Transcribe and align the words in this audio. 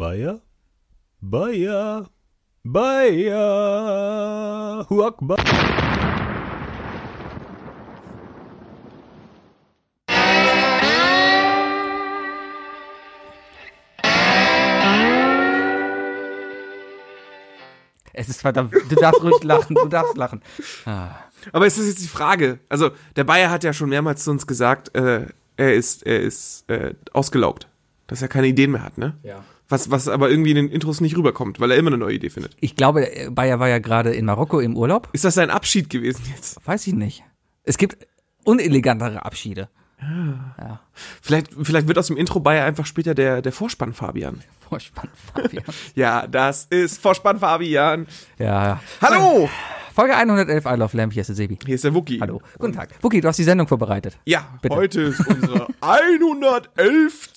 Bayer? 0.00 0.40
Bayer? 1.20 2.08
Bayer? 2.64 3.36
Huakba? 4.88 5.36
Es 18.14 18.30
ist 18.30 18.40
verdammt, 18.40 18.72
du 18.72 18.94
darfst 18.94 19.22
ruhig 19.22 19.42
lachen, 19.42 19.74
du 19.74 19.86
darfst 19.86 20.16
lachen. 20.16 20.40
Ah. 20.86 21.10
Aber 21.52 21.66
es 21.66 21.76
ist 21.76 21.88
jetzt 21.88 22.02
die 22.02 22.08
Frage. 22.08 22.58
Also, 22.70 22.92
der 23.16 23.24
Bayer 23.24 23.50
hat 23.50 23.64
ja 23.64 23.74
schon 23.74 23.90
mehrmals 23.90 24.24
zu 24.24 24.30
uns 24.30 24.46
gesagt, 24.46 24.94
äh, 24.96 25.26
er 25.58 25.74
ist, 25.74 26.06
er 26.06 26.20
ist 26.20 26.64
äh, 26.70 26.94
ausgelaugt. 27.12 27.68
Dass 28.06 28.22
er 28.22 28.28
keine 28.28 28.46
Ideen 28.46 28.70
mehr 28.70 28.82
hat, 28.82 28.96
ne? 28.96 29.18
Ja. 29.22 29.44
Was, 29.70 29.90
was 29.90 30.08
aber 30.08 30.30
irgendwie 30.30 30.50
in 30.50 30.56
den 30.56 30.68
Intros 30.68 31.00
nicht 31.00 31.16
rüberkommt, 31.16 31.60
weil 31.60 31.70
er 31.70 31.78
immer 31.78 31.88
eine 31.88 31.98
neue 31.98 32.14
Idee 32.14 32.28
findet. 32.28 32.56
Ich 32.60 32.76
glaube, 32.76 33.08
Bayer 33.30 33.60
war 33.60 33.68
ja 33.68 33.78
gerade 33.78 34.12
in 34.12 34.26
Marokko 34.26 34.60
im 34.60 34.76
Urlaub. 34.76 35.08
Ist 35.12 35.24
das 35.24 35.34
sein 35.34 35.48
Abschied 35.48 35.88
gewesen 35.88 36.22
jetzt? 36.34 36.58
Weiß 36.66 36.86
ich 36.86 36.92
nicht. 36.92 37.22
Es 37.62 37.78
gibt 37.78 38.06
unelegantere 38.44 39.24
Abschiede. 39.24 39.68
Vielleicht, 41.22 41.50
vielleicht 41.62 41.88
wird 41.88 41.98
aus 41.98 42.08
dem 42.08 42.16
Intro 42.16 42.40
Bayer 42.40 42.64
einfach 42.64 42.86
später 42.86 43.14
der, 43.14 43.42
der 43.42 43.52
Vorspann 43.52 43.92
Fabian. 43.92 44.42
Vorspann, 44.70 45.08
Fabian. 45.34 45.64
Ja, 45.96 46.26
das 46.28 46.66
ist 46.70 47.00
Vorspann 47.00 47.40
Fabian. 47.40 48.06
ja. 48.38 48.80
Hallo! 49.02 49.48
Folge 49.92 50.14
111 50.14 50.64
I 50.64 50.76
Love 50.76 50.96
Lamp, 50.96 51.12
hier 51.12 51.22
ist 51.22 51.26
der 51.26 51.34
Sebi. 51.34 51.58
Hier 51.66 51.74
ist 51.74 51.82
der 51.82 51.92
Wookie. 51.92 52.20
Hallo. 52.20 52.40
Guten 52.56 52.72
Tag. 52.72 52.90
Wookie, 53.02 53.20
du 53.20 53.26
hast 53.26 53.36
die 53.38 53.42
Sendung 53.44 53.66
vorbereitet. 53.66 54.16
Ja, 54.24 54.46
Bitte. 54.62 54.76
heute 54.76 55.00
ist 55.02 55.20
unsere 55.26 55.66
111. 55.80 57.28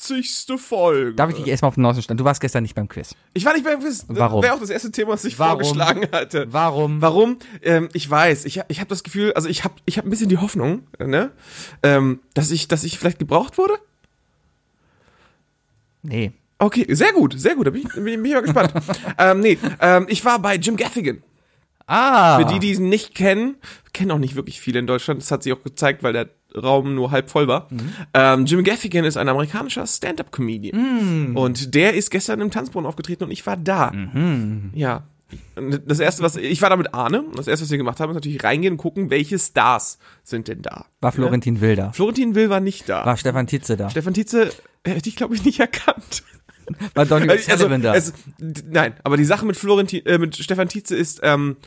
Folge. 0.57 1.15
Darf 1.15 1.31
ich 1.31 1.37
dich 1.37 1.47
erstmal 1.47 1.69
auf 1.69 1.75
den 1.75 1.81
neuesten 1.81 2.03
Stand? 2.03 2.19
Du 2.19 2.23
warst 2.23 2.39
gestern 2.39 2.61
nicht 2.61 2.75
beim 2.75 2.87
Quiz. 2.87 3.15
Ich 3.33 3.43
war 3.43 3.53
nicht 3.53 3.65
beim 3.65 3.79
Quiz. 3.79 4.05
Warum? 4.07 4.43
Wäre 4.43 4.53
auch 4.53 4.59
das 4.59 4.69
erste 4.69 4.91
Thema, 4.91 5.13
was 5.13 5.25
ich 5.25 5.39
Warum? 5.39 5.63
vorgeschlagen 5.63 6.07
hatte. 6.11 6.45
Warum? 6.53 7.01
Warum? 7.01 7.39
Ähm, 7.63 7.89
ich 7.93 8.07
weiß. 8.07 8.45
Ich, 8.45 8.61
ich 8.67 8.79
habe 8.79 8.89
das 8.89 9.03
Gefühl, 9.03 9.33
also 9.33 9.49
ich 9.49 9.63
habe 9.63 9.73
ich 9.85 9.97
hab 9.97 10.05
ein 10.05 10.11
bisschen 10.11 10.29
die 10.29 10.37
Hoffnung, 10.37 10.83
ne, 10.99 11.31
ähm, 11.81 12.19
dass 12.35 12.51
ich, 12.51 12.67
dass 12.67 12.83
ich 12.83 12.99
vielleicht 12.99 13.17
gebraucht 13.19 13.57
wurde. 13.57 13.73
Nee. 16.03 16.33
Okay, 16.63 16.85
sehr 16.89 17.11
gut, 17.11 17.37
sehr 17.37 17.55
gut. 17.55 17.67
Da 17.67 17.71
bin 17.71 17.81
ich, 17.81 17.93
bin 17.93 18.25
ich, 18.25 18.33
mal 18.33 18.41
gespannt. 18.41 18.73
ähm, 19.17 19.41
nee, 19.41 19.57
ähm, 19.81 20.05
ich 20.07 20.23
war 20.23 20.39
bei 20.39 20.55
Jim 20.55 20.77
Gaffigan. 20.77 21.21
Ah. 21.87 22.39
Für 22.39 22.45
die, 22.45 22.59
die 22.59 22.73
ihn 22.73 22.87
nicht 22.87 23.13
kennen, 23.13 23.55
kennen 23.91 24.11
auch 24.11 24.17
nicht 24.17 24.35
wirklich 24.35 24.61
viele 24.61 24.79
in 24.79 24.87
Deutschland. 24.87 25.21
Das 25.21 25.29
hat 25.31 25.43
sich 25.43 25.51
auch 25.51 25.61
gezeigt, 25.61 26.03
weil 26.03 26.13
der 26.13 26.29
Raum 26.55 26.95
nur 26.95 27.11
halb 27.11 27.29
voll 27.29 27.49
war. 27.49 27.67
Ähm, 28.13 28.45
Jim 28.45 28.63
Gaffigan 28.63 29.03
ist 29.03 29.17
ein 29.17 29.27
amerikanischer 29.27 29.85
Stand-up-Comedian. 29.85 31.35
Und 31.35 31.75
der 31.75 31.95
ist 31.95 32.09
gestern 32.09 32.39
im 32.39 32.51
Tanzbrunnen 32.51 32.87
aufgetreten 32.87 33.25
und 33.25 33.31
ich 33.31 33.45
war 33.45 33.57
da. 33.57 33.91
Ja. 34.73 35.03
Und 35.55 35.81
Das 35.85 35.99
erste, 35.99 36.23
was 36.23 36.35
ich 36.37 36.61
war 36.61 36.69
da 36.69 36.77
mit 36.77 36.93
Arne. 36.93 37.23
Und 37.23 37.37
das 37.37 37.47
erste, 37.47 37.65
was 37.65 37.71
wir 37.71 37.77
gemacht 37.77 37.99
haben, 37.99 38.11
ist 38.11 38.15
natürlich 38.15 38.43
reingehen 38.43 38.73
und 38.73 38.77
gucken, 38.77 39.09
welche 39.09 39.37
Stars 39.37 39.97
sind 40.23 40.47
denn 40.47 40.61
da. 40.61 40.85
War 41.01 41.11
Florentin 41.11 41.59
Wilder. 41.59 41.91
Florentin 41.91 42.35
Will 42.35 42.49
war 42.49 42.59
nicht 42.59 42.87
da. 42.87 43.05
War 43.05 43.17
Stefan 43.17 43.47
Tietze 43.47 43.75
da. 43.75 43.89
Stefan 43.89 44.13
Tietze 44.13 44.51
hätte 44.85 45.09
ich, 45.09 45.15
glaube 45.15 45.35
ich, 45.35 45.43
nicht 45.43 45.59
erkannt. 45.59 46.23
War 46.93 47.05
Donny 47.05 47.29
Also, 47.29 47.67
da. 47.67 47.95
es, 47.95 48.13
nein, 48.37 48.93
aber 49.03 49.17
die 49.17 49.25
Sache 49.25 49.45
mit 49.45 49.57
Florentin, 49.57 50.05
äh, 50.05 50.17
mit 50.17 50.35
Stefan 50.35 50.69
Tietze 50.69 50.95
ist, 50.95 51.21
ähm, 51.23 51.57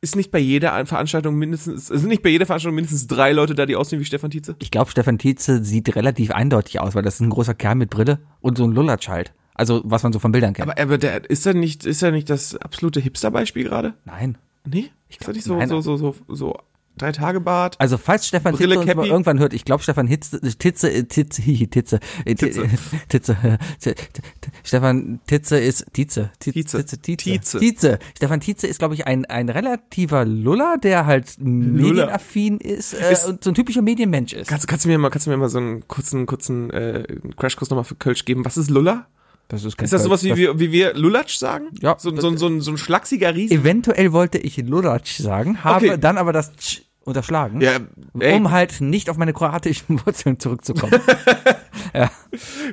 ist 0.00 0.14
nicht 0.14 0.30
bei 0.30 0.38
jeder 0.38 0.84
Veranstaltung 0.86 1.36
mindestens, 1.36 1.90
es 1.90 2.00
sind 2.00 2.08
nicht 2.08 2.22
bei 2.22 2.30
jeder 2.30 2.46
Veranstaltung 2.46 2.76
mindestens 2.76 3.06
drei 3.06 3.32
Leute 3.32 3.54
da, 3.54 3.66
die 3.66 3.76
aussehen 3.76 4.00
wie 4.00 4.04
Stefan 4.04 4.30
Tietze? 4.30 4.54
Ich 4.60 4.70
glaube, 4.70 4.90
Stefan 4.90 5.18
Tietze 5.18 5.64
sieht 5.64 5.94
relativ 5.96 6.30
eindeutig 6.30 6.80
aus, 6.80 6.94
weil 6.94 7.02
das 7.02 7.14
ist 7.14 7.20
ein 7.20 7.30
großer 7.30 7.54
Kerl 7.54 7.74
mit 7.74 7.90
Brille 7.90 8.20
und 8.40 8.56
so 8.58 8.64
ein 8.64 8.72
Lulatsch 8.72 9.08
halt. 9.08 9.32
Also, 9.54 9.82
was 9.84 10.04
man 10.04 10.12
so 10.12 10.20
von 10.20 10.30
Bildern 10.30 10.54
kennt. 10.54 10.70
Aber, 10.70 10.80
aber 10.80 10.98
der, 10.98 11.28
ist 11.28 11.44
er 11.44 11.54
nicht, 11.54 11.84
ist 11.84 12.02
er 12.02 12.12
nicht 12.12 12.30
das 12.30 12.54
absolute 12.56 13.00
Hipster-Beispiel 13.00 13.64
gerade? 13.64 13.94
Nein. 14.04 14.38
Nee? 14.64 14.90
ist 15.08 15.26
er 15.26 15.32
nicht 15.32 15.44
so, 15.44 15.56
nein. 15.56 15.68
so, 15.68 15.80
so, 15.80 15.96
so, 15.96 16.14
so 16.28 16.56
drei 16.98 17.12
Tage 17.12 17.40
Bart? 17.40 17.76
Also, 17.78 17.96
falls 17.98 18.26
Stefan 18.26 18.54
Brille, 18.54 18.74
Tietze 18.74 18.88
uns 18.90 18.96
mal 18.96 19.06
irgendwann 19.06 19.38
hört, 19.38 19.52
ich 19.54 19.64
glaube, 19.64 19.82
Stefan 19.82 20.06
Hitze, 20.06 20.40
Titze, 20.58 20.90
äh, 20.92 21.04
Titze, 21.04 21.42
Titze, 21.70 22.00
äh, 22.26 22.34
Titze. 22.34 22.68
Titze, 23.08 23.32
äh, 23.42 23.58
T- 23.80 23.94
T- 23.94 24.22
T- 24.40 24.50
Stefan 24.64 25.20
Tietze 25.26 25.58
ist. 25.58 25.86
Tietze, 25.92 26.30
Tietze, 26.40 26.84
Tietze. 27.00 27.58
Tietze. 27.58 27.98
Stefan 28.16 28.40
Tietze 28.40 28.66
ist, 28.66 28.78
glaube 28.78 28.94
ich, 28.94 29.06
ein, 29.06 29.24
ein 29.26 29.48
relativer 29.48 30.24
Luller, 30.24 30.76
der 30.82 31.06
halt 31.06 31.36
medienaffin 31.38 32.58
ist, 32.58 32.94
und 33.26 33.42
so 33.44 33.50
ein 33.50 33.54
typischer 33.54 33.82
Medienmensch 33.82 34.32
ist. 34.32 34.48
Kannst, 34.48 34.66
kannst 34.68 34.84
du 34.84 34.88
mir 34.88 34.98
mal, 34.98 35.10
kannst 35.10 35.26
du 35.26 35.30
mir 35.30 35.36
mal 35.36 35.48
so 35.48 35.58
einen 35.58 35.86
kurzen, 35.88 36.26
kurzen, 36.26 36.70
äh, 36.70 37.04
Crashkurs 37.36 37.70
nochmal 37.70 37.84
für 37.84 37.94
Kölsch 37.96 38.24
geben? 38.24 38.44
Was 38.44 38.56
ist 38.56 38.70
Lulla? 38.70 39.06
Das 39.50 39.64
ist, 39.64 39.80
Ist 39.80 39.94
das 39.94 40.02
sowas 40.02 40.22
wie 40.24 40.36
wir, 40.36 40.58
wie 40.60 40.72
wir 40.72 40.92
Lulatsch 40.92 41.36
sagen? 41.38 41.68
Ja. 41.80 41.96
So, 41.98 42.14
so, 42.14 42.36
so, 42.36 42.46
ein- 42.48 42.60
so 42.60 42.70
ein 42.70 42.76
schlachsiger 42.76 43.34
Riesen? 43.34 43.56
Eventuell 43.60 44.12
wollte 44.12 44.36
ich 44.36 44.58
Lulatsch 44.58 45.18
sagen, 45.22 45.64
habe 45.64 45.86
Okay. 45.86 45.98
dann 45.98 46.18
aber 46.18 46.34
das 46.34 46.54
Tsch 46.56 46.82
unterschlagen, 47.08 47.60
Ja, 47.60 47.78
ey, 48.18 48.36
um 48.36 48.50
halt 48.50 48.80
nicht 48.80 49.10
auf 49.10 49.16
meine 49.16 49.32
kroatischen 49.32 50.00
Wurzeln 50.06 50.38
zurückzukommen. 50.38 51.00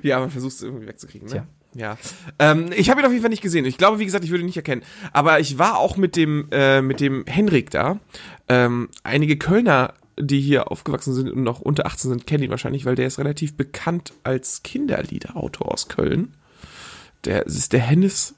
Ja, 0.04 0.20
man 0.20 0.30
versucht 0.30 0.54
es 0.54 0.62
irgendwie 0.62 0.88
wegzukriegen, 0.88 1.28
ne? 1.28 1.34
Tja. 1.34 1.48
Ja. 1.74 1.98
Ähm, 2.40 2.70
ich 2.76 2.90
habe 2.90 3.02
ihn 3.02 3.06
auf 3.06 3.12
jeden 3.12 3.22
Fall 3.22 3.30
nicht 3.30 3.42
gesehen. 3.42 3.66
Ich 3.66 3.78
glaube, 3.78 4.00
wie 4.00 4.06
gesagt, 4.06 4.24
ich 4.24 4.30
würde 4.32 4.44
ihn 4.44 4.48
nicht 4.48 4.58
erkennen. 4.58 4.84
Aber 5.14 5.40
ich 5.40 5.58
war 5.58 5.78
auch 5.78 5.98
mit 5.98 6.16
dem, 6.16 6.48
äh, 6.52 6.82
mit 6.82 7.00
dem 7.00 7.26
Henrik 7.26 7.70
da. 7.70 8.00
Ähm, 8.48 8.90
einige 9.04 9.38
Kölner, 9.38 9.94
die 10.18 10.40
hier 10.40 10.72
aufgewachsen 10.72 11.14
sind 11.14 11.30
und 11.30 11.44
noch 11.44 11.60
unter 11.60 11.86
18 11.86 12.12
sind, 12.12 12.28
kennen 12.28 12.44
ihn 12.44 12.50
wahrscheinlich, 12.50 12.86
weil 12.86 12.96
der 12.96 13.08
ist 13.08 13.20
relativ 13.20 13.58
bekannt 13.58 14.14
als 14.24 14.64
Kinderliederautor 14.64 15.72
aus 15.72 15.88
Köln. 15.88 16.34
Der 17.26 17.46
ist 17.46 17.74
der 17.74 17.82
Hennis. 17.82 18.36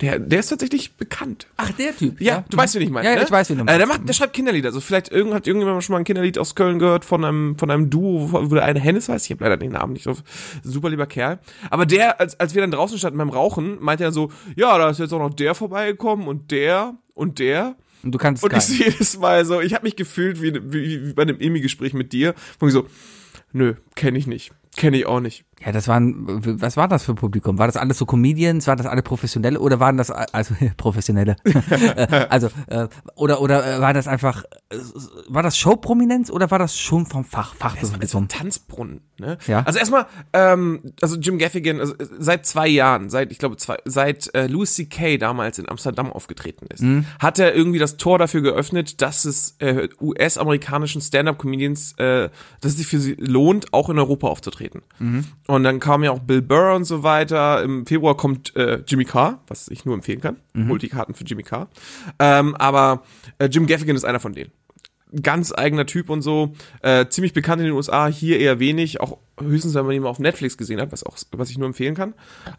Der, 0.00 0.18
der 0.18 0.40
ist 0.40 0.48
tatsächlich 0.48 0.94
bekannt. 0.94 1.46
Ach, 1.58 1.70
der 1.72 1.94
Typ. 1.96 2.20
Ja, 2.20 2.42
du 2.48 2.56
weißt, 2.56 2.74
wen 2.74 2.82
ich 2.82 2.90
meine. 2.90 3.06
Ja, 3.06 3.12
ja, 3.12 3.18
ne? 3.18 3.24
ich 3.24 3.30
weiß, 3.30 3.50
wen 3.50 3.58
du 3.58 3.62
Äh, 3.62 3.64
meinst. 3.66 3.80
der, 3.80 3.86
macht, 3.86 4.08
der 4.08 4.12
schreibt 4.14 4.32
Kinderlieder. 4.32 4.68
Also 4.68 4.80
vielleicht 4.80 5.10
irgend, 5.12 5.34
hat 5.34 5.46
irgendjemand 5.46 5.84
schon 5.84 5.92
mal 5.92 5.98
ein 5.98 6.04
Kinderlied 6.04 6.38
aus 6.38 6.54
Köln 6.54 6.78
gehört 6.78 7.04
von 7.04 7.24
einem, 7.24 7.58
von 7.58 7.70
einem 7.70 7.90
Duo, 7.90 8.28
wo 8.32 8.54
der 8.54 8.64
eine 8.64 8.80
Hennes 8.80 9.08
heißt. 9.10 9.26
Ich 9.26 9.30
habe 9.32 9.44
leider 9.44 9.56
den 9.58 9.72
Namen 9.72 9.92
nicht 9.92 10.06
drauf. 10.06 10.22
Super 10.62 10.88
lieber 10.88 11.06
Kerl. 11.06 11.38
Aber 11.68 11.84
der, 11.84 12.18
als, 12.18 12.38
als 12.40 12.54
wir 12.54 12.62
dann 12.62 12.70
draußen 12.70 12.96
standen 12.98 13.18
beim 13.18 13.28
Rauchen, 13.28 13.76
meinte 13.80 14.04
er 14.04 14.12
so, 14.12 14.32
ja, 14.56 14.78
da 14.78 14.88
ist 14.90 14.98
jetzt 15.00 15.12
auch 15.12 15.18
noch 15.18 15.34
der 15.34 15.54
vorbeigekommen 15.54 16.26
und 16.28 16.50
der 16.50 16.94
und 17.14 17.38
der. 17.38 17.76
Und 18.02 18.12
du 18.12 18.18
kannst 18.18 18.42
Und 18.42 18.54
ich 18.54 18.62
so 18.62 18.72
jedes 18.84 19.18
Mal 19.18 19.44
so, 19.44 19.60
ich 19.60 19.74
habe 19.74 19.84
mich 19.84 19.96
gefühlt 19.96 20.40
wie, 20.40 20.54
wie, 20.54 21.08
wie 21.08 21.12
bei 21.12 21.22
einem 21.22 21.38
Emi-Gespräch 21.38 21.92
mit 21.92 22.14
dir, 22.14 22.34
wo 22.58 22.66
ich 22.66 22.72
so, 22.72 22.86
nö, 23.52 23.74
kenne 23.96 24.16
ich 24.18 24.26
nicht. 24.26 24.52
Kenne 24.76 24.96
ich 24.96 25.04
auch 25.04 25.20
nicht. 25.20 25.44
Ja, 25.64 25.72
das 25.72 25.88
waren, 25.88 26.14
was 26.60 26.76
war 26.76 26.88
das 26.88 27.04
für 27.04 27.12
ein 27.12 27.16
Publikum? 27.16 27.58
War 27.58 27.66
das 27.66 27.76
alles 27.76 27.98
so 27.98 28.06
Comedians? 28.06 28.66
War 28.66 28.76
das 28.76 28.86
alle 28.86 29.02
Professionelle 29.02 29.60
oder 29.60 29.78
waren 29.78 29.96
das, 29.98 30.10
also 30.10 30.54
Professionelle? 30.76 31.36
Also, 32.30 32.48
äh, 32.68 32.88
oder, 33.14 33.40
oder 33.40 33.76
äh, 33.76 33.80
war 33.80 33.92
das 33.92 34.08
einfach, 34.08 34.44
äh, 34.70 34.76
war 35.28 35.42
das 35.42 35.56
Showprominenz 35.58 36.30
oder 36.30 36.50
war 36.50 36.58
das 36.58 36.78
schon 36.78 37.06
vom 37.06 37.24
Fach, 37.24 37.52
ein 37.54 37.58
Fachpublikum? 37.58 38.28
Tanzbrunnen, 38.28 39.00
ne? 39.18 39.36
Ja. 39.46 39.62
Also 39.64 39.78
erstmal, 39.78 40.06
ähm, 40.32 40.80
also 41.02 41.16
Jim 41.16 41.38
Gaffigan, 41.38 41.80
also 41.80 41.94
äh, 41.94 42.06
seit 42.18 42.46
zwei 42.46 42.68
Jahren, 42.68 43.10
seit, 43.10 43.30
ich 43.32 43.38
glaube, 43.38 43.56
zwei, 43.56 43.76
seit 43.84 44.34
äh, 44.34 44.46
Louis 44.46 44.72
C.K. 44.74 45.18
damals 45.18 45.58
in 45.58 45.68
Amsterdam 45.68 46.10
aufgetreten 46.12 46.66
ist, 46.72 46.82
Mhm. 46.82 47.04
hat 47.18 47.38
er 47.38 47.54
irgendwie 47.54 47.78
das 47.78 47.96
Tor 47.96 48.18
dafür 48.18 48.40
geöffnet, 48.40 49.02
dass 49.02 49.24
es 49.24 49.56
äh, 49.58 49.88
US-amerikanischen 50.00 51.00
Stand-Up-Comedians, 51.02 51.92
äh, 51.98 52.30
dass 52.60 52.72
es 52.72 52.78
sich 52.78 52.86
für 52.86 52.98
sie 52.98 53.14
lohnt, 53.18 53.72
auch 53.72 53.88
in 53.90 53.98
Europa 53.98 54.28
aufzutreten. 54.28 54.82
Mhm. 54.98 55.24
Und 55.50 55.64
dann 55.64 55.80
kam 55.80 56.04
ja 56.04 56.12
auch 56.12 56.20
Bill 56.20 56.42
Burr 56.42 56.76
und 56.76 56.84
so 56.84 57.02
weiter. 57.02 57.62
Im 57.62 57.84
Februar 57.84 58.16
kommt 58.16 58.54
äh, 58.54 58.82
Jimmy 58.86 59.04
Carr, 59.04 59.40
was 59.48 59.68
ich 59.68 59.84
nur 59.84 59.94
empfehlen 59.94 60.20
kann. 60.20 60.36
Mhm. 60.52 60.68
Holt 60.68 60.82
die 60.82 60.88
Karten 60.88 61.14
für 61.14 61.24
Jimmy 61.24 61.42
Carr. 61.42 61.68
Ähm, 62.20 62.54
aber 62.54 63.02
äh, 63.38 63.46
Jim 63.46 63.66
Gaffigan 63.66 63.96
ist 63.96 64.04
einer 64.04 64.20
von 64.20 64.32
denen 64.32 64.52
ganz 65.22 65.52
eigener 65.52 65.86
Typ 65.86 66.08
und 66.08 66.22
so, 66.22 66.52
äh, 66.82 67.06
ziemlich 67.08 67.32
bekannt 67.32 67.60
in 67.60 67.66
den 67.66 67.74
USA, 67.74 68.06
hier 68.06 68.38
eher 68.38 68.60
wenig, 68.60 69.00
auch 69.00 69.18
höchstens, 69.40 69.74
wenn 69.74 69.84
man 69.84 69.96
ihn 69.96 70.02
mal 70.02 70.08
auf 70.08 70.20
Netflix 70.20 70.56
gesehen 70.56 70.80
hat, 70.80 70.92
was 70.92 71.02
auch, 71.02 71.18
was 71.32 71.50
ich 71.50 71.58
nur 71.58 71.66
empfehlen 71.66 71.96
kann. 71.96 72.14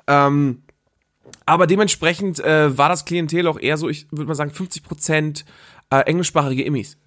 Ähm, 0.08 0.64
aber 1.46 1.66
dementsprechend 1.66 2.42
äh, 2.42 2.78
war 2.78 2.90
das 2.90 3.06
Klientel 3.06 3.48
auch 3.48 3.58
eher 3.58 3.78
so, 3.78 3.88
ich 3.88 4.08
würde 4.12 4.26
mal 4.26 4.36
sagen, 4.36 4.52
50 4.52 4.84
Prozent 4.84 5.46
äh, 5.92 6.02
englischsprachige 6.02 6.64
Immis. 6.64 6.98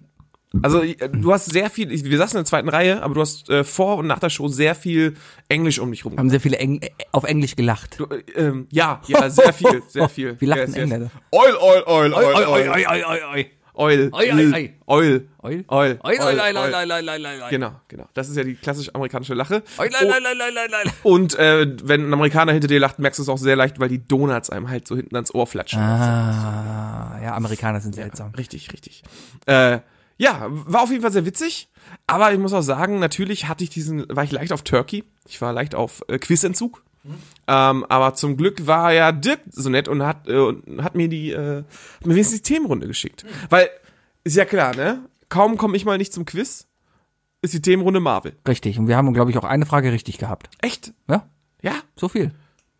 Also 0.61 0.81
äh, 0.83 0.95
du 1.09 1.31
hast 1.33 1.45
sehr 1.45 1.69
viel, 1.69 1.89
wir 1.89 2.17
saßen 2.17 2.37
in 2.37 2.43
der 2.43 2.45
zweiten 2.45 2.69
Reihe, 2.69 3.01
aber 3.03 3.13
du 3.15 3.21
hast 3.21 3.49
äh, 3.49 3.63
vor 3.63 3.97
und 3.97 4.07
nach 4.07 4.19
der 4.19 4.29
Show 4.29 4.47
sehr 4.47 4.75
viel 4.75 5.15
Englisch 5.49 5.79
um 5.79 5.91
dich 5.91 6.05
rum. 6.05 6.17
Haben 6.17 6.29
sehr 6.29 6.41
viele 6.41 6.57
Eng 6.57 6.81
äh, 6.81 6.89
auf 7.11 7.23
Englisch 7.23 7.55
gelacht. 7.55 7.99
Du, 7.99 8.05
äh, 8.05 8.23
ähm, 8.35 8.67
ja, 8.71 9.01
ja, 9.07 9.29
sehr 9.29 9.53
viel, 9.53 9.81
sehr 9.87 10.09
viel. 10.09 10.39
Wie 10.39 10.45
lachen 10.45 10.61
Yes. 10.67 10.73
Engländer? 10.75 11.11
Oil, 11.31 11.55
oil, 11.59 11.83
oil, 11.85 12.13
oil, 12.13 12.25
oil, 12.25 12.45
oi, 12.47 12.67
oi, 12.69 13.05
oi, 13.05 13.19
oi. 13.33 13.45
oil, 13.77 14.09
Oi, 14.13 14.31
oi, 14.31 14.53
oi. 14.53 14.73
oil, 14.87 15.27
Oil? 15.41 15.65
oil, 15.67 15.99
Oi, 16.01 16.19
oi, 16.19 16.39
oil, 16.39 16.39
oi, 16.39 16.55
oi, 16.55 16.57
oil. 16.57 16.73
oi, 16.73 16.91
oi, 16.91 17.25
oi, 17.25 17.41
oi. 17.43 17.49
Genau, 17.49 17.71
genau. 17.89 18.07
Das 18.13 18.29
ist 18.29 18.37
ja 18.37 18.43
die 18.45 18.55
klassisch 18.55 18.89
amerikanische 18.93 19.33
Lache. 19.33 19.63
Oi, 19.77 19.89
Oh, 19.91 20.05
oi, 20.05 20.07
oi, 20.07 20.11
oi, 20.11 20.57
oi, 20.57 20.85
oi. 20.85 20.91
Und 21.03 21.37
äh, 21.37 21.67
wenn 21.83 22.07
ein 22.07 22.13
Amerikaner 22.13 22.53
hinter 22.53 22.69
dir 22.69 22.79
lacht, 22.79 22.99
merkst 22.99 23.19
du 23.19 23.23
es 23.23 23.29
auch 23.29 23.37
sehr 23.37 23.57
leicht, 23.57 23.77
weil 23.79 23.89
die 23.89 24.07
Donuts 24.07 24.49
einem 24.49 24.69
halt 24.69 24.87
so 24.87 24.95
hinten 24.95 25.15
ans 25.15 25.33
Ohr 25.35 25.45
flatschen. 25.47 25.81
Ah, 25.81 27.19
ja, 27.21 27.33
Amerikaner 27.35 27.81
sind 27.81 27.95
seltsam. 27.95 28.31
Richtig, 28.37 28.71
richtig. 28.71 29.03
Äh, 29.45 29.79
ja, 30.17 30.45
war 30.49 30.83
auf 30.83 30.89
jeden 30.91 31.01
Fall 31.01 31.11
sehr 31.11 31.25
witzig. 31.25 31.69
Aber 32.07 32.31
ich 32.31 32.39
muss 32.39 32.53
auch 32.53 32.61
sagen, 32.61 32.99
natürlich 32.99 33.47
hatte 33.47 33.63
ich 33.63 33.69
diesen, 33.69 34.05
war 34.09 34.23
ich 34.23 34.31
leicht 34.31 34.51
auf 34.53 34.63
Turkey. 34.63 35.03
Ich 35.27 35.41
war 35.41 35.53
leicht 35.53 35.75
auf 35.75 36.03
äh, 36.07 36.17
Quizentzug. 36.19 36.83
Ähm, 37.47 37.85
aber 37.87 38.15
zum 38.15 38.35
Glück 38.35 38.65
war 38.65 38.91
ja 38.91 39.11
Dirk 39.11 39.39
so 39.51 39.69
nett 39.69 39.87
und 39.87 40.01
hat, 40.03 40.27
äh, 40.27 40.37
und 40.39 40.83
hat 40.83 40.95
mir 40.95 41.07
die, 41.07 41.31
äh, 41.31 41.57
hat 41.97 42.05
mir 42.07 42.15
wenigstens 42.15 42.41
die 42.41 42.53
Themenrunde 42.53 42.87
geschickt. 42.87 43.25
Weil, 43.49 43.69
ist 44.23 44.35
ja 44.35 44.45
klar, 44.45 44.75
ne? 44.75 45.07
Kaum 45.29 45.57
komme 45.57 45.77
ich 45.77 45.85
mal 45.85 45.99
nicht 45.99 46.13
zum 46.13 46.25
Quiz, 46.25 46.67
ist 47.43 47.53
die 47.53 47.61
Themenrunde 47.61 47.99
Marvel. 47.99 48.35
Richtig. 48.47 48.79
Und 48.79 48.87
wir 48.87 48.97
haben, 48.97 49.13
glaube 49.13 49.29
ich, 49.29 49.37
auch 49.37 49.43
eine 49.43 49.67
Frage 49.67 49.91
richtig 49.91 50.17
gehabt. 50.17 50.49
Echt? 50.61 50.93
Ja, 51.07 51.29
Ja? 51.61 51.73
so 51.95 52.07
viel. 52.09 52.31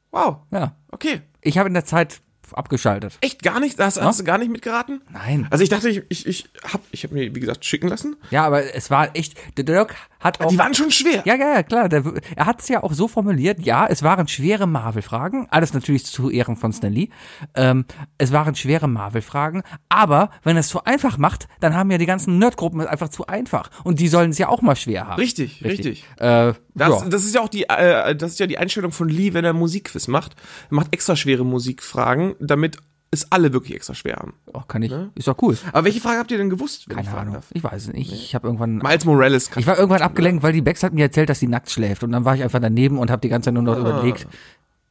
Wow. 0.10 0.38
Ja. 0.52 0.76
Okay. 0.92 1.22
Ich 1.42 1.60
habe 1.60 1.68
in 1.68 1.74
der 1.76 1.86
Zeit 1.86 2.22
abgeschaltet. 2.54 3.18
Echt 3.22 3.44
gar 3.44 3.60
nicht? 3.60 3.80
Hast, 3.80 4.02
hast 4.02 4.20
du 4.20 4.24
gar 4.24 4.38
nicht 4.38 4.52
mitgeraten? 4.52 5.02
Nein. 5.12 5.48
Also 5.50 5.64
ich 5.64 5.70
dachte, 5.70 5.90
ich, 5.90 6.04
ich, 6.10 6.26
ich 6.26 6.50
hab, 6.72 6.82
ich 6.92 7.04
hab 7.04 7.12
mir, 7.12 7.34
wie 7.36 7.40
gesagt, 7.40 7.66
schicken 7.66 7.88
lassen. 7.88 8.16
Ja, 8.32 8.46
aber 8.46 8.74
es 8.76 8.90
war 8.92 9.16
echt, 9.16 9.36
der 9.58 9.64
Dirk 9.64 9.96
hat 10.26 10.42
auch. 10.42 10.50
Die 10.50 10.58
waren 10.58 10.74
schon 10.74 10.92
schwer. 10.92 11.22
ja, 11.26 11.36
ja, 11.36 11.54
ja, 11.56 11.64
klar. 11.64 11.88
Der, 11.88 12.04
er 12.36 12.46
hat 12.46 12.62
es 12.62 12.68
ja 12.68 12.84
auch 12.84 12.94
so 12.94 13.08
formuliert. 13.08 13.60
Ja, 13.62 13.88
es 13.88 14.04
waren 14.04 14.28
schwere 14.28 14.68
Marvel-Fragen. 14.68 15.48
Alles 15.50 15.74
natürlich 15.74 16.06
zu 16.06 16.30
Ehren 16.30 16.58
von 16.58 16.74
Stan 16.74 16.92
Lee. 16.92 17.10
Ähm, 17.54 17.86
es 18.18 18.32
waren 18.32 18.56
schwere 18.56 18.88
Marvel-Fragen. 18.88 19.64
Aber 19.88 20.32
wenn 20.44 20.58
er 20.58 20.62
es 20.62 20.68
zu 20.68 20.84
einfach 20.84 21.18
macht, 21.18 21.48
dann 21.60 21.74
haben 21.76 21.90
ja 21.92 21.98
die 21.98 22.06
ganzen 22.06 22.38
Nerdgruppen 22.40 22.82
es 22.82 22.88
einfach 22.88 23.10
zu 23.10 23.28
einfach. 23.28 23.70
Und 23.84 24.00
die 24.00 24.08
sollen 24.08 24.32
es 24.32 24.38
ja 24.38 24.50
auch 24.50 24.62
mal 24.62 24.76
schwer 24.76 25.08
haben. 25.08 25.20
Richtig, 25.20 25.64
richtig. 25.64 26.04
Äh, 26.18 26.54
Das, 26.74 27.02
ja. 27.04 27.10
das 27.10 27.24
ist 27.24 27.36
ja 27.36 27.42
auch 27.42 27.50
die, 27.50 27.64
äh, 27.70 28.16
das 28.16 28.32
ist 28.32 28.40
ja 28.40 28.48
die 28.48 28.58
Einstellung 28.58 28.92
von 28.92 29.08
Lee, 29.08 29.34
wenn 29.34 29.46
er 29.46 29.54
Musikquiz 29.54 30.08
macht. 30.08 30.36
Er 30.70 30.76
macht 30.76 30.88
extra 30.92 31.16
schwere 31.16 31.46
Musikfragen, 31.46 32.36
damit 32.40 32.78
es 33.12 33.32
alle 33.32 33.54
wirklich 33.54 33.76
extra 33.76 33.94
schwer 33.94 34.18
haben. 34.18 34.34
oh, 34.54 34.62
kann 34.68 34.84
ich. 34.84 34.94
Ist 35.16 35.28
doch 35.28 35.42
cool. 35.42 35.58
Aber 35.72 35.86
welche 35.86 36.02
Frage 36.02 36.20
habt 36.20 36.32
ihr 36.32 36.38
denn 36.38 36.50
gewusst? 36.50 36.86
ich 36.88 36.96
Keine 36.96 37.08
fragen 37.08 37.30
Ahnung. 37.30 37.44
Ich 37.54 37.64
weiß 37.64 37.88
es 37.88 37.94
nicht. 37.94 38.12
Ich 38.12 38.36
habe 38.36 38.48
irgendwann. 38.48 38.78
Miles 38.78 39.06
Morales. 39.06 39.50
kann 39.50 39.62
Ich 39.62 39.68
war 39.68 39.78
irgendwann 39.78 40.02
abgelenkt, 40.02 40.44
weil 40.44 40.54
die 40.54 40.62
Bex 40.62 40.84
hat 40.84 40.94
mir 40.94 41.04
erzählt, 41.04 41.30
dass 41.30 41.40
sie 41.40 41.48
nackt 41.48 41.70
schläft. 41.72 42.04
Und 42.04 42.12
dann 42.12 42.26
war 42.26 42.36
ich 42.36 42.44
einfach 42.44 42.60
daneben 42.60 42.98
und 43.00 43.10
habe 43.10 43.22
die 43.22 43.30
ganze 43.30 43.48
Zeit 43.48 43.54
nur 43.54 43.64
noch 43.64 43.78
überlegt. 43.78 44.28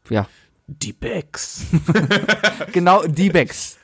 Ja, 0.09 0.27
Die 0.67 0.93
Becks. 0.93 1.67
genau 2.73 3.05
die 3.05 3.31
Bex. 3.31 3.79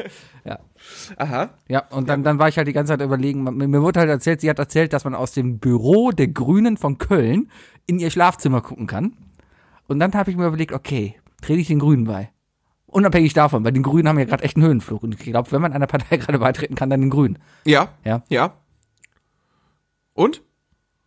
Aha. 1.16 1.50
Ja, 1.68 1.86
und 1.90 2.08
dann, 2.08 2.22
dann 2.24 2.38
war 2.38 2.48
ich 2.48 2.56
halt 2.56 2.68
die 2.68 2.72
ganze 2.72 2.92
Zeit 2.92 3.00
überlegen, 3.00 3.44
mir 3.44 3.68
mir 3.68 3.82
wurde 3.82 4.00
halt 4.00 4.08
erzählt, 4.10 4.40
sie 4.40 4.50
hat 4.50 4.58
erzählt, 4.58 4.92
dass 4.92 5.04
man 5.04 5.14
aus 5.14 5.32
dem 5.32 5.58
Büro 5.58 6.10
der 6.10 6.28
Grünen 6.28 6.76
von 6.76 6.98
Köln 6.98 7.50
in 7.86 7.98
ihr 7.98 8.10
Schlafzimmer 8.10 8.60
gucken 8.60 8.86
kann. 8.86 9.12
Und 9.86 9.98
dann 9.98 10.12
habe 10.14 10.30
ich 10.30 10.36
mir 10.36 10.46
überlegt, 10.46 10.72
okay, 10.72 11.16
trete 11.42 11.60
ich 11.60 11.68
den 11.68 11.78
Grünen 11.78 12.04
bei. 12.04 12.30
Unabhängig 12.90 13.34
davon, 13.34 13.64
weil 13.64 13.72
die 13.72 13.82
Grünen 13.82 14.08
haben 14.08 14.18
ja 14.18 14.24
gerade 14.24 14.42
echt 14.42 14.56
einen 14.56 14.66
Höhenflug. 14.66 15.02
Und 15.02 15.14
ich 15.14 15.20
glaube, 15.20 15.52
wenn 15.52 15.62
man 15.62 15.72
einer 15.72 15.86
Partei 15.86 16.16
gerade 16.18 16.38
beitreten 16.38 16.74
kann, 16.74 16.90
dann 16.90 17.00
den 17.00 17.10
Grünen. 17.10 17.38
Ja. 17.64 17.88
Ja. 18.04 18.22
Ja. 18.28 18.54
Und? 20.14 20.42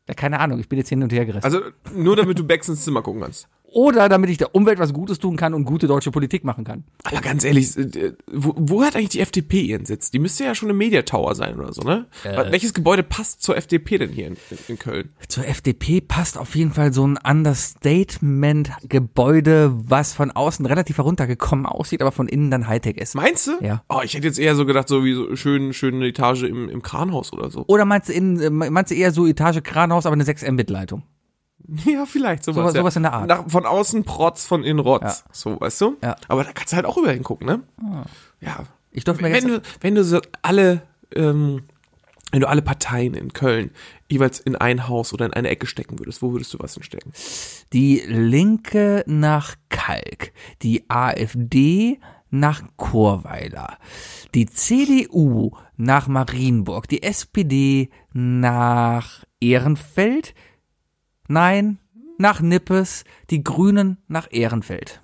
Ja, 0.08 0.14
keine 0.14 0.40
Ahnung, 0.40 0.60
ich 0.60 0.70
bin 0.70 0.80
jetzt 0.80 0.90
hin 0.90 1.04
und 1.04 1.14
her 1.14 1.26
gerissen. 1.26 1.46
Also 1.46 1.62
nur 1.94 2.16
damit 2.16 2.40
du 2.40 2.46
Becks 2.46 2.68
ins 2.70 2.84
Zimmer 2.84 3.02
gucken 3.02 3.22
kannst. 3.22 3.48
Oder 3.74 4.08
damit 4.08 4.30
ich 4.30 4.38
der 4.38 4.54
Umwelt 4.54 4.78
was 4.78 4.94
Gutes 4.94 5.18
tun 5.18 5.36
kann 5.36 5.56
und 5.56 5.66
gute 5.66 5.88
deutsche 5.88 6.12
Politik 6.12 6.44
machen 6.44 6.64
kann. 6.64 6.84
Aber 7.04 7.22
ganz 7.22 7.44
ehrlich, 7.44 7.76
äh, 7.76 8.14
wo, 8.32 8.54
wo 8.56 8.84
hat 8.84 8.96
eigentlich 8.96 9.10
die 9.10 9.20
FDP 9.20 9.62
ihren 9.62 9.86
Sitz? 9.86 10.12
Die 10.12 10.20
müsste 10.20 10.44
ja 10.44 10.54
schon 10.54 10.70
im 10.70 10.78
Media 10.78 11.02
Tower 11.02 11.34
sein 11.34 11.60
oder 11.60 11.74
so, 11.74 11.82
ne? 11.82 12.06
Welches 12.24 12.76
Gebäude 12.76 13.02
passt 13.02 13.42
zur 13.42 13.58
FDP 13.58 13.98
denn 13.98 14.12
hier 14.12 14.28
in, 14.28 14.38
in 14.68 14.78
Köln? 14.78 15.10
Zur 15.28 15.48
FDP 15.48 16.02
passt 16.02 16.38
auf 16.38 16.56
jeden 16.56 16.72
Fall 16.72 16.94
so 16.94 17.08
ein 17.08 17.18
Understatement-Gebäude, 17.18 19.72
was 19.74 20.14
von 20.14 20.30
außen 20.30 20.68
relativ 20.68 20.98
heruntergekommen 20.98 21.66
aussieht, 21.66 22.04
aber 22.04 22.12
von 22.12 22.28
innen 22.28 22.52
dann 22.52 22.68
Hightech 22.68 22.98
ist. 22.98 23.16
Meinst 23.16 23.48
du? 23.48 23.54
Ja. 23.62 23.82
Oh, 23.90 24.02
ich 24.04 24.14
hätte 24.14 24.28
jetzt 24.28 24.38
eher 24.38 24.56
so 24.56 24.68
gedacht, 24.68 24.88
so 24.88 25.04
wie 25.04 25.16
so 25.16 25.36
schön, 25.36 25.74
schöne 25.74 26.06
Etage 26.06 26.44
im, 26.44 26.70
im 26.70 26.84
Kranhaus 26.84 27.34
oder 27.34 27.50
so. 27.50 27.64
Oder 27.66 27.86
meinst 27.86 28.10
du, 28.10 28.14
in, 28.14 28.40
äh, 28.40 28.52
meinst 28.52 28.92
du 28.92 28.96
eher 28.96 29.12
so 29.12 29.26
Etage 29.26 29.64
Kranhaus, 29.64 30.06
aber 30.06 30.14
eine 30.14 30.26
6 30.26 30.44
Mbit-Leitung? 30.44 31.02
Ja, 31.86 32.06
vielleicht 32.06 32.44
sowas. 32.44 32.58
Sowas- 32.58 32.74
ja. 32.76 32.82
sowas 32.82 32.96
in 32.98 33.04
der 33.04 33.14
Art. 33.14 33.28
Nach, 33.28 33.50
von 33.50 33.66
außen 33.66 34.04
Protz, 34.04 34.46
von 34.46 34.64
innen 34.64 34.80
Rotz. 34.80 35.02
Ja. 35.26 35.32
So, 35.32 35.60
weißt 35.60 35.82
du? 35.82 35.98
Ja. 36.04 36.16
Aber 36.28 36.44
da 36.44 36.52
kannst 36.52 36.74
du 36.74 36.76
halt 36.76 36.86
auch 36.86 36.98
überall 36.98 37.14
hingucken, 37.16 37.48
ne? 37.48 37.62
Ja. 38.42 38.64
Ich 38.92 39.04
durfte 39.06 39.24
mir 39.24 39.32
Wenn 39.34 39.48
du, 39.48 39.62
wenn 39.82 39.96
du 39.96 40.04
so 40.04 40.20
alle, 40.42 40.84
ähm, 41.16 41.64
wenn 42.32 42.42
du 42.42 42.48
alle 42.50 42.62
Parteien 42.62 43.14
in 43.14 43.34
Köln 43.34 43.72
jeweils 44.10 44.40
in 44.40 44.56
ein 44.56 44.88
Haus 44.88 45.14
oder 45.14 45.26
in 45.26 45.34
eine 45.34 45.50
Ecke 45.50 45.66
stecken 45.68 46.00
würdest, 46.00 46.22
wo 46.22 46.32
würdest 46.32 46.54
du 46.54 46.60
was 46.60 46.74
hinstecken? 46.74 47.12
die 47.74 48.04
Linke 48.06 49.04
nach 49.08 49.56
Kalk, 49.70 50.32
die 50.62 50.90
AfD 50.90 52.00
nach 52.30 52.64
Chorweiler, 52.78 53.78
die 54.36 54.46
CDU 54.48 55.52
nach 55.78 56.08
Marienburg, 56.08 56.88
die 56.88 57.04
SPD 57.04 57.90
nach 58.14 59.24
Ehrenfeld, 59.40 60.34
nein, 61.28 61.78
nach 62.18 62.42
Nippes, 62.42 63.04
die 63.30 63.44
Grünen 63.44 63.98
nach 64.08 64.28
Ehrenfeld. 64.32 65.02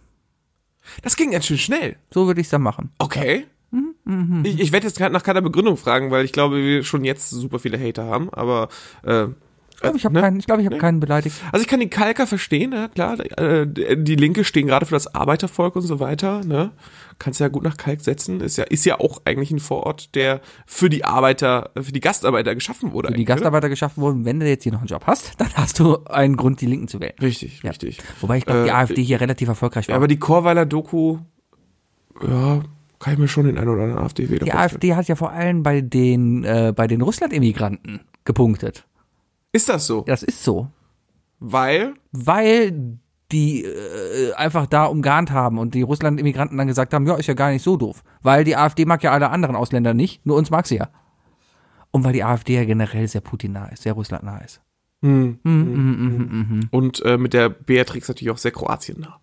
Das 1.02 1.16
ging 1.16 1.32
ganz 1.32 1.46
schön 1.46 1.58
schnell. 1.58 1.98
So 2.12 2.28
würde 2.28 2.42
ich 2.42 2.48
es 2.48 2.52
dann 2.52 2.62
machen. 2.62 2.92
Okay. 2.98 3.46
Mhm, 3.72 4.44
Ich, 4.44 4.60
ich 4.60 4.72
werde 4.72 4.88
jetzt 4.88 4.98
grad 4.98 5.12
nach 5.12 5.22
keiner 5.24 5.42
Begründung 5.42 5.78
fragen, 5.78 6.10
weil 6.10 6.26
ich 6.26 6.32
glaube, 6.32 6.58
wir 6.64 6.84
schon 6.84 7.06
jetzt 7.06 7.30
super 7.30 7.60
viele 7.60 7.80
Hater 7.80 8.06
haben, 8.06 8.30
aber 8.32 8.70
äh, 9.04 9.28
Ich 9.80 9.82
glaube, 9.82 9.98
ich 9.98 10.04
habe 10.04 10.14
ne? 10.16 10.22
keinen, 10.22 10.40
ich 10.40 10.46
glaube, 10.46 10.62
ich 10.62 10.66
habe 10.66 10.78
keinen 10.78 11.00
beleidigt. 11.00 11.38
Also 11.54 11.62
ich 11.64 11.70
kann 11.70 11.80
die 11.80 11.88
Kalker 11.90 12.28
verstehen, 12.28 12.74
ja 12.74 12.90
klar. 12.90 13.18
Äh, 13.40 13.66
die 13.66 14.16
Linke 14.18 14.44
stehen 14.44 14.68
gerade 14.68 14.86
für 14.86 14.94
das 14.94 15.16
Arbeitervolk 15.16 15.78
und 15.78 15.84
so 15.84 16.02
weiter. 16.02 16.44
Ne? 16.44 16.72
Kannst 17.18 17.40
ja 17.40 17.48
gut 17.48 17.64
nach 17.64 17.78
Kalk 17.78 18.02
setzen. 18.02 18.42
Ist 18.42 18.58
ja 18.58 18.66
ist 18.66 18.84
ja 18.84 19.00
auch 19.00 19.22
eigentlich 19.24 19.52
ein 19.52 19.60
Vorort, 19.60 20.16
der 20.16 20.42
für 20.66 20.90
die 20.90 21.06
Arbeiter, 21.06 21.70
für 21.82 21.94
die 21.94 22.02
Gastarbeiter 22.02 22.56
geschaffen 22.56 22.92
wurde. 22.92 23.08
Für 23.08 23.14
die 23.14 23.20
eigentlich, 23.22 23.28
oder? 23.28 23.36
Gastarbeiter 23.36 23.70
geschaffen 23.70 24.02
wurden, 24.02 24.26
wenn 24.26 24.42
du 24.42 24.50
jetzt 24.50 24.64
hier 24.64 24.74
noch 24.74 24.80
einen 24.80 24.88
Job 24.90 25.04
hast, 25.08 25.32
dann 25.40 25.48
hast 25.54 25.80
du 25.80 26.04
einen 26.06 26.36
Grund, 26.36 26.60
die 26.60 26.66
Linken 26.66 26.90
zu 26.90 27.00
wählen. 27.00 27.14
Richtig, 27.22 27.64
Ja. 27.64 27.70
richtig. 27.70 28.00
Wobei 28.20 28.40
ich 28.40 28.46
glaube, 28.46 28.64
die 28.64 28.70
Äh, 28.70 28.74
AfD 28.74 29.02
hier 29.02 29.22
relativ 29.22 29.48
erfolgreich 29.48 29.88
war. 29.88 29.94
Ja, 29.94 29.96
aber 29.98 30.10
die 30.10 30.20
Chorweiler 30.20 30.66
Doku, 30.66 31.20
ja, 32.28 32.62
kann 33.00 33.14
ich 33.14 33.20
mir 33.20 33.30
schon 33.30 33.46
den 33.46 33.58
einen 33.58 33.70
oder 33.70 33.84
anderen 33.84 34.04
AfD-Wähler 34.04 34.44
Die 34.44 34.52
vorstellen. 34.52 34.74
AfD 34.76 34.96
hat 34.96 35.08
ja 35.08 35.16
vor 35.16 35.32
allem 35.32 35.64
bei 35.64 35.80
den, 35.80 36.44
äh, 36.44 36.74
bei 36.76 36.86
den 36.88 37.02
Russland-Immigranten 37.02 38.02
gepunktet. 38.26 38.86
Ist 39.52 39.70
das 39.70 39.88
so? 39.88 40.02
Das 40.02 40.24
ist 40.24 40.44
so. 40.44 40.70
Weil, 41.40 41.94
Weil 42.12 43.00
die 43.32 43.64
äh, 43.64 44.34
einfach 44.34 44.66
da 44.66 44.86
umgarnt 44.86 45.32
haben 45.32 45.58
und 45.58 45.74
die 45.76 45.84
Russland-Immigranten 45.84 46.58
dann 46.58 46.68
gesagt 46.68 46.94
haben, 46.94 47.06
ja, 47.08 47.16
ist 47.16 47.28
ja 47.28 47.34
gar 47.34 47.52
nicht 47.52 47.64
so 47.64 47.78
doof. 47.78 48.04
Weil 48.22 48.44
die 48.44 48.56
AfD 48.56 48.86
mag 48.86 49.04
ja 49.04 49.12
alle 49.12 49.30
anderen 49.30 49.56
Ausländer 49.56 49.94
nicht, 49.94 50.26
nur 50.26 50.36
uns 50.38 50.50
mag 50.50 50.68
sie 50.68 50.78
ja. 50.78 50.90
Und 51.92 52.04
weil 52.04 52.14
die 52.14 52.24
AfD 52.24 52.56
ja 52.56 52.66
generell 52.66 53.08
sehr 53.08 53.22
Putin-nah 53.22 53.68
ist, 53.68 53.84
sehr 53.84 53.94
Russland-nah 53.94 54.40
ist. 54.40 54.62
hm, 55.02 55.40
Mhm, 55.44 56.68
und 56.72 57.02
äh, 57.06 57.18
mit 57.18 57.34
der 57.34 57.50
Beatrix 57.50 58.08
natürlich 58.10 58.32
auch 58.32 58.38
sehr 58.38 58.52
Kroatien 58.52 59.00
nah. 59.02 59.20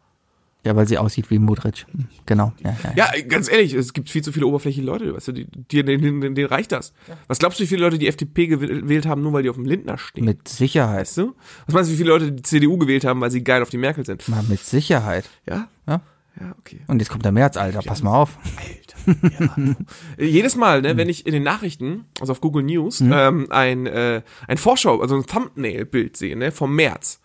Ja, 0.66 0.74
weil 0.74 0.88
sie 0.88 0.98
aussieht 0.98 1.30
wie 1.30 1.38
Modric. 1.38 1.86
Genau. 2.26 2.52
Ja, 2.64 2.76
ja, 2.82 2.92
ja. 2.96 3.14
Ja, 3.14 3.22
ganz 3.22 3.48
ehrlich, 3.48 3.72
es 3.72 3.92
gibt 3.92 4.10
viel 4.10 4.22
zu 4.22 4.32
viele 4.32 4.48
oberflächliche 4.48 4.84
Leute, 4.84 5.14
weißt 5.14 5.28
du, 5.28 5.32
die, 5.32 5.46
die, 5.46 5.84
denen, 5.84 6.02
denen, 6.20 6.34
denen 6.34 6.48
reicht 6.48 6.72
das. 6.72 6.92
Was 7.28 7.38
glaubst 7.38 7.60
du, 7.60 7.62
wie 7.62 7.68
viele 7.68 7.82
Leute 7.82 7.98
die 7.98 8.08
FDP 8.08 8.48
gewählt 8.48 9.06
haben, 9.06 9.22
nur 9.22 9.32
weil 9.32 9.44
die 9.44 9.48
auf 9.48 9.54
dem 9.54 9.64
Lindner 9.64 9.96
stehen? 9.96 10.24
Mit 10.24 10.48
Sicherheit. 10.48 11.02
weißt 11.02 11.18
du? 11.18 11.36
Was 11.66 11.74
meinst 11.74 11.88
du, 11.88 11.94
wie 11.94 11.98
viele 11.98 12.10
Leute 12.10 12.32
die 12.32 12.42
CDU 12.42 12.78
gewählt 12.78 13.04
haben, 13.04 13.20
weil 13.20 13.30
sie 13.30 13.44
geil 13.44 13.62
auf 13.62 13.70
die 13.70 13.78
Merkel 13.78 14.04
sind? 14.04 14.28
Mal 14.28 14.42
mit 14.42 14.58
Sicherheit. 14.58 15.30
Ja? 15.48 15.68
Ja. 15.86 16.00
Ja, 16.40 16.54
okay. 16.58 16.80
Und 16.88 16.98
jetzt 16.98 17.08
kommt 17.10 17.24
der 17.24 17.32
März, 17.32 17.56
Alter. 17.56 17.80
Pass 17.82 18.02
mal 18.02 18.14
auf. 18.14 18.36
Alter. 18.58 19.46
Ja. 19.56 19.76
Jedes 20.18 20.56
Mal, 20.56 20.82
ne, 20.82 20.96
wenn 20.96 21.08
ich 21.08 21.26
in 21.26 21.32
den 21.32 21.44
Nachrichten, 21.44 22.06
also 22.20 22.32
auf 22.32 22.40
Google 22.40 22.64
News, 22.64 23.00
ähm, 23.00 23.46
ein, 23.50 23.86
äh, 23.86 24.22
ein 24.48 24.58
Vorschau, 24.58 25.00
also 25.00 25.16
ein 25.16 25.24
Thumbnail-Bild 25.24 26.16
sehe, 26.16 26.36
ne, 26.36 26.50
vom 26.50 26.74
März, 26.74 27.20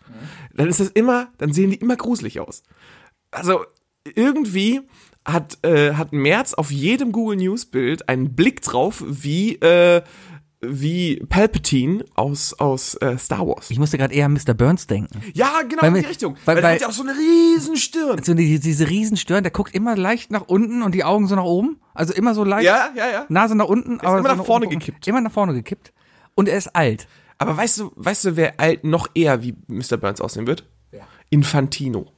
dann 0.53 0.67
ist 0.69 0.79
das 0.79 0.89
immer, 0.89 1.29
dann 1.37 1.51
sehen 1.53 1.71
die 1.71 1.77
immer 1.77 1.95
gruselig 1.95 2.39
aus. 2.39 2.63
Also 3.31 3.65
irgendwie 4.15 4.81
hat, 5.25 5.57
äh, 5.63 5.93
hat 5.93 6.13
März 6.13 6.53
auf 6.53 6.71
jedem 6.71 7.11
Google 7.11 7.37
News-Bild 7.37 8.09
einen 8.09 8.35
Blick 8.35 8.61
drauf, 8.61 9.03
wie, 9.07 9.55
äh, 9.57 10.01
wie 10.63 11.17
Palpatine 11.29 12.05
aus, 12.15 12.53
aus 12.53 12.95
äh, 12.95 13.17
Star 13.17 13.47
Wars. 13.47 13.69
Ich 13.71 13.79
musste 13.79 13.97
gerade 13.97 14.13
eher 14.13 14.25
an 14.25 14.33
Mr. 14.33 14.53
Burns 14.53 14.87
denken. 14.87 15.21
Ja, 15.33 15.61
genau 15.67 15.81
Weil 15.83 15.95
in 15.95 16.01
die 16.01 16.07
Richtung. 16.07 16.35
weil- 16.45 16.45
Weil, 16.45 16.55
der 16.55 16.63
weil- 16.63 16.73
hat 16.75 16.81
ja 16.81 16.87
auch 16.87 16.91
so 16.91 17.03
eine 17.03 17.13
riesen 17.13 17.77
Stirn. 17.77 18.21
So 18.23 18.33
die, 18.33 18.59
diese 18.59 18.87
Riesenstirn, 18.89 19.43
der 19.43 19.51
guckt 19.51 19.73
immer 19.75 19.95
leicht 19.95 20.31
nach 20.31 20.43
unten 20.47 20.81
und 20.83 20.93
die 20.95 21.03
Augen 21.03 21.27
so 21.27 21.35
nach 21.35 21.43
oben. 21.43 21.79
Also 21.93 22.13
immer 22.13 22.33
so 22.35 22.43
leicht. 22.43 22.65
Ja, 22.65 22.89
ja, 22.95 23.09
ja. 23.11 23.25
Nase 23.29 23.55
nach 23.55 23.65
unten, 23.65 23.99
aber 24.01 24.19
immer 24.19 24.29
so 24.29 24.35
nach 24.35 24.45
vorne 24.45 24.65
oben. 24.67 24.79
gekippt. 24.79 25.07
Immer 25.07 25.21
nach 25.21 25.31
vorne 25.31 25.53
gekippt. 25.53 25.93
Und 26.35 26.47
er 26.47 26.57
ist 26.57 26.75
alt. 26.75 27.07
Aber 27.37 27.57
weißt 27.57 27.79
du, 27.79 27.91
weißt 27.95 28.25
du, 28.25 28.35
wer 28.35 28.59
alt 28.59 28.83
noch 28.83 29.07
eher 29.15 29.41
wie 29.43 29.55
Mr. 29.67 29.97
Burns 29.97 30.21
aussehen 30.21 30.47
wird? 30.47 30.63
Infantino. 31.29 32.11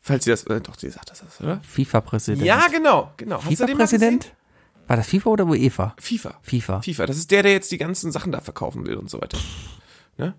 Falls 0.00 0.24
sie 0.24 0.30
das, 0.30 0.44
äh, 0.44 0.60
doch, 0.60 0.78
sie 0.78 0.90
sagt 0.90 1.10
das, 1.10 1.22
oder? 1.40 1.60
FIFA-Präsident. 1.62 2.44
Ja, 2.44 2.66
genau, 2.70 3.12
genau. 3.16 3.38
FIFA-Präsident? 3.40 4.32
War 4.86 4.96
das 4.96 5.08
FIFA 5.08 5.30
oder 5.30 5.46
UEFA? 5.46 5.94
FIFA. 5.98 6.38
FIFA. 6.42 6.80
FIFA. 6.80 7.06
Das 7.06 7.18
ist 7.18 7.30
der, 7.30 7.42
der 7.42 7.52
jetzt 7.52 7.70
die 7.70 7.78
ganzen 7.78 8.10
Sachen 8.10 8.32
da 8.32 8.40
verkaufen 8.40 8.86
will 8.86 8.96
und 8.96 9.10
so 9.10 9.20
weiter. 9.20 9.38
Ne? 10.16 10.34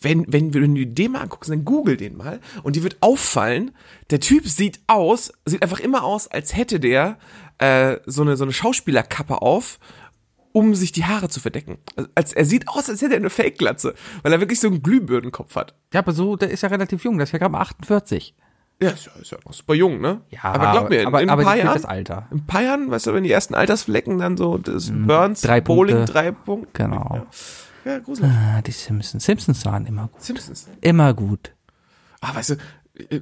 Wenn, 0.00 0.24
wenn, 0.32 0.54
wenn 0.54 0.74
du 0.74 0.86
den 0.86 1.12
mal 1.12 1.22
anguckst, 1.22 1.50
dann 1.50 1.64
google 1.64 1.96
den 1.96 2.16
mal 2.16 2.40
und 2.62 2.76
dir 2.76 2.82
wird 2.82 2.98
auffallen, 3.00 3.72
der 4.10 4.20
Typ 4.20 4.46
sieht 4.46 4.80
aus, 4.86 5.32
sieht 5.44 5.62
einfach 5.62 5.80
immer 5.80 6.04
aus, 6.04 6.28
als 6.28 6.54
hätte 6.54 6.78
der 6.78 7.18
äh, 7.58 7.96
so 8.06 8.22
eine 8.22 8.36
so 8.36 8.44
eine 8.44 8.52
Schauspielerkappe 8.52 9.40
auf, 9.42 9.78
um 10.52 10.74
sich 10.74 10.92
die 10.92 11.04
Haare 11.04 11.28
zu 11.28 11.40
verdecken. 11.40 11.78
Also, 11.96 12.10
Als 12.14 12.32
er 12.32 12.44
sieht 12.44 12.68
aus, 12.68 12.88
als 12.88 13.02
hätte 13.02 13.14
er 13.14 13.18
eine 13.18 13.30
Fake-Glatze, 13.30 13.94
weil 14.22 14.32
er 14.32 14.40
wirklich 14.40 14.60
so 14.60 14.68
einen 14.68 14.82
Glühbirnenkopf 14.82 15.56
hat. 15.56 15.74
Ja, 15.92 16.00
aber 16.00 16.12
so, 16.12 16.36
der 16.36 16.50
ist 16.50 16.62
ja 16.62 16.68
relativ 16.68 17.02
jung, 17.02 17.18
der 17.18 17.24
ist 17.24 17.32
ja 17.32 17.38
gerade 17.40 17.52
mal 17.52 17.60
48. 17.60 18.34
Ja, 18.82 18.90
ist 18.90 19.06
ja, 19.06 19.12
ist 19.20 19.30
ja 19.30 19.38
noch 19.44 19.52
super 19.52 19.74
jung, 19.74 20.00
ne? 20.00 20.20
Ja, 20.30 20.40
aber 20.44 20.72
glaub 20.72 20.90
mir, 20.90 21.00
in, 21.02 21.06
aber, 21.06 21.22
in 21.22 21.30
aber 21.30 21.42
ein 21.42 21.46
paar 21.46 21.56
Jahren, 21.56 21.74
das 21.74 21.84
Alter. 21.84 22.26
in 22.30 22.38
ein 22.38 22.46
paar 22.46 22.62
Jahren, 22.62 22.90
weißt 22.90 23.06
du, 23.06 23.14
wenn 23.14 23.24
die 23.24 23.30
ersten 23.30 23.54
Altersflecken 23.54 24.18
dann 24.18 24.36
so 24.36 24.58
das 24.58 24.90
Burns, 24.92 25.40
drei 25.42 25.60
Bowling, 25.60 25.96
Punkte. 25.96 26.12
drei 26.12 26.30
Punkte. 26.32 26.82
Genau. 26.82 27.26
Ja, 27.84 27.98
gruselig. 28.00 28.30
Ah, 28.30 28.62
die 28.62 28.72
Simpsons. 28.72 29.24
Simpsons 29.24 29.64
waren 29.64 29.86
immer 29.86 30.08
gut. 30.08 30.20
Simpsons. 30.22 30.68
Immer 30.80 31.14
gut. 31.14 31.54
Ah, 32.20 32.34
weißt 32.34 32.50
du, 32.50 32.54
äh, 33.10 33.20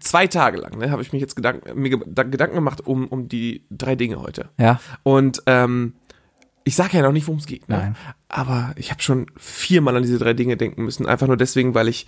zwei 0.00 0.26
Tage 0.28 0.58
lang, 0.58 0.78
ne, 0.78 0.90
habe 0.90 1.02
ich 1.02 1.12
mich 1.12 1.20
jetzt 1.20 1.34
Gedanken, 1.34 1.80
mir 1.80 1.90
ge- 1.90 2.04
da- 2.06 2.22
Gedanken 2.22 2.54
gemacht 2.54 2.86
um, 2.86 3.08
um 3.08 3.28
die 3.28 3.64
drei 3.70 3.96
Dinge 3.96 4.20
heute. 4.20 4.50
Ja. 4.58 4.78
Und 5.02 5.42
ähm, 5.46 5.94
ich 6.64 6.76
sage 6.76 6.96
ja 6.98 7.02
noch 7.02 7.12
nicht, 7.12 7.26
worum 7.26 7.40
es 7.40 7.46
geht. 7.46 7.68
Ne? 7.68 7.76
Nein. 7.76 7.96
Aber 8.28 8.72
ich 8.76 8.90
habe 8.92 9.02
schon 9.02 9.26
viermal 9.36 9.96
an 9.96 10.02
diese 10.04 10.18
drei 10.18 10.34
Dinge 10.34 10.56
denken 10.56 10.84
müssen. 10.84 11.06
Einfach 11.06 11.26
nur 11.26 11.36
deswegen, 11.36 11.74
weil 11.74 11.88
ich, 11.88 12.06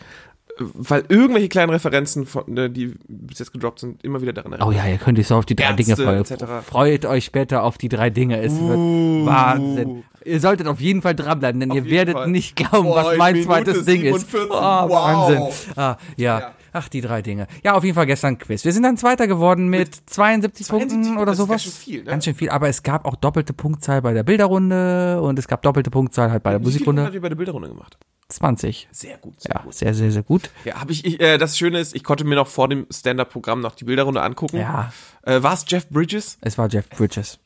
weil 0.59 1.05
irgendwelche 1.09 1.49
kleinen 1.49 1.71
Referenzen, 1.71 2.27
von, 2.27 2.45
ne, 2.47 2.71
die 2.71 2.95
bis 3.09 3.39
jetzt 3.39 3.53
gedroppt 3.53 3.81
sind, 3.81 4.05
immer 4.05 4.23
wieder 4.23 4.33
daran 4.33 4.53
erinnern. 4.53 4.69
Oh 4.69 4.73
ja, 4.73 4.87
ihr 4.87 4.99
könnt 4.99 5.19
euch 5.19 5.27
so 5.27 5.37
auf 5.37 5.47
die 5.47 5.57
drei 5.57 5.71
Ärzte, 5.71 5.83
Dinge 5.83 5.97
freuen. 5.97 6.63
Freut 6.63 7.07
euch 7.07 7.25
später 7.25 7.65
auf 7.65 7.79
die 7.79 7.89
drei 7.89 8.11
Dinge. 8.11 8.41
Es 8.41 8.53
wird 8.53 9.27
Wahnsinn. 9.27 10.05
Ihr 10.25 10.41
solltet 10.41 10.67
auf 10.67 10.81
jeden 10.81 11.03
Fall 11.03 11.15
dranbleiben, 11.15 11.61
denn 11.61 11.71
ihr 11.71 11.77
jeden 11.83 11.91
werdet 11.91 12.15
Fall. 12.15 12.29
nicht 12.29 12.57
glauben, 12.57 12.89
Boah, 12.89 12.97
was 13.05 13.13
in 13.13 13.19
mein 13.19 13.35
Minute 13.35 13.49
zweites 13.49 13.85
Ding 13.85 14.03
ist. 14.03 14.31
47. 14.31 14.51
Oh, 14.51 14.55
Wow. 14.55 14.91
Wahnsinn. 14.91 15.73
Ah, 15.77 15.97
ja. 16.17 16.39
Ja. 16.41 16.55
Ach, 16.77 16.89
die 16.89 17.01
drei 17.03 17.23
Dinge. 17.23 17.47
Ja, 17.63 17.75
auf 17.75 17.85
jeden 17.85 17.95
Fall 17.95 18.07
gestern 18.07 18.37
Quiz. 18.37 18.65
Wir 18.65 18.73
sind 18.73 18.83
dann 18.83 18.97
Zweiter 18.97 19.29
geworden 19.29 19.69
mit 19.69 19.95
72, 20.07 20.67
72 20.67 20.69
Punkten 20.69 21.19
oder 21.19 21.35
sowas. 21.35 21.51
ganz 21.51 21.63
schön 21.63 21.73
viel, 21.73 21.99
ne? 22.01 22.11
Ganz 22.11 22.25
schön 22.25 22.35
viel, 22.35 22.51
aber 22.51 22.69
es 22.69 22.83
gab 22.83 23.05
auch 23.05 23.15
doppelte 23.15 23.53
Punktzahl 23.53 24.03
bei 24.03 24.13
der 24.13 24.25
Bilderrunde 24.25 25.23
und 25.23 25.39
es 25.39 25.47
gab 25.47 25.63
doppelte 25.63 25.91
Punktzahl 25.91 26.33
halt 26.33 26.43
bei 26.43 26.51
der 26.51 26.61
Wie 26.61 26.65
Musikrunde. 26.65 27.05
habt 27.05 27.15
ihr 27.15 27.21
bei 27.21 27.29
der 27.29 27.37
Bilderrunde 27.37 27.69
gemacht? 27.69 27.97
20. 28.29 28.89
Sehr 28.91 29.19
gut, 29.19 29.41
sehr 29.41 29.55
Ja, 29.55 29.63
gut. 29.63 29.75
sehr, 29.75 29.95
sehr, 29.95 30.11
sehr 30.11 30.23
gut. 30.25 30.51
Ja, 30.65 30.81
habe 30.81 30.91
ich, 30.91 31.05
ich 31.05 31.21
äh, 31.21 31.39
das 31.39 31.57
Schöne 31.59 31.79
ist, 31.79 31.95
ich 31.95 32.03
konnte 32.03 32.25
mir 32.25 32.35
noch 32.35 32.49
vor 32.49 32.69
dem 32.69 32.87
Stand-Up-Programm 32.91 33.61
noch 33.61 33.77
die 33.77 33.85
Bilderrunde 33.85 34.23
angucken. 34.23 34.57
Ja. 34.59 34.93
Äh, 35.23 35.43
War 35.45 35.53
es 35.55 35.65
Jeff 35.69 35.89
Bridges? 35.91 36.39
Es 36.41 36.59
war 36.59 36.69
Jeff 36.69 36.89
Bridges. 36.89 37.39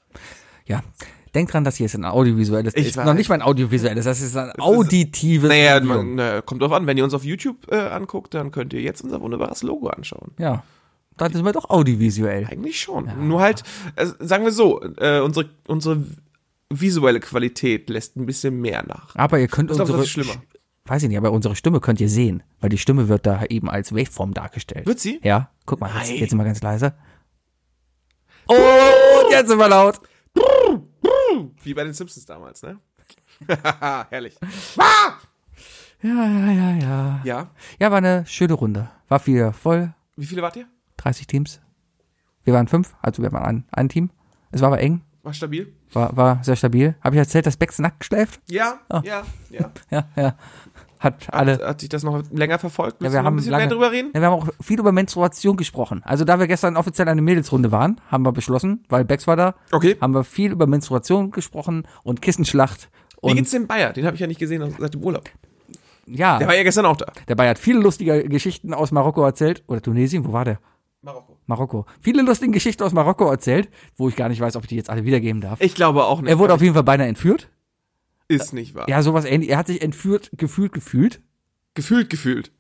Ja. 0.65 0.81
Denkt 1.35 1.53
dran, 1.53 1.65
das 1.65 1.77
hier 1.77 1.87
ist 1.87 1.95
ein 1.95 2.05
audiovisuelles. 2.05 2.75
Ich 2.77 2.89
ist 2.89 2.97
weiß. 2.97 3.05
noch 3.05 3.15
nicht 3.15 3.29
mal 3.29 3.37
ein 3.37 3.43
audiovisuelles, 3.43 4.05
das 4.05 4.21
ist 4.21 4.37
ein 4.37 4.53
auditives. 4.59 5.49
Naja, 5.49 5.81
man, 5.81 6.19
äh, 6.19 6.43
kommt 6.45 6.63
drauf 6.63 6.73
an, 6.73 6.87
wenn 6.87 6.97
ihr 6.97 7.05
uns 7.05 7.15
auf 7.15 7.25
YouTube 7.25 7.71
äh, 7.71 7.77
anguckt, 7.77 8.35
dann 8.35 8.51
könnt 8.51 8.73
ihr 8.73 8.81
jetzt 8.81 9.03
unser 9.03 9.21
wunderbares 9.21 9.63
Logo 9.63 9.89
anschauen. 9.89 10.33
Ja. 10.39 10.63
Dann 11.17 11.33
sind 11.33 11.45
wir 11.45 11.53
doch 11.53 11.69
audiovisuell. 11.69 12.47
Eigentlich 12.47 12.81
schon. 12.81 13.11
Nur 13.29 13.41
halt, 13.41 13.65
äh, 13.97 14.07
sagen 14.21 14.45
wir 14.45 14.53
so, 14.53 14.81
äh, 14.99 15.21
unsere, 15.21 15.51
unsere 15.67 16.05
visuelle 16.71 17.21
Qualität 17.21 17.91
lässt 17.91 18.17
ein 18.17 18.27
bisschen 18.27 18.61
mehr 18.61 18.85
nach. 18.87 19.15
Aber 19.17 19.39
ihr 19.39 19.49
könnt 19.49 19.71
Ich 19.71 19.81
unsere. 19.81 20.05
Weiß 20.89 21.03
ich 21.03 21.09
nicht, 21.11 21.19
aber 21.19 21.33
unsere 21.33 21.55
Stimme 21.55 21.81
könnt 21.81 22.01
ihr 22.01 22.09
sehen, 22.09 22.43
weil 22.61 22.71
die 22.71 22.79
Stimme 22.79 23.09
wird 23.09 23.27
da 23.27 23.45
eben 23.45 23.69
als 23.69 23.95
Waveform 23.95 24.33
dargestellt. 24.33 24.87
Wird 24.87 24.99
sie? 24.99 25.21
Ja, 25.23 25.51
guck 25.67 25.81
mal, 25.81 25.91
jetzt, 25.95 26.09
Nein. 26.09 26.17
jetzt 26.17 26.31
sind 26.31 26.39
wir 26.39 26.45
ganz 26.45 26.63
leise. 26.63 26.95
Oh, 28.47 28.55
jetzt 29.31 29.49
sind 29.49 29.59
wir 29.59 29.69
laut. 29.69 30.01
Wie 31.63 31.75
bei 31.75 31.85
den 31.85 31.93
Simpsons 31.95 32.25
damals, 32.27 32.63
ne? 32.63 32.79
Herrlich. 34.11 34.37
Ja, 36.03 36.11
ja, 36.11 36.51
ja, 36.53 36.71
ja. 36.77 37.21
Ja. 37.25 37.51
Ja, 37.79 37.91
war 37.91 37.99
eine 37.99 38.25
schöne 38.27 38.55
Runde. 38.55 38.89
War 39.09 39.19
viel 39.21 39.53
voll, 39.53 39.93
Wie 40.17 40.27
viele 40.27 40.43
wart 40.43 40.57
ihr? 40.57 40.67
30 40.99 41.27
Teams. 41.27 41.61
Wir 42.45 42.55
waren 42.55 42.69
fünf, 42.69 42.95
also 43.03 43.23
wir 43.23 43.33
waren 43.33 43.45
ein, 43.45 43.65
ein 43.73 43.89
Team. 43.89 44.11
Es 44.51 44.61
war 44.61 44.69
aber 44.69 44.81
eng, 44.81 45.03
War 45.23 45.35
stabil? 45.35 45.73
war, 45.93 46.17
war 46.17 46.43
sehr 46.45 46.57
stabil. 46.57 46.95
Habe 47.03 47.17
ich 47.17 47.21
erzählt, 47.21 47.47
dass 47.47 47.57
Becks 47.57 47.79
nackt 47.79 48.05
schläft? 48.05 48.41
Ja, 48.49 48.81
Ah. 48.89 49.03
ja, 49.05 49.23
ja. 49.51 49.71
Ja, 49.91 50.09
ja. 50.17 50.35
Hat 51.01 51.33
alle. 51.33 51.53
Hat, 51.55 51.63
hat 51.63 51.83
dich 51.83 51.89
das 51.89 52.03
noch 52.03 52.23
länger 52.33 52.59
verfolgt? 52.59 53.03
Ja, 53.03 53.13
wir 53.13 53.19
haben 53.19 53.27
ein 53.35 53.37
bisschen 53.37 53.53
lange, 53.53 53.65
mehr 53.67 53.73
drüber 53.73 53.93
reden? 53.93 54.11
Ja, 54.15 54.21
wir 54.21 54.31
haben 54.31 54.35
auch 54.43 54.49
viel 54.61 54.79
über 54.79 54.93
Menstruation 54.93 55.57
gesprochen. 55.57 56.03
Also 56.05 56.25
da 56.25 56.39
wir 56.39 56.47
gestern 56.47 56.77
offiziell 56.77 57.09
eine 57.09 57.23
Mädelsrunde 57.23 57.71
waren, 57.73 58.01
haben 58.11 58.25
wir 58.25 58.33
beschlossen, 58.33 58.83
weil 58.89 59.05
Bex 59.05 59.27
war 59.27 59.37
da, 59.37 59.55
Okay. 59.73 59.97
haben 60.01 60.15
wir 60.15 60.25
viel 60.25 60.51
über 60.53 60.67
Menstruation 60.67 61.31
gesprochen 61.31 61.87
und 62.03 62.21
Kissenschlacht. 62.23 62.91
Wie 63.23 63.31
Und 63.31 63.37
geht's 63.37 63.51
dem 63.51 63.67
Bayer? 63.67 63.93
Den 63.93 64.07
habe 64.07 64.15
ich 64.15 64.21
ja 64.21 64.27
nicht 64.27 64.41
gesehen 64.41 64.75
seit 64.79 64.95
dem 64.95 65.03
Urlaub. 65.03 65.25
ja, 66.07 66.39
Der 66.39 66.47
war 66.49 66.57
ja 66.57 66.63
gestern 66.63 66.87
auch 66.87 66.97
da. 66.97 67.07
der 67.29 67.35
Bayer 67.35 67.51
hat 67.51 67.59
viele 67.59 67.81
lustige 67.81 68.29
Geschichten 68.29 68.73
aus 68.75 68.93
Marokko 68.93 69.25
erzählt. 69.25 69.63
Oder 69.67 69.81
Tunesien, 69.83 70.25
wo 70.27 70.33
war 70.33 70.45
der? 70.45 70.59
Marokko. 71.03 71.37
Marokko. 71.47 71.87
Viele 72.01 72.23
lustige 72.23 72.51
Geschichten 72.53 72.83
aus 72.83 72.93
Marokko 72.93 73.31
erzählt, 73.31 73.69
wo 73.97 74.09
ich 74.09 74.17
gar 74.17 74.29
nicht 74.29 74.41
weiß, 74.41 74.57
ob 74.57 74.65
ich 74.65 74.69
die 74.69 74.77
jetzt 74.77 74.91
alle 74.91 75.05
wiedergeben 75.05 75.41
darf. 75.41 75.61
Ich 75.61 75.75
glaube 75.75 76.05
auch 76.05 76.21
nicht. 76.21 76.31
Er 76.31 76.39
wurde 76.39 76.55
auf 76.55 76.61
jeden 76.61 76.75
Fall 76.75 76.83
beinahe 76.83 77.07
entführt. 77.07 77.49
Ist 78.29 78.53
nicht 78.53 78.75
wahr. 78.75 78.89
Ja, 78.89 79.03
sowas 79.03 79.25
ähnlich. 79.25 79.51
Er 79.51 79.59
hat 79.59 79.67
sich 79.67 79.81
entführt, 79.83 80.31
gefühlt, 80.37 80.73
gefühlt. 80.73 81.21
Gefühlt, 81.75 82.11
gefühlt. 82.11 82.51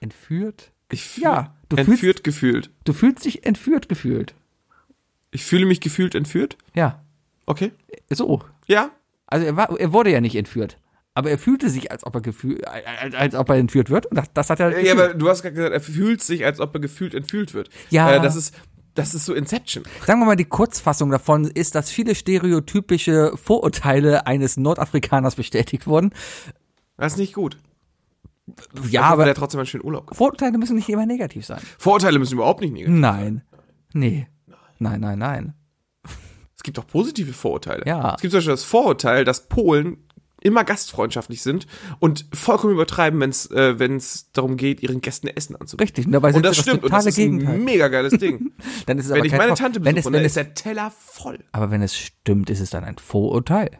Entführt? 0.00 0.72
Ich 0.90 1.18
Ja, 1.18 1.54
du 1.68 1.76
fühlst- 1.76 1.90
entführt, 1.90 2.24
gefühlt. 2.24 2.70
Du 2.84 2.92
fühlst 2.92 3.24
dich 3.24 3.44
entführt, 3.44 3.88
gefühlt. 3.88 4.34
Ich 5.30 5.44
fühle 5.44 5.66
mich 5.66 5.80
gefühlt 5.80 6.14
entführt. 6.14 6.56
Ja, 6.74 7.02
Okay. 7.46 7.72
so. 8.10 8.42
Ja. 8.66 8.90
Also 9.26 9.46
er, 9.46 9.56
war, 9.56 9.78
er 9.78 9.92
wurde 9.92 10.10
ja 10.10 10.20
nicht 10.20 10.34
entführt. 10.36 10.78
Aber 11.14 11.30
er 11.30 11.38
fühlte 11.38 11.68
sich, 11.68 11.90
als 11.90 12.04
ob 12.06 12.14
er 12.14 12.20
gefühl, 12.20 12.64
als, 12.64 13.14
als 13.14 13.34
ob 13.34 13.48
er 13.50 13.56
entführt 13.56 13.90
wird. 13.90 14.06
Und 14.06 14.16
das, 14.16 14.32
das 14.32 14.50
hat 14.50 14.60
er. 14.60 14.70
Ja, 14.70 14.76
gefühlt. 14.78 14.92
aber 14.92 15.14
du 15.14 15.28
hast 15.28 15.42
gerade 15.42 15.54
gesagt, 15.56 15.72
er 15.74 15.80
fühlt 15.80 16.22
sich, 16.22 16.44
als 16.44 16.60
ob 16.60 16.74
er 16.74 16.80
gefühlt 16.80 17.12
entfühlt 17.14 17.54
wird. 17.54 17.68
Ja. 17.90 18.14
Äh, 18.14 18.20
das 18.22 18.36
ist, 18.36 18.54
das 18.98 19.14
ist 19.14 19.24
so 19.24 19.34
Inception. 19.34 19.84
Sagen 20.04 20.20
wir 20.20 20.26
mal, 20.26 20.36
die 20.36 20.44
Kurzfassung 20.44 21.10
davon 21.10 21.44
ist, 21.44 21.74
dass 21.74 21.90
viele 21.90 22.14
stereotypische 22.14 23.32
Vorurteile 23.36 24.26
eines 24.26 24.56
Nordafrikaners 24.56 25.36
bestätigt 25.36 25.86
wurden. 25.86 26.12
Das 26.96 27.12
ist 27.12 27.18
nicht 27.18 27.34
gut. 27.34 27.58
Ja, 28.90 29.02
aber 29.02 29.24
der 29.24 29.34
trotzdem 29.34 29.60
einen 29.60 29.66
schönen 29.66 29.84
Urlaub. 29.84 30.06
gehabt. 30.06 30.16
Vorurteile 30.16 30.58
müssen 30.58 30.76
nicht 30.76 30.88
immer 30.88 31.06
negativ 31.06 31.46
sein. 31.46 31.60
Vorurteile 31.78 32.18
müssen 32.18 32.34
überhaupt 32.34 32.60
nicht 32.60 32.72
negativ. 32.72 32.94
Nein. 32.94 33.42
Nee. 33.92 34.26
Nein, 34.78 35.00
nein, 35.00 35.18
nein. 35.18 35.54
Es 36.56 36.62
gibt 36.64 36.78
auch 36.78 36.86
positive 36.86 37.32
Vorurteile. 37.32 37.84
Ja. 37.86 38.14
Es 38.16 38.20
gibt 38.20 38.32
zum 38.32 38.38
Beispiel 38.38 38.52
das 38.52 38.64
Vorurteil, 38.64 39.24
dass 39.24 39.48
Polen 39.48 40.07
immer 40.40 40.64
gastfreundschaftlich 40.64 41.42
sind 41.42 41.66
und 41.98 42.26
vollkommen 42.32 42.72
übertreiben, 42.72 43.20
wenn 43.20 43.30
es 43.30 43.50
äh, 43.50 43.78
wenn's 43.78 44.30
darum 44.32 44.56
geht, 44.56 44.82
ihren 44.82 45.00
Gästen 45.00 45.26
Essen 45.28 45.56
anzubieten. 45.56 45.86
Richtig. 45.88 46.06
Und 46.06 46.12
dabei 46.12 46.30
sind 46.32 46.38
Und 46.38 46.42
das 46.46 46.56
sie 46.56 46.62
stimmt. 46.62 46.84
Und 46.84 46.92
das 46.92 47.06
ist 47.06 47.18
ein 47.18 47.38
Gegenteil. 47.38 47.58
mega 47.58 47.88
geiles 47.88 48.12
Ding. 48.18 48.52
Dann 48.86 48.98
ist 48.98 49.06
es 49.06 49.10
wenn 49.10 49.18
aber 49.18 49.26
ich 49.26 49.32
meine 49.32 49.54
Tante 49.54 49.84
wenn 49.84 49.94
besuche, 49.94 50.00
es, 50.00 50.06
und 50.06 50.12
wenn 50.12 50.18
dann 50.20 50.26
es, 50.26 50.32
ist 50.32 50.36
der 50.36 50.54
Teller 50.54 50.92
voll. 50.96 51.44
Aber 51.52 51.70
wenn 51.70 51.82
es 51.82 51.96
stimmt, 51.96 52.50
ist 52.50 52.60
es 52.60 52.70
dann 52.70 52.84
ein 52.84 52.98
Vorurteil. 52.98 53.70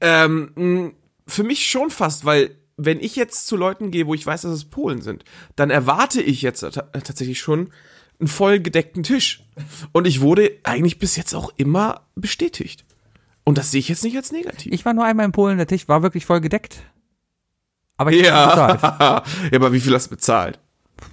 Ähm, 0.00 0.94
für 1.26 1.42
mich 1.44 1.66
schon 1.68 1.90
fast, 1.90 2.24
weil 2.24 2.56
wenn 2.76 3.00
ich 3.00 3.14
jetzt 3.16 3.46
zu 3.46 3.56
Leuten 3.56 3.90
gehe, 3.90 4.06
wo 4.06 4.14
ich 4.14 4.24
weiß, 4.26 4.42
dass 4.42 4.52
es 4.52 4.64
Polen 4.64 5.02
sind, 5.02 5.24
dann 5.56 5.70
erwarte 5.70 6.22
ich 6.22 6.40
jetzt 6.42 6.60
ta- 6.60 6.70
tatsächlich 6.70 7.38
schon 7.38 7.70
einen 8.18 8.28
voll 8.28 8.60
gedeckten 8.60 9.02
Tisch. 9.02 9.44
Und 9.92 10.06
ich 10.06 10.20
wurde 10.20 10.52
eigentlich 10.62 10.98
bis 10.98 11.16
jetzt 11.16 11.34
auch 11.34 11.52
immer 11.56 12.06
bestätigt. 12.14 12.84
Und 13.50 13.58
das 13.58 13.70
sehe 13.70 13.80
ich 13.80 13.88
jetzt 13.88 14.02
nicht 14.04 14.16
als 14.16 14.32
negativ. 14.32 14.72
Ich 14.72 14.84
war 14.84 14.94
nur 14.94 15.04
einmal 15.04 15.26
in 15.26 15.32
Polen, 15.32 15.58
der 15.58 15.66
Tisch 15.66 15.86
war 15.88 16.02
wirklich 16.02 16.24
voll 16.26 16.40
gedeckt. 16.40 16.82
Aber 17.96 18.10
ich. 18.12 18.22
Ja. 18.24 19.22
ja, 19.52 19.56
aber 19.56 19.72
wie 19.72 19.80
viel 19.80 19.94
hast 19.94 20.06
du 20.06 20.10
bezahlt? 20.10 20.58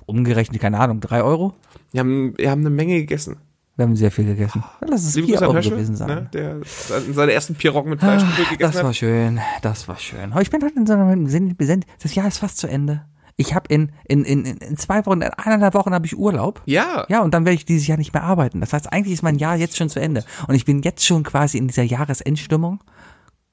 Umgerechnet, 0.06 0.62
keine 0.62 0.80
Ahnung, 0.80 1.00
drei 1.02 1.22
Euro? 1.24 1.54
Wir 1.92 2.00
haben, 2.02 2.38
wir 2.38 2.50
haben 2.52 2.62
eine 2.62 2.70
Menge 2.70 2.96
gegessen. 2.96 3.38
Wir 3.76 3.86
haben 3.86 3.96
sehr 3.96 4.10
viel 4.12 4.26
gegessen. 4.26 4.64
Lass 4.82 5.04
es 5.06 5.16
Liebe 5.16 5.28
vier 5.28 5.42
Euro 5.44 5.54
Höschel, 5.54 5.72
gewesen 5.74 5.96
sein. 5.96 6.08
ne, 6.08 6.30
der 6.34 6.58
se- 6.66 7.14
seine 7.14 7.32
ersten 7.34 7.54
Piroggen 7.56 7.92
mit 7.92 8.00
Fleischbrühe 8.00 8.46
Ah, 8.48 8.50
gegessen 8.50 8.72
das 8.74 8.76
war 8.82 8.90
hat. 8.90 8.96
schön, 8.96 9.40
das 9.62 9.88
war 9.88 9.98
schön. 10.00 10.32
Aber 10.32 10.42
ich 10.42 10.50
bin 10.50 10.64
halt 10.64 10.76
in 10.76 10.88
so 10.88 10.94
einem 10.94 11.28
Sinn- 11.28 11.56
das 12.02 12.16
Jahr 12.16 12.28
ist 12.28 12.40
fast 12.40 12.58
zu 12.58 12.68
Ende. 12.68 13.06
Ich 13.40 13.54
habe 13.54 13.72
in, 13.74 13.92
in, 14.06 14.26
in, 14.26 14.46
in 14.46 14.78
zwei 14.78 15.06
Wochen, 15.06 15.22
in 15.22 15.30
eineinhalb 15.32 15.76
Wochen 15.76 15.94
habe 15.94 16.06
ich 16.08 16.18
Urlaub. 16.18 16.62
Ja. 16.66 17.06
Ja, 17.08 17.22
und 17.22 17.34
dann 17.36 17.46
werde 17.46 17.54
ich 17.56 17.66
dieses 17.66 17.86
Jahr 17.88 17.98
nicht 18.00 18.14
mehr 18.14 18.24
arbeiten. 18.24 18.60
Das 18.62 18.74
heißt, 18.74 18.92
eigentlich 18.92 19.14
ist 19.14 19.22
mein 19.22 19.38
Jahr 19.38 19.56
jetzt 19.56 19.78
schon 19.78 19.90
zu 19.90 20.00
Ende. 20.00 20.26
Und 20.48 20.56
ich 20.56 20.66
bin 20.66 20.82
jetzt 20.82 21.06
schon 21.06 21.22
quasi 21.24 21.60
in 21.60 21.68
dieser 21.68 21.84
Jahresendstimmung. 21.84 22.84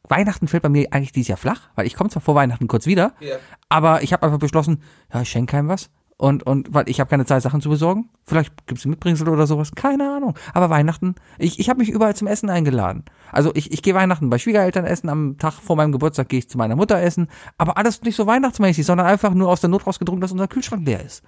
Weihnachten 0.08 0.48
fällt 0.48 0.62
bei 0.62 0.68
mir 0.70 0.88
eigentlich 0.90 1.12
dieses 1.12 1.28
Jahr 1.28 1.38
flach, 1.38 1.68
weil 1.74 1.86
ich 1.86 1.94
komme 1.94 2.10
zwar 2.10 2.22
vor 2.22 2.34
Weihnachten 2.34 2.66
kurz 2.68 2.86
wieder, 2.86 3.12
Ja. 3.20 3.36
aber 3.70 4.02
ich 4.02 4.12
habe 4.12 4.22
einfach 4.24 4.38
beschlossen, 4.38 4.82
ja, 5.12 5.22
ich 5.22 5.30
schenke 5.30 5.52
keinem 5.52 5.68
was. 5.68 5.88
Und, 6.16 6.44
und 6.44 6.72
weil 6.72 6.88
ich 6.88 7.00
habe 7.00 7.10
keine 7.10 7.26
Zeit, 7.26 7.42
Sachen 7.42 7.60
zu 7.60 7.68
besorgen. 7.68 8.08
Vielleicht 8.24 8.66
gibt's 8.66 8.84
ein 8.84 8.90
Mitbringsel 8.90 9.28
oder 9.28 9.46
sowas. 9.46 9.72
Keine 9.74 10.14
Ahnung. 10.14 10.34
Aber 10.52 10.70
Weihnachten, 10.70 11.16
ich, 11.38 11.58
ich 11.58 11.68
habe 11.68 11.80
mich 11.80 11.90
überall 11.90 12.14
zum 12.14 12.28
Essen 12.28 12.48
eingeladen. 12.50 13.04
Also 13.32 13.50
ich, 13.54 13.72
ich 13.72 13.82
gehe 13.82 13.94
Weihnachten 13.94 14.30
bei 14.30 14.38
Schwiegereltern 14.38 14.84
essen, 14.84 15.08
am 15.08 15.38
Tag 15.38 15.54
vor 15.54 15.74
meinem 15.76 15.90
Geburtstag 15.92 16.28
gehe 16.28 16.38
ich 16.38 16.48
zu 16.48 16.56
meiner 16.56 16.76
Mutter 16.76 17.00
essen. 17.02 17.28
Aber 17.58 17.76
alles 17.78 18.02
nicht 18.02 18.14
so 18.14 18.26
weihnachtsmäßig, 18.26 18.86
sondern 18.86 19.08
einfach 19.08 19.34
nur 19.34 19.48
aus 19.48 19.60
der 19.60 19.70
Not 19.70 19.86
rausgedrungen, 19.86 20.20
dass 20.20 20.30
unser 20.32 20.46
Kühlschrank 20.46 20.86
leer 20.86 21.04
ist. 21.04 21.24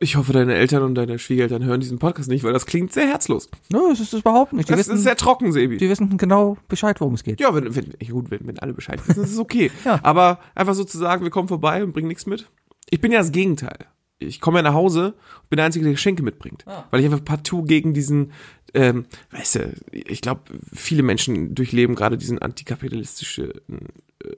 Ich 0.00 0.14
hoffe, 0.14 0.32
deine 0.32 0.54
Eltern 0.54 0.84
und 0.84 0.94
deine 0.94 1.18
Schwiegereltern 1.18 1.64
hören 1.64 1.80
diesen 1.80 1.98
Podcast 1.98 2.28
nicht, 2.28 2.44
weil 2.44 2.52
das 2.52 2.66
klingt 2.66 2.92
sehr 2.92 3.08
herzlos. 3.08 3.50
Nö, 3.72 3.80
das 3.88 3.98
ist 3.98 4.12
es 4.12 4.20
überhaupt 4.20 4.52
nicht. 4.52 4.68
Die 4.68 4.72
Das 4.72 4.78
wissen, 4.80 4.94
ist 4.94 5.02
sehr 5.02 5.16
trocken, 5.16 5.50
Sebi. 5.50 5.76
die 5.76 5.88
wissen 5.88 6.16
genau 6.18 6.56
Bescheid, 6.68 7.00
worum 7.00 7.14
es 7.14 7.24
geht. 7.24 7.40
Ja, 7.40 7.52
wenn, 7.52 7.74
wenn, 7.74 7.94
gut, 8.08 8.30
wenn, 8.30 8.46
wenn 8.46 8.58
alle 8.60 8.74
Bescheid 8.74 9.00
wissen, 9.08 9.24
ist 9.24 9.32
es 9.32 9.38
okay. 9.38 9.72
Ja. 9.84 9.98
Aber 10.04 10.38
einfach 10.54 10.74
so 10.74 10.84
zu 10.84 10.98
sagen, 10.98 11.24
wir 11.24 11.30
kommen 11.30 11.48
vorbei 11.48 11.82
und 11.82 11.92
bringen 11.94 12.06
nichts 12.08 12.26
mit. 12.26 12.48
Ich 12.90 13.00
bin 13.00 13.12
ja 13.12 13.18
das 13.18 13.32
Gegenteil. 13.32 13.86
ich 14.18 14.40
komme 14.40 14.58
ja 14.58 14.62
nach 14.62 14.74
Hause 14.74 15.14
und 15.42 15.50
bin 15.50 15.56
der 15.58 15.66
Einzige, 15.66 15.84
der 15.84 15.92
Geschenke 15.92 16.22
mitbringt. 16.22 16.64
Weil 16.90 17.00
ich 17.00 17.06
einfach 17.06 17.24
partout 17.24 17.62
gegen 17.62 17.94
diesen, 17.94 18.32
ähm, 18.74 19.06
weißt 19.30 19.54
du, 19.56 19.72
ich 19.92 20.20
glaube, 20.20 20.42
viele 20.72 21.02
Menschen 21.02 21.54
durchleben 21.54 21.94
gerade 21.94 22.18
diesen 22.18 22.40
antikapitalistische, 22.40 23.62
äh, 23.70 23.76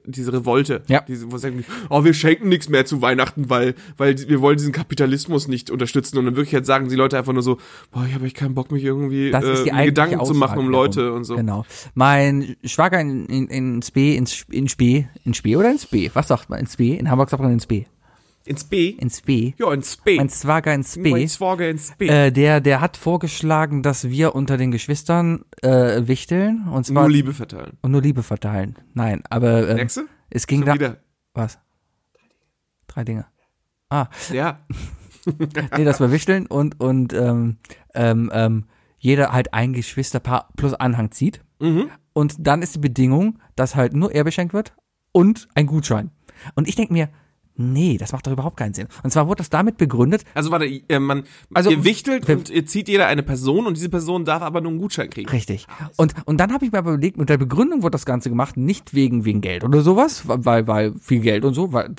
diese 0.05 0.35
Revolte. 0.35 0.83
Ja. 0.89 1.01
Diese, 1.09 1.33
wo 1.33 1.39
sie 1.39 1.43
sagen, 1.43 1.65
oh, 1.89 2.05
wir 2.05 2.13
schenken 2.13 2.51
nichts 2.51 2.69
mehr 2.69 2.85
zu 2.85 3.01
Weihnachten, 3.01 3.49
weil, 3.49 3.75
weil 3.97 4.17
wir 4.29 4.43
wollen 4.43 4.59
diesen 4.59 4.73
Kapitalismus 4.73 5.49
nicht 5.49 5.71
unterstützen. 5.71 6.19
Und 6.19 6.27
in 6.27 6.37
Wirklichkeit 6.37 6.67
sagen 6.67 6.89
die 6.91 6.97
Leute 6.97 7.17
einfach 7.17 7.33
nur 7.33 7.43
so, 7.43 7.57
boah, 7.91 8.05
ich 8.07 8.15
habe 8.15 8.27
echt 8.27 8.37
keinen 8.37 8.55
Bock, 8.55 8.71
mich 8.71 8.85
irgendwie 8.85 9.31
äh, 9.31 9.87
Gedanken 9.87 10.23
zu 10.25 10.35
machen 10.35 10.59
um 10.59 10.67
Aussage 10.67 10.71
Leute 10.71 11.01
darum. 11.01 11.17
und 11.17 11.25
so. 11.25 11.37
Genau. 11.37 11.65
Mein 11.95 12.57
Schwager 12.65 13.01
in, 13.01 13.25
in, 13.27 13.47
in 13.49 13.83
Spee, 13.83 14.17
in, 14.17 14.29
in 14.51 14.69
Spee, 14.69 15.09
in 15.25 15.33
Spee 15.33 15.57
oder 15.57 15.71
in 15.71 15.79
Spee? 15.79 16.11
Was 16.13 16.29
sagt 16.29 16.51
man 16.51 16.61
in 16.61 16.67
Spee? 16.67 16.97
In 16.97 17.11
Hamburg 17.11 17.31
sagt 17.31 17.43
man 17.43 17.53
in 17.53 17.61
Spee. 17.61 17.87
Ins 18.47 18.65
B? 18.65 18.89
In 18.91 19.11
Spee. 19.11 19.55
Ja, 19.59 19.73
ins 19.73 19.97
B. 19.99 20.17
Mein 20.17 20.31
Schwager 20.31 20.73
in 20.73 20.81
Mein 20.81 20.85
Spee. 20.87 21.29
Schwager 21.29 21.69
ins 21.69 21.93
B. 21.97 22.07
Äh, 22.09 22.33
der, 22.33 22.61
der 22.61 22.81
hat 22.81 22.97
vorgeschlagen, 22.97 23.83
dass 23.83 24.09
wir 24.09 24.35
unter 24.35 24.57
den 24.57 24.71
Geschwistern 24.71 25.45
äh, 25.63 26.07
wichteln 26.09 26.67
und 26.69 26.87
zwar 26.87 27.03
Nur 27.03 27.11
Liebe 27.11 27.35
verteilen. 27.35 27.77
und 27.83 27.91
nur 27.93 28.01
Liebe 28.03 28.23
verteilen. 28.23 28.77
Nein, 28.95 29.23
aber 29.29 29.69
ähm, 29.69 29.77
Nächste? 29.77 30.07
es 30.31 30.47
ging 30.47 30.61
Schon 30.61 30.67
da 30.67 30.75
wieder. 30.75 30.97
was? 31.35 31.59
Drei 32.87 33.05
Dinge. 33.05 33.27
Ah, 33.91 34.07
Ja. 34.33 34.61
nee, 35.77 35.85
dass 35.85 36.01
wir 36.01 36.11
wichteln 36.13 36.47
und 36.47 36.81
und 36.81 37.13
ähm, 37.13 37.59
ähm, 37.95 38.31
ähm, 38.33 38.65
jeder 38.99 39.33
halt 39.33 39.53
ein 39.53 39.75
Geschwisterpaar 39.75 40.49
plus 40.57 40.73
Anhang 40.75 41.11
zieht. 41.11 41.43
Mhm. 41.61 41.91
Und 42.15 42.37
dann 42.39 42.63
ist 42.63 42.75
die 42.75 42.79
Bedingung, 42.81 43.39
dass 43.55 43.77
halt 43.77 43.93
nur 43.93 44.13
er 44.13 44.25
beschenkt 44.25 44.55
wird 44.55 44.75
und 45.13 45.47
ein 45.55 45.67
Gutschein. 45.67 46.11
Und 46.55 46.69
ich 46.69 46.75
denke 46.75 46.95
mir, 46.95 47.11
nee, 47.61 47.97
das 47.99 48.13
macht 48.13 48.27
doch 48.27 48.33
überhaupt 48.33 48.57
keinen 48.57 48.75
Sinn. 48.75 48.89
Und 49.03 49.11
zwar 49.11 49.27
wurde 49.29 49.39
das 49.39 49.51
damit 49.51 49.77
begründet, 49.77 50.25
Also 50.35 50.51
warte, 50.51 50.67
äh, 50.67 50.99
man, 50.99 51.25
Also, 51.55 51.71
ihr 51.71 51.85
wichtelt 51.85 52.29
und 52.29 52.51
ihr 52.51 52.67
zieht 52.67 52.89
jeder 52.89 53.07
eine 53.07 53.23
Person 53.23 53.67
und 53.67 53.77
diese 53.77 53.89
Person 53.89 54.25
darf 54.25 54.43
aber 54.43 54.61
nur 54.61 54.71
einen 54.73 54.81
Gutschein 54.81 55.11
kriegen. 55.11 55.29
Richtig. 55.31 55.67
Und, 55.97 56.15
und 56.25 56.39
dann 56.41 56.53
habe 56.53 56.65
ich 56.65 56.73
mir 56.73 56.79
aber 56.79 56.93
überlegt, 56.93 57.17
mit 57.19 57.29
der 57.29 57.39
Begründung 57.39 57.83
wurde 57.83 57.93
das 57.93 58.07
Ganze 58.07 58.29
gemacht, 58.31 58.57
nicht 58.57 58.95
wegen, 58.95 59.25
wegen 59.25 59.41
Geld 59.41 59.63
oder 59.65 59.83
sowas, 59.83 60.23
weil, 60.27 60.67
weil 60.67 60.95
viel 61.01 61.21
Geld 61.21 61.45
und 61.45 61.55
so, 61.55 61.73
weil, 61.73 61.95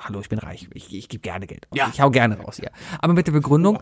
hallo, 0.00 0.20
ich 0.20 0.28
bin 0.28 0.38
reich, 0.38 0.68
ich, 0.72 0.94
ich 0.94 1.08
gebe 1.08 1.20
gerne 1.20 1.46
Geld. 1.46 1.66
Ja. 1.74 1.90
Ich 1.92 2.00
hau 2.00 2.10
gerne 2.10 2.38
raus 2.38 2.56
hier. 2.56 2.70
Aber 3.00 3.12
mit 3.12 3.26
der 3.26 3.32
Begründung, 3.32 3.78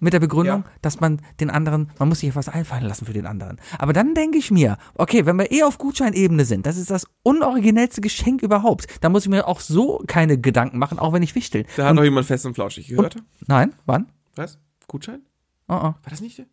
mit 0.00 0.12
der 0.12 0.20
Begründung, 0.20 0.64
Ja. 0.64 0.70
dass 0.82 1.00
man 1.00 1.20
den 1.40 1.50
anderen, 1.50 1.90
man 1.98 2.08
muss 2.08 2.20
sich 2.20 2.28
etwas 2.30 2.48
einfallen 2.48 2.84
lassen 2.84 3.06
für 3.06 3.12
den 3.12 3.26
anderen. 3.26 3.58
Aber 3.78 3.92
dann 3.92 4.14
denke 4.14 4.38
ich 4.38 4.50
mir, 4.50 4.76
okay, 4.96 5.26
wenn 5.26 5.36
wir 5.36 5.52
eh 5.52 5.62
auf 5.62 5.78
Gutscheinebene 5.78 6.44
sind, 6.44 6.66
das 6.66 6.76
ist 6.76 6.90
das 6.90 7.06
unoriginellste 7.22 8.00
Geschenk 8.00 8.42
überhaupt, 8.42 8.86
dann 9.00 9.12
muss 9.12 9.24
ich 9.24 9.28
mir 9.30 9.46
auch 9.46 9.60
so 9.60 10.02
keine 10.06 10.38
Gedanken 10.38 10.55
machen, 10.72 10.98
auch 10.98 11.12
wenn 11.12 11.22
ich 11.22 11.34
wichtel. 11.34 11.64
Da 11.76 11.88
hat 11.88 11.94
noch 11.94 12.04
jemand 12.04 12.26
fest 12.26 12.46
und 12.46 12.54
flauschig 12.54 12.88
gehört. 12.88 13.16
Nein, 13.46 13.74
wann? 13.86 14.10
Was? 14.34 14.58
Gutschein? 14.86 15.22
Oh, 15.68 15.74
oh. 15.74 15.80
War 15.80 15.98
das 16.08 16.20
nicht 16.20 16.38
der? 16.38 16.46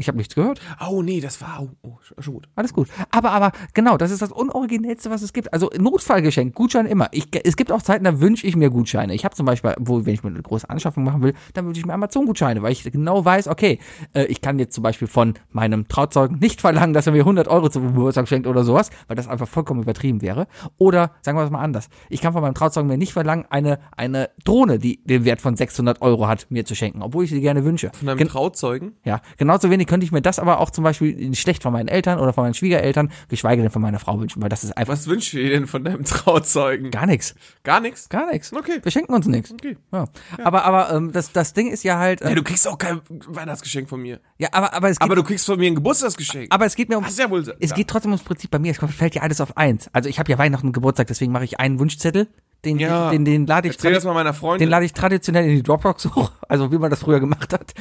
Ich 0.00 0.08
habe 0.08 0.18
nichts 0.18 0.34
gehört. 0.34 0.60
Oh 0.88 1.02
nee, 1.02 1.20
das 1.20 1.40
war, 1.40 1.68
oh, 1.82 1.98
schon 2.18 2.34
gut. 2.34 2.48
Alles 2.56 2.72
gut. 2.72 2.88
Aber, 3.10 3.30
aber, 3.32 3.52
genau, 3.74 3.96
das 3.96 4.10
ist 4.10 4.22
das 4.22 4.32
Unoriginellste, 4.32 5.10
was 5.10 5.22
es 5.22 5.32
gibt. 5.32 5.52
Also 5.52 5.70
Notfallgeschenk, 5.78 6.54
Gutschein 6.54 6.86
immer. 6.86 7.08
Ich, 7.12 7.28
es 7.44 7.56
gibt 7.56 7.70
auch 7.72 7.82
Zeiten, 7.82 8.04
da 8.04 8.20
wünsche 8.20 8.46
ich 8.46 8.56
mir 8.56 8.70
Gutscheine. 8.70 9.14
Ich 9.14 9.24
habe 9.24 9.34
zum 9.34 9.46
Beispiel, 9.46 9.74
wo, 9.78 10.04
wenn 10.06 10.14
ich 10.14 10.22
mir 10.22 10.30
eine 10.30 10.42
große 10.42 10.68
Anschaffung 10.68 11.04
machen 11.04 11.22
will, 11.22 11.34
dann 11.54 11.66
wünsche 11.66 11.80
ich 11.80 11.86
mir 11.86 11.92
Amazon-Gutscheine, 11.92 12.62
weil 12.62 12.72
ich 12.72 12.82
genau 12.84 13.24
weiß, 13.24 13.48
okay, 13.48 13.78
äh, 14.14 14.24
ich 14.24 14.40
kann 14.40 14.58
jetzt 14.58 14.74
zum 14.74 14.82
Beispiel 14.82 15.08
von 15.08 15.34
meinem 15.50 15.86
Trauzeugen 15.88 16.38
nicht 16.38 16.60
verlangen, 16.60 16.94
dass 16.94 17.06
er 17.06 17.12
mir 17.12 17.20
100 17.20 17.48
Euro 17.48 17.68
zum 17.68 17.86
Geburtstag 17.88 18.28
schenkt 18.28 18.46
oder 18.46 18.64
sowas, 18.64 18.90
weil 19.08 19.16
das 19.16 19.28
einfach 19.28 19.48
vollkommen 19.48 19.82
übertrieben 19.82 20.22
wäre. 20.22 20.46
Oder, 20.78 21.12
sagen 21.22 21.36
wir 21.38 21.44
es 21.44 21.50
mal 21.50 21.60
anders, 21.60 21.88
ich 22.08 22.20
kann 22.20 22.32
von 22.32 22.42
meinem 22.42 22.54
Trauzeugen 22.54 22.88
mir 22.88 22.96
nicht 22.98 23.12
verlangen, 23.12 23.44
eine, 23.50 23.78
eine 23.96 24.30
Drohne, 24.44 24.78
die 24.78 25.02
den 25.04 25.24
Wert 25.24 25.40
von 25.40 25.56
600 25.56 26.00
Euro 26.02 26.26
hat, 26.26 26.46
mir 26.50 26.64
zu 26.64 26.74
schenken, 26.74 27.02
obwohl 27.02 27.24
ich 27.24 27.30
sie 27.30 27.40
gerne 27.40 27.64
wünsche. 27.64 27.90
Von 27.94 28.08
einem 28.08 28.18
Gen- 28.18 28.28
Trauzeugen? 28.28 28.92
ja, 29.04 29.20
genauso 29.36 29.70
wenig 29.70 29.86
könnte 29.90 30.04
ich 30.06 30.12
mir 30.12 30.22
das 30.22 30.38
aber 30.38 30.60
auch 30.60 30.70
zum 30.70 30.84
Beispiel 30.84 31.34
schlecht 31.34 31.64
von 31.64 31.72
meinen 31.72 31.88
Eltern 31.88 32.20
oder 32.20 32.32
von 32.32 32.44
meinen 32.44 32.54
Schwiegereltern, 32.54 33.10
geschweige 33.28 33.60
denn 33.60 33.72
von 33.72 33.82
meiner 33.82 33.98
Frau 33.98 34.20
wünschen, 34.20 34.40
weil 34.40 34.48
das 34.48 34.62
ist 34.62 34.76
einfach 34.76 34.92
Was 34.92 35.08
wünschst 35.08 35.32
du 35.32 35.38
dir 35.38 35.50
denn 35.50 35.66
von 35.66 35.82
deinem 35.82 36.04
Trauzeugen? 36.04 36.92
gar 36.92 37.06
nichts. 37.06 37.34
Gar 37.64 37.80
nichts? 37.80 38.08
Gar 38.08 38.30
nichts. 38.30 38.52
Okay. 38.52 38.78
Wir 38.82 38.92
schenken 38.92 39.12
uns 39.12 39.26
nichts. 39.26 39.50
Okay. 39.50 39.76
Ja. 39.92 40.04
Aber, 40.44 40.64
aber 40.64 40.92
ähm, 40.94 41.10
das, 41.10 41.32
das 41.32 41.54
Ding 41.54 41.72
ist 41.72 41.82
ja 41.82 41.98
halt. 41.98 42.20
Ja, 42.20 42.28
Äh, 42.30 42.36
du 42.36 42.44
kriegst 42.44 42.68
auch 42.68 42.78
kein 42.78 43.00
Weihnachtsgeschenk 43.26 43.88
von 43.88 44.00
mir. 44.00 44.20
ja, 44.38 44.48
aber, 44.52 44.72
aber 44.74 44.90
es 44.90 44.98
geht. 44.98 45.04
Aber 45.04 45.16
du 45.16 45.24
kriegst 45.24 45.44
von 45.44 45.58
mir 45.58 45.66
ein 45.66 45.74
Geburtstagsgeschenk. 45.74 46.46
aber 46.54 46.66
es 46.66 46.76
geht 46.76 46.88
mir 46.88 46.96
um. 46.96 47.04
Ist 47.04 47.18
ja 47.18 47.28
wohl. 47.28 47.40
Es 47.58 47.70
ja. 47.70 47.76
geht 47.76 47.88
trotzdem 47.88 48.12
ums 48.12 48.22
Prinzip 48.22 48.52
bei 48.52 48.60
mir. 48.60 48.70
Es 48.70 48.78
fällt 48.94 49.16
ja 49.16 49.22
alles 49.22 49.40
auf 49.40 49.56
eins. 49.56 49.90
Also 49.92 50.08
ich 50.08 50.20
habe 50.20 50.30
ja 50.30 50.38
Weihnachten 50.38 50.68
und 50.68 50.72
Geburtstag, 50.72 51.08
deswegen 51.08 51.32
mache 51.32 51.44
ich 51.44 51.58
einen 51.58 51.80
Wunschzettel. 51.80 52.28
Den, 52.64 52.78
Ja. 52.78 53.10
den, 53.10 53.24
den 53.24 53.46
lade 53.46 53.68
ich 53.68 53.76
den 53.78 54.68
lade 54.68 54.84
ich 54.84 54.92
traditionell 54.92 55.44
in 55.48 55.56
die 55.56 55.62
Dropbox 55.62 56.04
hoch, 56.14 56.32
also 56.48 56.70
wie 56.70 56.78
man 56.78 56.90
das 56.90 57.00
früher 57.00 57.18
gemacht 57.20 57.52
hat. 57.52 57.72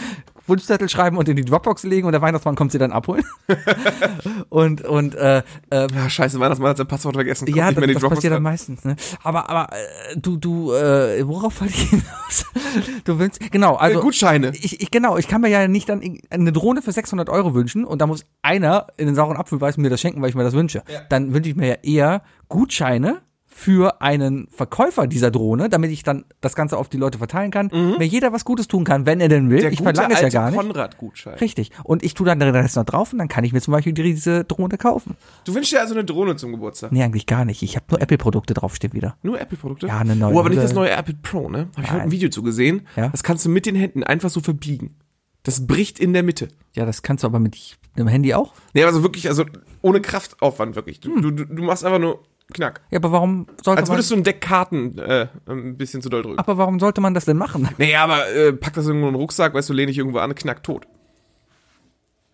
Wunschzettel 0.47 0.89
schreiben 0.89 1.17
und 1.17 1.27
in 1.29 1.35
die 1.35 1.45
Dropbox 1.45 1.83
legen 1.83 2.07
und 2.07 2.13
der 2.13 2.21
Weihnachtsmann 2.21 2.55
kommt 2.55 2.71
sie 2.71 2.79
dann 2.79 2.91
abholen. 2.91 3.23
und 4.49 4.81
und 4.81 5.15
äh, 5.15 5.39
äh, 5.69 5.87
ja, 5.93 6.09
scheiße, 6.09 6.39
Weihnachtsmann 6.39 6.69
hat 6.71 6.77
sein 6.77 6.87
Passwort 6.87 7.15
vergessen. 7.15 7.45
Kommt 7.45 7.57
Ja, 7.57 7.65
nicht 7.67 7.77
das, 7.77 7.81
mehr 7.81 7.89
in 7.89 7.95
die 7.95 8.01
das 8.01 8.09
passiert 8.09 8.33
dann 8.33 8.43
meistens. 8.43 8.83
Ne? 8.83 8.95
Aber 9.23 9.49
aber 9.49 9.69
äh, 9.75 10.17
du 10.17 10.37
du 10.37 10.71
äh, 10.73 11.27
worauf 11.27 11.59
wollte 11.61 11.73
ich 11.73 11.89
hinaus? 11.89 12.45
Du 13.03 13.17
willst 13.19 13.39
genau 13.51 13.75
also 13.75 13.99
Äh, 13.99 14.01
Gutscheine. 14.01 14.51
Ich, 14.55 14.81
ich 14.81 14.91
genau 14.91 15.17
ich 15.17 15.27
kann 15.27 15.41
mir 15.41 15.49
ja 15.49 15.67
nicht 15.67 15.89
dann 15.89 16.01
eine 16.29 16.51
Drohne 16.51 16.81
für 16.81 16.91
600 16.91 17.29
Euro 17.29 17.53
wünschen 17.53 17.85
und 17.85 17.99
da 18.01 18.07
muss 18.07 18.25
einer 18.41 18.87
in 18.97 19.07
den 19.07 19.15
sauren 19.15 19.37
Apfel 19.37 19.57
beißen 19.59 19.81
mir 19.81 19.89
das 19.89 19.99
schenken, 20.01 20.21
weil 20.21 20.29
ich 20.29 20.35
mir 20.35 20.43
das 20.43 20.53
wünsche. 20.53 20.83
Dann 21.09 21.33
wünsche 21.33 21.49
ich 21.49 21.55
mir 21.55 21.67
ja 21.67 21.75
eher 21.83 22.21
Gutscheine 22.47 23.21
für 23.59 24.01
einen 24.01 24.47
Verkäufer 24.51 25.05
dieser 25.05 25.31
Drohne, 25.31 25.67
damit 25.67 25.91
ich 25.91 26.03
dann 26.03 26.23
das 26.39 26.55
Ganze 26.55 26.77
auf 26.77 26.87
die 26.87 26.95
Leute 26.95 27.17
verteilen 27.17 27.51
kann, 27.51 27.67
mir 27.73 28.07
jeder 28.07 28.31
was 28.31 28.45
Gutes 28.45 28.69
tun 28.69 28.85
kann, 28.85 29.05
wenn 29.05 29.19
er 29.19 29.27
denn 29.27 29.49
will. 29.49 29.57
Mhm. 29.57 29.61
Der 29.61 29.71
ich 29.73 29.81
verlange 29.81 30.13
es 30.13 30.21
ja 30.21 30.29
gar 30.29 30.49
nicht. 30.49 30.57
Konrad-Gutschein. 30.57 31.33
Richtig. 31.39 31.71
Und 31.83 32.01
ich 32.01 32.13
tue 32.13 32.25
dann 32.25 32.39
den 32.39 32.55
Rest 32.55 32.77
noch 32.77 32.85
drauf 32.85 33.11
und 33.11 33.19
dann 33.19 33.27
kann 33.27 33.43
ich 33.43 33.51
mir 33.51 33.59
zum 33.59 33.73
Beispiel 33.73 33.91
diese 33.91 34.45
Drohne 34.45 34.77
kaufen. 34.77 35.17
Du 35.43 35.53
wünschst 35.53 35.73
dir 35.73 35.81
also 35.81 35.93
eine 35.93 36.05
Drohne 36.05 36.37
zum 36.37 36.53
Geburtstag. 36.53 36.93
Nee, 36.93 37.03
eigentlich 37.03 37.25
gar 37.25 37.43
nicht. 37.43 37.61
Ich 37.61 37.75
habe 37.75 37.85
nur 37.89 38.01
Apple-Produkte 38.01 38.53
draufstehen 38.53 38.93
wieder. 38.93 39.17
Nur 39.23 39.41
Apple-Produkte? 39.41 39.87
Ja, 39.87 39.99
eine 39.99 40.15
neue 40.15 40.33
Oh, 40.33 40.39
aber 40.39 40.49
nicht 40.49 40.63
das 40.63 40.73
neue 40.73 40.91
Apple 40.91 41.15
Pro, 41.21 41.49
ne? 41.49 41.67
Habe 41.75 41.83
ich 41.83 41.91
heute 41.91 42.03
ein. 42.03 42.11
Video 42.11 42.29
zu 42.29 42.41
gesehen. 42.43 42.87
Ja. 42.95 43.09
Das 43.09 43.23
kannst 43.23 43.45
du 43.45 43.49
mit 43.49 43.65
den 43.65 43.75
Händen 43.75 44.05
einfach 44.05 44.29
so 44.29 44.39
verbiegen. 44.39 44.95
Das 45.43 45.67
bricht 45.67 45.99
in 45.99 46.13
der 46.13 46.23
Mitte. 46.23 46.47
Ja, 46.77 46.85
das 46.85 47.01
kannst 47.01 47.25
du 47.25 47.27
aber 47.27 47.39
mit 47.39 47.77
dem 47.97 48.07
Handy 48.07 48.33
auch. 48.33 48.53
Nee, 48.73 48.85
also 48.85 49.03
wirklich, 49.03 49.27
also 49.27 49.43
ohne 49.81 49.99
Kraftaufwand 49.99 50.77
wirklich. 50.77 51.01
Hm. 51.03 51.21
Du, 51.21 51.31
du, 51.31 51.45
du 51.45 51.63
machst 51.63 51.83
einfach 51.83 51.99
nur 51.99 52.23
Knack. 52.53 52.81
Ja, 52.89 52.97
aber 52.97 53.11
warum 53.11 53.45
sollte 53.63 53.81
Als 53.81 53.89
man, 53.89 53.97
würdest 53.97 54.11
du 54.11 54.15
ein 54.15 54.23
Deck 54.23 54.41
Karten 54.41 54.97
äh, 54.97 55.27
ein 55.47 55.77
bisschen 55.77 56.01
zu 56.01 56.09
doll 56.09 56.23
drücken. 56.23 56.39
aber 56.39 56.57
warum 56.57 56.79
sollte 56.79 56.99
man 57.01 57.13
das 57.13 57.25
denn 57.25 57.37
machen? 57.37 57.67
Naja, 57.77 58.03
aber 58.03 58.27
äh, 58.29 58.53
pack 58.53 58.73
das 58.73 58.87
irgendwo 58.87 59.07
in 59.07 59.13
den 59.13 59.19
Rucksack, 59.19 59.53
weißt 59.53 59.69
du, 59.69 59.73
lehne 59.73 59.91
ich 59.91 59.97
irgendwo 59.97 60.17
an, 60.19 60.33
knack 60.35 60.63
tot. 60.63 60.87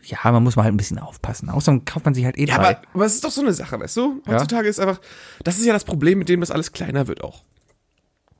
Ja, 0.03 0.19
man 0.31 0.43
muss 0.43 0.55
mal 0.55 0.63
halt 0.63 0.73
ein 0.73 0.77
bisschen 0.77 0.99
aufpassen. 0.99 1.49
Außerdem 1.49 1.83
kauft 1.83 2.05
man 2.05 2.13
sich 2.13 2.25
halt 2.25 2.37
eh 2.37 2.45
Ja, 2.45 2.57
drei. 2.57 2.69
aber, 2.77 2.81
aber 2.93 3.05
es 3.05 3.15
ist 3.15 3.23
doch 3.23 3.31
so 3.31 3.41
eine 3.41 3.53
Sache, 3.53 3.79
weißt 3.79 3.97
du? 3.97 4.21
Heutzutage 4.27 4.67
ist 4.67 4.79
einfach, 4.79 5.01
das 5.43 5.57
ist 5.57 5.65
ja 5.65 5.73
das 5.73 5.83
Problem, 5.83 6.19
mit 6.19 6.29
dem 6.29 6.41
das 6.41 6.51
alles 6.51 6.71
kleiner 6.71 7.07
wird 7.07 7.23
auch. 7.23 7.43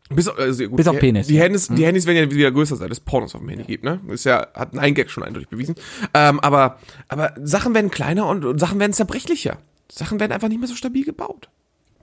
Bis, 0.10 0.28
auf- 0.28 0.38
also 0.38 0.68
gut, 0.68 0.78
Bis 0.78 0.88
auf 0.88 0.94
die, 0.94 1.00
Penis. 1.00 1.26
Die 1.26 1.40
Handys, 1.40 1.68
die 1.68 1.84
Handys 1.84 2.06
werden 2.06 2.30
ja 2.30 2.36
wieder 2.36 2.52
größer, 2.52 2.76
seit 2.76 2.92
es 2.92 3.00
Pornos 3.00 3.34
auf 3.34 3.42
dem 3.42 3.50
Handy 3.50 3.64
gibt, 3.64 3.84
ne? 3.84 4.00
Ist 4.10 4.26
ja, 4.26 4.46
hat 4.54 4.78
ein 4.78 4.94
Gag 4.94 5.10
schon 5.10 5.24
eindeutig 5.24 5.50
bewiesen. 5.50 5.74
Ähm, 6.14 6.40
aber, 6.42 6.78
aber 7.08 7.34
Sachen 7.42 7.74
werden 7.74 7.90
kleiner 7.90 8.28
und, 8.28 8.46
und 8.46 8.60
Sachen 8.60 8.80
werden 8.80 8.94
zerbrechlicher. 8.94 9.58
Sachen 9.92 10.20
werden 10.20 10.32
einfach 10.32 10.48
nicht 10.50 10.60
mehr 10.60 10.68
so 10.68 10.76
stabil 10.76 11.04
gebaut. 11.04 11.50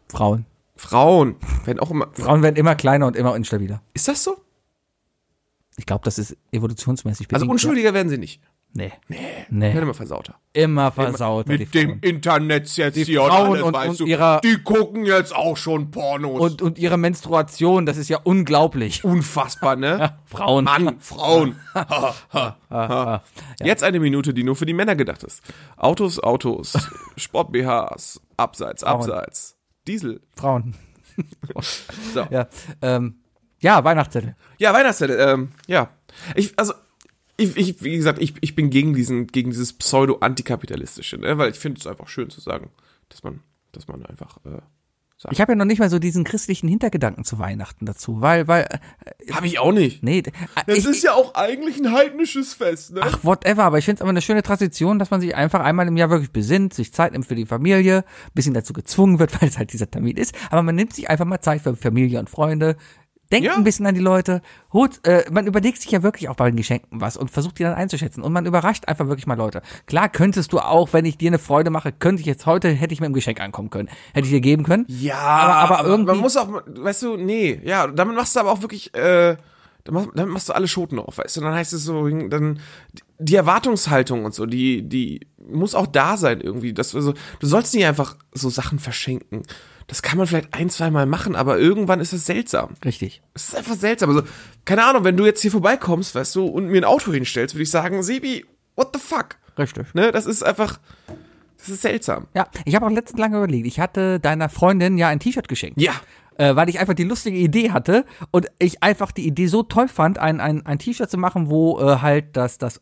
Frauen. 0.08 0.46
Frauen 0.76 1.36
werden 1.64 1.80
auch 1.80 1.90
immer. 1.90 2.08
Frauen 2.12 2.42
werden 2.42 2.56
immer 2.56 2.74
kleiner 2.74 3.06
und 3.06 3.16
immer 3.16 3.36
instabiler. 3.36 3.82
Ist 3.94 4.08
das 4.08 4.24
so? 4.24 4.36
Ich 5.76 5.86
glaube, 5.86 6.04
das 6.04 6.18
ist 6.18 6.36
evolutionsmäßig 6.50 7.28
Also 7.32 7.44
bedingt, 7.46 7.50
unschuldiger 7.52 7.94
werden 7.94 8.08
sie 8.08 8.18
nicht. 8.18 8.42
Nee. 8.74 8.90
Nee. 9.08 9.18
Nee. 9.50 9.66
Werden 9.74 9.82
immer 9.82 9.94
versauter. 9.94 10.36
Immer 10.54 10.90
versaut. 10.92 11.46
die 11.46 11.58
Mit 11.58 11.74
dem. 11.74 11.98
Internet 12.00 12.74
jetzt 12.76 12.96
Die 12.96 13.04
hier 13.04 13.20
Frauen 13.20 13.50
alles, 13.52 13.62
und- 13.62 13.74
weißt 13.74 13.88
und 13.90 14.00
du, 14.00 14.06
ihrer- 14.06 14.40
Die 14.40 14.62
gucken 14.62 15.04
jetzt 15.04 15.34
auch 15.34 15.58
schon 15.58 15.90
Pornos. 15.90 16.40
Und, 16.40 16.62
und 16.62 16.78
ihre 16.78 16.96
Menstruation, 16.96 17.84
das 17.84 17.98
ist 17.98 18.08
ja 18.08 18.18
unglaublich. 18.24 19.04
Unfassbar, 19.04 19.76
ne? 19.76 20.16
Frauen. 20.24 20.64
Mann, 20.64 20.96
Frauen. 21.00 21.56
Ha, 21.74 22.14
ha, 22.32 22.56
ha. 22.70 23.22
Jetzt 23.62 23.82
eine 23.82 24.00
Minute, 24.00 24.32
die 24.34 24.42
nur 24.42 24.56
für 24.56 24.66
die 24.66 24.72
Männer 24.74 24.96
gedacht 24.96 25.22
ist. 25.22 25.42
Autos, 25.76 26.18
Autos, 26.18 26.72
Sport-BHs, 27.16 28.20
Abseits, 28.38 28.84
Abseits, 28.84 29.56
Diesel. 29.86 30.20
Frauen. 30.34 30.74
So. 32.14 32.26
Ja, 32.30 32.48
ähm, 32.80 33.16
ja 33.60 33.84
Weihnachtszettel. 33.84 34.36
Ja, 34.58 34.72
Weihnachtszettel, 34.72 35.18
ähm, 35.20 35.48
ja. 35.66 35.90
Ich, 36.34 36.58
also, 36.58 36.72
ich, 37.36 37.56
ich, 37.56 37.82
wie 37.82 37.96
gesagt, 37.96 38.20
ich, 38.20 38.34
ich 38.40 38.54
bin 38.54 38.70
gegen 38.70 38.94
diesen, 38.94 39.26
gegen 39.26 39.50
dieses 39.50 39.72
Pseudo-Antikapitalistische, 39.72 41.18
ne? 41.18 41.38
weil 41.38 41.50
ich 41.50 41.58
finde 41.58 41.80
es 41.80 41.86
einfach 41.86 42.08
schön 42.08 42.30
zu 42.30 42.40
sagen, 42.40 42.70
dass 43.08 43.22
man, 43.22 43.40
dass 43.72 43.88
man 43.88 44.06
einfach, 44.06 44.38
äh, 44.44 44.60
Ich 45.30 45.40
habe 45.40 45.52
ja 45.52 45.56
noch 45.56 45.64
nicht 45.64 45.78
mal 45.78 45.90
so 45.90 45.98
diesen 45.98 46.24
christlichen 46.24 46.68
Hintergedanken 46.68 47.24
zu 47.24 47.38
Weihnachten 47.38 47.86
dazu, 47.86 48.20
weil, 48.20 48.48
weil, 48.48 48.64
äh, 49.04 49.32
habe 49.32 49.46
ich 49.46 49.58
auch 49.58 49.72
nicht. 49.72 50.02
nee, 50.02 50.18
äh, 50.18 50.22
Das 50.66 50.78
ich, 50.78 50.84
ist 50.86 51.02
ja 51.02 51.12
auch 51.14 51.34
eigentlich 51.34 51.78
ein 51.78 51.92
heidnisches 51.92 52.54
Fest, 52.54 52.92
ne? 52.92 53.00
Ach, 53.02 53.18
whatever, 53.22 53.64
aber 53.64 53.78
ich 53.78 53.84
finde 53.84 53.98
es 53.98 54.02
aber 54.02 54.10
eine 54.10 54.22
schöne 54.22 54.42
Tradition, 54.42 54.98
dass 54.98 55.10
man 55.10 55.20
sich 55.20 55.34
einfach 55.34 55.60
einmal 55.60 55.86
im 55.86 55.96
Jahr 55.96 56.10
wirklich 56.10 56.32
besinnt, 56.32 56.74
sich 56.74 56.92
Zeit 56.92 57.12
nimmt 57.12 57.26
für 57.26 57.34
die 57.34 57.46
Familie, 57.46 58.04
bisschen 58.34 58.54
dazu 58.54 58.72
gezwungen 58.72 59.18
wird, 59.18 59.32
weil 59.40 59.48
es 59.48 59.58
halt 59.58 59.72
dieser 59.72 59.90
Termin 59.90 60.16
ist, 60.16 60.34
aber 60.50 60.62
man 60.62 60.74
nimmt 60.74 60.94
sich 60.94 61.08
einfach 61.08 61.24
mal 61.24 61.40
Zeit 61.40 61.62
für 61.62 61.76
Familie 61.76 62.18
und 62.18 62.28
Freunde, 62.28 62.76
denkt 63.32 63.46
Ja. 63.46 63.56
ein 63.56 63.64
bisschen 63.64 63.86
an 63.86 63.94
die 63.94 64.00
Leute, 64.00 64.42
holt, 64.72 65.04
äh, 65.06 65.24
man 65.32 65.46
überlegt 65.46 65.80
sich 65.82 65.90
ja 65.90 66.02
wirklich 66.02 66.28
auch 66.28 66.36
bei 66.36 66.48
den 66.50 66.56
Geschenken 66.56 67.00
was 67.00 67.16
und 67.16 67.30
versucht 67.30 67.58
die 67.58 67.62
dann 67.64 67.74
einzuschätzen 67.74 68.22
und 68.22 68.32
man 68.32 68.46
überrascht 68.46 68.84
einfach 68.86 69.08
wirklich 69.08 69.26
mal 69.26 69.36
Leute. 69.36 69.62
Klar 69.86 70.08
könntest 70.08 70.52
du 70.52 70.58
auch, 70.60 70.92
wenn 70.92 71.04
ich 71.04 71.16
dir 71.18 71.30
eine 71.30 71.38
Freude 71.38 71.70
mache, 71.70 71.90
könnte 71.92 72.20
ich 72.20 72.26
jetzt 72.26 72.46
heute, 72.46 72.68
hätte 72.68 72.92
ich 72.94 73.00
mit 73.00 73.08
dem 73.08 73.14
Geschenk 73.14 73.40
ankommen 73.40 73.70
können, 73.70 73.88
hätte 74.14 74.26
ich 74.26 74.32
dir 74.32 74.40
geben 74.40 74.62
können. 74.64 74.84
Ja, 74.88 75.16
aber- 75.18 75.78
aber 75.80 75.88
irgendwie- 75.88 76.12
man 76.12 76.20
muss 76.20 76.36
auch, 76.36 76.48
weißt 76.66 77.02
du, 77.02 77.16
nee, 77.16 77.60
ja, 77.64 77.86
damit 77.88 78.14
machst 78.14 78.36
du 78.36 78.40
aber 78.40 78.52
auch 78.52 78.60
wirklich, 78.60 78.94
äh, 78.94 79.36
damit 79.84 80.14
machst- 80.28 80.48
du 80.48 80.52
alle 80.54 80.68
Schoten 80.68 80.98
auf, 81.00 81.18
weißt 81.18 81.38
du, 81.38 81.40
dann 81.40 81.54
heißt 81.54 81.72
es 81.72 81.82
so, 81.84 82.06
dann 82.08 82.60
die 83.18 83.34
Erwartungshaltung 83.36 84.24
und 84.24 84.34
so, 84.34 84.46
die, 84.46 84.88
die 84.88 85.26
muss 85.50 85.74
auch 85.74 85.86
da 85.86 86.16
sein 86.16 86.40
irgendwie, 86.40 86.72
dass 86.72 86.94
wir 86.94 87.02
so, 87.02 87.14
du 87.40 87.46
sollst 87.46 87.74
nicht 87.74 87.86
einfach 87.86 88.16
so 88.32 88.48
Sachen 88.48 88.78
verschenken. 88.78 89.42
Das 89.86 90.02
kann 90.02 90.18
man 90.18 90.26
vielleicht 90.26 90.54
ein, 90.54 90.70
zwei 90.70 90.90
Mal 90.90 91.06
machen, 91.06 91.34
aber 91.34 91.58
irgendwann 91.58 92.00
ist 92.00 92.12
es 92.12 92.26
seltsam. 92.26 92.74
Richtig. 92.84 93.22
Es 93.34 93.48
ist 93.48 93.56
einfach 93.56 93.74
seltsam. 93.74 94.10
Also, 94.10 94.22
keine 94.64 94.84
Ahnung, 94.84 95.04
wenn 95.04 95.16
du 95.16 95.24
jetzt 95.24 95.42
hier 95.42 95.50
vorbeikommst, 95.50 96.14
weißt 96.14 96.34
du, 96.36 96.46
und 96.46 96.68
mir 96.68 96.80
ein 96.80 96.84
Auto 96.84 97.12
hinstellst, 97.12 97.54
würde 97.54 97.62
ich 97.62 97.70
sagen, 97.70 98.02
Sebi, 98.02 98.44
what 98.76 98.90
the 98.94 99.00
fuck? 99.00 99.36
Richtig. 99.58 99.94
Ne, 99.94 100.12
das 100.12 100.26
ist 100.26 100.42
einfach, 100.42 100.78
das 101.58 101.68
ist 101.68 101.82
seltsam. 101.82 102.26
Ja, 102.34 102.46
ich 102.64 102.74
habe 102.74 102.86
auch 102.86 102.90
letztens 102.90 103.20
lange 103.20 103.36
überlegt. 103.36 103.66
Ich 103.66 103.80
hatte 103.80 104.18
deiner 104.20 104.48
Freundin 104.48 104.98
ja 104.98 105.08
ein 105.08 105.20
T-Shirt 105.20 105.48
geschenkt. 105.48 105.80
Ja. 105.80 105.92
Äh, 106.38 106.56
weil 106.56 106.70
ich 106.70 106.80
einfach 106.80 106.94
die 106.94 107.04
lustige 107.04 107.36
Idee 107.36 107.72
hatte 107.72 108.06
und 108.30 108.46
ich 108.58 108.82
einfach 108.82 109.12
die 109.12 109.26
Idee 109.26 109.48
so 109.48 109.62
toll 109.62 109.88
fand, 109.88 110.18
ein, 110.18 110.40
ein, 110.40 110.64
ein 110.64 110.78
T-Shirt 110.78 111.10
zu 111.10 111.18
machen, 111.18 111.50
wo 111.50 111.78
äh, 111.78 111.98
halt 111.98 112.36
das, 112.36 112.56
das 112.56 112.80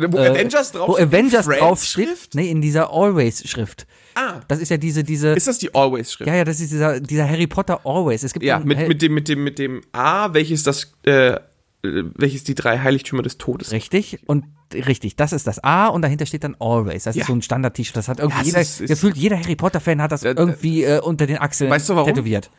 Wo 0.00 0.16
äh, 0.18 0.28
Avengers 0.28 0.72
drauf 0.72 0.88
wo 0.88 0.96
Avengers 0.96 1.44
Friends 1.44 1.60
draufsteht. 1.60 2.08
Schrift? 2.08 2.34
Nee, 2.34 2.50
in 2.50 2.62
dieser 2.62 2.90
Always-Schrift. 2.90 3.86
Ah. 4.14 4.40
Das 4.48 4.58
ist 4.58 4.70
ja 4.70 4.78
diese, 4.78 5.04
diese. 5.04 5.28
Ist 5.32 5.46
das 5.48 5.58
die 5.58 5.74
Always-Schrift? 5.74 6.28
ja, 6.28 6.34
ja, 6.36 6.44
das 6.44 6.60
ist 6.60 6.72
dieser, 6.72 6.98
dieser 7.00 7.28
Harry 7.28 7.46
Potter 7.46 7.80
Always. 7.84 8.22
Es 8.22 8.32
gibt 8.32 8.44
Ja, 8.44 8.58
mit, 8.58 8.78
Hel- 8.78 8.88
mit 8.88 9.02
dem, 9.02 9.12
mit 9.14 9.28
dem, 9.28 9.44
mit 9.44 9.58
dem 9.58 9.82
A, 9.92 10.32
welches 10.32 10.62
das, 10.62 10.92
äh, 11.04 11.32
äh, 11.34 11.38
welches 11.82 12.42
die 12.44 12.54
drei 12.54 12.78
Heiligtümer 12.78 13.22
des 13.22 13.36
Todes. 13.36 13.72
Richtig, 13.72 14.20
und 14.26 14.44
richtig, 14.72 15.16
das 15.16 15.34
ist 15.34 15.46
das 15.46 15.62
A 15.62 15.88
und 15.88 16.00
dahinter 16.00 16.24
steht 16.24 16.44
dann 16.44 16.56
Always. 16.58 17.04
Das 17.04 17.14
Ja. 17.14 17.22
ist 17.22 17.26
so 17.26 17.34
ein 17.34 17.42
Standard-T-Shirt. 17.42 17.96
Das 17.96 18.08
hat 18.08 18.18
irgendwie 18.18 18.38
Ja, 18.40 18.46
jeder, 18.46 18.60
ist- 18.62 18.80
ist- 18.80 18.88
gefühlt 18.88 19.16
jeder 19.18 19.38
Harry 19.38 19.56
Potter-Fan 19.56 20.00
hat 20.00 20.10
das 20.12 20.22
Ja, 20.22 20.32
irgendwie 20.34 20.84
äh, 20.84 21.00
unter 21.00 21.26
den 21.26 21.36
Achseln 21.36 21.70
Weißt 21.70 21.88
du 21.90 21.96
warum? 21.96 22.08
tätowiert. 22.08 22.50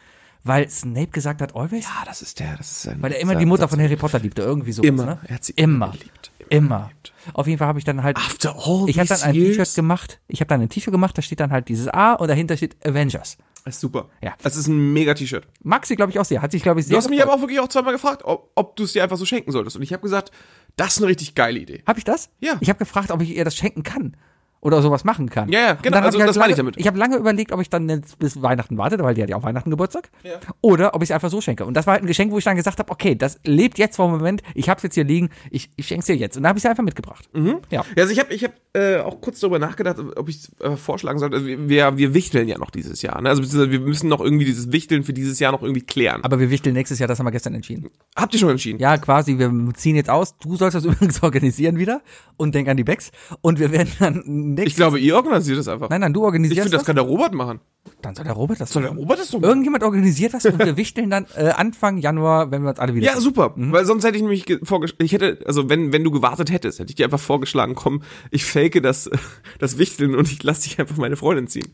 Weil 0.44 0.70
Snape 0.70 1.08
gesagt 1.08 1.42
hat, 1.42 1.56
Always? 1.56 1.86
Ja, 1.86 2.04
das 2.06 2.22
ist 2.22 2.40
der, 2.40 2.58
das 2.58 2.70
ist 2.70 2.82
sein. 2.84 2.98
Weil 3.02 3.14
er 3.14 3.20
immer 3.20 3.36
die 3.36 3.46
Mutter 3.46 3.68
von 3.68 3.80
Harry 3.80 3.96
Potter 3.96 4.20
liebte, 4.20 4.42
irgendwie 4.42 4.74
so. 4.74 4.84
Immer. 4.84 5.06
Ne? 5.06 5.20
Er 5.26 5.36
hat 5.36 5.44
sie 5.44 5.54
immer. 5.54 5.86
immer 5.86 5.92
geliebt. 5.94 6.32
Immer. 6.50 6.92
Auf 7.34 7.48
jeden 7.48 7.58
Fall 7.58 7.68
habe 7.68 7.80
ich 7.80 7.86
dann 7.86 8.04
halt. 8.04 8.18
After 8.18 8.56
all 8.56 8.90
ich 8.90 9.00
habe 9.00 9.08
dann 9.08 9.22
ein? 9.22 9.34
T-Shirt 9.34 9.76
gemacht. 9.76 10.20
Ich 10.28 10.42
habe 10.42 10.50
dann 10.50 10.62
ein 10.62 10.70
T-Shirt 10.70 10.92
gemacht, 10.92 11.18
da 11.18 11.22
steht 11.22 11.40
dann 11.40 11.52
halt 11.52 11.70
dieses 11.70 11.88
A 11.88 12.14
und 12.14 12.28
dahinter 12.28 12.58
steht 12.58 12.76
Avengers. 12.86 13.38
Das 13.64 13.76
ist 13.76 13.82
super. 13.82 14.10
Ja. 14.22 14.34
Das 14.44 14.58
ist 14.58 14.68
ein 14.68 14.92
mega 14.92 15.14
T-Shirt. 15.14 15.48
Maxi, 15.64 15.96
glaube 15.96 16.12
ich, 16.12 16.20
auch 16.20 16.26
sehr. 16.26 16.42
Hat 16.42 16.52
sich, 16.52 16.62
glaube 16.62 16.82
ich, 16.82 16.86
Du 16.86 16.90
sehr. 16.90 16.98
hast 16.98 17.10
mich 17.10 17.24
aber 17.24 17.34
auch 17.34 17.40
wirklich 17.40 17.62
auch 17.62 17.70
zweimal 17.70 17.94
gefragt, 17.94 18.24
ob, 18.26 18.52
ob 18.56 18.76
du 18.76 18.84
es 18.84 18.92
dir 18.92 19.04
einfach 19.04 19.16
so 19.16 19.26
schenken 19.26 19.52
solltest. 19.54 19.78
Und 19.78 19.84
ich 19.84 19.94
habe 19.94 20.02
gesagt, 20.02 20.32
das 20.76 20.94
ist 20.94 20.98
eine 20.98 21.08
richtig 21.08 21.34
geile 21.34 21.60
Idee. 21.60 21.82
Habe 21.88 21.98
ich 22.00 22.04
das? 22.04 22.30
Ja. 22.42 22.58
Ich 22.60 22.68
habe 22.68 22.80
gefragt, 22.80 23.12
ob 23.12 23.22
ich 23.22 23.30
ihr 23.36 23.46
das 23.46 23.56
schenken 23.56 23.84
kann. 23.84 24.18
Oder 24.64 24.82
sowas 24.82 25.04
machen 25.04 25.30
kann. 25.30 25.50
Ja, 25.50 25.60
ja, 25.60 25.74
genau, 25.74 25.98
also 25.98 26.18
ich 26.18 26.22
halt 26.22 26.30
das 26.30 26.38
meine 26.38 26.44
lange, 26.44 26.52
ich 26.52 26.58
damit. 26.58 26.78
Ich 26.78 26.88
habe 26.88 26.98
lange 26.98 27.18
überlegt, 27.18 27.52
ob 27.52 27.60
ich 27.60 27.70
dann 27.70 27.90
jetzt 27.90 28.18
bis 28.18 28.42
Weihnachten 28.42 28.78
warte, 28.78 28.98
weil 29.00 29.14
die 29.14 29.22
hat 29.22 29.30
ja 29.30 29.36
auch 29.36 29.44
Weihnachten 29.44 29.70
Geburtstag. 29.70 30.10
Ja. 30.24 30.40
Oder 30.62 30.96
ob 30.96 31.04
ich 31.04 31.10
es 31.10 31.14
einfach 31.14 31.30
so 31.30 31.42
schenke. 31.42 31.66
Und 31.66 31.76
das 31.76 31.86
war 31.86 31.96
halt 31.96 32.04
ein 32.04 32.08
Geschenk, 32.08 32.32
wo 32.32 32.38
ich 32.38 32.46
dann 32.46 32.56
gesagt 32.56 32.80
habe, 32.80 32.90
okay, 32.90 33.14
das 33.14 33.40
lebt 33.44 33.78
jetzt 33.78 33.98
vor 33.98 34.08
dem 34.08 34.18
Moment, 34.18 34.42
ich 34.56 34.70
habe 34.70 34.78
es 34.78 34.84
jetzt 34.84 34.96
hier 34.96 35.04
liegen, 35.04 35.30
ich, 35.52 35.70
ich 35.76 35.88
schenke 35.88 36.00
es 36.00 36.06
dir 36.06 36.16
jetzt. 36.16 36.38
Und 36.38 36.44
dann 36.44 36.50
habe 36.50 36.60
ich 36.60 36.64
es 36.64 36.70
einfach 36.70 36.84
mitgebracht. 36.84 37.28
Mhm. 37.34 37.60
Ja. 37.70 37.84
Ja, 37.96 38.04
also 38.04 38.14
ich 38.14 38.20
habe 38.20 38.34
ich 38.34 38.44
hab, 38.46 38.54
äh, 38.74 38.98
auch 38.98 39.20
kurz 39.22 39.40
darüber 39.40 39.60
nachgedacht, 39.60 39.98
ob 40.16 40.30
ich 40.30 40.50
äh, 40.62 40.78
vorschlagen 40.78 41.20
sollte. 41.20 41.36
Also 41.36 41.48
wir, 41.48 41.98
wir 41.98 42.14
wichteln 42.14 42.48
ja 42.48 42.58
noch 42.58 42.72
dieses 42.72 43.02
Jahr. 43.02 43.22
Ne? 43.22 43.30
Also 43.30 43.42
beziehungsweise 43.42 43.72
wir 43.72 43.80
müssen 43.82 44.08
noch 44.08 44.22
irgendwie 44.22 44.46
dieses 44.46 44.72
Wichteln 44.72 45.04
für 45.04 45.14
dieses 45.14 45.40
Jahr 45.40 45.52
noch 45.52 45.62
irgendwie 45.62 45.82
klären. 45.82 46.24
Aber 46.24 46.40
wir 46.40 46.50
wichteln 46.50 46.74
nächstes 46.74 47.00
Jahr, 47.00 47.08
das 47.08 47.20
haben 47.20 47.26
wir 47.26 47.32
gestern 47.32 47.54
entschieden. 47.54 47.90
Habt 48.16 48.34
ihr 48.34 48.40
schon 48.40 48.50
entschieden? 48.50 48.80
Ja, 48.80 48.98
quasi, 48.98 49.38
wir 49.38 49.52
ziehen 49.76 49.96
jetzt 49.96 50.10
aus. 50.10 50.38
Du 50.38 50.56
sollst 50.56 50.76
das 50.76 50.86
übrigens 50.86 51.22
organisieren 51.22 51.78
wieder 51.78 52.02
und 52.38 52.56
denk 52.56 52.68
an 52.70 52.78
die 52.78 52.84
Backs. 52.84 53.12
Und 53.42 53.60
wir 53.60 53.72
werden 53.72 53.92
dann 54.00 54.53
nächstes 54.54 54.74
Ich 54.74 54.76
glaube, 54.78 55.00
ihr 55.00 55.16
organisiert 55.16 55.58
das 55.60 55.68
einfach. 55.68 55.90
Nein, 55.90 56.02
nein, 56.02 56.14
du 56.14 56.22
ich 56.22 56.26
organisierst 56.26 56.62
finde, 56.62 56.78
das 56.78 56.86
kann 56.86 56.96
der 56.96 57.06
Robert 57.06 57.34
machen. 57.34 57.60
Dann 58.02 58.16
soll 58.16 58.26
der 58.26 58.34
Robert 58.34 58.60
das 58.62 58.72
Soll 58.72 58.84
der. 58.84 58.92
Robert 58.92 59.20
das 59.20 59.30
doch 59.32 59.40
machen? 59.40 59.50
Irgendjemand 59.50 59.84
organisiert 59.84 60.34
das 60.34 60.46
und 60.46 60.60
wir 60.60 60.78
wichteln 60.78 61.10
dann 61.10 61.26
äh, 61.36 61.50
Anfang 61.50 61.98
Januar, 61.98 62.52
wenn 62.52 62.64
wir 62.64 62.70
uns 62.70 62.80
alle 62.80 62.94
wieder 62.96 63.06
Ja, 63.08 63.14
sehen. 63.14 63.22
super. 63.22 63.54
Weil 63.56 63.86
sonst 63.86 64.04
hätte 64.06 64.16
ich 64.18 64.22
nämlich 64.22 64.46
ge- 64.46 64.60
vorgeschlagen, 64.64 65.04
ich 65.06 65.12
hätte, 65.14 65.40
also 65.46 65.70
wenn, 65.70 65.92
wenn 65.94 66.04
du 66.04 66.12
gewartet 66.12 66.52
hättest, 66.52 66.80
hätte 66.80 66.90
ich 66.92 66.96
dir 66.96 67.06
einfach 67.06 67.20
vorgeschlagen, 67.20 67.76
komm, 67.76 68.04
ich 68.32 68.46
fake 68.46 68.82
das, 68.84 69.10
das 69.60 69.78
Wichteln 69.78 70.16
und 70.16 70.32
ich 70.32 70.44
lasse 70.44 70.64
dich 70.64 70.80
einfach 70.80 70.98
meine 70.98 71.16
Freundin 71.16 71.48
ziehen. 71.48 71.72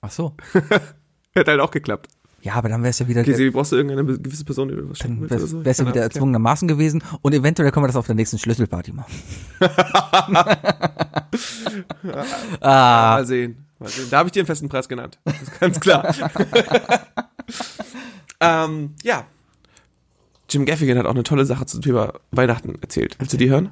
Ach 0.00 0.10
so. 0.10 0.36
Hätte 1.34 1.50
halt 1.52 1.60
auch 1.60 1.70
geklappt. 1.70 2.08
Ja, 2.40 2.54
aber 2.54 2.68
dann 2.68 2.82
wäre 2.82 2.90
es 2.90 2.98
ja 3.00 3.08
wieder, 3.08 3.22
Okay, 3.22 3.34
Sebi, 3.34 3.50
brauchst 3.50 3.72
du 3.72 3.76
irgendeine 3.76 4.04
gewisse 4.18 4.44
Person, 4.44 4.68
die 4.68 4.76
du 4.76 4.88
was 4.88 4.98
dann 4.98 5.18
oder 5.24 5.30
wär's 5.30 5.50
so? 5.50 5.58
ja 5.58 5.64
wieder 5.64 5.80
Ahnung. 5.88 5.96
erzwungenermaßen 5.96 6.68
gewesen 6.68 7.02
und 7.22 7.34
eventuell 7.34 7.72
können 7.72 7.82
wir 7.84 7.88
das 7.88 7.96
auf 7.96 8.06
der 8.06 8.14
nächsten 8.14 8.38
Schlüsselparty 8.38 8.92
machen. 8.92 9.12
ah, 12.60 13.16
Mal 13.16 13.26
sehen. 13.26 13.64
Mal 13.78 13.88
sehen. 13.88 14.06
Da 14.10 14.18
habe 14.18 14.28
ich 14.28 14.32
dir 14.32 14.40
einen 14.40 14.46
festen 14.46 14.68
Preis 14.68 14.88
genannt. 14.88 15.18
Das 15.24 15.42
ist 15.42 15.60
ganz 15.60 15.80
klar. 15.80 16.14
ähm, 18.40 18.94
ja. 19.02 19.24
Jim 20.50 20.64
Gaffigan 20.64 20.96
hat 20.96 21.04
auch 21.04 21.10
eine 21.10 21.24
tolle 21.24 21.44
Sache 21.44 21.66
zum 21.66 21.82
Thema 21.82 22.14
Weihnachten 22.30 22.76
erzählt. 22.80 23.16
Willst 23.18 23.34
du 23.34 23.36
die 23.36 23.50
hören? 23.50 23.70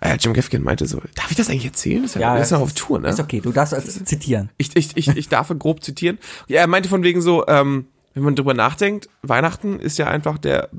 Äh, 0.00 0.16
Jim 0.18 0.32
Gaffigan 0.32 0.62
meinte 0.62 0.86
so, 0.86 1.00
darf 1.14 1.30
ich 1.30 1.36
das 1.36 1.48
eigentlich 1.48 1.66
erzählen? 1.66 2.02
Ist 2.02 2.16
ja, 2.16 2.20
Ja, 2.22 2.32
der 2.34 2.42
ist 2.42 2.50
noch 2.50 2.58
es 2.58 2.62
auf 2.64 2.72
Tour, 2.72 2.98
ne? 2.98 3.10
ist 3.10 3.20
okay, 3.20 3.40
du 3.40 3.52
darfst 3.52 3.72
es 3.74 4.04
zitieren. 4.04 4.50
Ich, 4.56 4.74
ich, 4.74 4.96
ich, 4.96 5.06
ich 5.08 5.28
darf 5.28 5.52
grob 5.56 5.84
zitieren. 5.84 6.18
Ja, 6.48 6.62
er 6.62 6.66
meinte 6.66 6.88
von 6.88 7.04
wegen 7.04 7.20
so, 7.20 7.46
ähm, 7.46 7.86
wenn 8.16 8.22
man 8.22 8.34
drüber 8.34 8.54
nachdenkt, 8.54 9.10
Weihnachten 9.20 9.78
ist 9.78 9.98
ja 9.98 10.08
einfach 10.08 10.38
der 10.38 10.70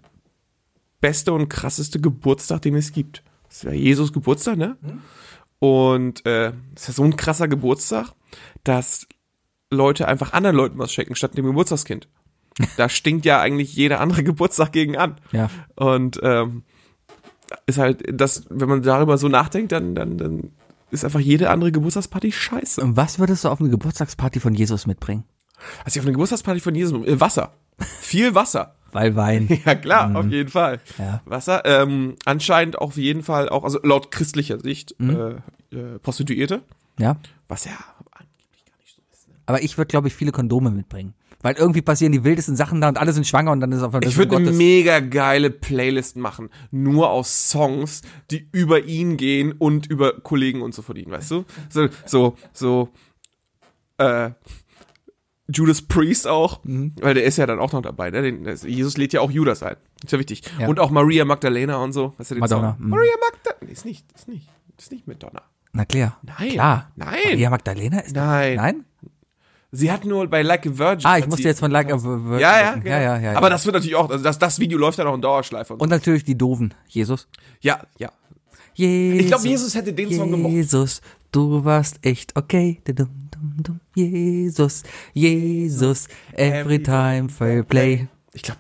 beste 1.02 1.34
und 1.34 1.50
krasseste 1.50 2.02
Geburtstag, 2.02 2.63
den 2.63 2.73
es 2.73 2.91
gibt. 2.91 3.23
Das 3.47 3.58
ist 3.58 3.63
ja 3.63 3.73
Jesus 3.73 4.12
Geburtstag, 4.12 4.58
ne? 4.58 4.76
Und 5.60 6.26
äh, 6.26 6.52
ist 6.76 6.88
ja 6.88 6.93
so 6.95 7.04
ein 7.04 7.15
krasser 7.15 7.47
Geburtstag, 7.47 8.13
dass 8.63 9.08
Leute 9.69 10.08
einfach 10.08 10.34
anderen 10.34 10.56
Leuten 10.56 10.80
was 10.80 10.91
schenken, 10.91 11.15
statt 11.15 11.38
dem 11.38 11.45
Geburtstagskind. 11.45 12.08
Da 12.76 12.89
stinkt 12.89 13.23
ja 13.23 13.39
eigentlich 13.39 13.76
jeder 13.76 14.00
andere 14.00 14.23
Geburtstag 14.23 14.71
gegen 14.71 14.97
an. 14.97 15.17
Ja. 15.32 15.52
Und 15.76 16.19
ähm, 16.23 16.63
ist 17.67 17.78
halt, 17.78 18.04
das, 18.19 18.45
wenn 18.50 18.67
man 18.67 18.82
darüber 18.82 19.19
so 19.19 19.28
nachdenkt, 19.28 19.73
dann, 19.73 19.93
dann, 19.93 20.17
dann 20.17 20.52
ist 20.89 21.06
einfach 21.06 21.19
jede 21.19 21.52
andere 21.52 21.71
Geburtstagsparty 21.71 22.32
scheiße. 22.32 22.82
Und 22.82 22.97
was 22.97 23.19
würdest 23.19 23.43
du 23.43 23.50
auf 23.50 23.60
eine 23.60 23.69
Geburtstagsparty 23.69 24.39
von 24.39 24.56
Jesus 24.56 24.88
mitbringen? 24.88 25.23
Also 25.84 25.98
ich 25.98 26.00
auf 26.00 26.06
eine 26.06 26.13
Geburtstagsparty 26.13 26.60
von 26.60 26.76
Jesus, 26.76 27.06
äh, 27.06 27.20
Wasser. 27.20 27.54
Viel 28.02 28.36
Wasser. 28.36 28.76
Weil 28.91 29.15
Wein. 29.15 29.48
Ja 29.65 29.76
klar, 29.76 30.15
auf 30.15 30.28
jeden 30.28 30.50
Fall. 30.50 30.80
Ja. 30.98 31.22
Wasser. 31.26 31.63
Ähm, 31.65 32.15
anscheinend 32.26 32.78
auf 32.80 32.98
jeden 32.98 33.24
Fall 33.24 33.50
auch, 33.50 33.63
also 33.63 33.80
laut 33.84 34.12
christlicher 34.12 34.60
Sicht, 34.60 34.96
äh, 35.00 35.36
äh, 35.76 36.00
Prostituierte. 36.02 36.62
Ja. 37.00 37.17
Was 37.48 37.65
ja 37.65 37.74
Aber 39.46 39.62
ich 39.62 39.78
würde, 39.78 39.88
glaube 39.88 40.08
ich, 40.08 40.15
viele 40.15 40.32
Kondome 40.32 40.72
mitbringen. 40.72 41.13
Weil 41.41 41.56
irgendwie 41.56 41.84
passieren 41.84 42.12
die 42.12 42.24
wildesten 42.24 42.56
Sachen 42.56 42.82
da 42.82 42.89
und 42.89 42.98
alle 42.98 43.13
sind 43.13 43.28
schwanger 43.28 43.52
und 43.52 43.60
dann 43.60 43.72
ist 43.72 43.84
auf 43.84 43.93
einmal 43.93 44.10
Ich 44.10 44.17
würde 44.17 44.36
eine 44.36 44.52
mega 44.52 45.00
geile 45.00 45.52
Playlist 45.52 46.17
machen, 46.17 46.50
nur 46.72 47.12
aus 47.12 47.52
Songs, 47.52 48.02
die 48.32 48.50
über 48.52 48.86
ihn 48.86 49.17
gehen 49.17 49.52
und 49.52 49.86
über 49.86 50.20
Kollegen 50.20 50.63
und 50.63 50.74
so 50.74 50.82
von 50.82 50.96
ihm, 50.96 51.12
weißt 51.12 51.32
du? 51.32 51.46
So, 51.70 51.89
so, 52.06 52.36
so, 52.54 52.89
äh, 54.00 54.32
Judas 55.50 55.82
Priest 55.82 56.28
auch, 56.28 56.64
Mhm. 56.64 56.94
weil 57.02 57.14
der 57.14 57.24
ist 57.24 57.38
ja 57.38 57.46
dann 57.46 57.60
auch 57.60 57.72
noch 57.72 57.82
dabei, 57.82 58.10
ne? 58.12 58.22
Den, 58.22 58.46
Jesus 58.66 58.98
lädt 58.98 59.14
ja 59.14 59.22
auch 59.22 59.32
Judas 59.32 59.64
ein. 59.64 59.78
Ist 60.04 60.12
ja 60.12 60.20
wichtig. 60.20 60.42
Ja. 60.60 60.68
Und 60.68 60.80
auch 60.80 60.90
Maria 60.92 61.24
Magdalena 61.26 61.78
und 61.78 61.94
so. 61.94 62.14
Weißt 62.18 62.32
du 62.32 62.36
den 62.36 62.40
Madonna, 62.42 62.74
Song? 62.78 62.84
mhm. 62.84 62.90
Maria 62.90 63.12
Magdalena. 63.32 63.72
Ist 63.72 63.86
nicht, 63.86 64.06
ist 64.14 64.28
nicht, 64.28 64.50
ist 64.78 64.92
nicht 64.92 65.08
Madonna. 65.08 65.42
Na 65.74 65.86
klar. 65.86 66.18
Nein. 66.24 66.50
Klar. 66.52 66.92
Nein. 66.96 67.18
Maria 67.26 67.50
Magdalena 67.50 68.00
ist 68.00 68.16
Nein. 68.16 68.56
Nein? 68.56 68.86
Sie 69.72 69.92
hat 69.92 70.06
nur 70.06 70.28
bei 70.28 70.42
Like 70.44 70.66
a 70.66 70.78
Virgin. 70.78 71.06
Ah, 71.06 71.18
ich 71.18 71.28
musste 71.28 71.44
jetzt 71.48 71.60
von 71.60 71.72
Like 71.72 71.92
a 71.92 72.02
Virgin 72.02 72.40
Ja, 72.40 72.60
ja, 72.62 72.72
denken. 72.74 72.88
ja, 72.88 73.02
ja, 73.02 73.20
ja, 73.20 73.36
Aber 73.38 73.50
das 73.50 73.66
wird 73.66 73.74
natürlich 73.76 73.96
auch, 73.96 74.10
also 74.10 74.24
das, 74.24 74.40
das 74.40 74.60
Video 74.60 74.78
läuft 74.78 74.98
dann 74.98 75.08
auch 75.08 75.14
in 75.16 75.22
Dauerschleife. 75.22 75.74
Und, 75.74 75.80
so. 75.80 75.84
Und 75.84 75.90
natürlich 75.90 76.24
die 76.24 76.38
Doofen. 76.38 76.74
Jesus. 76.88 77.28
ja, 77.62 77.80
ja. 77.98 78.12
Jesus. 78.74 79.22
Ich 79.22 79.28
glaube, 79.28 79.48
Jesus 79.48 79.76
hätte 79.76 79.92
den 79.94 80.12
Song 80.14 80.30
gemocht. 80.32 80.52
Jesus, 80.54 81.02
du 81.32 81.66
warst 81.66 81.98
echt 82.04 82.36
okay. 82.38 82.80
Dum, 83.39 83.63
dum. 83.63 83.80
Jesus, 83.95 84.84
Jesus, 85.13 86.08
every 86.34 86.82
time 86.82 87.30
fair 87.30 87.63
play. 87.63 88.08
Ich 88.34 88.43
glaube, 88.43 88.60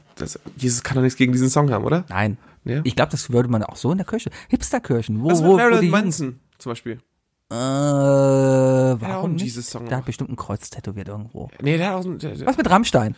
Jesus 0.57 0.83
kann 0.83 0.95
doch 0.95 1.03
nichts 1.03 1.17
gegen 1.17 1.31
diesen 1.31 1.49
Song 1.49 1.71
haben, 1.71 1.85
oder? 1.85 2.05
Nein. 2.09 2.37
Ja. 2.63 2.81
Ich 2.83 2.95
glaube, 2.95 3.11
das 3.11 3.31
würde 3.31 3.49
man 3.49 3.63
auch 3.63 3.75
so 3.77 3.91
in 3.91 3.97
der 3.97 4.05
Kirche. 4.05 4.29
Hipsterkirchen. 4.49 5.21
Wo, 5.21 5.29
Was 5.29 5.43
wo, 5.43 5.55
Marilyn 5.55 5.89
Manson 5.89 6.39
zum 6.57 6.71
Beispiel? 6.71 6.99
Äh, 7.49 7.53
auch 7.55 8.97
warum 8.99 9.25
einen 9.25 9.33
nicht? 9.35 9.45
Jesus-Song 9.45 9.85
Der 9.87 9.97
hat 9.97 10.05
bestimmt 10.05 10.29
ein 10.29 10.35
Kreuz 10.35 10.69
tätowiert 10.69 11.07
irgendwo. 11.07 11.49
Nee, 11.61 11.77
der 11.77 11.89
hat 11.89 11.95
auch 11.95 12.03
so 12.03 12.13
der, 12.13 12.35
der 12.35 12.45
Was 12.45 12.57
mit 12.57 12.69
Rammstein? 12.69 13.15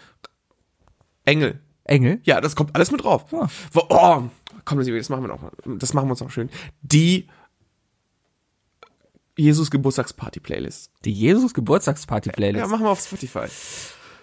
Engel. 1.26 1.60
Engel? 1.84 2.20
Ja, 2.24 2.40
das 2.40 2.56
kommt 2.56 2.76
alles 2.76 2.92
mit 2.92 3.04
drauf. 3.04 3.26
Ja. 3.32 3.48
Oh, 3.74 4.24
komm, 4.66 4.80
das 4.80 5.10
machen 5.10 5.24
wir 5.24 5.28
noch. 5.28 5.52
Das 5.80 5.94
machen 5.94 6.08
wir 6.08 6.12
uns 6.12 6.22
noch 6.22 6.30
schön. 6.30 6.50
Die 6.82 7.28
Jesus 9.40 9.72
Geburtstagsparty 9.72 10.40
Playlist. 10.40 10.92
Die 11.06 11.12
Jesus 11.12 11.54
Geburtstagsparty 11.54 12.30
Playlist. 12.30 12.62
Ja, 12.62 12.68
machen 12.68 12.86
wir 12.86 12.92
auf 12.92 13.02
Spotify. 13.02 13.46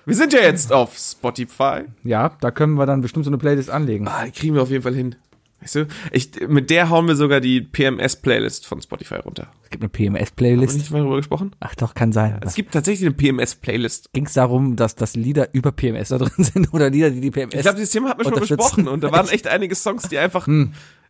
Wir 0.05 0.15
sind 0.15 0.33
ja 0.33 0.41
jetzt 0.41 0.73
auf 0.73 0.97
Spotify. 0.97 1.85
Ja, 2.05 2.37
da 2.41 2.51
können 2.51 2.75
wir 2.75 2.87
dann 2.87 3.01
bestimmt 3.01 3.25
so 3.25 3.31
eine 3.31 3.39
Playlist 3.39 3.71
anlegen. 3.71 4.07
Ah, 4.07 4.27
kriegen 4.33 4.55
wir 4.55 4.63
auf 4.63 4.71
jeden 4.71 4.83
Fall 4.83 4.95
hin. 4.95 5.17
Weißt 5.61 5.75
du, 5.75 5.87
ich, 6.13 6.31
mit 6.49 6.69
der 6.71 6.91
hauen 6.91 7.09
wir 7.09 7.17
sogar 7.17 7.41
die 7.41 7.63
PMS-Playlist 7.63 8.67
von 8.67 8.83
Spotify 8.83 9.17
runter. 9.17 9.49
Es 9.65 9.71
gibt 9.71 9.83
eine 9.83 9.89
Haben 9.89 10.15
wir 10.15 10.21
PMS-Playlist. 10.21 10.77
nicht 10.77 10.91
mal 10.91 10.99
darüber 10.99 11.17
gesprochen? 11.17 11.57
Ach 11.61 11.75
doch, 11.75 11.95
kann 11.95 12.13
sein. 12.13 12.39
Es 12.43 12.55
gibt 12.55 12.73
tatsächlich 12.73 13.07
eine 13.07 13.17
PMS-Playlist. 13.17 14.13
Ging 14.13 14.27
es 14.27 14.35
darum, 14.35 14.77
dass, 14.77 14.95
dass 14.95 15.17
Lieder 15.17 15.49
über 15.55 15.73
PMS 15.73 16.11
da 16.11 16.19
drin 16.19 16.45
sind 16.45 16.69
oder 16.75 16.91
Lieder, 16.91 17.11
die 17.11 17.21
die 17.21 17.31
PMS... 17.31 17.55
Ich 17.55 17.63
glaube, 17.63 17.79
dieses 17.79 17.91
Thema 17.91 18.11
hatten 18.11 18.21
wir 18.21 18.31
schon 18.31 18.39
besprochen 18.39 18.87
und 18.87 19.03
da 19.03 19.11
waren 19.11 19.29
echt 19.31 19.49
einige 19.49 19.75
Songs, 19.75 20.09
die 20.09 20.19
einfach. 20.19 20.47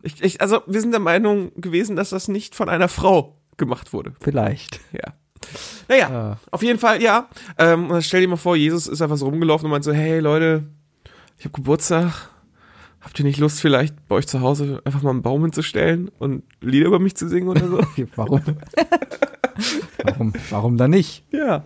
Ich, 0.01 0.23
ich, 0.23 0.41
also, 0.41 0.61
wir 0.65 0.79
sind 0.81 0.91
der 0.91 1.01
Meinung 1.01 1.51
gewesen, 1.57 1.95
dass 1.95 2.09
das 2.11 2.29
nicht 2.29 2.55
von 2.55 2.69
einer 2.69 2.87
Frau 2.87 3.36
gemacht 3.57 3.93
wurde. 3.93 4.13
Vielleicht. 4.21 4.79
Ja. 4.91 5.13
Naja, 5.87 6.09
Ja. 6.09 6.37
auf 6.51 6.63
jeden 6.63 6.79
Fall, 6.79 7.01
ja. 7.01 7.29
Ähm, 7.57 7.83
und 7.85 7.89
dann 7.91 8.01
stell 8.01 8.21
dir 8.21 8.27
mal 8.27 8.35
vor, 8.37 8.55
Jesus 8.55 8.87
ist 8.87 9.01
einfach 9.01 9.17
so 9.17 9.25
rumgelaufen 9.27 9.65
und 9.65 9.71
meint 9.71 9.83
so, 9.83 9.93
hey 9.93 10.19
Leute, 10.19 10.63
ich 11.37 11.45
habe 11.45 11.53
Geburtstag. 11.53 12.29
Habt 13.01 13.19
ihr 13.19 13.25
nicht 13.25 13.39
Lust, 13.39 13.61
vielleicht 13.61 13.95
bei 14.07 14.15
euch 14.15 14.27
zu 14.27 14.41
Hause 14.41 14.81
einfach 14.83 15.01
mal 15.01 15.11
einen 15.11 15.21
Baum 15.21 15.43
hinzustellen 15.43 16.09
und 16.19 16.43
Lieder 16.59 16.87
über 16.87 16.99
mich 16.99 17.15
zu 17.15 17.29
singen 17.29 17.47
oder 17.47 17.67
so? 17.67 17.77
Warum? 18.15 18.41
warum? 20.03 20.33
Warum 20.49 20.77
dann 20.77 20.91
nicht? 20.91 21.23
ja. 21.31 21.63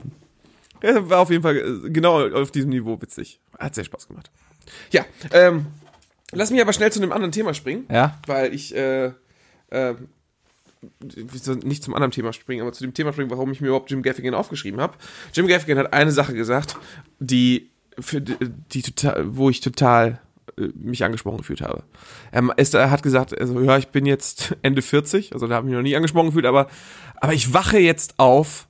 ja. 0.83 1.09
War 1.09 1.19
auf 1.19 1.29
jeden 1.29 1.43
Fall 1.43 1.57
äh, 1.57 1.89
genau 1.89 2.27
auf 2.29 2.51
diesem 2.51 2.69
Niveau 2.69 3.01
witzig. 3.01 3.39
Hat 3.57 3.73
sehr 3.75 3.83
Spaß 3.85 4.07
gemacht. 4.07 4.29
Ja, 4.91 5.05
ähm, 5.31 5.67
lass 6.31 6.51
mich 6.51 6.61
aber 6.61 6.73
schnell 6.73 6.91
zu 6.91 7.01
einem 7.01 7.11
anderen 7.11 7.31
Thema 7.31 7.53
springen. 7.53 7.85
Ja. 7.89 8.19
weil 8.27 8.53
ich 8.53 8.75
äh, 8.75 9.11
äh, 9.69 9.95
nicht 11.63 11.83
zum 11.83 11.93
anderen 11.93 12.11
Thema 12.11 12.33
springen, 12.33 12.61
aber 12.61 12.73
zu 12.73 12.83
dem 12.83 12.93
Thema 12.93 13.13
springen, 13.13 13.29
warum 13.29 13.51
ich 13.51 13.61
mir 13.61 13.67
überhaupt 13.67 13.91
Jim 13.91 14.01
Gaffigan 14.01 14.33
aufgeschrieben 14.33 14.81
habe. 14.81 14.97
Jim 15.33 15.47
Gaffigan 15.47 15.77
hat 15.77 15.93
eine 15.93 16.11
Sache 16.11 16.33
gesagt, 16.33 16.77
die 17.19 17.69
für 17.99 18.21
die, 18.21 18.81
total, 18.81 19.35
wo 19.35 19.49
ich 19.49 19.59
total 19.59 20.21
äh, 20.57 20.69
mich 20.75 21.03
angesprochen 21.03 21.37
gefühlt 21.37 21.61
habe. 21.61 21.83
Ähm, 22.31 22.51
er 22.55 22.91
hat 22.91 23.03
gesagt, 23.03 23.37
also 23.37 23.61
ja, 23.61 23.77
ich 23.77 23.89
bin 23.89 24.05
jetzt 24.05 24.55
Ende 24.61 24.81
40, 24.81 25.33
also 25.33 25.47
da 25.47 25.55
habe 25.55 25.67
ich 25.67 25.71
mich 25.71 25.77
noch 25.77 25.83
nie 25.83 25.95
angesprochen 25.95 26.27
gefühlt, 26.27 26.45
aber 26.45 26.67
aber 27.17 27.33
ich 27.33 27.53
wache 27.53 27.77
jetzt 27.77 28.17
auf 28.17 28.67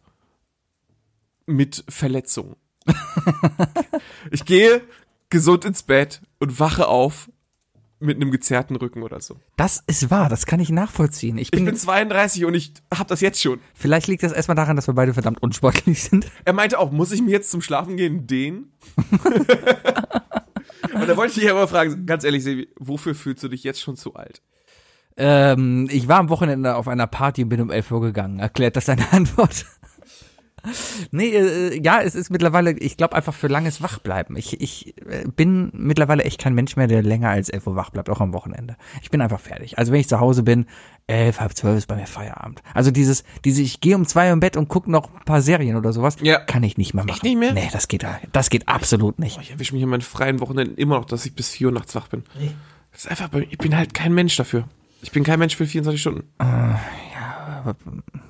mit 1.46 1.84
Verletzungen. 1.88 2.56
ich 4.32 4.44
gehe 4.46 4.82
gesund 5.30 5.66
ins 5.66 5.84
Bett 5.84 6.22
und 6.40 6.60
wache 6.60 6.88
auf 6.88 7.30
mit 8.02 8.18
einem 8.18 8.32
gezerrten 8.32 8.76
Rücken 8.76 9.04
oder 9.04 9.20
so. 9.22 9.38
Das 9.58 9.84
ist 9.88 10.10
wahr, 10.12 10.28
das 10.30 10.46
kann 10.46 10.60
ich 10.60 10.70
nachvollziehen. 10.70 11.38
Ich 11.38 11.48
Ich 11.48 11.52
bin, 11.52 11.66
bin 11.66 11.76
32 11.76 12.46
und 12.46 12.54
ich 12.54 12.74
habe 12.94 13.08
das 13.08 13.22
jetzt 13.22 13.42
schon. 13.42 13.60
vielleicht 13.74 14.08
liegt 14.08 14.24
das 14.24 14.32
erstmal 14.32 14.56
daran, 14.56 14.76
dass 14.76 14.88
wir 14.88 14.94
beide 14.94 15.14
verdammt 15.14 15.42
unsportlich 15.42 16.04
sind. 16.10 16.28
Er 16.46 16.54
meinte 16.54 16.80
auch, 16.80 16.92
muss 16.92 17.12
ich 17.12 17.22
mir 17.22 17.32
jetzt 17.32 17.52
zum 17.52 17.62
Schlafen 17.62 17.98
gehen 17.98 18.28
dehnen? 18.28 18.72
und 20.94 21.08
da 21.08 21.16
wollte 21.18 21.34
ich 21.34 21.40
dich 21.40 21.50
aber 21.52 21.68
fragen, 21.68 22.06
ganz 22.06 22.24
ehrlich, 22.24 22.44
Sebi, 22.44 22.70
wofür 22.80 23.16
fühlst 23.16 23.44
du 23.44 23.48
dich 23.48 23.64
jetzt 23.64 23.82
schon 23.82 23.96
zu 23.96 24.16
alt? 24.16 24.42
Ähm, 25.18 25.88
ich 25.92 26.08
war 26.08 26.20
am 26.20 26.30
Wochenende 26.30 26.76
auf 26.76 26.88
einer 26.88 27.08
Party 27.08 27.44
und 27.44 27.50
bin 27.50 27.62
um 27.62 27.70
11 27.70 27.92
Uhr 27.92 28.02
gegangen. 28.02 28.40
Erklärt 28.40 28.76
das 28.76 28.86
deine 28.86 29.06
Antwort? 29.12 29.66
Nee, 31.12 31.30
äh, 31.30 31.82
ja, 31.84 32.02
es 32.02 32.16
ist 32.16 32.30
mittlerweile, 32.30 32.72
ich 32.72 32.98
glaube 32.98 33.16
einfach 33.16 33.34
für 33.34 33.48
langes 33.48 33.82
Wachbleiben. 33.82 34.36
Ich, 34.36 34.62
ich 34.62 34.96
äh, 35.08 35.26
bin 35.36 35.72
mittlerweile 35.74 36.24
echt 36.24 36.40
kein 36.40 36.54
Mensch 36.54 36.76
mehr, 36.76 36.88
der 36.88 37.02
länger 37.04 37.30
als 37.30 37.50
11 37.50 37.68
Uhr 37.68 37.76
wach 37.76 37.90
bleibt, 37.90 38.10
auch 38.10 38.22
am 38.22 38.34
Wochenende. 38.34 38.76
Ich 39.02 39.10
bin 39.12 39.22
einfach 39.22 39.40
fertig. 39.40 39.78
Also 39.78 39.92
wenn 39.92 40.00
ich 40.00 40.08
zu 40.10 40.20
Hause 40.20 40.44
bin, 40.44 40.66
11, 41.08 41.40
halb 41.42 41.56
12 41.56 41.78
ist 41.80 41.88
bei 41.88 41.96
mir 41.96 42.08
Feierabend. 42.08 42.62
Also 42.74 42.92
dieses, 42.92 43.24
diese, 43.44 43.62
ich 43.62 43.82
gehe 43.82 43.96
um 43.96 44.06
zwei 44.06 44.28
Uhr 44.28 44.34
im 44.34 44.40
Bett 44.40 44.56
und 44.56 44.68
gucke 44.70 44.90
noch 44.90 45.14
ein 45.14 45.26
paar 45.26 45.42
Serien 45.42 45.76
oder 45.76 45.92
sowas, 45.94 46.16
Ja. 46.22 46.40
kann 46.40 46.64
ich 46.64 46.78
nicht 46.78 46.94
mehr 46.94 47.04
machen. 47.06 47.20
nicht 47.24 47.38
mehr? 47.38 47.54
Nee, 47.54 47.70
das 47.74 47.88
geht, 47.88 48.06
das 48.32 48.50
geht 48.50 48.68
absolut 48.68 49.20
nicht. 49.20 49.40
Ich 49.42 49.52
erwische 49.52 49.74
mich 49.74 49.84
in 49.84 49.90
meinen 49.90 50.02
freien 50.02 50.40
Wochenenden 50.40 50.76
immer 50.78 50.96
noch, 50.98 51.06
dass 51.06 51.26
ich 51.26 51.36
bis 51.36 51.50
4 51.50 51.68
Uhr 51.68 51.74
nachts 51.74 51.96
wach 51.96 52.08
bin. 52.08 52.24
Das 52.92 53.06
ist 53.06 53.10
einfach, 53.10 53.30
ich 53.34 53.58
bin 53.58 53.76
halt 53.76 53.94
kein 53.94 54.14
Mensch 54.14 54.36
dafür. 54.36 54.66
Ich 55.02 55.12
bin 55.12 55.24
kein 55.24 55.40
Mensch 55.40 55.56
für 55.56 55.66
24 55.66 56.00
Stunden. 56.00 56.24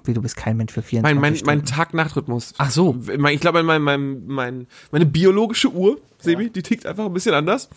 Wie, 0.03 0.13
du 0.13 0.21
bist 0.21 0.35
kein 0.37 0.57
Mensch 0.57 0.73
für 0.73 0.81
24 0.81 1.03
Mein, 1.15 1.21
mein, 1.21 1.35
Stunden. 1.35 1.57
mein 1.57 1.65
Tag-Nacht-Rhythmus. 1.65 2.53
Ach 2.57 2.71
so. 2.71 2.99
Ich 3.29 3.39
glaube, 3.39 3.63
mein, 3.63 3.81
mein, 3.81 4.25
mein, 4.27 4.67
meine 4.91 5.05
biologische 5.05 5.71
Uhr, 5.71 5.99
Sebi, 6.19 6.49
die 6.49 6.63
tickt 6.63 6.85
einfach 6.85 7.05
ein 7.05 7.13
bisschen 7.13 7.33
anders. 7.33 7.69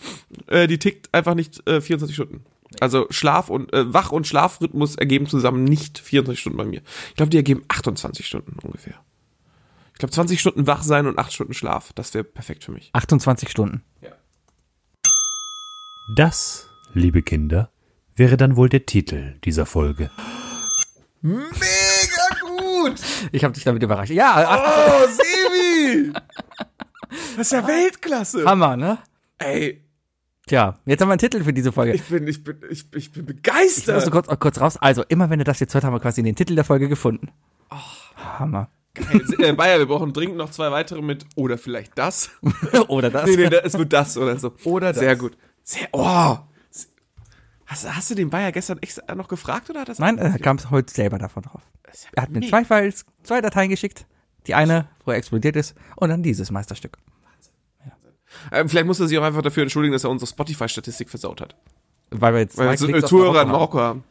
Äh, 0.47 0.67
die 0.67 0.79
tickt 0.79 1.12
einfach 1.12 1.35
nicht 1.35 1.67
äh, 1.69 1.81
24 1.81 2.14
Stunden. 2.14 2.45
Also 2.81 3.07
Schlaf 3.11 3.51
und 3.51 3.73
äh, 3.73 3.93
Wach- 3.93 4.12
und 4.12 4.27
Schlafrhythmus 4.27 4.97
ergeben 4.97 5.27
zusammen 5.27 5.64
nicht 5.64 5.99
24 5.99 6.40
Stunden 6.40 6.59
bei 6.59 6.64
mir. 6.64 6.83
Ich 7.11 7.14
glaube, 7.17 7.31
die 7.31 7.37
ergeben 7.37 7.62
28 7.69 8.27
Stunden 8.27 8.57
ungefähr. 8.62 8.95
Ich 9.93 9.99
glaube, 9.99 10.12
20 10.12 10.40
Stunden 10.40 10.67
wach 10.67 10.83
sein 10.83 11.07
und 11.07 11.19
8 11.19 11.33
Stunden 11.33 11.55
Schlaf. 11.55 11.93
Das 11.95 12.14
wäre 12.14 12.25
perfekt 12.25 12.64
für 12.64 12.73
mich. 12.73 12.90
28 12.93 13.49
Stunden. 13.49 13.83
Das, 16.17 16.69
liebe 16.93 17.23
Kinder, 17.23 17.71
wäre 18.17 18.37
dann 18.37 18.57
wohl 18.57 18.69
der 18.69 18.87
Titel 18.87 19.37
dieser 19.45 19.67
Folge. 19.67 20.11
Mega 21.25 22.41
gut! 22.43 23.01
Ich 23.33 23.45
habe 23.45 23.55
dich 23.55 23.65
damit 23.65 23.83
überrascht. 23.83 24.11
Ja, 24.13 24.45
ach, 24.47 25.03
Oh, 25.03 25.09
Sebi! 25.09 26.13
Das 27.37 27.47
ist 27.47 27.53
ja 27.53 27.67
Weltklasse! 27.67 28.45
Hammer, 28.45 28.77
ne? 28.77 28.99
Ey, 29.39 29.81
Tja, 30.47 30.79
jetzt 30.85 31.01
haben 31.01 31.09
wir 31.09 31.13
einen 31.13 31.19
Titel 31.19 31.43
für 31.43 31.53
diese 31.55 31.73
Folge. 31.73 31.95
ich 31.95 32.03
bin, 32.05 32.27
ich 32.29 32.45
bin, 32.45 32.61
ich, 32.69 32.87
ich 32.95 33.13
bin 33.13 33.23
Ich 33.25 33.29
muss 33.29 33.37
begeistert. 33.37 34.03
so 34.05 34.11
kurz, 34.11 34.29
kurz 34.39 34.61
raus. 34.61 34.77
Also, 34.77 35.03
immer 35.09 35.31
wenn 35.31 35.39
du 35.39 35.45
das 35.45 35.59
jetzt 35.61 35.73
hört, 35.73 35.85
haben 35.85 35.95
wir 35.95 36.01
quasi 36.01 36.23
den 36.23 36.37
Titel 36.37 36.55
der 36.55 36.65
Folge 36.65 36.89
gefunden. 36.89 37.31
Hammer. 38.39 38.69
äh, 39.39 39.53
Bayer, 39.55 39.79
wir 39.79 39.87
brauchen 39.87 40.13
dringend 40.13 40.37
noch 40.37 40.51
zwei 40.51 40.71
weitere 40.71 41.01
mit, 41.01 41.25
oder 41.37 41.57
vielleicht 41.57 41.97
das. 41.97 42.31
Oder 42.89 43.09
das. 43.11 43.31
Nee, 43.31 43.37
nee, 43.49 43.57
es 43.65 43.79
wird 43.79 43.93
das 43.93 44.17
oder 44.19 44.39
so. 44.39 44.53
Oder 44.65 44.89
das. 44.93 44.99
Sehr 44.99 45.17
gut. 45.17 45.37
Sehr, 45.63 45.89
oh. 45.93 46.37
Hast, 47.66 47.96
hast 47.96 48.11
du 48.11 48.14
den 48.14 48.31
Bayer 48.31 48.53
gestern 48.53 48.79
extra 48.81 49.14
noch 49.14 49.29
gefragt 49.29 49.70
oder 49.70 49.81
hat 49.81 49.88
das? 49.88 49.98
Nein, 49.98 50.18
er 50.18 50.38
kam 50.38 50.59
heute 50.70 50.92
selber 50.92 51.18
davon 51.18 51.42
drauf. 51.44 51.62
Ja 51.87 51.92
Er 52.14 52.22
hat 52.24 52.31
mir 52.31 52.46
zwei 52.48 52.64
Files, 52.64 53.07
zwei 53.22 53.40
Dateien 53.40 53.70
geschickt. 53.70 54.07
Die 54.46 54.55
eine, 54.55 54.88
wo 55.05 55.12
er 55.12 55.16
explodiert 55.16 55.57
ist, 55.57 55.74
und 55.96 56.11
dann 56.11 56.22
dieses 56.22 56.50
Meisterstück. 56.50 56.98
Ähm, 58.53 58.68
vielleicht 58.68 58.87
muss 58.87 59.00
er 59.00 59.09
sich 59.09 59.16
auch 59.18 59.22
einfach 59.22 59.42
dafür 59.42 59.62
entschuldigen, 59.62 59.92
dass 59.92 60.05
er 60.05 60.11
unsere 60.11 60.29
Spotify-Statistik 60.29 61.09
versaut 61.09 61.40
hat. 61.40 61.55
Weil 62.11 62.35
wir 62.35 62.40
jetzt 62.40 62.59
Weil 62.59 62.77
zwei 62.77 62.88
wir 62.88 63.00
so 63.00 63.07
Zuhörer 63.07 63.42
in 63.42 63.48
Marokko 63.48 63.79
haben. 63.79 64.05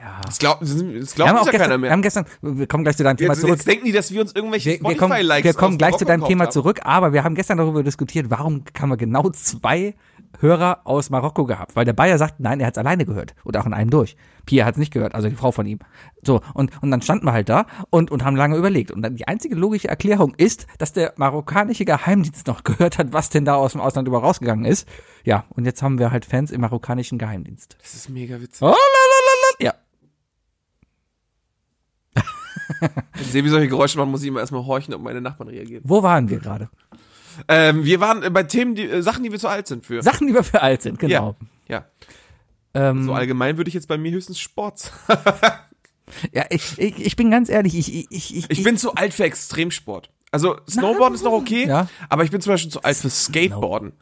Ja. 0.00 0.20
Das 0.24 0.38
glaubt, 0.38 0.62
das, 0.62 0.76
Wir 0.78 1.00
glaubt 1.14 1.32
auch 1.32 1.38
uns 1.38 1.46
ja 1.46 1.52
keiner 1.52 1.52
gestern, 1.52 1.70
wir 1.70 1.78
mehr. 1.78 1.90
haben 1.90 2.02
gestern, 2.02 2.26
wir 2.42 2.66
kommen 2.66 2.84
gleich 2.84 2.96
zu 2.96 3.04
deinem 3.04 3.16
Thema 3.16 3.32
Jetzt, 3.32 3.40
zurück. 3.40 3.56
jetzt 3.56 3.66
denken 3.66 3.84
die, 3.86 3.92
dass 3.92 4.12
wir 4.12 4.20
uns 4.20 4.34
irgendwelche 4.34 4.70
Wir, 4.70 4.74
wir 4.74 4.96
kommen, 4.96 4.98
Spotify-Likes 5.12 5.44
wir 5.44 5.54
kommen 5.54 5.78
gleich 5.78 5.96
zu 5.96 6.04
deinem 6.04 6.24
Thema 6.24 6.44
haben. 6.44 6.52
zurück, 6.52 6.80
aber 6.84 7.12
wir 7.14 7.24
haben 7.24 7.34
gestern 7.34 7.58
darüber 7.58 7.82
diskutiert, 7.82 8.28
warum 8.28 8.64
haben 8.78 8.90
wir 8.90 8.96
genau 8.98 9.30
zwei 9.30 9.94
Hörer 10.44 10.82
aus 10.84 11.08
Marokko 11.08 11.46
gehabt? 11.46 11.74
Weil 11.74 11.86
der 11.86 11.94
Bayer 11.94 12.18
sagt, 12.18 12.38
nein, 12.38 12.60
er 12.60 12.66
hat 12.66 12.74
es 12.74 12.78
alleine 12.78 13.06
gehört. 13.06 13.34
Oder 13.44 13.60
auch 13.60 13.66
in 13.66 13.72
einem 13.72 13.88
durch. 13.90 14.16
Pia 14.44 14.66
hat 14.66 14.74
es 14.74 14.78
nicht 14.78 14.92
gehört, 14.92 15.14
also 15.14 15.28
die 15.28 15.34
Frau 15.36 15.52
von 15.52 15.64
ihm. 15.64 15.78
So, 16.22 16.42
und, 16.52 16.70
und 16.82 16.90
dann 16.90 17.00
standen 17.00 17.24
wir 17.26 17.32
halt 17.32 17.48
da 17.48 17.66
und, 17.88 18.10
und 18.10 18.24
haben 18.24 18.36
lange 18.36 18.56
überlegt. 18.56 18.90
Und 18.90 19.00
dann 19.00 19.16
die 19.16 19.26
einzige 19.26 19.54
logische 19.54 19.88
Erklärung 19.88 20.34
ist, 20.36 20.66
dass 20.76 20.92
der 20.92 21.14
marokkanische 21.16 21.86
Geheimdienst 21.86 22.46
noch 22.46 22.62
gehört 22.64 22.98
hat, 22.98 23.12
was 23.14 23.30
denn 23.30 23.44
da 23.46 23.54
aus 23.54 23.72
dem 23.72 23.80
Ausland 23.80 24.06
über 24.06 24.18
rausgegangen 24.18 24.66
ist. 24.66 24.86
Ja, 25.24 25.46
und 25.48 25.64
jetzt 25.64 25.82
haben 25.82 25.98
wir 25.98 26.12
halt 26.12 26.26
Fans 26.26 26.50
im 26.50 26.60
marokkanischen 26.60 27.16
Geheimdienst. 27.18 27.78
Das 27.80 27.94
ist 27.94 28.10
mega 28.10 28.40
witzig. 28.40 28.60
Oh, 28.60 28.66
lalalala. 28.66 29.56
Ja, 29.60 29.74
Wenn 32.80 33.24
Sebi 33.24 33.48
solche 33.48 33.68
Geräusche 33.68 33.98
macht, 33.98 34.08
muss 34.08 34.22
ich 34.22 34.28
immer 34.28 34.40
erstmal 34.40 34.64
horchen, 34.64 34.94
ob 34.94 35.02
meine 35.02 35.20
Nachbarn 35.20 35.48
reagieren. 35.48 35.82
wo 35.86 36.02
waren 36.02 36.28
wir 36.28 36.38
gerade? 36.38 36.68
Ähm, 37.48 37.84
wir 37.84 38.00
waren 38.00 38.22
äh, 38.22 38.30
bei 38.30 38.42
Themen, 38.44 38.74
die, 38.74 38.84
äh, 38.84 39.02
Sachen, 39.02 39.22
die 39.24 39.32
wir 39.32 39.38
zu 39.38 39.48
alt 39.48 39.66
sind 39.66 39.84
für. 39.86 40.02
Sachen, 40.02 40.26
die 40.26 40.34
wir 40.34 40.44
für 40.44 40.62
alt 40.62 40.82
sind, 40.82 40.98
genau. 40.98 41.36
Ja. 41.68 41.86
Ähm, 42.74 43.04
So 43.06 43.12
allgemein 43.14 43.56
würde 43.56 43.68
ich 43.68 43.74
jetzt 43.74 43.88
bei 43.88 43.96
mir 43.98 44.10
höchstens 44.12 44.38
Sport 44.40 44.78
sagen. 44.80 45.58
Ja, 46.32 46.44
ich, 46.50 46.78
ich, 46.78 46.98
ich 47.06 47.16
bin 47.16 47.30
ganz 47.30 47.48
ehrlich, 47.48 47.74
ich, 47.76 47.92
ich, 47.94 48.06
ich, 48.10 48.36
ich, 48.36 48.50
Ich 48.50 48.62
bin 48.62 48.76
zu 48.76 48.94
alt 48.94 49.14
für 49.14 49.24
Extremsport. 49.24 50.10
Also 50.30 50.56
Snowboarden 50.68 51.14
ist 51.14 51.22
noch 51.24 51.32
okay, 51.32 51.66
Ja. 51.66 51.88
aber 52.08 52.24
ich 52.24 52.30
bin 52.30 52.40
zum 52.40 52.52
Beispiel 52.52 52.70
zu 52.70 52.82
alt 52.82 52.96
für 52.96 53.08
Skateboarden. 53.10 53.92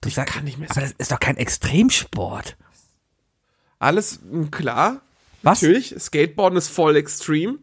du 0.00 0.08
sag, 0.10 0.26
kann 0.28 0.44
nicht 0.44 0.58
mehr 0.58 0.70
Aber 0.70 0.80
das 0.80 0.92
ist 0.98 1.12
doch 1.12 1.20
kein 1.20 1.36
Extremsport. 1.36 2.56
Alles 3.78 4.20
klar. 4.50 5.02
Was? 5.42 5.62
Natürlich, 5.62 5.94
Skateboarden 5.98 6.56
ist 6.58 6.68
voll 6.68 6.96
extrem. 6.96 7.58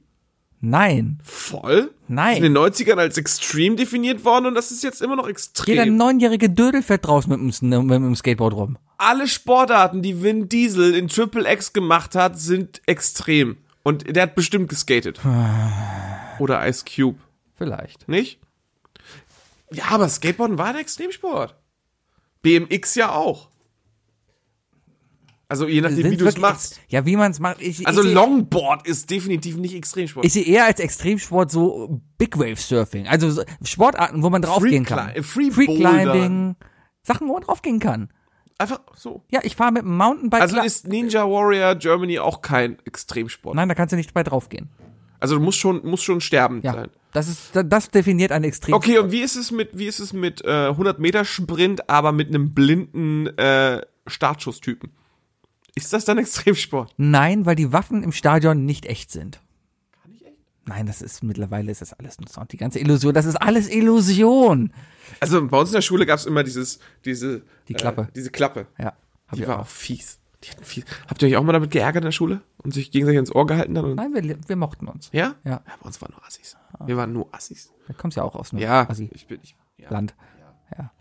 Nein. 0.61 1.19
Voll. 1.23 1.91
Nein. 2.07 2.37
In 2.37 2.43
den 2.43 2.57
90ern 2.57 2.97
als 2.97 3.17
extrem 3.17 3.75
definiert 3.77 4.23
worden 4.25 4.45
und 4.47 4.55
das 4.55 4.71
ist 4.71 4.83
jetzt 4.83 5.01
immer 5.01 5.15
noch 5.15 5.23
Jeder 5.25 5.31
extrem. 5.31 5.97
neunjährige 5.97 6.49
Dödel 6.49 6.81
fährt 6.81 7.05
draußen 7.05 7.29
mit 7.29 7.39
dem, 7.39 7.49
Sn- 7.51 7.83
mit 7.83 7.95
dem 7.95 8.15
Skateboard 8.15 8.53
rum. 8.55 8.77
Alle 8.97 9.27
Sportarten, 9.27 10.01
die 10.01 10.23
Vin 10.23 10.47
Diesel 10.49 10.95
in 10.95 11.07
Triple 11.07 11.51
X 11.51 11.73
gemacht 11.73 12.15
hat, 12.15 12.39
sind 12.39 12.81
extrem. 12.85 13.57
Und 13.83 14.15
der 14.15 14.23
hat 14.23 14.35
bestimmt 14.35 14.69
geskatet. 14.69 15.19
Oder 16.39 16.67
Ice 16.67 16.83
Cube. 16.85 17.19
Vielleicht. 17.57 18.07
Nicht? 18.07 18.39
Ja, 19.71 19.85
aber 19.89 20.07
Skateboarden 20.09 20.57
war 20.57 20.67
ein 20.67 20.75
Extremsport. 20.77 21.55
BMX 22.41 22.95
ja 22.95 23.11
auch. 23.11 23.49
Also 25.47 25.67
je 25.67 25.81
nachdem, 25.81 26.09
wie 26.09 26.17
du 26.17 26.25
es 26.25 26.37
machst. 26.37 26.81
Ja, 26.87 27.05
wie 27.05 27.15
man 27.15 27.31
es 27.31 27.39
macht. 27.39 27.61
Ich, 27.61 27.85
Also 27.85 28.03
ich, 28.03 28.13
Longboard 28.13 28.87
ist 28.87 29.09
definitiv 29.11 29.57
nicht 29.57 29.75
Extremsport. 29.75 30.25
Ich 30.25 30.33
sehe 30.33 30.43
eher 30.43 30.65
als 30.65 30.79
Extremsport 30.79 31.51
so 31.51 32.01
Big 32.17 32.37
Wave 32.37 32.55
Surfing. 32.55 33.07
Also 33.07 33.29
so 33.29 33.43
Sportarten, 33.63 34.23
wo 34.23 34.29
man 34.29 34.41
draufgehen 34.41 34.85
kann. 34.85 35.11
Free 35.23 35.51
Free. 35.51 35.65
Climbing. 35.65 36.55
Sachen, 37.03 37.27
wo 37.27 37.33
man 37.33 37.43
draufgehen 37.43 37.79
kann. 37.79 38.09
Einfach 38.57 38.79
so. 38.95 39.23
Ja, 39.29 39.41
ich 39.43 39.55
fahre 39.55 39.73
mit 39.73 39.83
dem 39.83 39.97
Mountainbike. 39.97 40.41
Also 40.41 40.61
ist 40.61 40.87
Ninja 40.87 41.23
Warrior 41.29 41.75
Germany 41.75 42.19
auch 42.19 42.41
kein 42.41 42.77
Extremsport. 42.85 43.55
Nein, 43.55 43.67
da 43.69 43.75
kannst 43.75 43.91
du 43.91 43.97
nicht 43.97 44.13
bei 44.13 44.23
draufgehen. 44.23 44.69
Also 45.19 45.35
du 45.35 45.41
musst 45.41 45.59
schon, 45.59 45.81
musst 45.85 46.03
schon 46.03 46.21
sterben 46.21 46.61
Ja. 46.63 46.73
sein. 46.73 46.89
Das 47.11 47.27
ist, 47.27 47.51
das 47.53 47.89
definiert 47.91 48.31
ein 48.31 48.43
Extremsport. 48.43 48.83
Okay, 48.83 48.97
und 48.99 49.11
wie 49.11 49.21
ist 49.21 49.35
es 49.35 49.51
mit, 49.51 49.77
wie 49.77 49.85
ist 49.87 49.99
es 49.99 50.11
mit 50.13 50.43
äh, 50.43 50.67
100 50.67 50.99
Meter 50.99 51.23
Sprint, 51.23 51.89
aber 51.89 52.11
mit 52.11 52.29
einem 52.29 52.53
blinden 52.53 53.27
äh, 53.37 53.81
Startschusstypen? 54.07 54.91
Ist 55.75 55.91
das 55.93 56.05
dann 56.05 56.17
Extremsport? 56.17 56.93
Nein, 56.97 57.45
weil 57.45 57.55
die 57.55 57.71
Waffen 57.73 58.01
im 58.03 58.11
Stadion 58.11 58.65
nicht 58.65 58.85
echt 58.85 59.11
sind. 59.11 59.41
Nein, 60.67 60.87
das 60.87 61.03
ist 61.03 61.23
mittlerweile 61.23 61.71
ist 61.71 61.81
das 61.81 61.93
alles 61.93 62.17
nur 62.19 62.27
Sound. 62.27 62.51
Die 62.51 62.57
ganze 62.57 62.79
Illusion, 62.79 63.13
das 63.13 63.25
ist 63.27 63.35
alles 63.35 63.69
Illusion. 63.69 64.73
Also 65.19 65.45
bei 65.47 65.59
uns 65.59 65.69
in 65.69 65.75
der 65.75 65.81
Schule 65.81 66.07
gab 66.07 66.17
es 66.17 66.25
immer 66.25 66.43
dieses, 66.43 66.79
diese, 67.05 67.43
Die 67.67 67.75
Klappe. 67.75 68.03
Äh, 68.03 68.11
diese 68.15 68.31
Klappe. 68.31 68.65
Ja, 68.79 68.93
Die 69.35 69.41
ich 69.41 69.47
war 69.47 69.57
auch. 69.57 69.61
auch 69.61 69.67
fies. 69.67 70.17
Die 70.43 70.49
hatten 70.49 70.63
fies. 70.63 70.83
Habt 71.07 71.21
ihr 71.21 71.27
euch 71.27 71.37
auch 71.37 71.43
mal 71.43 71.53
damit 71.53 71.69
geärgert 71.69 72.01
in 72.01 72.05
der 72.07 72.11
Schule 72.11 72.41
und 72.57 72.73
sich 72.73 72.89
gegenseitig 72.89 73.19
ins 73.19 73.35
Ohr 73.35 73.45
gehalten 73.45 73.75
dann? 73.75 73.93
Nein, 73.93 74.11
wir, 74.15 74.37
wir 74.47 74.55
mochten 74.55 74.87
uns. 74.87 75.09
ja? 75.13 75.35
Ja. 75.43 75.61
Bei 75.79 75.85
uns 75.85 76.01
waren 76.01 76.13
nur 76.13 76.25
Assis. 76.25 76.57
Wir 76.83 76.97
waren 76.97 77.13
nur 77.13 77.27
Assis. 77.31 77.71
Da 77.87 77.93
kommst 77.93 78.17
ja 78.17 78.23
auch 78.23 78.33
aus 78.35 78.51
einem 78.51 78.63
Ja. 78.63 78.89
Assi 78.89 79.07
Ich 79.13 79.27
bin, 79.27 79.39
ich, 79.43 79.55
ja. 79.77 79.91
Land. 79.91 80.15
Ja. 80.77 80.91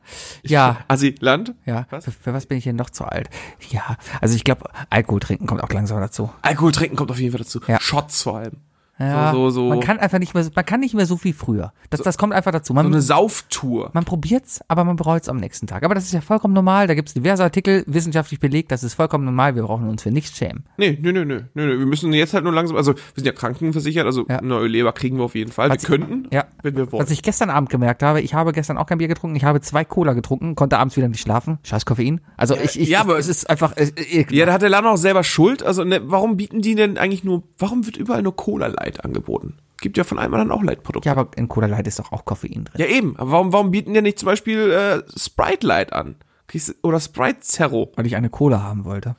Ja. 0.42 0.78
Assi, 0.88 1.14
Land? 1.20 1.54
Ja, 1.64 1.86
Was? 1.90 2.04
Für, 2.04 2.12
für 2.12 2.34
was 2.34 2.46
bin 2.46 2.58
ich 2.58 2.64
denn 2.64 2.76
noch 2.76 2.90
zu 2.90 3.04
alt? 3.04 3.30
Ja, 3.70 3.96
also 4.20 4.36
ich 4.36 4.44
glaube, 4.44 4.68
Alkohol 4.90 5.20
trinken 5.20 5.46
kommt 5.46 5.62
auch 5.62 5.70
langsam 5.70 6.00
dazu. 6.00 6.30
Alkohol 6.42 6.72
trinken 6.72 6.96
kommt 6.96 7.10
auf 7.10 7.18
jeden 7.18 7.32
Fall 7.32 7.40
dazu. 7.40 7.60
Ja. 7.66 7.80
Shots 7.80 8.22
vor 8.22 8.38
allem. 8.38 8.60
Ja, 8.98 9.32
So, 9.32 9.50
so, 9.50 9.62
so. 9.62 9.68
Man 9.70 9.80
kann 9.80 9.98
einfach 9.98 10.18
nicht 10.20 10.34
mehr, 10.34 10.44
so- 10.44 10.50
man 10.54 10.64
kann 10.64 10.80
nicht 10.80 10.94
mehr 10.94 11.06
so 11.06 11.22
wie 11.24 11.32
früher. 11.32 11.72
Das, 11.90 12.00
das 12.02 12.16
kommt 12.16 12.32
einfach 12.32 12.52
dazu. 12.52 12.68
So 12.68 12.74
Man, 12.74 12.86
eine 12.86 13.00
Sauftour. 13.02 13.90
man 13.92 14.04
probiert's, 14.04 14.60
aber 14.68 14.84
man 14.84 14.96
bereut's 14.96 15.28
am 15.28 15.38
nächsten 15.38 15.66
Tag. 15.66 15.82
Aber 15.82 15.94
das 15.94 16.04
ist 16.04 16.12
ja 16.12 16.20
vollkommen 16.20 16.54
normal. 16.54 16.86
Da 16.86 16.94
gibt's 16.94 17.12
diverse 17.14 17.42
Artikel, 17.42 17.82
wissenschaftlich 17.86 18.38
belegt. 18.40 18.70
Das 18.70 18.84
ist 18.84 18.94
vollkommen 18.94 19.24
normal. 19.24 19.56
Wir 19.56 19.62
brauchen 19.64 19.88
uns 19.88 20.02
für 20.04 20.10
nichts 20.12 20.36
schämen. 20.38 20.64
Nee, 20.76 20.98
nö, 21.02 21.12
nö, 21.12 21.24
nö, 21.24 21.40
nö, 21.54 21.66
nö. 21.66 21.78
Wir 21.78 21.86
müssen 21.86 22.12
jetzt 22.12 22.34
halt 22.34 22.44
nur 22.44 22.52
langsam, 22.52 22.76
also 22.76 22.94
wir 22.94 23.00
sind 23.16 23.26
ja 23.26 23.32
krankenversichert, 23.32 24.06
also 24.06 24.26
Ja. 24.28 24.40
neue 24.40 24.68
Leber 24.68 24.92
kriegen 24.92 25.16
wir 25.18 25.24
auf 25.24 25.34
jeden 25.34 25.50
Fall. 25.50 25.70
Was- 25.70 25.82
wir 25.82 25.88
könnten, 25.88 26.28
Ja. 26.32 26.44
wenn 26.62 26.76
wir 26.76 26.92
wollen. 26.92 27.02
Was 27.02 27.10
ich 27.10 27.22
gestern 27.22 27.50
Abend 27.50 27.70
gemerkt 27.70 28.02
habe, 28.02 28.20
ich 28.20 28.34
habe 28.34 28.52
gestern 28.52 28.78
auch 28.78 28.86
kein 28.86 28.98
Bier 28.98 29.08
getrunken. 29.08 29.36
Ich 29.36 29.44
habe 29.44 29.60
zwei 29.60 29.84
Cola 29.84 30.12
getrunken, 30.12 30.54
konnte 30.54 30.78
abends 30.78 30.96
wieder 30.96 31.08
nicht 31.08 31.20
schlafen. 31.20 31.58
Scheiß 31.64 31.84
Koffein. 31.84 32.20
Also 32.36 32.54
ich, 32.56 32.78
ich, 32.78 32.88
ja, 32.88 33.00
aber- 33.00 33.18
es 33.18 33.26
ist 33.28 33.50
einfach, 33.50 33.76
äh, 33.76 33.90
äh, 33.96 34.26
ja, 34.30 34.46
da 34.46 34.52
hat 34.52 34.62
der 34.62 34.68
Laden 34.70 34.86
auch 34.86 34.96
selber 34.96 35.24
Schuld. 35.24 35.62
Also 35.64 35.82
ne, 35.84 36.00
warum 36.04 36.36
bieten 36.36 36.62
die 36.62 36.74
denn 36.76 36.96
eigentlich 36.96 37.24
nur, 37.24 37.42
warum 37.58 37.86
wird 37.86 37.96
überall 37.96 38.22
nur 38.22 38.36
Cola 38.36 38.68
Light 38.84 39.04
angeboten? 39.04 39.56
Gibt 39.80 39.96
ja 39.96 40.04
von 40.04 40.18
einem 40.18 40.34
anderen 40.34 40.52
auch 40.52 40.62
Light-Produkte. 40.62 41.08
ja, 41.08 41.16
aber 41.16 41.36
in 41.36 41.48
Cola 41.48 41.66
Light 41.66 41.86
ist 41.86 41.98
doch 41.98 42.12
auch 42.12 42.24
Koffein 42.24 42.64
drin. 42.64 42.80
Ja, 42.80 42.86
eben. 42.86 43.16
Aber 43.16 43.32
warum, 43.32 43.52
warum 43.52 43.70
bieten 43.70 43.92
die 43.92 44.02
nicht 44.02 44.18
zum 44.18 44.26
Beispiel 44.26 44.70
äh, 44.70 45.02
Sprite 45.18 45.66
Light 45.66 45.92
an? 45.92 46.16
Kriegst, 46.46 46.74
oder 46.82 47.00
Sprite 47.00 47.40
Zero? 47.40 47.92
Weil 47.96 48.06
ich 48.06 48.16
eine 48.16 48.30
Cola 48.30 48.62
haben 48.62 48.84
wollte. 48.84 49.16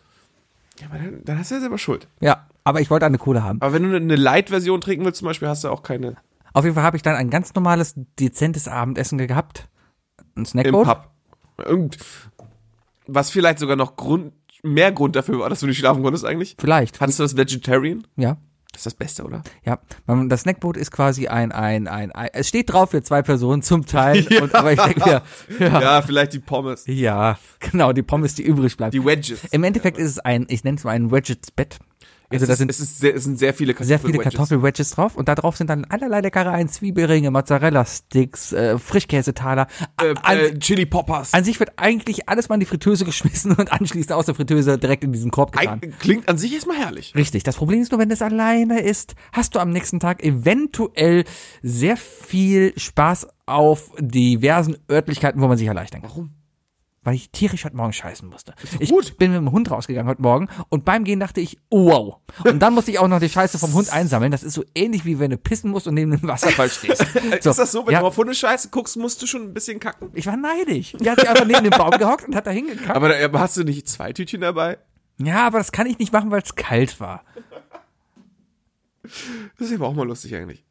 Ja, 0.80 0.88
aber 0.88 0.98
dann, 0.98 1.22
dann 1.24 1.40
hast 1.40 1.52
du 1.52 1.56
ja 1.56 1.62
selber 1.62 1.78
Schuld. 1.78 2.08
Ja, 2.20 2.48
aber 2.64 2.82
ich 2.82 2.90
wollte 2.90 3.06
eine 3.06 3.18
Cola 3.18 3.44
haben. 3.44 3.62
Aber 3.62 3.74
wenn 3.74 3.84
du 3.84 3.96
eine 3.96 4.16
Light-Version 4.16 4.82
trinken 4.82 5.06
willst 5.06 5.20
zum 5.20 5.28
Beispiel, 5.28 5.48
hast 5.48 5.64
du 5.64 5.70
auch 5.70 5.84
keine 5.84 6.16
Auf 6.54 6.64
jeden 6.64 6.76
Fall 6.76 6.84
habe 6.84 6.98
ich 6.98 7.04
dann 7.04 7.16
ein 7.16 7.30
ganz 7.30 7.54
normales, 7.54 7.94
dezentes 8.20 8.68
Abendessen 8.68 9.18
gehabt. 9.18 9.68
Ein 10.20 10.26
im 10.36 10.46
Snackboat. 10.46 10.86
Pub. 10.86 11.12
Irgend, 11.66 11.98
was 13.08 13.30
vielleicht 13.30 13.60
sogar 13.60 13.76
noch 13.76 13.96
Grund, 13.96 14.34
mehr 14.64 14.92
Grund 14.92 15.16
dafür 15.16 15.40
war, 15.40 15.50
dass 15.50 15.60
du 15.60 15.68
nicht 15.68 15.78
schlafen 15.78 16.04
konntest 16.04 16.26
eigentlich. 16.26 16.56
Vielleicht. 16.58 17.00
Hattest 17.00 17.20
du 17.20 17.24
das 17.24 17.38
Vegetarian? 17.38 18.06
Ja. 18.18 18.38
Das 18.76 18.82
ist 18.82 18.86
das 18.88 18.94
Beste, 18.96 19.24
oder? 19.24 19.42
Ja, 19.64 19.80
Man- 20.06 20.28
das 20.28 20.42
Snackboot 20.42 20.76
ist 20.76 20.92
quasi 20.92 21.28
ein, 21.28 21.54
ein, 21.54 21.88
ein, 21.88 22.12
ein 22.12 22.30
es 22.34 22.50
steht 22.50 22.74
drauf 22.74 22.92
für 22.92 23.02
zwei 23.02 23.22
Personen 23.22 23.62
zum 23.62 23.86
Teil, 23.86 24.28
Ja. 24.30 24.44
und, 24.44 24.54
aber 24.54 24.74
ich 24.74 24.82
denke 24.82 25.00
mir, 25.00 25.22
ja, 25.60 25.82
Ja, 25.82 26.02
vielleicht 26.02 26.34
die 26.34 26.40
Pommes. 26.40 26.84
ja, 26.86 27.38
genau, 27.60 27.94
die 27.94 28.04
Pommes, 28.04 28.36
die 28.36 28.44
übrig 28.44 28.76
bleibt. 28.76 28.94
Die 28.94 29.04
Wedges. 29.06 29.46
Im 29.52 29.64
Endeffekt 29.64 29.98
ist 29.98 30.12
es 30.12 30.20
ein, 30.20 30.46
ich 30.50 30.64
nenne 30.66 30.78
es 30.78 30.84
mal 30.84 30.92
ein 30.92 31.10
Wedgets-Bett. 31.10 31.80
Also 32.30 32.44
es, 32.44 32.48
da 32.48 32.54
ist, 32.54 32.60
sind 32.60 32.72
es, 32.72 32.80
ist 32.80 33.00
sehr, 33.00 33.16
es 33.16 33.24
sind 33.24 33.38
sehr 33.38 33.54
viele 33.54 33.76
sehr 33.80 34.00
viele 34.00 34.18
Kartoffelwedges. 34.18 34.34
Kartoffel-Wedges 34.34 34.90
drauf 34.92 35.16
und 35.16 35.28
da 35.28 35.36
drauf 35.36 35.58
sind 35.58 35.70
dann 35.70 35.86
allerlei 35.86 36.22
Leckereien, 36.22 36.68
Zwiebelringe, 36.68 37.32
Mozzarella-Sticks, 37.32 38.54
äh, 38.54 38.78
Frischkäsetaler. 38.80 39.68
Äh, 40.02 40.16
an, 40.24 40.38
äh, 40.38 40.60
Chili 40.60 40.86
Poppers. 40.86 41.34
an 41.34 41.44
sich 41.44 41.60
wird 41.60 41.74
eigentlich 41.78 42.28
alles 42.28 42.50
mal 42.50 42.56
in 42.56 42.62
die 42.62 42.66
Fritteuse 42.66 43.06
geschmissen 43.06 43.54
und 43.54 43.72
anschließend 43.72 44.12
aus 44.14 44.26
der 44.26 44.36
Fritteuse 44.36 44.78
direkt 44.78 45.04
in 45.04 45.12
diesen 45.12 45.32
Korb 45.32 45.52
getan. 45.52 45.82
Klingt 46.00 46.28
an 46.30 46.38
sich 46.38 46.54
erstmal 46.54 46.78
herrlich. 46.78 47.14
Richtig. 47.16 47.44
Das 47.44 47.56
Problem 47.56 47.82
ist 47.82 47.92
nur, 47.92 48.00
wenn 48.00 48.10
das 48.10 48.22
alleine 48.22 48.82
ist, 48.82 49.16
hast 49.32 49.56
du 49.56 49.60
am 49.60 49.70
nächsten 49.70 50.00
Tag 50.00 50.24
eventuell 50.24 51.24
sehr 51.62 51.98
viel 51.98 52.74
Spaß 52.78 53.28
auf 53.46 53.92
diversen 54.00 54.78
Örtlichkeiten, 54.90 55.42
wo 55.42 55.48
man 55.48 55.58
sich 55.58 55.68
erleichtern 55.68 56.02
kann. 56.02 56.10
Warum? 56.10 56.45
Weil 57.06 57.14
ich 57.14 57.30
tierisch 57.30 57.66
heute 57.66 57.78
Morgen 57.78 57.94
scheißen 57.94 58.28
musste. 58.28 58.56
Ich 58.80 58.90
gut. 58.90 59.18
bin 59.20 59.32
mit 59.32 59.38
dem 59.38 59.52
Hund 59.52 59.70
rausgegangen 59.70 60.10
heute 60.10 60.24
Morgen 60.24 60.50
und 60.70 60.86
beim 60.86 61.04
Gehen 61.04 61.20
dachte 61.20 61.40
ich, 61.40 61.60
wow. 61.70 62.18
Und 62.44 62.60
dann 62.60 62.74
musste 62.74 62.90
ich 62.90 62.98
auch 62.98 63.08
noch 63.08 63.20
die 63.20 63.30
Scheiße 63.30 63.60
vom 63.60 63.74
Hund 63.74 63.94
einsammeln. 63.94 64.32
Das 64.32 64.42
ist 64.42 64.56
so 64.56 64.66
ähnlich 64.74 65.06
wie 65.06 65.20
wenn 65.20 65.30
du 65.30 65.38
pissen 65.38 65.70
musst 65.70 65.88
und 65.88 65.94
neben 65.94 66.10
dem 66.10 66.24
Wasserfall 66.24 66.68
stehst. 66.68 67.02
ist 67.32 67.46
das 67.46 67.72
so, 67.72 67.86
wenn 67.86 67.94
ja, 67.94 68.00
du 68.00 68.08
auf 68.08 68.18
Hundescheiße 68.18 68.70
guckst, 68.70 68.98
musst 68.98 69.22
du 69.22 69.28
schon 69.28 69.44
ein 69.44 69.54
bisschen 69.54 69.80
kacken? 69.80 70.10
ich 70.16 70.26
war 70.26 70.36
neidisch. 70.36 70.94
Die 71.00 71.08
hat 71.08 71.20
sich 71.20 71.30
einfach 71.30 71.46
neben 71.46 71.64
dem 71.64 71.78
Baum 71.78 71.92
gehockt 71.92 72.28
und 72.28 72.36
hat 72.36 72.48
da 72.48 72.52
hingekackt. 72.52 72.90
Aber, 72.90 73.16
aber 73.16 73.40
hast 73.40 73.56
du 73.56 73.64
nicht 73.64 73.88
zwei 73.88 74.12
Tütchen 74.12 74.42
dabei? 74.42 74.80
Ja, 75.20 75.46
aber 75.46 75.60
das 75.60 75.72
kann 75.72 75.86
ich 75.86 76.00
nicht 76.00 76.12
machen, 76.12 76.32
weil 76.32 76.42
es 76.42 76.56
kalt 76.56 77.00
war. 77.00 77.24
Das 79.04 79.70
ist 79.70 79.76
aber 79.76 79.88
auch 79.88 79.94
mal 79.94 80.08
lustig 80.08 80.36
eigentlich. 80.36 80.65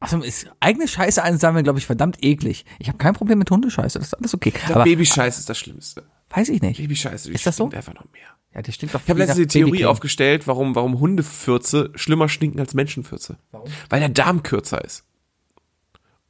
Also 0.00 0.18
ist 0.22 0.48
eigene 0.60 0.86
Scheiße 0.86 1.22
einsammeln, 1.22 1.64
glaube 1.64 1.78
ich, 1.80 1.86
verdammt 1.86 2.18
eklig. 2.22 2.64
Ich 2.78 2.88
habe 2.88 2.98
kein 2.98 3.14
Problem 3.14 3.38
mit 3.38 3.50
Hundescheiße, 3.50 3.98
das 3.98 4.08
ist 4.08 4.14
alles 4.14 4.32
okay. 4.34 4.52
Aber 4.72 4.84
Babyscheiße 4.84 5.40
ist 5.40 5.48
das 5.48 5.58
Schlimmste. 5.58 6.04
weiß 6.30 6.50
ich 6.50 6.62
nicht. 6.62 6.78
Babyscheiße, 6.78 7.30
Ist 7.32 7.46
das 7.46 7.56
so? 7.56 7.68
einfach 7.70 7.94
noch 7.94 8.04
mehr. 8.12 8.22
Ja, 8.54 8.62
der 8.62 8.72
stinkt 8.72 8.94
doch 8.94 9.00
Ich 9.02 9.10
habe 9.10 9.18
letztens 9.18 9.38
die 9.38 9.46
Theorie 9.58 9.70
Babycreme. 9.72 9.90
aufgestellt, 9.90 10.46
warum, 10.46 10.74
warum 10.76 11.00
Hundefürze 11.00 11.90
schlimmer 11.96 12.28
stinken 12.28 12.60
als 12.60 12.74
Menschenfürze. 12.74 13.38
Warum? 13.50 13.68
Weil 13.90 14.00
der 14.00 14.08
Darm 14.08 14.42
kürzer 14.42 14.82
ist. 14.84 15.04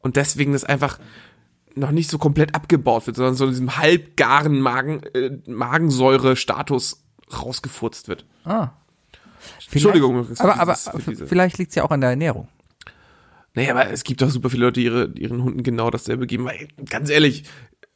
Und 0.01 0.17
deswegen 0.17 0.53
das 0.53 0.65
einfach 0.65 0.99
noch 1.75 1.91
nicht 1.91 2.11
so 2.11 2.19
komplett 2.19 2.55
abgebaut 2.55 3.07
wird, 3.07 3.17
sondern 3.17 3.35
so 3.35 3.45
in 3.45 3.51
diesem 3.51 3.77
halbgaren 3.77 4.61
Magen, 4.61 5.03
äh, 5.15 5.31
Magensäure-Status 5.47 7.05
rausgefurzt 7.43 8.09
wird. 8.09 8.25
Ah. 8.45 8.71
Entschuldigung 9.71 10.19
übrigens 10.19 10.39
für 10.41 10.45
Aber, 10.45 10.61
aber 10.61 10.77
diese- 11.07 11.27
vielleicht 11.27 11.59
liegt's 11.59 11.75
ja 11.75 11.85
auch 11.85 11.91
an 11.91 12.01
der 12.01 12.11
Ernährung. 12.11 12.49
Naja, 13.55 13.71
aber 13.71 13.91
es 13.91 14.05
gibt 14.05 14.23
doch 14.23 14.31
super 14.31 14.51
viele 14.51 14.67
Leute, 14.67 14.81
die 14.81 14.87
ihre, 14.87 15.13
ihren 15.17 15.43
Hunden 15.43 15.63
genau 15.63 15.91
dasselbe 15.91 16.27
geben. 16.27 16.45
Weil, 16.45 16.69
ganz 16.89 17.11
ehrlich, 17.11 17.45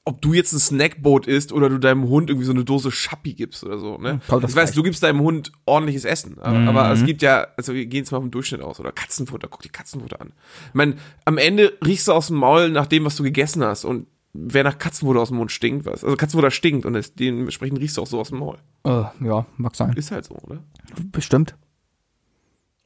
ob 0.05 0.21
du 0.21 0.33
jetzt 0.33 0.53
ein 0.53 0.59
Snackboot 0.59 1.27
isst 1.29 1.53
oder 1.53 1.69
du 1.69 1.79
deinem 1.79 2.09
Hund 2.09 2.29
irgendwie 2.29 2.47
so 2.47 2.53
eine 2.53 2.65
Dose 2.65 2.91
Schappi 2.91 3.35
gibst 3.35 3.63
oder 3.63 3.79
so, 3.79 3.99
ne? 3.99 4.21
kommt 4.27 4.43
das 4.43 4.51
Ich 4.51 4.57
weiß, 4.57 4.71
gleich. 4.71 4.75
du 4.75 4.83
gibst 4.83 5.03
deinem 5.05 5.21
Hund 5.21 5.53
ordentliches 5.65 6.05
Essen, 6.05 6.39
aber, 6.41 6.59
aber 6.59 6.91
es 6.91 7.05
gibt 7.05 7.23
ja, 7.23 7.47
also 7.57 7.73
wir 7.75 7.87
gehen 7.87 7.99
jetzt 7.99 8.11
mal 8.11 8.19
vom 8.19 8.33
Durchschnitt 8.33 8.63
aus, 8.63 8.81
oder 8.81 8.91
Katzenfutter, 8.91 9.47
guck 9.49 9.63
die 9.63 9.69
Katzenfutter 9.69 10.21
an. 10.21 10.33
Ich 10.69 10.75
meine, 10.75 10.97
am 11.25 11.39
Ende 11.39 11.79
riechst 11.87 12.09
du 12.09 12.13
aus 12.13 12.27
dem 12.29 12.37
Maul 12.37 12.71
nach 12.71 12.87
dem, 12.87 13.05
was 13.05 13.15
du 13.15 13.23
gegessen 13.23 13.63
hast 13.63 13.85
und 13.85 14.09
wer 14.33 14.65
nach 14.65 14.79
Katzenfutter 14.79 15.21
aus 15.21 15.29
dem 15.29 15.37
Mund 15.37 15.53
stinkt, 15.53 15.87
was? 15.87 16.03
Also 16.03 16.17
Katzenfutter 16.17 16.51
stinkt 16.51 16.85
und 16.85 16.97
es, 16.97 17.15
dementsprechend 17.15 17.79
riechst 17.79 17.97
du 17.97 18.03
auch 18.03 18.07
so 18.09 18.19
aus 18.19 18.31
dem 18.31 18.39
Maul. 18.39 18.57
Äh, 18.85 19.05
ja, 19.25 19.47
mag 19.57 19.77
sein. 19.77 19.93
Ist 19.93 20.11
halt 20.11 20.25
so, 20.25 20.35
oder? 20.35 20.65
Bestimmt. 21.13 21.55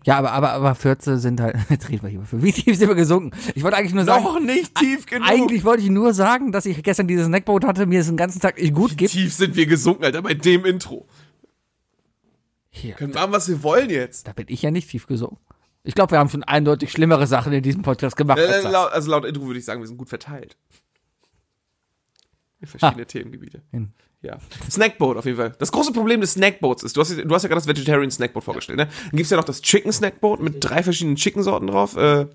Ja, 0.06 0.18
aber, 0.18 0.30
aber, 0.30 0.52
aber 0.52 0.74
Fürze 0.76 1.18
sind 1.18 1.40
halt, 1.40 1.56
jetzt 1.68 1.88
reden 1.88 2.02
wir 2.04 2.10
hier. 2.10 2.22
Wie 2.30 2.52
tief 2.52 2.78
sind 2.78 2.86
wir 2.88 2.94
gesunken? 2.94 3.36
Ich 3.56 3.64
wollte 3.64 3.76
eigentlich 3.76 3.92
nur 3.92 4.04
sagen, 4.04 4.22
Noch 4.22 4.38
nicht 4.38 4.72
tief 4.76 5.04
genug. 5.04 5.28
eigentlich 5.28 5.64
wollte 5.64 5.82
ich 5.82 5.90
nur 5.90 6.14
sagen, 6.14 6.52
dass 6.52 6.64
ich 6.64 6.80
gestern 6.84 7.08
dieses 7.08 7.26
Snackboot 7.26 7.64
hatte, 7.64 7.86
mir 7.86 8.00
es 8.00 8.06
den 8.06 8.16
ganzen 8.16 8.40
Tag 8.40 8.56
nicht 8.56 8.72
gut 8.72 8.96
gibt. 8.96 9.10
tief 9.10 9.34
sind 9.34 9.56
wir 9.56 9.66
gesunken, 9.66 10.04
Alter, 10.04 10.22
bei 10.22 10.34
dem 10.34 10.64
Intro. 10.64 11.06
Hier, 12.70 12.94
Können 12.94 13.14
machen, 13.14 13.32
was 13.32 13.48
wir 13.48 13.62
wollen 13.64 13.90
jetzt. 13.90 14.28
da 14.28 14.32
bin 14.32 14.46
ich 14.48 14.62
ja 14.62 14.70
nicht 14.70 14.88
tief 14.90 15.08
gesunken. 15.08 15.38
Ich 15.82 15.94
glaube, 15.94 16.12
wir 16.12 16.18
haben 16.20 16.28
schon 16.28 16.44
eindeutig 16.44 16.92
schlimmere 16.92 17.26
Sachen 17.26 17.52
in 17.52 17.62
diesem 17.64 17.82
Podcast 17.82 18.16
gemacht. 18.16 18.38
Äh, 18.38 18.46
Als 18.46 18.64
laut, 18.64 18.92
also 18.92 19.10
laut 19.10 19.24
Intro 19.24 19.46
würde 19.46 19.58
ich 19.58 19.64
sagen, 19.64 19.80
wir 19.80 19.88
sind 19.88 19.96
gut 19.98 20.08
verteilt. 20.08 20.56
In 22.60 22.66
verschiedene 22.66 23.06
Themengebiete. 23.06 23.62
Hin. 23.70 23.92
Ja. 24.22 24.38
Snackboat 24.70 25.16
auf 25.16 25.24
jeden 25.24 25.36
Fall. 25.36 25.52
Das 25.58 25.70
große 25.70 25.92
Problem 25.92 26.20
des 26.20 26.32
Snackboats 26.32 26.82
ist, 26.82 26.96
du 26.96 27.00
hast, 27.00 27.10
du 27.10 27.34
hast 27.34 27.42
ja 27.42 27.48
gerade 27.48 27.60
das 27.60 27.68
Vegetarian 27.68 28.10
Snackboat 28.10 28.44
vorgestellt, 28.44 28.78
ne? 28.78 28.86
Dann 28.86 29.16
gibt's 29.16 29.30
ja 29.30 29.36
noch 29.36 29.44
das 29.44 29.60
Chicken 29.62 29.92
Snackboat 29.92 30.40
mit 30.40 30.56
drei 30.60 30.82
verschiedenen 30.82 31.16
Chicken-Sorten 31.16 31.66
drauf. 31.68 31.96
Äh, 31.96 32.26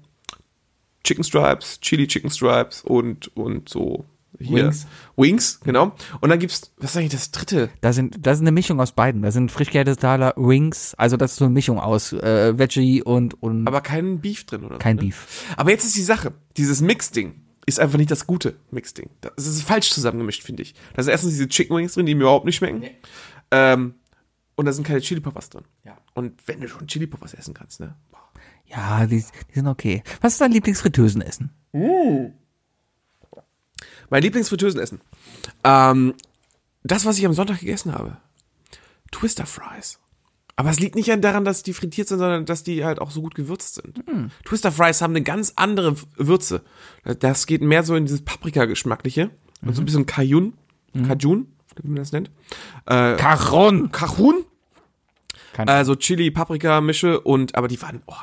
Chicken 1.04 1.24
Stripes, 1.24 1.80
Chili 1.82 2.08
Chicken 2.08 2.30
Stripes 2.30 2.84
und, 2.84 3.36
und 3.36 3.68
so 3.68 4.06
hier. 4.40 4.66
Wings. 4.66 4.88
Wings, 5.18 5.60
genau. 5.62 5.94
Und 6.20 6.30
dann 6.30 6.40
gibt's, 6.40 6.72
was 6.78 6.92
ist 6.92 6.98
eigentlich 6.98 7.12
das 7.12 7.32
dritte? 7.32 7.70
Da 7.82 7.94
sind, 7.94 8.26
das 8.26 8.38
ist 8.38 8.42
eine 8.42 8.52
Mischung 8.52 8.80
aus 8.80 8.92
beiden. 8.92 9.22
Da 9.22 9.32
sind 9.32 9.52
Frischkäsetaler, 9.52 10.34
Wings, 10.38 10.94
also 10.96 11.18
das 11.18 11.32
ist 11.32 11.38
so 11.38 11.46
eine 11.46 11.54
Mischung 11.54 11.80
aus 11.80 12.14
äh, 12.14 12.58
Veggie 12.58 13.02
und, 13.02 13.42
und 13.42 13.68
Aber 13.68 13.82
kein 13.82 14.22
Beef 14.22 14.46
drin, 14.46 14.64
oder? 14.64 14.78
kein 14.78 14.98
ne? 14.98 15.04
Beef. 15.04 15.46
Aber 15.58 15.72
jetzt 15.72 15.86
ist 15.86 15.96
die 15.96 16.02
Sache, 16.02 16.34
dieses 16.58 16.82
Mix-Ding 16.82 17.34
ist 17.76 17.80
einfach 17.80 17.98
nicht 17.98 18.12
das 18.12 18.28
gute 18.28 18.56
Mix-Ding. 18.72 19.10
Das 19.22 19.48
ist 19.48 19.64
falsch 19.64 19.92
zusammengemischt, 19.92 20.44
finde 20.44 20.64
ich. 20.64 20.76
Da 20.94 21.04
sind 21.04 21.12
erstens 21.12 21.32
diese 21.32 21.48
Chicken 21.48 21.76
Wings 21.76 21.94
drin, 21.94 22.06
die 22.06 22.16
mir 22.16 22.22
überhaupt 22.22 22.46
nicht 22.46 22.58
schmecken. 22.58 22.84
Ähm, 23.52 23.96
und 24.56 24.66
da 24.66 24.74
sind 24.74 24.86
keine 24.86 25.02
Chili 25.02 25.22
Peppers 25.22 25.50
drin. 25.50 25.64
Ja. 25.84 25.98
Und 26.14 26.48
wenn 26.48 26.62
du 26.62 26.68
schon 26.68 26.88
Chili 26.88 27.08
Peppers 27.08 27.34
essen 27.34 27.54
kannst, 27.54 27.80
ne? 27.80 27.96
Boah. 28.12 28.20
Ja, 28.66 29.06
die, 29.06 29.24
die 29.50 29.54
sind 29.54 29.68
okay. 29.68 30.04
Was 30.22 30.34
ist 30.34 30.42
dein 30.42 30.52
Lieblingsfritteusenessen? 30.52 31.52
Mein 34.10 34.22
Lieblingsfritteusenessen. 34.22 35.02
Ähm, 35.64 36.14
das, 36.84 37.06
was 37.06 37.18
ich 37.18 37.26
am 37.26 37.34
Sonntag 37.34 37.60
gegessen 37.60 37.94
habe. 37.94 38.18
Twister 39.12 39.46
Fries. 39.46 40.00
Aber 40.56 40.70
es 40.70 40.80
liegt 40.80 40.96
nicht 40.96 41.10
daran, 41.24 41.46
dass 41.46 41.64
die 41.64 41.74
frittiert 41.74 42.08
sind, 42.08 42.20
sondern 42.20 42.46
dass 42.46 42.64
die 42.64 42.84
halt 42.84 43.00
auch 43.00 43.12
so 43.12 43.22
gut 43.22 43.36
gewürzt 43.36 43.76
sind. 43.76 44.04
Twister 44.46 44.72
Fries 44.72 45.02
haben 45.02 45.12
eine 45.12 45.24
ganz 45.24 45.54
andere 45.56 45.96
Würze. 46.18 46.62
Das 47.20 47.48
geht 47.48 47.62
mehr 47.62 47.84
so 47.84 47.96
in 47.96 48.06
dieses 48.06 48.24
Paprika-Geschmackliche. 48.24 49.32
Und 49.64 49.76
so 49.76 49.82
ein 49.82 49.86
bisschen 49.86 50.06
Cajun. 50.06 50.54
Cajun, 51.08 51.48
wie 51.82 51.88
man 51.88 51.98
das 51.98 52.12
nennt. 52.12 52.32
Äh, 52.86 53.16
Caron. 53.16 53.92
Cajun? 53.92 54.46
Also 55.58 55.96
Chili, 55.96 56.32
Paprika, 56.32 56.82
Mische 56.82 57.20
und 57.20 57.56
aber 57.56 57.68
die 57.68 57.82
waren, 57.82 58.02
oh, 58.08 58.16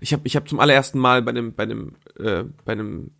ich 0.00 0.12
habe 0.12 0.26
ich 0.26 0.36
hab 0.36 0.48
zum 0.48 0.60
allerersten 0.60 0.98
Mal 0.98 1.22
bei 1.22 1.30
einem 1.30 1.54
bei 1.54 1.64
einem 1.64 1.94
äh, 2.18 2.44
bei 2.64 2.72
einem 2.72 3.12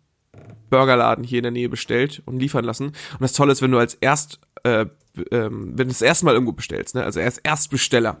Burgerladen 0.69 1.23
hier 1.23 1.39
in 1.39 1.43
der 1.43 1.51
Nähe 1.51 1.69
bestellt 1.69 2.21
und 2.25 2.39
liefern 2.39 2.65
lassen. 2.65 2.87
Und 2.87 3.21
das 3.21 3.33
Tolle 3.33 3.51
ist, 3.51 3.61
wenn 3.61 3.71
du 3.71 3.77
als 3.77 3.95
erst 3.95 4.39
äh, 4.63 4.87
ähm, 5.31 5.73
wenn 5.75 5.87
du 5.87 5.93
das 5.93 6.01
erste 6.01 6.25
Mal 6.25 6.33
irgendwo 6.33 6.51
bestellst, 6.51 6.95
ne, 6.95 7.03
also 7.03 7.19
erst 7.19 7.41
Erstbesteller, 7.43 8.17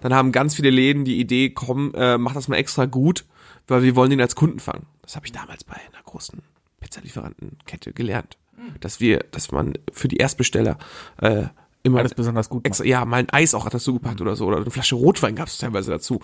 dann 0.00 0.14
haben 0.14 0.32
ganz 0.32 0.54
viele 0.54 0.70
Läden 0.70 1.04
die 1.04 1.18
Idee, 1.18 1.50
komm, 1.50 1.92
äh, 1.94 2.18
mach 2.18 2.34
das 2.34 2.48
mal 2.48 2.56
extra 2.56 2.86
gut, 2.86 3.24
weil 3.66 3.82
wir 3.82 3.96
wollen 3.96 4.12
ihn 4.12 4.20
als 4.20 4.34
Kunden 4.34 4.60
fangen. 4.60 4.86
Das 5.02 5.16
habe 5.16 5.26
ich 5.26 5.32
damals 5.32 5.64
bei 5.64 5.74
einer 5.74 6.02
großen 6.04 6.40
Pizzalieferantenkette 6.80 7.92
gelernt, 7.92 8.38
dass 8.80 9.00
wir, 9.00 9.24
dass 9.30 9.52
man 9.52 9.74
für 9.92 10.08
die 10.08 10.16
Erstbesteller 10.16 10.78
äh, 11.20 11.44
immer 11.82 12.00
Alles 12.00 12.14
besonders 12.14 12.48
gut. 12.48 12.66
extra, 12.66 12.84
ja, 12.84 13.04
mal 13.04 13.18
ein 13.18 13.30
Eis 13.30 13.54
auch 13.54 13.68
dazu 13.68 13.94
gepackt 13.94 14.20
oder 14.20 14.36
so, 14.36 14.46
oder 14.46 14.58
eine 14.58 14.70
Flasche 14.70 14.94
Rotwein 14.94 15.36
gab 15.36 15.48
es 15.48 15.58
teilweise 15.58 15.90
dazu. 15.90 16.20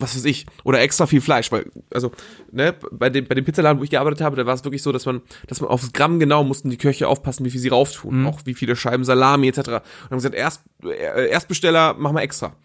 Was 0.00 0.16
weiß 0.16 0.24
ich. 0.24 0.46
Oder 0.64 0.80
extra 0.80 1.06
viel 1.06 1.20
Fleisch, 1.20 1.52
weil, 1.52 1.70
also, 1.92 2.10
ne, 2.50 2.74
bei 2.90 3.10
dem, 3.10 3.26
bei 3.26 3.34
dem 3.34 3.44
Pizzaladen, 3.44 3.78
wo 3.78 3.84
ich 3.84 3.90
gearbeitet 3.90 4.22
habe, 4.22 4.36
da 4.36 4.46
war 4.46 4.54
es 4.54 4.64
wirklich 4.64 4.82
so, 4.82 4.92
dass 4.92 5.06
man, 5.06 5.20
dass 5.46 5.60
man 5.60 5.70
aufs 5.70 5.92
Gramm 5.92 6.18
genau 6.18 6.42
mussten 6.42 6.70
die 6.70 6.78
Köche 6.78 7.06
aufpassen, 7.06 7.44
wie 7.44 7.50
viel 7.50 7.60
sie 7.60 7.68
rauftun. 7.68 8.26
Auch 8.26 8.40
wie 8.44 8.54
viele 8.54 8.74
Scheiben 8.76 9.04
Salami 9.04 9.48
etc. 9.48 9.58
Und 9.58 9.66
haben 9.68 9.82
gesagt, 10.10 10.34
erst, 10.34 10.62
äh, 10.84 11.28
Erstbesteller 11.28 11.94
machen 11.94 12.16
wir 12.16 12.22
extra. 12.22 12.56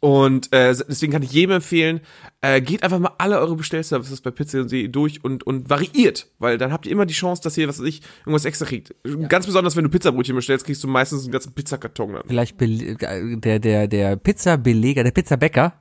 Und 0.00 0.52
äh, 0.52 0.74
deswegen 0.88 1.12
kann 1.12 1.22
ich 1.22 1.32
jedem 1.32 1.56
empfehlen, 1.56 2.00
äh, 2.40 2.60
geht 2.60 2.82
einfach 2.82 2.98
mal 2.98 3.12
alle 3.18 3.38
eure 3.38 3.56
Bestellservices 3.56 4.20
bei 4.20 4.30
Pizza 4.30 4.64
durch 4.64 5.24
und, 5.24 5.44
und 5.44 5.68
variiert, 5.68 6.28
weil 6.38 6.58
dann 6.58 6.72
habt 6.72 6.86
ihr 6.86 6.92
immer 6.92 7.06
die 7.06 7.14
Chance, 7.14 7.42
dass 7.42 7.56
ihr, 7.58 7.68
was 7.68 7.80
weiß 7.80 7.86
ich, 7.86 8.02
irgendwas 8.20 8.44
extra 8.44 8.64
kriegt. 8.66 8.94
Ganz 9.28 9.46
besonders, 9.46 9.76
wenn 9.76 9.84
du 9.84 9.90
Pizzabrötchen 9.90 10.36
bestellst, 10.36 10.64
kriegst 10.64 10.82
du 10.84 10.88
meistens 10.88 11.24
einen 11.24 11.32
ganzen 11.32 11.52
Pizzakarton 11.52 12.12
dann. 12.12 12.22
Vielleicht 12.26 12.60
äh, 12.62 13.36
der, 13.36 13.58
der, 13.58 13.88
der 13.88 14.16
Pizzabeleger, 14.16 15.02
der 15.02 15.10
Pizzabäcker, 15.10 15.74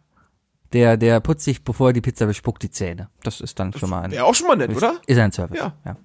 der, 0.73 0.97
der 0.97 1.19
putzt 1.19 1.45
sich, 1.45 1.63
bevor 1.63 1.89
er 1.89 1.93
die 1.93 2.01
Pizza 2.01 2.25
bespuckt, 2.25 2.63
die 2.63 2.71
Zähne. 2.71 3.09
Das 3.23 3.41
ist 3.41 3.59
dann 3.59 3.73
schon 3.73 3.89
mal 3.89 4.01
ein, 4.01 4.11
Wäre 4.11 4.25
auch 4.25 4.35
schon 4.35 4.47
mal 4.47 4.55
nett, 4.57 4.75
oder? 4.75 4.95
ist 5.05 5.17
ein 5.17 5.31
Service. 5.31 5.59
Ja. 5.59 5.73
Ja. 5.85 5.95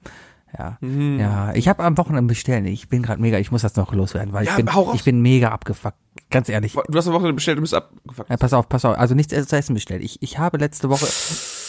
Ja, 0.58 0.78
ja. 0.82 1.54
ich 1.54 1.66
habe 1.66 1.82
am 1.82 1.96
Wochenende 1.96 2.28
bestellen. 2.28 2.66
Ich 2.66 2.88
bin 2.90 3.02
gerade 3.02 3.22
mega, 3.22 3.38
ich 3.38 3.50
muss 3.50 3.62
das 3.62 3.74
noch 3.76 3.92
loswerden, 3.94 4.34
weil 4.34 4.44
Ja, 4.44 4.58
ich 4.58 4.64
bin, 4.64 4.68
ich 4.92 5.04
bin 5.04 5.22
mega 5.22 5.48
abgefuckt. 5.48 5.96
Ganz 6.30 6.50
ehrlich. 6.50 6.74
Du 6.74 6.98
hast 6.98 7.06
am 7.06 7.14
Wochenende 7.14 7.34
bestellt, 7.34 7.56
du 7.56 7.62
bist 7.62 7.72
abgefuckt. 7.72 8.28
Ja, 8.28 8.36
pass 8.36 8.52
auf, 8.52 8.68
pass 8.68 8.84
auf. 8.84 8.98
Also 8.98 9.14
nichts 9.14 9.32
zu 9.48 9.56
essen 9.56 9.72
bestellt. 9.74 10.02
Ich, 10.02 10.20
ich 10.20 10.38
habe 10.38 10.58
letzte 10.58 10.90
Woche, 10.90 11.06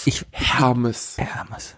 ich, 0.05 0.25
Hermes. 0.31 1.15
Hermes. 1.17 1.75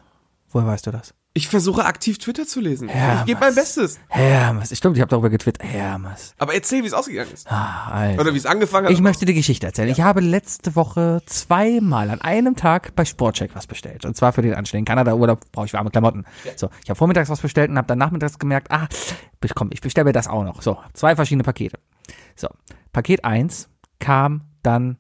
Woher 0.50 0.66
weißt 0.66 0.88
du 0.88 0.92
das? 0.92 1.14
Ich 1.38 1.50
versuche 1.50 1.84
aktiv 1.84 2.18
Twitter 2.18 2.48
zu 2.48 2.62
lesen. 2.62 2.88
Hermes. 2.88 3.20
Ich 3.20 3.26
gebe 3.26 3.42
mein 3.42 3.54
Bestes. 3.54 4.00
Hermes. 4.08 4.76
Stimmt, 4.76 4.96
ich 4.96 5.02
habe 5.02 5.10
darüber 5.10 5.30
getwittert. 5.30 5.68
Hermes. 5.68 6.34
Aber 6.38 6.54
erzähl, 6.54 6.82
wie 6.82 6.88
es 6.88 6.94
ausgegangen 6.94 7.30
ist. 7.34 7.52
Ah, 7.52 7.90
Alter. 7.92 8.22
Oder 8.22 8.34
wie 8.34 8.38
es 8.38 8.46
angefangen 8.46 8.88
hat. 8.88 8.94
Ich 8.94 9.02
möchte 9.02 9.26
die 9.26 9.34
Geschichte 9.34 9.68
erzählen. 9.68 9.90
Ich 9.90 10.00
habe 10.00 10.22
letzte 10.22 10.78
Woche 10.78 11.22
zweimal 11.26 12.10
an 12.10 12.22
einem 12.22 12.56
Tag 12.56 12.96
bei 12.96 13.04
Sportcheck 13.04 13.54
was 13.54 13.68
bestellt. 13.68 14.06
Und 14.06 14.16
zwar 14.16 14.32
für 14.32 14.44
den 14.44 14.54
anstehenden 14.54 14.86
Kanada-Urlaub 14.86 15.52
brauche 15.52 15.66
ich 15.66 15.74
warme 15.74 15.90
Klamotten. 15.90 16.24
So, 16.56 16.70
ich 16.82 16.90
habe 16.90 16.98
vormittags 16.98 17.30
was 17.30 17.42
bestellt 17.42 17.70
und 17.70 17.78
habe 17.78 17.88
dann 17.88 17.98
nachmittags 17.98 18.40
gemerkt, 18.40 18.72
ah, 18.72 18.88
komm, 19.56 19.72
ich 19.74 19.82
bestelle 19.82 20.06
mir 20.06 20.14
das 20.14 20.30
auch 20.30 20.46
noch. 20.46 20.62
So, 20.62 20.78
zwei 20.94 21.18
verschiedene 21.18 21.44
Pakete. 21.44 21.80
So, 22.38 22.48
Paket 22.94 23.26
1 23.26 23.68
kam 24.00 24.44
dann 24.64 25.00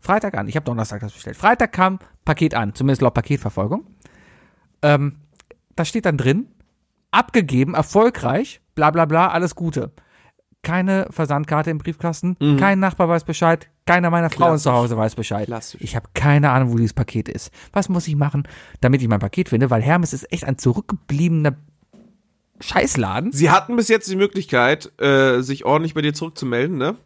Freitag 0.00 0.38
an. 0.38 0.48
Ich 0.48 0.56
habe 0.56 0.64
Donnerstag 0.64 1.02
das 1.02 1.12
bestellt. 1.12 1.36
Freitag 1.36 1.72
kam 1.72 1.98
Paket 2.24 2.54
an, 2.54 2.74
zumindest 2.74 3.02
laut 3.02 3.12
Paketverfolgung. 3.12 3.86
Ähm, 4.80 5.16
da 5.80 5.86
steht 5.86 6.04
dann 6.04 6.18
drin, 6.18 6.46
abgegeben, 7.10 7.74
erfolgreich, 7.74 8.60
bla 8.74 8.90
bla 8.90 9.06
bla, 9.06 9.28
alles 9.28 9.54
Gute. 9.54 9.92
Keine 10.62 11.06
Versandkarte 11.08 11.70
im 11.70 11.78
Briefkasten, 11.78 12.36
kein 12.58 12.80
Nachbar 12.80 13.08
weiß 13.08 13.24
Bescheid, 13.24 13.70
keiner 13.86 14.10
meiner 14.10 14.28
Frauen 14.28 14.58
zu 14.58 14.70
Hause 14.70 14.98
weiß 14.98 15.14
Bescheid. 15.14 15.46
Klassisch. 15.46 15.80
Ich 15.80 15.96
habe 15.96 16.08
keine 16.12 16.50
Ahnung, 16.50 16.72
wo 16.72 16.76
dieses 16.76 16.92
Paket 16.92 17.30
ist. 17.30 17.50
Was 17.72 17.88
muss 17.88 18.06
ich 18.06 18.14
machen, 18.14 18.46
damit 18.82 19.00
ich 19.00 19.08
mein 19.08 19.20
Paket 19.20 19.48
finde? 19.48 19.70
Weil 19.70 19.80
Hermes 19.80 20.12
ist 20.12 20.30
echt 20.30 20.44
ein 20.44 20.58
zurückgebliebener 20.58 21.56
Scheißladen. 22.60 23.32
Sie 23.32 23.50
hatten 23.50 23.74
bis 23.76 23.88
jetzt 23.88 24.10
die 24.10 24.16
Möglichkeit, 24.16 24.92
äh, 25.00 25.40
sich 25.40 25.64
ordentlich 25.64 25.94
bei 25.94 26.02
dir 26.02 26.12
zurückzumelden, 26.12 26.76
ne? 26.76 26.96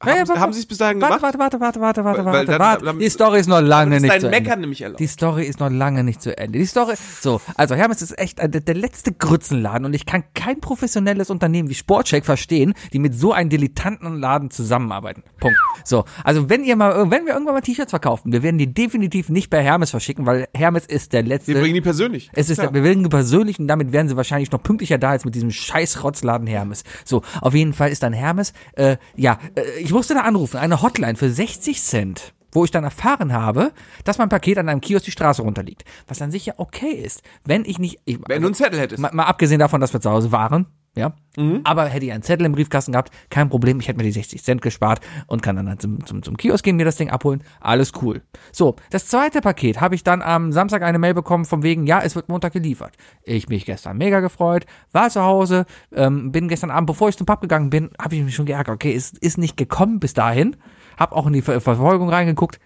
Haben, 0.00 0.10
Ja, 0.10 0.16
ja, 0.22 0.28
warte, 0.28 0.40
haben 0.40 0.52
Sie 0.52 0.60
es 0.60 0.66
bis 0.66 0.78
dahin 0.78 1.00
Warte, 1.00 1.16
gemacht? 1.16 1.22
warte, 1.40 1.58
warte, 1.58 1.80
warte, 1.80 2.04
warte, 2.04 2.24
Weil- 2.24 2.32
warte, 2.32 2.46
dann- 2.52 2.60
warte. 2.60 2.84
dann- 2.84 2.98
Die 3.00 3.08
Story 3.10 3.40
ist 3.40 3.48
noch 3.48 3.60
lange 3.60 3.96
ist 3.96 4.02
nicht 4.02 4.20
zu 4.20 4.26
Ende. 4.28 4.30
Meckern 4.30 4.72
erlaubt. 4.72 5.00
Die 5.00 5.06
Story 5.08 5.44
ist 5.44 5.58
noch 5.58 5.70
lange 5.70 6.04
nicht 6.04 6.22
zu 6.22 6.38
Ende. 6.38 6.56
Die 6.56 6.66
Story, 6.66 6.94
so, 7.20 7.40
also 7.56 7.74
Hermes 7.74 8.00
ist 8.00 8.16
echt 8.16 8.38
äh, 8.38 8.48
der, 8.48 8.60
der 8.60 8.76
letzte 8.76 9.10
Grützenladen 9.10 9.84
und 9.86 9.94
ich 9.94 10.06
kann 10.06 10.22
kein 10.34 10.60
professionelles 10.60 11.30
Unternehmen 11.30 11.68
wie 11.68 11.74
Sportcheck 11.74 12.24
verstehen, 12.24 12.74
die 12.92 13.00
mit 13.00 13.12
so 13.18 13.32
einem 13.32 13.50
dilettanten 13.50 14.20
Laden 14.20 14.52
zusammenarbeiten. 14.52 15.24
Punkt. 15.40 15.58
So, 15.82 16.04
also 16.22 16.48
wenn 16.48 16.62
ihr 16.62 16.76
mal, 16.76 17.10
wenn 17.10 17.26
wir 17.26 17.32
irgendwann 17.32 17.54
mal 17.54 17.60
T-Shirts 17.60 17.90
verkaufen, 17.90 18.30
wir 18.30 18.44
werden 18.44 18.58
die 18.58 18.72
definitiv 18.72 19.30
nicht 19.30 19.50
bei 19.50 19.64
Hermes 19.64 19.90
verschicken, 19.90 20.26
weil 20.26 20.46
Hermes 20.54 20.86
ist 20.86 21.12
der 21.12 21.24
letzte. 21.24 21.54
Wir 21.54 21.60
bringen 21.60 21.74
die 21.74 21.80
persönlich. 21.80 22.30
Es 22.34 22.50
ist, 22.50 22.58
wir 22.62 22.84
werden 22.84 23.08
persönlich 23.08 23.58
und 23.58 23.66
damit 23.66 23.90
wären 23.90 24.08
sie 24.08 24.16
wahrscheinlich 24.16 24.52
noch 24.52 24.62
pünktlicher 24.62 24.98
da 24.98 25.10
als 25.10 25.24
mit 25.24 25.34
diesem 25.34 25.50
scheiß 25.50 26.04
Rotzladen 26.04 26.46
Hermes. 26.46 26.84
So, 27.04 27.22
auf 27.40 27.54
jeden 27.54 27.72
Fall 27.72 27.90
ist 27.90 28.04
dann 28.04 28.12
Hermes, 28.12 28.52
äh, 28.76 28.96
ja, 29.16 29.40
äh, 29.56 29.87
ich 29.88 29.94
musste 29.94 30.12
da 30.12 30.20
anrufen, 30.20 30.58
eine 30.58 30.82
Hotline 30.82 31.16
für 31.16 31.30
60 31.30 31.82
Cent, 31.82 32.34
wo 32.52 32.62
ich 32.62 32.70
dann 32.70 32.84
erfahren 32.84 33.32
habe, 33.32 33.72
dass 34.04 34.18
mein 34.18 34.28
Paket 34.28 34.58
an 34.58 34.68
einem 34.68 34.82
Kiosk 34.82 35.06
die 35.06 35.10
Straße 35.10 35.40
runterliegt. 35.40 35.82
Was 36.06 36.20
an 36.20 36.30
sich 36.30 36.44
ja 36.44 36.52
okay 36.58 36.90
ist, 36.90 37.22
wenn 37.46 37.64
ich 37.64 37.78
nicht, 37.78 37.98
ich, 38.04 38.18
Wenn 38.28 38.42
du 38.42 38.48
einen 38.48 38.54
Zettel 38.54 38.78
hättest. 38.78 39.00
mal, 39.00 39.14
mal 39.14 39.24
abgesehen 39.24 39.60
davon, 39.60 39.80
dass 39.80 39.94
wir 39.94 40.02
zu 40.02 40.10
Hause 40.10 40.30
waren, 40.30 40.66
ja. 40.98 41.14
Mhm. 41.36 41.60
Aber 41.64 41.86
hätte 41.86 42.04
ich 42.04 42.12
einen 42.12 42.22
Zettel 42.22 42.46
im 42.46 42.52
Briefkasten 42.52 42.92
gehabt, 42.92 43.12
kein 43.30 43.48
Problem, 43.48 43.80
ich 43.80 43.88
hätte 43.88 43.98
mir 43.98 44.04
die 44.04 44.12
60 44.12 44.42
Cent 44.42 44.62
gespart 44.62 45.00
und 45.26 45.42
kann 45.42 45.56
dann 45.56 45.68
halt 45.68 45.80
zum, 45.80 46.04
zum, 46.04 46.22
zum 46.22 46.36
Kiosk 46.36 46.64
gehen, 46.64 46.76
mir 46.76 46.84
das 46.84 46.96
Ding 46.96 47.10
abholen. 47.10 47.42
Alles 47.60 47.92
cool. 48.02 48.22
So, 48.52 48.76
das 48.90 49.06
zweite 49.06 49.40
Paket 49.40 49.80
habe 49.80 49.94
ich 49.94 50.02
dann 50.02 50.20
am 50.20 50.52
Samstag 50.52 50.82
eine 50.82 50.98
Mail 50.98 51.14
bekommen 51.14 51.44
von 51.44 51.62
wegen, 51.62 51.86
ja, 51.86 52.00
es 52.00 52.16
wird 52.16 52.28
Montag 52.28 52.52
geliefert. 52.52 52.96
Ich 53.22 53.48
mich 53.48 53.64
gestern 53.64 53.96
mega 53.96 54.20
gefreut, 54.20 54.66
war 54.92 55.10
zu 55.10 55.22
Hause, 55.22 55.66
ähm, 55.94 56.32
bin 56.32 56.48
gestern 56.48 56.70
Abend, 56.70 56.88
bevor 56.88 57.08
ich 57.08 57.16
zum 57.16 57.26
Pub 57.26 57.40
gegangen 57.40 57.70
bin, 57.70 57.90
habe 58.00 58.16
ich 58.16 58.22
mich 58.22 58.34
schon 58.34 58.46
geärgert. 58.46 58.74
Okay, 58.74 58.94
es 58.94 59.12
ist 59.12 59.38
nicht 59.38 59.56
gekommen 59.56 60.00
bis 60.00 60.14
dahin. 60.14 60.56
Hab 60.96 61.12
auch 61.12 61.28
in 61.28 61.32
die 61.32 61.42
Ver 61.42 61.60
Verfolgung 61.60 62.08
reingeguckt, 62.08 62.58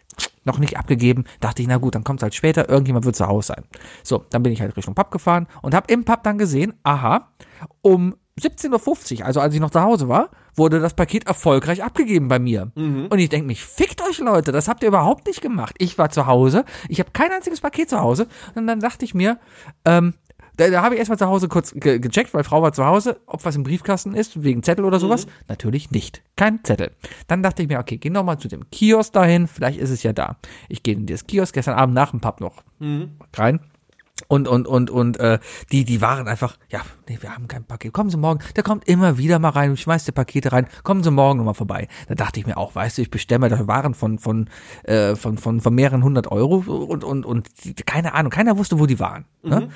noch 0.45 0.59
nicht 0.59 0.79
abgegeben. 0.79 1.25
Dachte 1.41 1.63
ich, 1.63 1.69
na 1.69 1.77
gut, 1.77 1.95
dann 1.95 2.05
kommt 2.05 2.21
es 2.21 2.23
halt 2.23 2.35
später, 2.35 2.69
irgendjemand 2.69 3.05
wird 3.05 3.17
zu 3.17 3.27
Hause 3.27 3.49
sein. 3.49 3.65
So, 4.03 4.25
dann 4.31 4.43
bin 4.43 4.53
ich 4.53 4.61
halt 4.61 4.77
Richtung 4.77 4.95
Pub 4.95 5.11
gefahren 5.11 5.47
und 5.61 5.75
habe 5.75 5.93
im 5.93 6.05
Pub 6.05 6.23
dann 6.23 6.39
gesehen, 6.39 6.75
aha, 6.83 7.29
um 7.83 8.15
17.50 8.41 9.21
Uhr, 9.21 9.27
also 9.27 9.41
als 9.41 9.55
ich 9.55 9.61
noch 9.61 9.71
zu 9.71 9.83
Hause 9.83 10.09
war, 10.09 10.31
wurde 10.57 10.81
das 10.81 10.95
Paket 10.95 11.27
erfolgreich 11.27 11.83
abgegeben 11.85 12.29
bei 12.29 12.39
mir. 12.39 12.73
Und 13.11 13.19
ich 13.19 13.29
denke 13.29 13.47
mich, 13.47 13.63
fickt 13.63 14.01
euch 14.03 14.19
Leute, 14.19 14.53
das 14.53 14.69
habt 14.69 14.83
ihr 14.83 14.89
überhaupt 14.89 15.27
nicht 15.27 15.43
gemacht. 15.43 15.75
Ich 15.79 15.99
war 15.99 16.11
zu 16.11 16.27
Hause, 16.27 16.65
ich 16.89 16.99
habe 16.99 17.11
kein 17.13 17.31
einziges 17.31 17.61
Paket 17.61 17.91
zu 17.91 18.01
Hause 18.01 18.27
und 18.55 18.67
dann 18.67 18.81
dachte 18.81 19.05
ich 19.05 19.13
mir, 19.15 19.39
ähm, 19.85 20.15
da, 20.57 20.69
da 20.69 20.83
habe 20.83 20.95
ich 20.95 20.99
erstmal 20.99 21.19
zu 21.19 21.27
Hause 21.27 21.49
kurz 21.49 21.73
ge 21.73 21.99
gecheckt, 21.99 22.35
weil 22.35 22.45
Frau 22.45 22.61
war 22.63 22.73
zu 22.73 22.85
Hause, 22.85 23.21
ob 23.27 23.45
was 23.45 23.57
im 23.57 23.63
Briefkasten 23.63 24.15
ist, 24.15 24.43
wegen 24.43 24.63
Zettel 24.63 24.85
oder 24.85 24.99
sowas. 24.99 25.27
Natürlich 25.49 25.91
nicht. 25.91 26.23
Kein 26.37 26.63
Zettel. 26.63 26.93
Dann 27.27 27.43
dachte 27.43 27.63
ich 27.63 27.69
mir, 27.69 27.79
okay, 27.79 27.97
geh 27.97 28.11
noch 28.11 28.23
mal 28.25 28.39
zu 28.39 28.49
dem 28.49 28.69
Kiosk 28.71 29.15
dahin, 29.15 29.47
vielleicht 29.47 29.79
ist 29.79 29.91
es 29.91 30.03
ja 30.03 30.13
da. 30.13 30.37
Ich 30.69 30.83
gehe 30.83 30.95
in 30.95 31.07
das 31.07 31.27
Kiosk 31.27 31.55
gestern 31.55 31.75
Abend 31.75 31.95
nach 31.95 32.11
dem 32.11 32.21
Pub 32.21 32.41
noch 32.41 32.63
rein. 33.35 33.61
Und, 34.29 34.49
und, 34.49 34.67
und, 34.67 34.91
und, 34.91 35.19
äh, 35.19 35.39
die, 35.71 35.85
die 35.85 36.01
waren 36.01 36.29
einfach, 36.29 36.57
ja, 36.71 36.81
nee, 37.09 37.19
wir 37.21 37.35
haben 37.35 37.49
kein 37.49 37.65
Paket. 37.65 37.93
Kommen 37.93 38.11
Sie 38.11 38.17
morgen. 38.17 38.41
Der 38.57 38.63
kommt 38.63 38.89
immer 38.89 39.19
wieder 39.19 39.39
mal 39.39 39.51
rein 39.51 39.71
und 39.71 39.79
schmeißt 39.79 40.07
die 40.09 40.13
Pakete 40.13 40.53
rein. 40.53 40.67
Kommen 40.83 41.03
Sie 41.03 41.11
morgen 41.11 41.39
nochmal 41.39 41.55
vorbei. 41.55 41.89
Da 42.09 42.15
dachte 42.15 42.41
ich 42.41 42.47
mir 42.47 42.57
auch, 42.57 42.75
weißt 42.75 42.99
du, 42.99 43.03
ich 43.03 43.11
bestelle 43.11 43.41
mir 43.41 43.49
da 43.49 43.67
Waren 43.67 43.95
von, 43.95 44.19
von, 44.19 44.49
äh, 44.85 45.15
von, 45.15 45.39
von, 45.39 45.61
von 45.61 45.75
mehreren 45.75 46.03
hundert 46.03 46.31
Euro 46.31 46.57
und, 46.57 47.05
und, 47.05 47.25
und, 47.25 47.65
die, 47.65 47.75
keine 47.75 48.15
Ahnung, 48.15 48.31
keiner 48.31 48.59
wusste, 48.59 48.79
wo 48.79 48.87
die 48.87 48.99
waren. 48.99 49.25
Ne? 49.43 49.69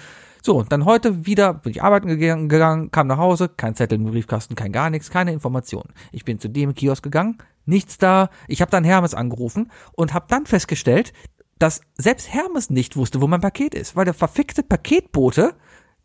So, 0.47 0.57
und 0.59 0.71
dann 0.71 0.85
heute 0.85 1.27
wieder 1.27 1.55
bin 1.55 1.73
ich 1.73 1.83
arbeiten 1.83 2.07
gegangen, 2.07 2.49
gegangen, 2.49 2.93
kam 2.93 3.09
nach 3.09 3.19
Hause, 3.19 3.49
kein 3.49 3.75
Zettel 3.75 3.99
im 3.99 4.05
Briefkasten, 4.05 4.55
kein 4.55 4.71
gar 4.71 4.91
nichts, 4.91 5.11
keine 5.11 5.33
Informationen. 5.33 5.93
Ich 6.13 6.25
bin 6.25 6.39
zu 6.39 6.49
dem 6.49 6.73
Kiosk 6.73 7.03
gegangen, 7.03 7.39
nichts 7.65 7.99
da. 7.99 8.31
Ich 8.47 8.61
habe 8.61 8.71
dann 8.71 8.85
Hermes 8.85 9.13
angerufen 9.13 9.73
und 9.95 10.15
habe 10.15 10.27
dann 10.29 10.47
festgestellt, 10.47 11.13
dass 11.59 11.81
selbst 11.97 12.33
Hermes 12.33 12.71
nicht 12.71 12.97
wusste, 12.97 13.21
wo 13.21 13.27
mein 13.27 13.41
Paket 13.41 13.75
ist, 13.75 13.97
weil 13.97 14.05
der 14.05 14.15
verfickte 14.15 14.63
Paketbote 14.63 15.55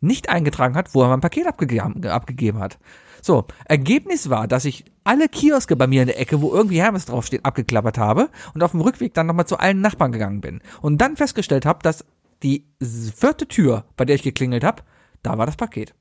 nicht 0.00 0.28
eingetragen 0.28 0.74
hat, 0.74 0.94
wo 0.94 1.02
er 1.02 1.08
mein 1.08 1.20
Paket 1.20 1.46
abgegeben, 1.46 2.04
abgegeben 2.06 2.58
hat. 2.58 2.78
So, 3.20 3.46
Ergebnis 3.66 4.30
war, 4.30 4.48
dass 4.48 4.64
ich 4.64 4.84
alle 5.04 5.28
Kioske 5.28 5.76
bei 5.76 5.86
mir 5.86 6.02
in 6.02 6.08
der 6.08 6.18
Ecke, 6.18 6.42
wo 6.42 6.52
irgendwie 6.52 6.80
Hermes 6.80 7.04
draufsteht, 7.04 7.44
abgeklappert 7.44 7.98
habe 7.98 8.30
und 8.52 8.62
auf 8.64 8.72
dem 8.72 8.80
Rückweg 8.80 9.14
dann 9.14 9.26
nochmal 9.26 9.46
zu 9.46 9.58
allen 9.58 9.80
Nachbarn 9.80 10.10
gegangen 10.10 10.40
bin. 10.40 10.60
Und 10.80 10.98
dann 10.98 11.16
festgestellt 11.16 11.64
habe, 11.64 11.78
dass 11.82 12.04
die 12.42 12.66
vierte 12.80 13.46
Tür, 13.46 13.84
bei 13.96 14.04
der 14.04 14.16
ich 14.16 14.22
geklingelt 14.22 14.64
habe, 14.64 14.82
da 15.22 15.38
war 15.38 15.46
das 15.46 15.56
Paket. 15.56 15.94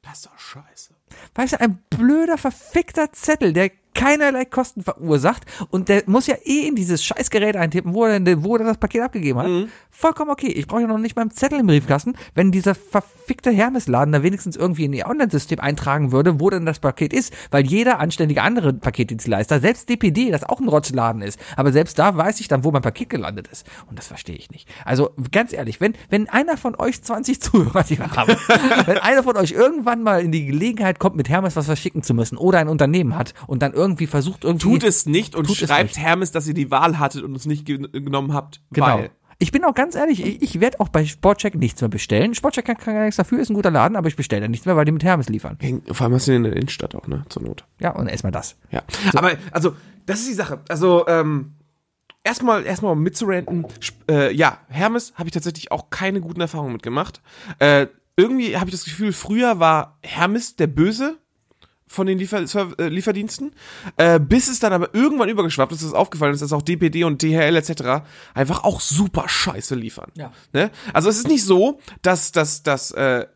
Das 0.00 0.18
ist 0.18 0.26
doch 0.26 0.38
scheiße. 0.38 0.94
Weißt 1.34 1.54
du, 1.54 1.60
ein 1.60 1.78
blöder, 1.90 2.38
verfickter 2.38 3.12
Zettel, 3.12 3.52
der 3.52 3.70
keinerlei 3.96 4.44
Kosten 4.44 4.82
verursacht 4.82 5.44
und 5.70 5.88
der 5.88 6.04
muss 6.06 6.26
ja 6.26 6.36
eh 6.44 6.68
in 6.68 6.76
dieses 6.76 7.02
Scheißgerät 7.02 7.56
eintippen, 7.56 7.94
wo 7.94 8.04
er, 8.04 8.20
denn, 8.20 8.44
wo 8.44 8.56
er 8.56 8.64
das 8.64 8.76
Paket 8.76 9.02
abgegeben 9.02 9.38
hat. 9.38 9.48
Mhm. 9.48 9.68
Vollkommen 9.90 10.30
okay. 10.30 10.48
Ich 10.48 10.66
brauche 10.66 10.82
ja 10.82 10.86
noch 10.86 10.98
nicht 10.98 11.16
mal 11.16 11.22
einen 11.22 11.30
Zettel 11.30 11.58
im 11.58 11.66
Briefkasten, 11.66 12.14
wenn 12.34 12.52
dieser 12.52 12.74
verfickte 12.74 13.50
Hermesladen 13.50 14.12
da 14.12 14.22
wenigstens 14.22 14.54
irgendwie 14.54 14.84
in 14.84 14.92
ihr 14.92 15.06
Online-System 15.06 15.58
eintragen 15.58 16.12
würde, 16.12 16.38
wo 16.38 16.50
denn 16.50 16.66
das 16.66 16.78
Paket 16.78 17.14
ist, 17.14 17.32
weil 17.50 17.66
jeder 17.66 17.98
anständige 17.98 18.42
andere 18.42 18.74
Paketdienstleister, 18.74 19.60
selbst 19.60 19.88
DPD, 19.88 20.30
das 20.30 20.44
auch 20.44 20.60
ein 20.60 20.68
Rotzladen 20.68 21.22
ist, 21.22 21.40
aber 21.56 21.72
selbst 21.72 21.98
da 21.98 22.14
weiß 22.14 22.40
ich 22.40 22.48
dann, 22.48 22.64
wo 22.64 22.70
mein 22.70 22.82
Paket 22.82 23.08
gelandet 23.08 23.48
ist. 23.48 23.66
Und 23.88 23.98
das 23.98 24.08
verstehe 24.08 24.36
ich 24.36 24.50
nicht. 24.50 24.68
Also 24.84 25.10
ganz 25.32 25.54
ehrlich, 25.54 25.80
wenn, 25.80 25.94
wenn 26.10 26.28
einer 26.28 26.58
von 26.58 26.74
euch 26.78 27.02
20 27.02 27.40
Zuhörer, 27.46 27.82
die 27.82 27.98
wir 27.98 28.10
haben, 28.10 28.36
wenn 28.84 28.98
einer 28.98 29.22
von 29.22 29.38
euch 29.38 29.52
irgendwann 29.52 30.02
mal 30.02 30.20
in 30.20 30.32
die 30.32 30.44
Gelegenheit 30.44 30.98
kommt, 30.98 31.16
mit 31.16 31.30
Hermes 31.30 31.56
was 31.56 31.64
verschicken 31.64 32.02
zu 32.02 32.12
müssen 32.12 32.36
oder 32.36 32.58
ein 32.58 32.68
Unternehmen 32.68 33.16
hat 33.16 33.32
und 33.46 33.62
dann 33.62 33.72
irgendwie 33.72 33.85
versucht 34.06 34.44
irgendwie 34.44 34.62
Tut 34.62 34.82
es 34.82 35.06
nicht 35.06 35.34
und 35.36 35.48
schreibt 35.50 35.96
nicht. 35.96 36.04
Hermes, 36.04 36.32
dass 36.32 36.48
ihr 36.48 36.54
die 36.54 36.70
Wahl 36.70 36.98
hattet 36.98 37.22
und 37.22 37.36
es 37.36 37.46
nicht 37.46 37.64
ge 37.64 37.78
genommen 37.78 38.32
habt. 38.32 38.60
Genau. 38.72 38.86
Weil. 38.86 39.10
Ich 39.38 39.52
bin 39.52 39.64
auch 39.64 39.74
ganz 39.74 39.94
ehrlich, 39.94 40.24
ich, 40.24 40.40
ich 40.40 40.60
werde 40.60 40.80
auch 40.80 40.88
bei 40.88 41.04
Sportcheck 41.04 41.54
nichts 41.56 41.80
mehr 41.82 41.90
bestellen. 41.90 42.34
Sportcheck 42.34 42.64
kann, 42.64 42.78
kann 42.78 42.94
gar 42.94 43.04
nichts 43.04 43.16
dafür, 43.16 43.38
ist 43.38 43.50
ein 43.50 43.54
guter 43.54 43.70
Laden, 43.70 43.96
aber 43.96 44.08
ich 44.08 44.16
bestelle 44.16 44.42
da 44.42 44.48
nichts 44.48 44.64
mehr, 44.64 44.76
weil 44.76 44.86
die 44.86 44.92
mit 44.92 45.04
Hermes 45.04 45.28
liefern. 45.28 45.58
Vor 45.92 46.04
allem 46.04 46.14
hast 46.14 46.26
du 46.26 46.32
den 46.32 46.44
in 46.44 46.50
der 46.50 46.56
Innenstadt 46.56 46.94
auch, 46.94 47.06
ne? 47.06 47.24
Zur 47.28 47.42
Not. 47.42 47.66
Ja, 47.78 47.90
und 47.90 48.08
erstmal 48.08 48.32
das. 48.32 48.56
Ja. 48.70 48.82
Aber, 49.14 49.32
also, 49.50 49.76
das 50.06 50.20
ist 50.20 50.28
die 50.30 50.34
Sache. 50.34 50.60
Also, 50.68 51.06
ähm, 51.06 51.52
erstmal, 52.24 52.64
erstmal 52.64 52.92
um 52.92 53.02
mitzuranten. 53.02 53.66
Äh, 54.10 54.34
ja, 54.34 54.58
Hermes 54.68 55.12
habe 55.16 55.28
ich 55.28 55.34
tatsächlich 55.34 55.70
auch 55.70 55.90
keine 55.90 56.22
guten 56.22 56.40
Erfahrungen 56.40 56.72
mitgemacht. 56.72 57.20
Äh, 57.58 57.88
irgendwie 58.16 58.56
habe 58.56 58.70
ich 58.70 58.74
das 58.74 58.84
Gefühl, 58.84 59.12
früher 59.12 59.60
war 59.60 59.98
Hermes 60.02 60.56
der 60.56 60.66
Böse 60.66 61.18
von 61.86 62.06
den 62.06 62.18
Liefer 62.18 62.44
äh, 62.78 62.88
Lieferdiensten, 62.88 63.52
äh, 63.96 64.18
bis 64.18 64.48
es 64.48 64.58
dann 64.58 64.72
aber 64.72 64.94
irgendwann 64.94 65.28
übergeschwappt 65.28 65.72
ist, 65.72 65.82
dass 65.82 65.88
es 65.88 65.94
aufgefallen 65.94 66.34
ist, 66.34 66.42
dass 66.42 66.52
auch 66.52 66.62
DPD 66.62 67.04
und 67.04 67.22
DHL 67.22 67.56
etc. 67.56 68.04
einfach 68.34 68.64
auch 68.64 68.80
super 68.80 69.28
scheiße 69.28 69.74
liefern. 69.74 70.10
Ja. 70.16 70.32
Ne? 70.52 70.70
Also 70.92 71.08
es 71.08 71.18
ist 71.18 71.28
nicht 71.28 71.44
so, 71.44 71.80
dass, 72.02 72.32
dass, 72.32 72.62
dass 72.62 72.90
äh, 72.90 73.26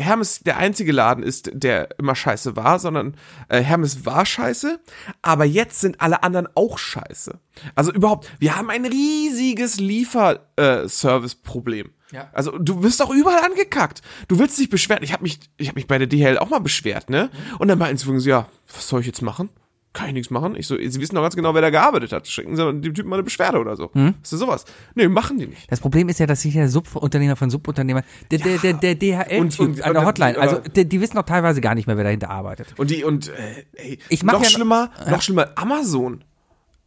Hermes 0.00 0.40
der 0.40 0.56
einzige 0.56 0.90
Laden 0.92 1.22
ist, 1.22 1.50
der 1.52 1.98
immer 1.98 2.14
scheiße 2.14 2.56
war, 2.56 2.78
sondern 2.78 3.16
äh, 3.48 3.60
Hermes 3.60 4.06
war 4.06 4.24
scheiße, 4.26 4.80
aber 5.22 5.44
jetzt 5.44 5.80
sind 5.80 6.00
alle 6.00 6.22
anderen 6.22 6.48
auch 6.54 6.78
scheiße. 6.78 7.38
Also 7.74 7.92
überhaupt, 7.92 8.30
wir 8.38 8.56
haben 8.56 8.70
ein 8.70 8.86
riesiges 8.86 9.78
Lieferservice-Problem. 9.78 11.90
Ja. 12.12 12.28
Also 12.32 12.58
du 12.58 12.82
wirst 12.82 13.02
auch 13.02 13.10
überall 13.10 13.44
angekackt. 13.44 14.02
Du 14.28 14.38
willst 14.38 14.58
dich 14.58 14.68
beschweren. 14.68 15.02
Ich 15.02 15.12
habe 15.12 15.22
mich, 15.22 15.38
ich 15.58 15.68
habe 15.68 15.76
mich 15.76 15.86
bei 15.86 15.98
der 15.98 16.08
DHL 16.08 16.38
auch 16.38 16.50
mal 16.50 16.58
beschwert, 16.58 17.08
ne? 17.08 17.30
Und 17.58 17.68
dann 17.68 17.78
meinten 17.78 18.18
sie 18.18 18.28
ja, 18.28 18.48
was 18.74 18.88
soll 18.88 19.00
ich 19.00 19.06
jetzt 19.06 19.22
machen? 19.22 19.48
Kann 19.92 20.06
ich 20.08 20.12
nichts 20.14 20.30
machen. 20.30 20.54
Ich 20.54 20.68
so, 20.68 20.76
sie 20.76 21.00
wissen 21.00 21.16
doch 21.16 21.22
ganz 21.22 21.34
genau, 21.34 21.52
wer 21.52 21.62
da 21.62 21.70
gearbeitet 21.70 22.12
hat. 22.12 22.28
Schicken 22.28 22.54
sie 22.54 22.62
dem 22.64 22.94
Typen 22.94 23.08
mal 23.10 23.16
eine 23.16 23.24
Beschwerde 23.24 23.58
oder 23.58 23.74
so. 23.74 23.90
Ist 24.22 24.32
das 24.32 24.38
sowas? 24.38 24.64
Nee, 24.94 25.08
machen 25.08 25.36
die 25.38 25.48
nicht. 25.48 25.68
Das 25.70 25.80
Problem 25.80 26.08
ist 26.08 26.20
ja, 26.20 26.26
dass 26.26 26.42
sich 26.42 26.54
der 26.54 26.68
Subunternehmer 26.68 27.34
von 27.34 27.50
Subunternehmer, 27.50 28.02
der, 28.30 28.38
der, 28.38 28.58
der, 28.58 28.74
der 28.74 28.94
DHL 28.94 29.40
Und- 29.40 29.58
und- 29.58 29.82
an 29.82 29.92
der 29.94 30.06
Hotline, 30.06 30.38
also 30.38 30.58
die, 30.58 30.88
die 30.88 31.00
wissen 31.00 31.16
doch 31.16 31.24
teilweise 31.24 31.60
gar 31.60 31.74
nicht 31.74 31.88
mehr, 31.88 31.96
wer 31.96 32.04
dahinter 32.04 32.30
arbeitet. 32.30 32.72
Und 32.78 32.90
die, 32.90 33.02
und 33.02 33.30
äh, 33.30 33.64
ey, 33.74 33.98
Ich 34.10 34.22
mach 34.22 34.34
noch 34.34 34.44
ja- 34.44 34.50
schlimmer, 34.50 34.90
noch 35.08 35.22
schlimmer, 35.22 35.48
Amazon. 35.56 36.22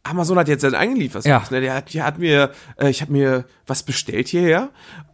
Amazon 0.02 0.38
hat 0.38 0.48
jetzt 0.48 0.62
seinen 0.62 0.74
eigenen 0.74 1.00
Lieferservice. 1.00 1.50
Ja. 1.50 1.56
Ne? 1.56 1.60
Der, 1.62 1.74
hat, 1.74 1.92
der 1.94 2.04
hat 2.04 2.18
mir, 2.18 2.52
äh, 2.78 2.88
ich 2.90 3.00
habe 3.02 3.12
mir 3.12 3.44
was 3.66 3.82
bestellt 3.82 4.28
hierher, 4.28 4.70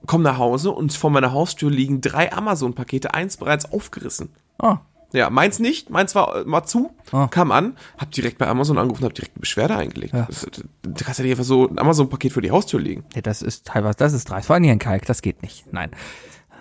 komm 0.07 0.23
nach 0.23 0.39
Hause 0.39 0.71
und 0.71 0.93
vor 0.93 1.11
meiner 1.11 1.33
Haustür 1.33 1.71
liegen 1.71 2.01
drei 2.01 2.33
Amazon-Pakete, 2.33 3.15
eins 3.15 3.37
bereits 3.37 3.71
aufgerissen. 3.73 4.31
Oh. 4.61 4.77
Ja, 5.13 5.29
meins 5.31 5.59
nicht, 5.59 5.91
meins 5.91 6.15
war 6.15 6.37
äh, 6.37 6.45
mal 6.45 6.65
zu, 6.65 6.91
Ah. 7.13 7.27
kam 7.29 7.51
an, 7.51 7.77
hab 7.99 8.11
direkt 8.13 8.39
bei 8.39 8.47
Amazon 8.47 8.79
angerufen, 8.79 9.05
hab 9.05 9.15
direkt 9.15 9.35
eine 9.35 9.41
Beschwerde 9.41 9.77
eingelegt. 9.77 10.15
Das, 10.15 10.47
du 10.83 11.05
kannst 11.05 11.19
ja 11.19 11.25
nicht 11.25 11.33
einfach 11.33 11.45
so 11.45 11.67
ein 11.69 11.79
Amazon-Paket 11.79 12.33
für 12.33 12.41
die 12.43 12.51
Haustür 12.53 12.79
legen. 12.81 13.05
Ja, 13.15 13.21
das 13.21 13.43
ist 13.43 13.67
teilweise, 13.67 13.97
das 13.99 14.13
ist 14.13 14.31
dreist. 14.31 14.47
Vor 14.47 14.55
allem 14.55 14.63
hier 14.65 14.73
in 14.73 14.79
Kalk, 14.79 15.07
das 15.07 15.21
geht 15.23 15.43
nicht. 15.43 15.73
Nein. 15.73 15.91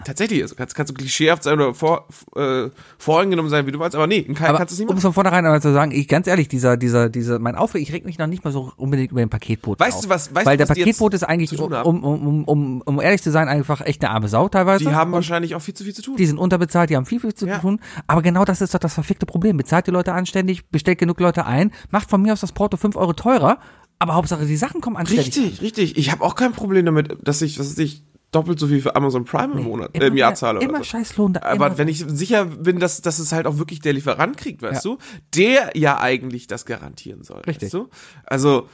Tatsächlich, 0.05 0.41
also 0.41 0.55
kannst, 0.55 0.75
kannst 0.75 0.89
du 0.91 0.93
klischeehaft 0.95 1.43
sein 1.43 1.55
oder 1.55 1.73
vor, 1.73 2.07
äh, 2.35 2.69
voreingenommen 2.97 3.49
sein, 3.49 3.67
wie 3.67 3.71
du 3.71 3.79
willst, 3.79 3.95
aber 3.95 4.07
nee, 4.07 4.19
in 4.19 4.33
Kalk 4.33 4.49
Aber 4.49 4.57
kannst 4.59 4.71
du 4.71 4.75
es 4.75 4.79
nicht 4.79 4.87
um 4.89 4.93
machen. 4.95 4.97
es 4.99 5.03
von 5.03 5.13
vornherein 5.13 5.45
einmal 5.45 5.61
zu 5.61 5.73
sagen, 5.73 5.91
ich 5.91 6.07
ganz 6.07 6.27
ehrlich, 6.27 6.47
dieser, 6.47 6.77
dieser, 6.77 7.09
dieser, 7.09 7.39
mein 7.39 7.55
Aufreg, 7.55 7.81
ich 7.81 7.91
reg 7.91 8.05
mich 8.05 8.17
noch 8.17 8.27
nicht 8.27 8.43
mal 8.43 8.51
so 8.51 8.71
unbedingt 8.77 9.11
über 9.11 9.19
den 9.19 9.29
Paketboten 9.29 9.85
Weißt 9.85 9.97
auf. 9.97 10.03
du 10.03 10.09
was- 10.09 10.33
weißt 10.33 10.45
Weil 10.45 10.57
du, 10.57 10.63
der 10.65 10.69
was 10.69 10.75
die 10.75 10.81
jetzt 10.81 10.87
Paketbote 10.97 11.15
ist 11.17 11.23
eigentlich, 11.23 11.59
um, 11.59 11.71
um, 12.03 12.03
um, 12.27 12.43
um, 12.45 12.81
um 12.81 13.01
ehrlich 13.01 13.21
zu 13.21 13.31
sein, 13.31 13.47
einfach 13.47 13.81
echt 13.81 14.03
eine 14.03 14.13
arme 14.13 14.27
Sau 14.29 14.47
teilweise. 14.49 14.85
Die 14.85 14.93
haben 14.95 15.11
wahrscheinlich 15.11 15.55
auch 15.55 15.61
viel 15.61 15.73
zu 15.73 15.83
viel 15.83 15.93
zu 15.93 16.01
tun. 16.01 16.15
die 16.17 16.25
sind 16.25 16.37
unterbezahlt, 16.37 16.89
die 16.89 16.95
haben 16.95 17.05
viel, 17.05 17.19
viel 17.19 17.33
zu 17.33 17.47
Ja. 17.47 17.59
tun. 17.59 17.79
Aber 18.07 18.21
genau 18.21 18.45
das 18.45 18.61
ist 18.61 18.73
doch 18.73 18.79
das 18.79 18.93
verfickte 18.93 19.25
Problem. 19.25 19.57
Bezahlt 19.57 19.87
die 19.87 19.91
Leute 19.91 20.13
anständig, 20.13 20.69
bestellt 20.69 20.97
genug 20.99 21.19
Leute 21.19 21.45
ein, 21.45 21.71
macht 21.91 22.09
von 22.09 22.21
mir 22.21 22.33
aus 22.33 22.41
das 22.41 22.51
Porto 22.51 22.77
5 22.77 22.95
Euro 22.95 23.13
teurer, 23.13 23.59
aber 23.99 24.13
Hauptsache 24.15 24.45
die 24.45 24.55
Sachen 24.55 24.79
kommen 24.79 24.95
anständig. 24.95 25.27
Richtig, 25.35 25.61
richtig. 25.61 25.97
Ich 25.97 26.09
habe 26.11 26.23
auch 26.23 26.35
kein 26.35 26.53
Problem 26.53 26.85
damit, 26.85 27.17
dass 27.21 27.41
ich, 27.41 27.59
was 27.59 27.77
ich, 27.77 28.03
doppelt 28.31 28.59
so 28.59 28.67
viel 28.67 28.81
für 28.81 28.95
Amazon 28.95 29.25
Prime 29.25 29.53
im 29.53 29.63
Monat, 29.63 29.95
äh, 29.95 30.07
im 30.07 30.17
Jahr 30.17 30.35
zahle. 30.35 30.59
Immer 30.61 30.79
so. 30.79 30.83
Scheißlohn 30.85 31.33
da. 31.33 31.41
Aber 31.43 31.77
wenn 31.77 31.87
ich 31.87 32.05
sicher 32.07 32.45
bin, 32.45 32.79
dass, 32.79 33.01
dass 33.01 33.19
es 33.19 33.31
halt 33.31 33.47
auch 33.47 33.57
wirklich 33.57 33.79
der 33.79 33.93
Lieferant 33.93 34.37
kriegt, 34.37 34.61
weißt 34.61 34.85
du, 34.85 34.97
der 35.35 35.71
ja 35.75 35.99
eigentlich 35.99 36.47
das 36.47 36.65
garantieren 36.65 37.23
soll. 37.23 37.41
Richtig. 37.41 37.67
Weißt 37.67 37.73
du? 37.73 37.89
Also, 38.25 38.69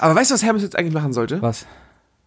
aber 0.00 0.14
weißt 0.14 0.30
du, 0.30 0.34
was 0.34 0.42
Hermes 0.42 0.62
jetzt 0.62 0.76
eigentlich 0.76 0.94
machen 0.94 1.12
sollte? 1.12 1.42
Was? 1.42 1.66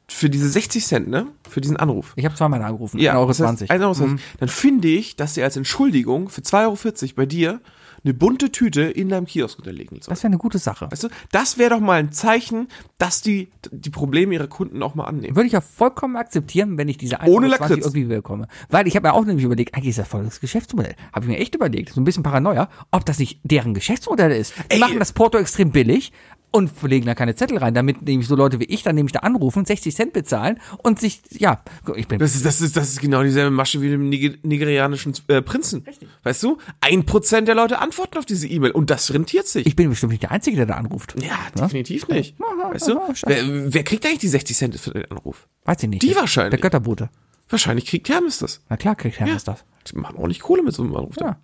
Für 0.07 0.29
diese 0.29 0.49
60 0.49 0.85
Cent, 0.85 1.07
ne? 1.07 1.27
Für 1.49 1.61
diesen 1.61 1.77
Anruf. 1.77 2.13
Ich 2.15 2.25
habe 2.25 2.35
zweimal 2.35 2.61
angerufen. 2.61 2.99
Ja, 2.99 3.13
1,20 3.13 3.17
Euro. 3.17 3.27
das 3.27 3.39
heißt, 3.39 3.71
1,20 3.71 3.81
Euro. 3.81 4.07
Mhm. 4.07 4.19
Dann 4.39 4.49
finde 4.49 4.87
ich, 4.89 5.15
dass 5.15 5.33
sie 5.35 5.43
als 5.43 5.55
Entschuldigung 5.55 6.29
für 6.29 6.41
2,40 6.41 7.01
Euro 7.03 7.13
bei 7.15 7.25
dir 7.25 7.61
eine 8.03 8.13
bunte 8.13 8.51
Tüte 8.51 8.81
in 8.81 9.09
deinem 9.09 9.25
Kiosk 9.25 9.59
unterlegen 9.59 10.01
soll. 10.01 10.11
Das 10.11 10.23
wäre 10.23 10.31
eine 10.31 10.37
gute 10.37 10.57
Sache. 10.57 10.89
Weißt 10.91 11.03
du, 11.03 11.09
das 11.31 11.57
wäre 11.57 11.71
doch 11.71 11.79
mal 11.79 11.99
ein 11.99 12.11
Zeichen, 12.11 12.67
dass 12.97 13.21
die 13.21 13.49
die 13.71 13.89
Probleme 13.89 14.33
ihrer 14.33 14.47
Kunden 14.47 14.81
auch 14.81 14.95
mal 14.95 15.05
annehmen. 15.05 15.35
Würde 15.35 15.47
ich 15.47 15.53
ja 15.53 15.61
vollkommen 15.61 16.15
akzeptieren, 16.15 16.77
wenn 16.77 16.87
ich 16.87 16.97
diese 16.97 17.19
Ohne 17.25 17.47
1,20 17.47 17.49
Lakritz. 17.49 17.85
irgendwie 17.85 18.03
bekomme. 18.05 18.47
Weil 18.69 18.87
ich 18.87 18.95
habe 18.95 19.07
ja 19.07 19.13
auch 19.13 19.25
nämlich 19.25 19.45
überlegt, 19.45 19.75
eigentlich 19.75 19.89
ist 19.89 19.99
das 19.99 20.07
voll 20.07 20.23
das 20.23 20.39
Geschäftsmodell. 20.39 20.95
Habe 21.13 21.25
ich 21.25 21.31
mir 21.31 21.37
echt 21.37 21.55
überlegt, 21.55 21.93
so 21.93 22.01
ein 22.01 22.03
bisschen 22.03 22.23
Paranoia, 22.23 22.69
ob 22.91 23.05
das 23.05 23.19
nicht 23.19 23.39
deren 23.43 23.73
Geschäftsmodell 23.73 24.31
ist. 24.31 24.53
Die 24.57 24.75
Ey. 24.75 24.79
machen 24.79 24.99
das 24.99 25.13
Porto 25.13 25.37
extrem 25.37 25.71
billig 25.71 26.11
und 26.51 26.71
legen 26.83 27.05
da 27.05 27.15
keine 27.15 27.35
Zettel 27.35 27.57
rein, 27.57 27.73
damit 27.73 28.01
nämlich 28.01 28.27
so 28.27 28.35
Leute 28.35 28.59
wie 28.59 28.65
ich 28.65 28.83
dann 28.83 28.95
nämlich 28.95 29.13
da 29.13 29.19
anrufen, 29.19 29.65
60 29.65 29.95
Cent 29.95 30.13
bezahlen 30.13 30.59
und 30.77 30.99
sich, 30.99 31.21
ja, 31.31 31.63
ich 31.95 32.07
bin 32.07 32.19
Das 32.19 32.35
ist, 32.35 32.45
das 32.45 32.61
ist, 32.61 32.75
das 32.77 32.89
ist 32.89 33.01
genau 33.01 33.23
dieselbe 33.23 33.51
Masche 33.51 33.81
wie 33.81 33.89
dem 33.89 34.09
Niger 34.09 34.35
nigerianischen 34.43 35.13
äh, 35.27 35.41
Prinzen. 35.41 35.85
Weißt 36.23 36.43
du? 36.43 36.57
Ein 36.81 37.05
Prozent 37.05 37.47
der 37.47 37.55
Leute 37.55 37.79
antworten 37.79 38.17
auf 38.17 38.25
diese 38.25 38.47
E-Mail 38.47 38.71
und 38.71 38.89
das 38.89 39.13
rentiert 39.13 39.47
sich. 39.47 39.65
ich 39.65 39.75
bin 39.75 39.89
bestimmt 39.89 40.11
nicht 40.11 40.23
der 40.23 40.31
Einzige, 40.31 40.57
der 40.57 40.65
da 40.65 40.75
anruft. 40.75 41.15
ja, 41.21 41.37
definitiv 41.57 42.07
nicht. 42.07 42.35
Weißt 42.39 42.87
du? 42.87 42.99
Wer, 43.25 43.73
wer 43.73 43.83
kriegt 43.83 44.05
eigentlich 44.05 44.19
die 44.19 44.27
60 44.27 44.57
Cent 44.57 44.79
für 44.79 44.91
den 44.91 45.09
Anruf? 45.11 45.47
Weiß 45.65 45.81
ich 45.83 45.89
nicht. 45.89 46.03
Die 46.03 46.15
wahrscheinlich. 46.15 46.51
Der 46.51 46.59
Götterbote. 46.59 47.09
Wahrscheinlich 47.49 47.85
kriegt 47.85 48.07
Hermes 48.09 48.39
das. 48.39 48.61
Na 48.69 48.77
klar, 48.77 48.95
kriegt 48.95 49.19
Hermes 49.19 49.43
das. 49.43 49.65
Die 49.91 49.97
machen 49.97 50.17
auch 50.17 50.27
nicht 50.27 50.41
Kohle 50.41 50.63
mit 50.63 50.73
so 50.73 50.83
einem 50.83 50.95
Anruf. 50.95 51.15
Ja. 51.19 51.37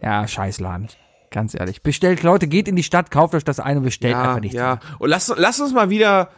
Ja, 0.00 0.26
Scheißladen. 0.26 0.88
Ganz 1.32 1.54
ehrlich. 1.58 1.82
Bestellt, 1.82 2.22
Leute, 2.22 2.46
geht 2.46 2.68
in 2.68 2.76
die 2.76 2.82
Stadt, 2.82 3.10
kauft 3.10 3.34
euch 3.34 3.42
das 3.42 3.58
eine, 3.58 3.80
bestellt 3.80 4.12
ja, 4.12 4.22
einfach 4.22 4.40
nichts. 4.40 4.56
ja. 4.56 4.78
Und 4.98 5.08
lass, 5.08 5.32
lass 5.36 5.58
uns 5.60 5.72
mal 5.72 5.90
wieder, 5.90 6.28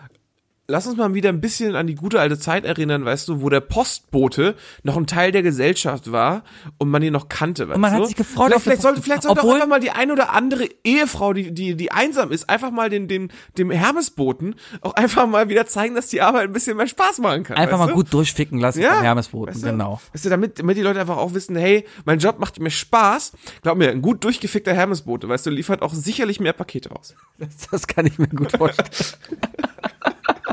lass 0.67 0.87
uns 0.87 0.97
mal 0.97 1.12
wieder 1.15 1.29
ein 1.29 1.41
bisschen 1.41 1.77
an 1.77 1.87
die 1.87 1.95
gute 1.95 2.21
alte 2.21 2.39
Zeit 2.39 2.65
erinnern, 2.65 3.05
weißt 3.05 3.29
du, 3.29 3.43
wo 3.43 3.51
der 3.51 3.61
Postbote 3.61 4.55
noch 4.83 4.97
ein 4.97 5.07
Teil 5.07 5.31
der 5.33 5.43
Gesellschaft 5.43 6.11
war 6.11 6.43
und 6.79 6.89
man 6.89 7.03
ihn 7.03 7.12
noch 7.12 7.29
kannte, 7.29 7.69
weißt 7.69 7.79
man 7.79 7.93
du? 7.93 7.99
hat 7.99 8.07
sich 8.07 8.17
gefreut 8.17 8.47
Vielleicht, 8.47 8.62
vielleicht 8.62 8.83
sollte, 8.83 9.03
vielleicht 9.03 9.23
sollte 9.23 9.43
auch 9.43 9.53
einfach 9.55 9.69
mal 9.69 9.81
die 9.81 9.91
ein 9.91 10.11
oder 10.11 10.33
andere 10.33 10.69
Ehefrau, 10.85 11.33
die, 11.33 11.53
die, 11.53 11.77
die 11.77 11.93
einsam 11.93 12.33
ist, 12.33 12.49
einfach 12.49 12.71
mal 12.71 12.89
den, 12.89 13.09
den, 13.09 13.31
dem 13.59 13.71
Hermesboten 13.71 14.55
auch 14.81 14.95
einfach 14.95 15.27
mal 15.27 15.49
wieder 15.49 15.67
zeigen, 15.67 15.95
dass 15.95 16.09
die 16.09 16.23
Arbeit 16.23 16.45
ein 16.45 16.53
bisschen 16.53 16.77
mehr 16.77 16.87
Spaß 16.89 17.19
machen 17.19 17.45
kann. 17.45 17.57
Einfach 17.57 17.79
mal 17.79 17.89
du? 17.89 17.95
gut 17.95 18.12
durchficken 18.12 18.59
lassen 18.59 18.81
Ja, 18.81 18.95
vom 18.95 19.03
Hermesboten, 19.03 19.55
weißt 19.55 19.65
du? 19.65 19.71
genau. 19.71 20.01
Weißt 20.12 20.25
du, 20.25 20.31
damit, 20.31 20.59
damit 20.59 20.77
die 20.77 20.83
Leute 20.83 21.01
einfach 21.01 21.19
auch 21.19 21.35
wissen, 21.35 21.57
hey, 21.57 21.85
mein 22.05 22.19
Job 22.19 22.39
macht 22.39 22.59
mir 22.59 22.71
Spaß. 22.71 23.33
Glaub 23.62 23.77
mir, 23.77 23.91
ein 23.91 24.01
gut 24.03 24.25
durchgefickter 24.25 24.73
Hermesbote, 24.73 25.29
weißt 25.29 25.47
du, 25.47 25.51
liefert 25.51 25.83
auch 25.83 25.93
sicherlich 25.93 26.41
mehr 26.41 26.53
Pakete 26.55 26.91
aus. 26.91 27.15
Das, 27.39 27.49
das 27.71 27.87
kann 27.87 28.07
ich 28.07 28.19
mir 28.19 28.29
gut 28.29 28.57
vorstellen. 28.57 28.89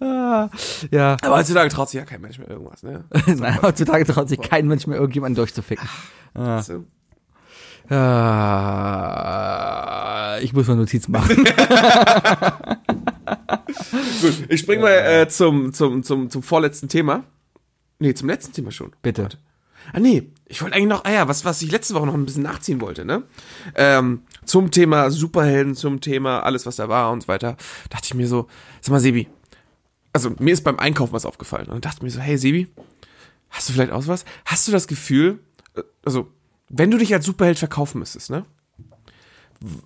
Ah, 0.00 0.48
ja. 0.90 1.16
Aber 1.22 1.36
heutzutage 1.36 1.68
traut 1.70 1.88
sich 1.90 1.98
ja 1.98 2.04
kein 2.04 2.20
Mensch 2.20 2.38
mehr 2.38 2.48
irgendwas, 2.48 2.82
ne? 2.82 3.04
Nein, 3.26 3.62
heutzutage 3.62 4.04
traut 4.04 4.28
sich 4.28 4.40
kein 4.40 4.66
Mensch 4.68 4.86
mehr 4.86 4.98
irgendjemanden 4.98 5.36
durchzuficken. 5.36 5.88
Weißt 6.34 6.68
du? 6.70 6.84
Ah, 7.90 8.38
ich 10.42 10.52
muss 10.52 10.66
mal 10.68 10.76
Notiz 10.76 11.08
machen. 11.08 11.36
Gut, 14.20 14.44
ich 14.48 14.60
spring 14.60 14.80
mal 14.82 14.90
äh, 14.90 15.26
zum, 15.28 15.72
zum, 15.72 16.02
zum, 16.02 16.28
zum 16.28 16.42
vorletzten 16.42 16.88
Thema. 16.88 17.24
Nee, 17.98 18.12
zum 18.14 18.28
letzten 18.28 18.52
Thema 18.52 18.70
schon. 18.70 18.92
Bitte. 19.02 19.22
Warte. 19.22 19.38
Ah, 19.92 20.00
nee, 20.00 20.30
ich 20.46 20.60
wollte 20.60 20.76
eigentlich 20.76 20.88
noch, 20.88 21.04
ah 21.04 21.10
ja, 21.10 21.28
was, 21.28 21.44
was 21.44 21.62
ich 21.62 21.70
letzte 21.70 21.94
Woche 21.94 22.06
noch 22.06 22.14
ein 22.14 22.26
bisschen 22.26 22.42
nachziehen 22.42 22.80
wollte, 22.80 23.04
ne? 23.04 23.22
Ähm, 23.74 24.22
zum 24.48 24.70
Thema 24.70 25.10
Superhelden, 25.10 25.74
zum 25.74 26.00
Thema 26.00 26.40
alles, 26.40 26.66
was 26.66 26.76
da 26.76 26.88
war 26.88 27.12
und 27.12 27.22
so 27.22 27.28
weiter, 27.28 27.56
dachte 27.90 28.06
ich 28.06 28.14
mir 28.14 28.26
so, 28.26 28.48
sag 28.80 28.92
mal, 28.92 29.00
Sebi, 29.00 29.28
also 30.12 30.30
mir 30.38 30.52
ist 30.52 30.64
beim 30.64 30.78
Einkaufen 30.78 31.12
was 31.12 31.26
aufgefallen 31.26 31.68
und 31.68 31.84
dachte 31.84 32.04
mir 32.04 32.10
so, 32.10 32.20
hey, 32.20 32.38
Sebi, 32.38 32.68
hast 33.50 33.68
du 33.68 33.72
vielleicht 33.72 33.92
auch 33.92 34.06
was? 34.06 34.24
Hast 34.44 34.66
du 34.66 34.72
das 34.72 34.88
Gefühl, 34.88 35.40
äh, 35.74 35.82
also, 36.04 36.32
wenn 36.68 36.90
du 36.90 36.98
dich 36.98 37.14
als 37.14 37.24
Superheld 37.24 37.58
verkaufen 37.58 37.98
müsstest, 37.98 38.30
ne? 38.30 38.44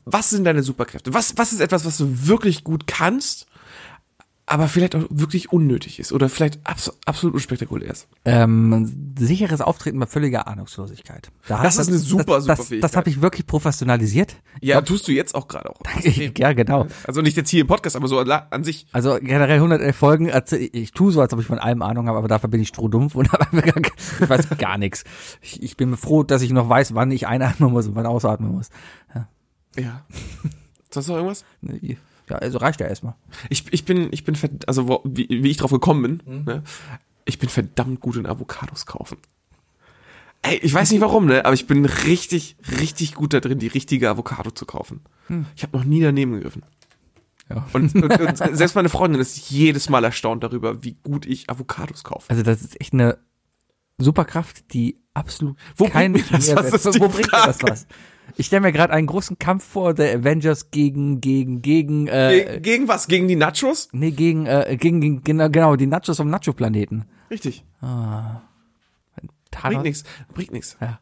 Was 0.05 0.29
sind 0.29 0.45
deine 0.45 0.63
Superkräfte? 0.63 1.15
Was, 1.15 1.39
was 1.39 1.53
ist 1.55 1.61
etwas, 1.61 1.87
was 1.87 1.97
du 1.97 2.27
wirklich 2.27 2.63
gut 2.63 2.87
kannst, 2.87 3.47
aber 4.53 4.69
vielleicht 4.69 4.95
auch 4.95 5.05
wirklich 5.09 5.51
unnötig 5.51 5.99
ist 5.99 6.13
oder 6.13 6.29
vielleicht 6.29 6.61
abs 6.67 6.93
absolut 7.07 7.35
unspektakulär 7.35 7.91
ist? 7.91 8.07
Ähm, 8.27 9.15
sicheres 9.19 9.63
Auftreten 9.63 9.99
bei 9.99 10.05
völliger 10.05 10.47
Ahnungslosigkeit. 10.47 11.31
Da 11.49 11.63
Das 11.63 11.79
ist 11.79 11.89
eine 11.89 11.97
super, 11.97 12.35
das, 12.35 12.45
super 12.45 12.57
das, 12.57 12.69
Fähigkeit. 12.69 12.85
das 12.91 12.97
habe 12.99 13.09
ich 13.09 13.23
wirklich 13.23 13.47
professionalisiert. 13.47 14.37
Ja, 14.61 14.83
tust 14.83 15.09
du 15.09 15.13
jetzt 15.13 15.35
auch 15.35 15.49
gerade 15.49 15.71
auch. 15.71 15.81
ja, 16.37 16.53
genau. 16.53 16.87
Also 17.07 17.23
nicht 17.23 17.39
jetzt 17.39 17.49
hier 17.49 17.63
im 17.63 17.67
Podcast, 17.67 17.97
aber 17.97 18.09
so 18.09 18.19
an, 18.19 18.63
sich. 18.63 18.87
Also 18.93 19.19
generell 19.23 19.57
111 19.57 19.97
Folgen, 19.97 20.31
also 20.31 20.57
ich, 20.57 20.75
ich 20.75 20.93
tue 20.93 21.13
so, 21.13 21.23
als 21.23 21.33
ob 21.33 21.41
ich 21.41 21.47
von 21.47 21.59
allem 21.59 21.81
Ahnung 21.81 22.07
habe, 22.07 22.19
aber 22.19 22.29
dafür 22.29 22.51
bin 22.51 22.61
ich 22.61 22.69
strohdumpf 22.69 23.15
und 23.15 23.33
habe 23.33 23.47
einfach 23.47 23.65
gar, 23.65 23.93
ich 24.21 24.29
weiß 24.29 24.59
gar 24.59 24.77
nichts. 24.77 25.05
Ich, 25.41 25.63
ich 25.63 25.79
bin 25.79 25.97
froh, 25.97 26.25
dass 26.25 26.43
ich 26.43 26.51
noch 26.51 26.69
weiß, 26.69 26.95
wann 26.95 27.11
ich 27.11 27.27
einatmen 27.27 27.73
muss 27.73 27.87
und 27.87 27.95
wann 27.95 28.05
ausatmen 28.05 28.53
muss. 28.53 28.69
Ja. 29.79 30.05
Sonst 30.91 31.09
noch 31.09 31.17
irgendwas? 31.17 31.45
Ja, 32.29 32.37
also 32.37 32.59
reicht 32.59 32.81
ja 32.81 32.87
erstmal. 32.87 33.15
Ich, 33.51 33.73
ich 33.73 33.85
bin, 33.85 34.09
ich 34.13 34.25
bin, 34.25 34.37
also 34.67 34.89
wo, 34.89 35.01
wie, 35.05 35.29
wie 35.29 35.51
ich 35.51 35.57
drauf 35.57 35.71
gekommen 35.71 36.21
bin, 36.25 36.45
ne? 36.45 36.63
ich 37.25 37.39
bin 37.39 37.49
verdammt 37.49 38.01
gut 38.01 38.17
in 38.17 38.27
Avocados 38.27 38.87
kaufen. 38.87 39.19
Ey, 40.43 40.57
ich 40.57 40.75
weiß 40.75 40.91
nicht 40.91 41.01
warum, 41.01 41.27
ne? 41.27 41.45
Aber 41.45 41.55
ich 41.55 41.69
bin 41.69 41.85
richtig, 41.85 42.57
richtig 42.81 43.15
gut 43.15 43.33
da 43.33 43.41
drin, 43.41 43.61
die 43.61 43.69
richtige 43.69 44.11
Avocado 44.11 44.51
zu 44.51 44.67
kaufen. 44.67 45.01
Ich 45.55 45.63
habe 45.63 45.77
noch 45.77 45.85
nie 45.85 46.01
daneben 46.01 46.33
gegriffen. 46.33 46.65
Ja. 47.49 47.67
Und, 47.73 47.95
und, 47.95 48.21
und 48.21 48.37
selbst 48.57 48.75
meine 48.75 48.89
Freundin 48.89 49.21
ist 49.21 49.51
jedes 49.51 49.89
Mal 49.89 50.05
erstaunt 50.05 50.43
darüber, 50.43 50.83
wie 50.83 50.97
gut 51.03 51.27
ich 51.27 51.49
Avocados 51.49 52.03
kaufe. 52.03 52.29
Also 52.29 52.43
das 52.43 52.63
ist 52.63 52.81
echt 52.81 52.93
eine 52.93 53.19
Superkraft, 53.99 54.73
die 54.73 54.99
absolut 55.15 55.57
Wo 55.77 55.87
kein 55.87 56.13
bringt 56.13 56.31
mir 56.31 56.39
das 56.39 56.57
was, 56.57 56.73
ist 56.73 56.95
die 56.95 57.01
Wo 57.01 57.09
bringt 57.09 57.31
mir 57.31 57.47
das 57.47 57.63
was? 57.63 57.87
Ich 58.37 58.47
stelle 58.47 58.63
mir 58.63 58.73
gerade 58.73 58.93
einen 58.93 59.07
großen 59.07 59.39
Kampf 59.39 59.65
vor, 59.65 59.95
der 59.95 60.17
Avengers 60.19 60.71
gegen 60.71 61.21
gegen 61.21 61.61
gegen 61.63 62.07
äh, 62.09 62.45
Ge 62.45 62.61
gegen 62.61 62.89
was? 62.89 63.07
Gegen 63.07 63.29
die 63.29 63.37
Nachos? 63.37 63.89
nee 63.93 64.11
gegen 64.11 64.47
äh, 64.47 64.77
gegen, 64.81 65.01
gegen 65.01 65.23
genau, 65.23 65.49
genau 65.51 65.77
die 65.77 65.87
Nachos 65.87 66.17
vom 66.17 66.31
Nacho 66.31 66.53
Planeten. 66.53 67.05
Richtig. 67.31 67.65
Thanos- 67.81 69.69
Bringt 69.69 69.83
nichts. 69.85 70.05
Bringt 70.35 70.53
nichts. 70.53 70.77
Ja. 70.81 70.99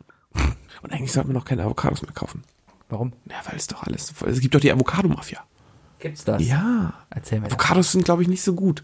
Und 0.82 0.92
eigentlich 0.92 1.12
sollte 1.12 1.28
man 1.28 1.34
noch 1.36 1.44
keine 1.44 1.62
Avocados 1.64 2.02
mehr 2.02 2.12
kaufen. 2.12 2.42
Warum? 2.88 3.12
Ja, 3.28 3.36
weil 3.46 3.56
es 3.56 3.66
doch 3.68 3.82
alles. 3.84 4.12
Es 4.26 4.40
gibt 4.40 4.54
doch 4.54 4.60
die 4.60 4.72
Avocado-Mafia. 4.72 5.40
Gibt's 6.00 6.24
das? 6.24 6.44
Ja. 6.44 6.94
Erzähl 7.10 7.38
mir. 7.40 7.44
das. 7.48 7.52
Avocados 7.54 7.92
sind, 7.92 8.04
glaube 8.04 8.22
ich, 8.22 8.28
nicht 8.28 8.42
so 8.42 8.54
gut. 8.54 8.82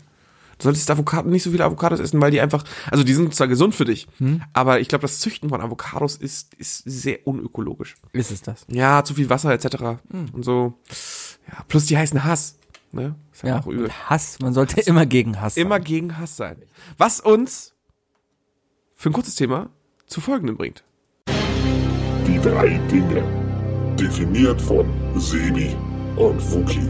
Du 0.59 0.65
solltest 0.65 0.91
Avocado, 0.91 1.29
nicht 1.29 1.43
so 1.43 1.51
viele 1.51 1.65
Avocados 1.65 2.01
essen, 2.01 2.21
weil 2.21 2.31
die 2.31 2.41
einfach, 2.41 2.65
also 2.91 3.05
die 3.05 3.13
sind 3.13 3.35
zwar 3.35 3.47
gesund 3.49 3.75
für 3.75 3.85
dich, 3.85 4.09
aber 4.55 4.81
ich 4.81 4.89
glaube, 4.89 5.03
das 5.03 5.21
Züchten 5.21 5.51
von 5.51 5.61
Avocados 5.61 6.17
ist, 6.17 6.55
ist 6.55 6.83
sehr 6.87 7.27
unökologisch. 7.27 7.97
Ist 8.13 8.31
es 8.31 8.41
das? 8.43 8.65
Ja, 8.69 9.05
zu 9.05 9.15
viel 9.15 9.29
Wasser 9.29 9.53
etc. 9.53 9.99
Und 10.33 10.45
so. 10.45 10.75
Ja, 11.49 11.63
plus 11.69 11.87
die 11.87 11.97
heißen 11.99 12.25
Hass. 12.25 12.59
Ne? 12.93 13.15
Ist 13.33 13.43
halt 13.43 13.53
Ja. 13.55 13.61
auch 13.61 13.67
übel. 13.67 13.91
Hass. 14.09 14.39
Man 14.41 14.55
sollte 14.55 14.81
immer 14.81 15.05
gegen 15.05 15.41
Hass. 15.41 15.57
Immer 15.59 15.77
sein. 15.77 15.85
gegen 15.85 16.17
Hass 16.19 16.37
sein. 16.37 16.57
Was 16.97 17.21
uns 17.21 17.75
für 18.95 19.11
ein 19.11 19.13
kurzes 19.13 19.35
Thema 19.35 19.69
zu 20.07 20.21
folgendem 20.23 20.57
bringt. 20.57 20.83
Die 22.27 22.39
drei 22.41 22.79
Dinge. 22.91 23.23
Definiert 23.99 24.61
von 24.63 24.87
Sebi 25.17 25.77
und 26.17 26.41
Wookie. 26.53 26.89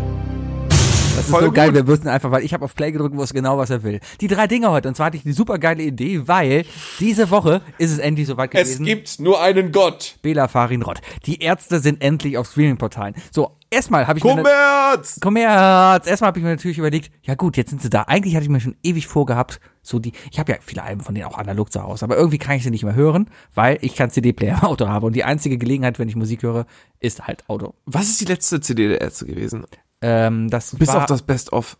Das 1.16 1.24
ist 1.24 1.30
Voll 1.30 1.44
so 1.44 1.52
geil. 1.52 1.68
gut. 1.68 1.76
Wir 1.76 1.86
wussten 1.86 2.08
einfach, 2.08 2.30
weil 2.30 2.44
ich 2.44 2.52
habe 2.52 2.62
auf 2.64 2.74
Play 2.74 2.92
gedrückt, 2.92 3.16
wusste 3.16 3.34
genau, 3.34 3.56
was 3.56 3.70
er 3.70 3.82
will. 3.82 4.00
Die 4.20 4.28
drei 4.28 4.46
Dinge 4.46 4.70
heute. 4.70 4.88
Und 4.88 4.96
zwar 4.96 5.06
hatte 5.06 5.16
ich 5.16 5.24
eine 5.24 5.32
super 5.32 5.58
geile 5.58 5.82
Idee, 5.82 6.28
weil 6.28 6.66
diese 7.00 7.30
Woche 7.30 7.62
ist 7.78 7.90
es 7.90 7.98
endlich 7.98 8.26
soweit 8.26 8.54
Es 8.54 8.68
gewesen. 8.68 8.84
gibt 8.84 9.18
nur 9.20 9.40
einen 9.40 9.72
Gott. 9.72 10.16
Bela 10.20 10.46
Farin 10.46 10.82
Rott. 10.82 11.00
Die 11.24 11.40
Ärzte 11.40 11.80
sind 11.80 12.02
endlich 12.02 12.36
auf 12.36 12.50
Streaming-Portalen. 12.50 13.14
So, 13.32 13.56
erstmal 13.70 14.06
habe 14.06 14.18
ich 14.18 14.24
mir... 14.24 14.34
Kommerz! 14.36 15.18
Kommerz! 15.20 16.06
Erstmal 16.06 16.28
habe 16.28 16.38
ich 16.38 16.44
mir 16.44 16.50
natürlich 16.50 16.76
überlegt, 16.76 17.10
ja 17.22 17.34
gut, 17.34 17.56
jetzt 17.56 17.70
sind 17.70 17.80
sie 17.80 17.88
da. 17.88 18.02
Eigentlich 18.02 18.34
hatte 18.34 18.44
ich 18.44 18.50
mir 18.50 18.60
schon 18.60 18.76
ewig 18.82 19.06
vorgehabt, 19.06 19.58
so 19.82 19.98
die, 19.98 20.12
ich 20.30 20.38
habe 20.38 20.52
ja 20.52 20.58
viele 20.60 20.82
Alben 20.82 21.00
von 21.00 21.14
denen 21.14 21.26
auch 21.26 21.38
analog 21.38 21.72
zu 21.72 21.82
Hause, 21.82 22.04
aber 22.04 22.16
irgendwie 22.18 22.38
kann 22.38 22.56
ich 22.56 22.62
sie 22.62 22.70
nicht 22.70 22.84
mehr 22.84 22.94
hören, 22.94 23.30
weil 23.54 23.78
ich 23.80 23.96
keinen 23.96 24.10
CD-Player 24.10 24.58
im 24.58 24.64
Auto 24.64 24.86
habe. 24.88 25.06
Und 25.06 25.14
die 25.14 25.24
einzige 25.24 25.56
Gelegenheit, 25.56 25.98
wenn 25.98 26.10
ich 26.10 26.16
Musik 26.16 26.42
höre, 26.42 26.66
ist 27.00 27.26
halt 27.26 27.48
Auto. 27.48 27.72
Was 27.86 28.04
ist 28.10 28.20
die 28.20 28.26
letzte 28.26 28.60
CD 28.60 28.88
der 28.88 29.00
Ärzte 29.00 29.24
gewesen? 29.24 29.64
Ähm, 30.06 30.48
das 30.50 30.76
Bis 30.76 30.88
war, 30.88 30.98
auf 30.98 31.06
das 31.06 31.22
Best-of. 31.22 31.76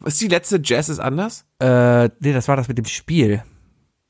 Was 0.00 0.14
ist 0.14 0.22
die 0.22 0.28
letzte? 0.28 0.60
Jazz 0.62 0.88
ist 0.88 0.98
anders? 0.98 1.44
äh, 1.60 2.08
nee, 2.18 2.32
das 2.32 2.48
war 2.48 2.56
das 2.56 2.66
mit 2.68 2.78
dem 2.78 2.86
Spiel. 2.86 3.44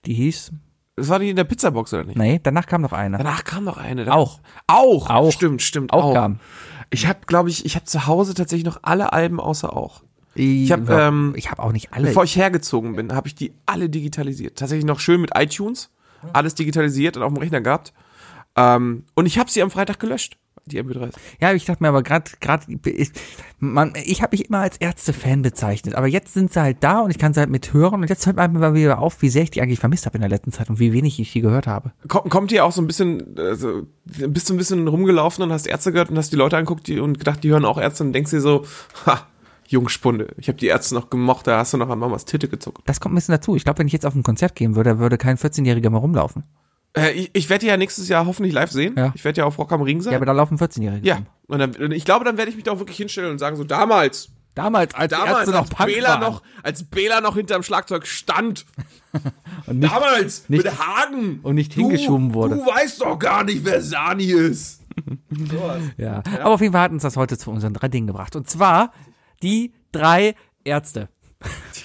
Die 0.07 0.15
hieß, 0.15 0.53
Das 0.97 1.09
war 1.09 1.19
die 1.19 1.31
in 1.31 1.37
der 1.37 1.45
Pizzabox, 1.45 1.93
oder 1.93 2.05
nicht? 2.05 2.17
nee, 2.17 2.41
danach 2.43 2.67
kam 2.67 2.81
noch 2.81 2.93
eine. 2.93 3.19
Danach 3.19 3.45
kam 3.45 3.65
noch 3.65 3.77
eine. 3.77 4.13
Auch. 4.13 4.41
Auch. 4.67 5.11
Auch. 5.11 5.33
Stimmt, 5.33 5.61
stimmt. 5.63 5.93
Auch 5.93 6.15
kam. 6.15 6.41
Ich 6.91 7.07
habe, 7.07 7.21
glaube 7.27 7.51
ich, 7.51 7.65
ich 7.67 7.75
habe 7.75 7.85
zu 7.85 8.07
Hause 8.07 8.35
tatsächlich 8.35 8.65
noch 8.65 8.81
alle 8.83 9.13
Alben 9.13 9.39
außer 9.39 9.75
auch. 9.77 10.03
Ich 10.35 10.73
hab, 10.73 10.89
ähm, 10.89 11.35
ich 11.37 11.51
habe 11.51 11.63
auch 11.63 11.73
nicht 11.73 11.93
alle. 11.93 12.07
Bevor 12.09 12.25
ich 12.25 12.37
hergezogen 12.37 12.97
bin, 12.97 13.13
habe 13.15 13.29
ich 13.29 13.35
die 13.35 13.53
alle 13.67 13.91
digitalisiert. 13.91 14.59
Tatsächlich 14.59 14.87
noch 14.87 14.99
schön 14.99 15.21
mit 15.21 15.33
iTunes. 15.37 15.91
Alles 16.33 16.55
digitalisiert 16.55 17.17
und 17.17 17.23
auf 17.23 17.33
dem 17.33 17.39
Rechner 17.39 17.61
gehabt. 17.61 17.93
Ähm, 18.57 19.05
und 19.15 19.27
ich 19.27 19.39
habe 19.39 19.51
sie 19.51 19.63
am 19.63 19.71
Freitag 19.71 19.99
gelöscht. 20.01 20.39
Die 20.67 20.81
MP3s. 20.81 21.15
Ja, 21.41 21.53
ich 21.53 21.65
dachte 21.65 21.83
mir 21.83 21.89
aber 21.89 22.03
gerade, 22.03 22.31
gerade, 22.41 22.67
ich, 22.85 23.11
man, 23.59 23.95
ich 24.05 24.23
habe 24.23 24.37
mich 24.37 24.49
immer 24.49 24.61
als 24.61 24.77
Ärzte-Fan 24.77 25.43
bezeichnet, 25.43 25.97
aber 25.97 26.07
jetzt 26.07 26.35
sind 26.35 26.53
sie 26.53 26.61
halt 26.61 26.79
da 26.81 27.01
und 27.01 27.11
ich 27.11 27.19
kann 27.19 27.35
sie 27.35 27.41
halt 27.41 27.51
mithören 27.51 28.01
und 28.01 28.09
jetzt 28.09 28.27
hört 28.27 28.37
man 28.37 28.53
mal 28.53 28.75
wieder 28.75 29.01
auf, 29.01 29.23
wie 29.23 29.29
sehr 29.29 29.43
ich 29.43 29.51
die 29.51 29.61
eigentlich 29.61 29.81
vermisst 29.81 30.07
habe 30.07 30.17
in 30.17 30.21
der 30.21 30.31
letzten 30.31 30.53
Zeit 30.53 30.71
und 30.71 30.79
wie 30.79 30.93
wenig 30.93 31.19
ich 31.19 31.33
die 31.33 31.41
gehört 31.41 31.67
habe. 31.67 31.93
Kommt, 32.07 32.31
kommt 32.31 32.51
dir 32.53 32.65
auch 32.65 32.71
so 32.71 32.81
ein 32.81 32.87
bisschen, 32.87 33.37
also, 33.37 33.83
bist 34.05 34.49
du 34.49 34.55
ein 34.55 34.57
bisschen 34.57 34.87
rumgelaufen 34.87 35.43
und 35.43 35.53
hast 35.53 35.67
Ärzte 35.67 35.91
gehört 35.91 36.11
und 36.11 36.19
hast 36.19 36.33
die 36.33 36.37
Leute 36.37 36.57
anguckt 36.57 36.87
die, 36.87 37.01
und 37.01 37.19
gedacht, 37.19 37.43
die 37.43 37.51
hören 37.51 37.65
auch 37.65 37.79
Ärzte 37.79 38.05
und 38.05 38.13
denkst 38.13 38.31
dir 38.31 38.41
so, 38.41 38.65
ha, 39.07 39.27
Jungspunde, 39.67 40.29
ich 40.37 40.49
habe 40.49 40.59
die 40.59 40.67
Ärzte 40.67 40.95
noch 40.95 41.11
gemocht, 41.11 41.47
da 41.47 41.59
hast 41.59 41.73
du 41.73 41.79
noch 41.79 41.89
an 41.89 41.99
Mamas 41.99 42.25
Titte 42.25 42.49
gezuckt. 42.49 42.83
Das 42.87 43.01
kommt 43.01 43.15
ein 43.15 43.17
bisschen 43.17 43.33
dazu. 43.33 43.57
Ich 43.57 43.65
glaube, 43.65 43.81
wenn 43.81 43.87
ich 43.87 43.93
jetzt 43.93 44.07
auf 44.07 44.15
ein 44.15 44.23
Konzert 44.23 44.55
gehen 44.55 44.77
würde, 44.77 44.99
würde 44.99 45.19
kein 45.19 45.37
14-Jähriger 45.37 45.91
mehr 45.91 46.01
rumlaufen. 46.01 46.45
Äh, 46.97 47.13
ich 47.13 47.31
ich 47.33 47.49
werde 47.51 47.67
ja 47.67 47.77
nächstes 47.77 48.09
Jahr 48.09 48.27
hoffentlich 48.27 48.53
live 48.53 48.71
sehen. 48.71 48.95
Ja. 48.97 49.13
Ich 49.15 49.25
werde 49.25 49.39
ja 49.41 49.45
auf 49.47 49.59
Rock 49.59 49.73
am 49.73 49.83
Ring 49.83 50.01
sein. 50.01 50.13
Ja, 50.13 50.19
aber 50.19 50.27
da 50.27 50.33
laufen 50.33 50.59
14-Jährige 50.59 51.07
Ja, 51.07 51.21
und 51.47 51.59
dann, 51.59 51.75
und 51.77 51.93
ich 51.93 52.05
glaube, 52.05 52.25
dann 52.25 52.37
werde 52.37 52.51
ich 52.51 52.57
mich 52.57 52.65
da 52.65 52.73
auch 52.73 52.79
wirklich 52.79 52.97
hinstellen 52.99 53.31
und 53.31 53.39
sagen, 53.39 53.57
so 53.57 53.65
damals, 53.65 54.29
Damals, 54.55 54.95
als 54.95 55.11
damals, 55.11 55.49
noch 55.49 55.61
als 55.61 55.71
Punk 55.71 55.89
Bela 55.89 56.09
waren. 56.11 56.21
noch, 56.21 56.43
als 56.63 56.85
Bela 56.85 57.23
noch 57.23 57.37
hinterm 57.37 57.63
Schlagzeug 57.63 58.07
stand. 58.07 58.67
und 59.67 59.79
nicht, 59.79 59.91
damals, 59.91 60.49
nicht- 60.51 60.65
mit 60.65 60.79
Hagen. 60.79 61.41
und 61.43 61.55
nicht 61.55 61.73
hingeschoben 61.73 62.35
wurde. 62.35 62.57
Du 62.57 62.67
weißt 62.67 63.01
doch 63.01 63.19
gar 63.19 63.45
nicht, 63.45 63.65
wer 63.65 63.81
Sani 63.81 64.25
ist. 64.27 64.83
ja. 65.97 66.23
Aber 66.43 66.51
auf 66.51 66.61
jeden 66.61 66.73
Fall 66.75 66.83
hat 66.83 66.93
uns 66.93 67.03
das 67.03 67.17
heute 67.17 67.39
zu 67.39 67.51
unseren 67.51 67.73
drei 67.73 67.89
Dingen 67.89 68.07
gebracht. 68.07 68.37
Und 68.37 68.51
zwar 68.51 68.93
die 69.43 69.73
drei 69.91 70.35
Ärzte. 70.65 71.09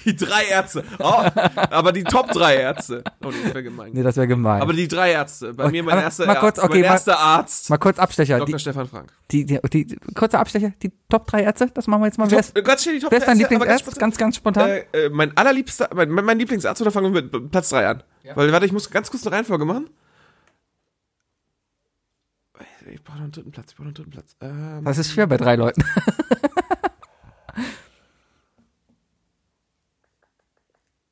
Die 0.04 0.14
drei 0.16 0.44
Ärzte. 0.46 0.84
Oh, 1.00 1.22
aber 1.70 1.92
die 1.92 2.04
Top 2.04 2.30
drei 2.30 2.56
Ärzte. 2.56 3.02
Oh, 3.24 3.30
das 3.30 3.44
wäre 3.44 3.62
gemein. 3.62 3.90
Nee, 3.92 4.02
das 4.02 4.16
wäre 4.16 4.26
gemein. 4.28 4.62
Aber 4.62 4.72
die 4.72 4.88
drei 4.88 5.12
Ärzte. 5.12 5.52
Bei 5.54 5.64
Okay, 5.64 5.72
mir 5.72 5.82
mein 5.82 5.98
erster 5.98 6.24
mal 6.26 6.36
kurz, 6.36 6.58
Arzt. 6.58 6.70
okay, 6.70 6.78
mein 6.80 6.88
mal- 6.88 6.94
erster 6.94 7.18
Arzt. 7.18 7.70
mal 7.70 7.76
kurz 7.78 7.98
Abstecher. 7.98 8.38
Dr. 8.38 8.46
Die, 8.56 8.58
Stefan 8.60 8.88
Frank. 8.88 9.12
die, 9.30 9.44
die, 9.44 9.60
die, 9.72 9.96
kurzer 10.14 10.38
Abstecher, 10.40 10.72
die 10.82 10.92
Top 11.10 11.26
3 11.26 11.42
Ärzte, 11.42 11.66
das 11.74 11.86
machen 11.88 12.00
wir 12.02 12.06
jetzt 12.06 12.18
mal. 12.18 12.30
Wer 12.30 12.38
ist, 12.40 12.54
Top, 12.54 12.64
ganz 12.64 12.82
schnell 12.82 12.94
die 12.94 13.00
Top 13.00 13.10
wer 13.10 13.18
ist 13.18 13.26
dein 13.28 13.38
Ärzte, 13.40 13.54
aber 13.56 13.64
Lieblingsarzt? 13.64 13.84
kurz- 13.84 13.98
Ganz, 13.98 14.16
ganz 14.16 14.36
spontan. 14.36 14.68
Äh, 14.70 14.84
äh, 14.92 15.08
mein 15.10 15.36
allerliebster, 15.36 15.90
mein, 15.94 16.10
mein 16.10 16.38
Lieblingsarzt, 16.38 16.80
oder 16.80 16.90
fangen 16.90 17.12
wir 17.12 17.22
mit 17.22 17.50
Platz 17.50 17.68
3 17.70 17.86
an? 17.88 18.02
Weil, 18.34 18.52
warte, 18.52 18.66
ich 18.66 18.72
muss 18.72 18.90
ganz 18.90 19.10
kurz 19.10 19.26
eine 19.26 19.36
Reihenfolge 19.36 19.64
machen. 19.64 19.90
Ich 22.90 23.02
brauche 23.04 23.16
noch 23.18 23.24
einen 23.24 23.32
dritten 23.32 23.50
Platz, 23.50 23.66
ich 23.72 23.76
brauche 23.76 23.88
noch 23.88 23.88
einen 23.88 23.94
dritten 23.96 24.10
Platz. 24.10 24.36
Ähm, 24.40 24.84
Das 24.84 24.96
ist 24.98 25.12
schwer 25.12 25.26
bei 25.26 25.36
drei 25.36 25.56
Leuten. 25.56 25.84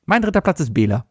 mein 0.07 0.23
dritter 0.23 0.41
Platz 0.41 0.61
ist 0.61 0.73
Bela. 0.73 1.05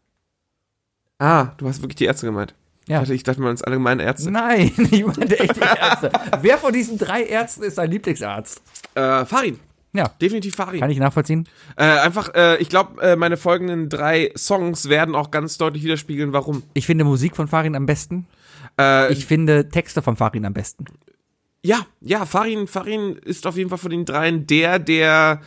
ah, 1.20 1.50
du 1.58 1.68
hast 1.68 1.82
wirklich 1.82 1.96
die 1.96 2.06
Ärzte 2.06 2.26
gemeint. 2.26 2.54
Ja. 2.88 3.02
Ich 3.04 3.24
dachte, 3.24 3.42
mal, 3.42 3.50
uns 3.50 3.64
allgemeine 3.64 4.04
Ärzte. 4.04 4.30
Nein, 4.30 4.72
ich 4.92 5.06
meinte 5.06 5.40
echt 5.40 5.56
die 5.56 5.62
Ärzte. 5.62 6.12
Wer 6.42 6.58
von 6.58 6.72
diesen 6.72 6.98
drei 7.00 7.24
Ärzten 7.24 7.64
ist 7.64 7.78
dein 7.78 7.90
Lieblingsarzt? 7.90 8.62
Äh, 8.94 9.26
Farin. 9.26 9.60
Ja, 9.94 10.10
Definitiv 10.22 10.56
Farin. 10.56 10.82
kann 10.82 10.90
ich 10.92 11.00
nachvollziehen. 11.00 11.48
Äh, 11.78 11.84
einfach, 11.86 12.34
äh, 12.36 12.58
ich 12.58 12.68
glaube, 12.70 13.02
äh, 13.02 13.16
meine 13.16 13.38
folgenden 13.38 13.88
drei 13.90 14.32
Songs 14.38 14.90
werden 14.90 15.16
auch 15.16 15.32
ganz 15.32 15.58
deutlich 15.58 15.84
widerspiegeln, 15.84 16.34
warum. 16.34 16.64
Ich 16.74 16.86
finde 16.86 17.06
Musik 17.06 17.36
von 17.36 17.48
Farin 17.48 17.76
am 17.76 17.86
besten. 17.86 18.28
Äh, 18.80 19.12
Ich 19.14 19.26
finde 19.26 19.70
Texte 19.70 20.02
von 20.02 20.16
Farin 20.18 20.46
am 20.46 20.54
besten. 20.54 20.86
ja, 21.64 21.80
ja, 22.02 22.26
Farin, 22.26 22.68
Farin 22.68 23.16
ist 23.24 23.48
auf 23.48 23.56
jeden 23.58 23.70
Fall 23.70 23.80
von 23.80 23.90
den 23.90 24.04
dreien 24.06 24.46
der, 24.46 24.78
der 24.80 25.42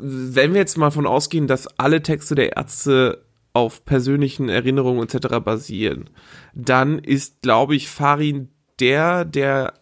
wenn 0.00 0.52
wir 0.52 0.60
jetzt 0.60 0.78
mal 0.78 0.90
von 0.90 1.06
ausgehen, 1.06 1.46
dass 1.46 1.66
alle 1.78 2.02
Texte 2.02 2.34
der 2.34 2.56
Ärzte 2.56 3.24
auf 3.52 3.84
persönlichen 3.84 4.48
Erinnerungen 4.48 5.02
etc. 5.02 5.38
basieren, 5.44 6.10
dann 6.54 6.98
ist, 6.98 7.42
glaube 7.42 7.74
ich, 7.74 7.90
Farin 7.90 8.48
der, 8.78 9.24
der 9.24 9.74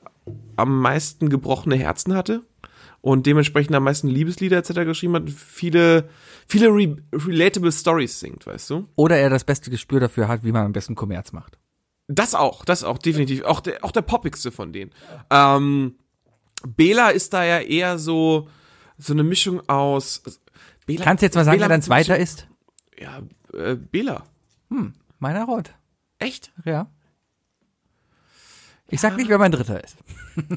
am 0.56 0.80
meisten 0.80 1.28
gebrochene 1.28 1.76
Herzen 1.76 2.14
hatte 2.14 2.42
und 3.00 3.26
dementsprechend 3.26 3.74
am 3.76 3.84
meisten 3.84 4.08
Liebeslieder 4.08 4.58
etc. 4.58 4.80
geschrieben 4.84 5.14
hat, 5.14 5.30
viele, 5.30 6.08
viele 6.48 6.68
re 6.68 6.96
relatable 7.12 7.72
Stories 7.72 8.18
singt, 8.18 8.46
weißt 8.46 8.70
du? 8.70 8.88
Oder 8.96 9.16
er 9.16 9.30
das 9.30 9.44
beste 9.44 9.70
Gespür 9.70 10.00
dafür 10.00 10.28
hat, 10.28 10.44
wie 10.44 10.52
man 10.52 10.64
am 10.66 10.72
besten 10.72 10.94
Kommerz 10.94 11.32
macht. 11.32 11.58
Das 12.08 12.34
auch, 12.34 12.64
das 12.64 12.84
auch, 12.84 12.98
definitiv. 12.98 13.44
Auch 13.44 13.60
der, 13.60 13.84
auch 13.84 13.92
der 13.92 14.02
poppigste 14.02 14.50
von 14.50 14.72
denen. 14.72 14.90
Ähm, 15.30 15.96
Bela 16.66 17.10
ist 17.10 17.34
da 17.34 17.44
ja 17.44 17.60
eher 17.60 17.98
so, 17.98 18.48
so 18.98 19.12
eine 19.12 19.22
Mischung 19.24 19.66
aus. 19.68 20.22
Bela, 20.86 21.04
Kannst 21.04 21.22
du 21.22 21.26
jetzt 21.26 21.34
mal 21.34 21.44
sagen, 21.44 21.58
Bela 21.58 21.68
wer 21.68 21.76
dein 21.76 21.82
zweiter 21.82 22.18
ist? 22.18 22.46
Ja, 22.98 23.20
äh, 23.58 23.74
Bela. 23.76 24.24
Meiner 25.18 25.44
Rot. 25.44 25.70
Echt? 26.18 26.52
Ja. 26.64 26.88
Ich 28.90 29.00
sag 29.02 29.16
nicht, 29.16 29.28
wer 29.28 29.38
mein 29.38 29.52
dritter 29.52 29.82
ist. 29.82 29.96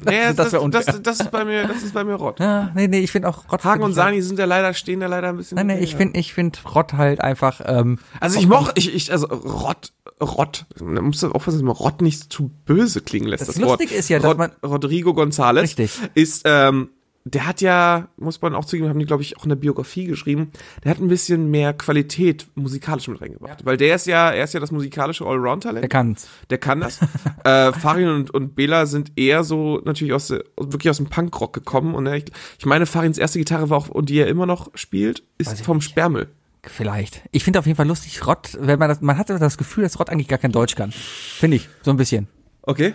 Naja, 0.04 0.32
Das 0.32 0.52
das, 0.52 0.70
das, 0.70 1.02
das, 1.02 1.20
ist 1.20 1.30
bei 1.32 1.44
mir, 1.44 1.66
das 1.66 1.82
ist 1.82 1.92
bei 1.92 2.04
mir 2.04 2.14
Rott. 2.14 2.38
Ja, 2.38 2.70
nee, 2.76 2.86
nee, 2.86 3.00
ich 3.00 3.10
finde 3.10 3.28
auch 3.28 3.50
Rott. 3.50 3.64
Hagen 3.64 3.82
und 3.82 3.94
Sani 3.94 4.22
sind 4.22 4.38
ja 4.38 4.44
leider, 4.44 4.74
stehen 4.74 5.00
da 5.00 5.08
leider 5.08 5.30
ein 5.30 5.36
bisschen. 5.36 5.56
Nein, 5.56 5.66
nee, 5.66 5.80
ich 5.80 5.96
finde, 5.96 6.20
ich 6.20 6.32
finde 6.32 6.56
Rott 6.72 6.92
halt 6.92 7.20
einfach, 7.20 7.60
ähm, 7.64 7.98
Also 8.20 8.38
ich 8.38 8.46
moch, 8.46 8.70
ich, 8.76 8.94
ich, 8.94 9.10
also 9.10 9.26
Rott, 9.26 9.92
Rott, 10.20 10.66
da 10.78 10.84
musst 11.02 11.24
du 11.24 11.32
aufpassen, 11.32 11.56
dass 11.58 11.64
man 11.64 11.74
Rott 11.74 12.00
nicht 12.00 12.32
zu 12.32 12.52
böse 12.64 13.00
klingen 13.00 13.26
lässt. 13.26 13.40
Das 13.40 13.48
Das, 13.56 13.60
Wort. 13.60 13.80
Lustige 13.80 13.98
ist 13.98 14.08
ja, 14.08 14.20
dass 14.20 14.36
man- 14.36 14.52
Rodrigo 14.64 15.10
González 15.10 15.62
Richtig. 15.62 15.90
ist, 16.14 16.42
ähm, 16.44 16.90
der 17.24 17.46
hat 17.46 17.60
ja, 17.60 18.08
muss 18.16 18.40
man 18.42 18.54
auch 18.54 18.64
zugeben, 18.64 18.88
haben 18.88 18.98
die, 18.98 19.06
glaube 19.06 19.22
ich, 19.22 19.36
auch 19.36 19.44
in 19.44 19.50
der 19.50 19.56
Biografie 19.56 20.06
geschrieben, 20.06 20.50
der 20.82 20.90
hat 20.90 20.98
ein 20.98 21.08
bisschen 21.08 21.50
mehr 21.50 21.72
Qualität 21.72 22.46
musikalisch 22.54 23.06
mit 23.08 23.20
reingebracht. 23.20 23.64
Weil 23.64 23.76
der 23.76 23.94
ist 23.94 24.06
ja, 24.06 24.30
er 24.30 24.44
ist 24.44 24.54
ja 24.54 24.60
das 24.60 24.72
musikalische 24.72 25.24
Allround-Talent. 25.24 25.82
der 25.82 25.88
kann's. 25.88 26.28
Der 26.50 26.58
kann 26.58 26.80
das. 26.80 26.98
äh, 27.44 27.72
Farin 27.72 28.08
und, 28.08 28.30
und 28.32 28.56
Bela 28.56 28.86
sind 28.86 29.12
eher 29.16 29.44
so 29.44 29.80
natürlich 29.84 30.12
aus 30.12 30.28
der, 30.28 30.44
wirklich 30.56 30.90
aus 30.90 30.96
dem 30.96 31.06
Punkrock 31.06 31.52
gekommen. 31.52 31.94
Und 31.94 32.06
äh, 32.06 32.18
ich, 32.18 32.24
ich 32.58 32.66
meine, 32.66 32.86
Farins 32.86 33.18
erste 33.18 33.38
Gitarre 33.38 33.70
war 33.70 33.78
auch, 33.78 33.88
und 33.88 34.08
die 34.08 34.18
er 34.18 34.26
immer 34.26 34.46
noch 34.46 34.70
spielt, 34.74 35.22
ist 35.38 35.64
vom 35.64 35.80
Sperrmüll. 35.80 36.28
Vielleicht. 36.64 37.22
Ich 37.32 37.42
finde 37.42 37.58
auf 37.58 37.66
jeden 37.66 37.76
Fall 37.76 37.88
lustig, 37.88 38.24
Rott, 38.26 38.56
wenn 38.60 38.78
man 38.78 38.88
das, 38.88 39.00
man 39.00 39.18
hat 39.18 39.28
das 39.30 39.58
Gefühl, 39.58 39.82
dass 39.82 39.98
Rott 39.98 40.10
eigentlich 40.10 40.28
gar 40.28 40.38
kein 40.38 40.52
Deutsch 40.52 40.76
kann. 40.76 40.92
Finde 40.92 41.56
ich, 41.56 41.68
so 41.82 41.90
ein 41.90 41.96
bisschen. 41.96 42.28
Okay. 42.62 42.94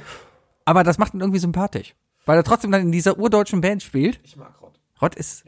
Aber 0.64 0.84
das 0.84 0.98
macht 0.98 1.14
ihn 1.14 1.20
irgendwie 1.20 1.40
sympathisch. 1.40 1.94
Weil 2.28 2.38
er 2.38 2.44
trotzdem 2.44 2.72
dann 2.72 2.82
in 2.82 2.92
dieser 2.92 3.18
urdeutschen 3.18 3.62
Band 3.62 3.82
spielt. 3.82 4.20
Ich 4.24 4.36
mag 4.38 4.54
Rott. 4.62 4.80
Rott 5.02 5.16
ist 5.16 5.44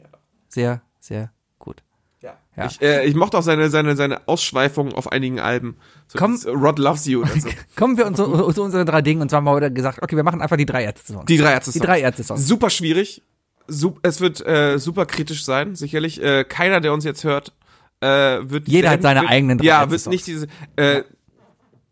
sehr, 0.48 0.82
sehr 0.98 1.30
gut. 1.58 1.82
Ja. 2.22 2.36
Ja. 2.56 2.66
Ich, 2.66 2.82
äh, 2.82 3.04
ich 3.06 3.14
mochte 3.14 3.38
auch 3.38 3.42
seine, 3.42 3.70
seine, 3.70 3.94
seine 3.96 4.26
Ausschweifungen 4.26 4.92
auf 4.94 5.12
einigen 5.12 5.38
Alben. 5.40 5.76
So 6.08 6.18
Komm. 6.18 6.38
äh, 6.44 6.48
Rod 6.50 6.78
Loves 6.78 7.06
You 7.06 7.20
oder 7.20 7.38
so. 7.38 7.48
Kommen 7.76 7.96
wir 7.96 8.06
uns 8.06 8.16
zu, 8.16 8.24
zu 8.52 8.62
unseren 8.62 8.86
drei 8.86 9.02
Dingen 9.02 9.22
und 9.22 9.28
zwar 9.30 9.38
haben 9.38 9.44
wir 9.44 9.52
heute 9.52 9.72
gesagt, 9.72 10.02
okay, 10.02 10.16
wir 10.16 10.24
machen 10.24 10.42
einfach 10.42 10.56
die 10.56 10.66
drei 10.66 10.82
Ärzte-Songs. 10.84 11.26
Die 11.26 11.36
drei 11.36 11.52
Ärzte. 11.52 11.72
Die 11.72 11.78
drei 11.80 12.00
Ärzte-Songs. 12.00 12.46
Super 12.46 12.70
schwierig. 12.70 13.22
Sup 13.68 14.00
es 14.02 14.20
wird 14.20 14.44
äh, 14.44 14.78
super 14.78 15.06
kritisch 15.06 15.44
sein, 15.44 15.76
sicherlich. 15.76 16.20
Äh, 16.20 16.44
keiner, 16.44 16.80
der 16.80 16.92
uns 16.92 17.04
jetzt 17.04 17.22
hört, 17.24 17.52
äh, 18.00 18.06
wird. 18.08 18.66
Jeder 18.68 18.90
hat 18.90 19.02
seine 19.02 19.20
wird, 19.20 19.30
eigenen 19.30 19.58
drei 19.58 19.66
Ja, 19.66 19.82
Ärzte-Songs. 19.82 20.04
wird 20.06 20.12
nicht 20.12 20.26
diese. 20.26 20.46
Äh, 20.76 21.04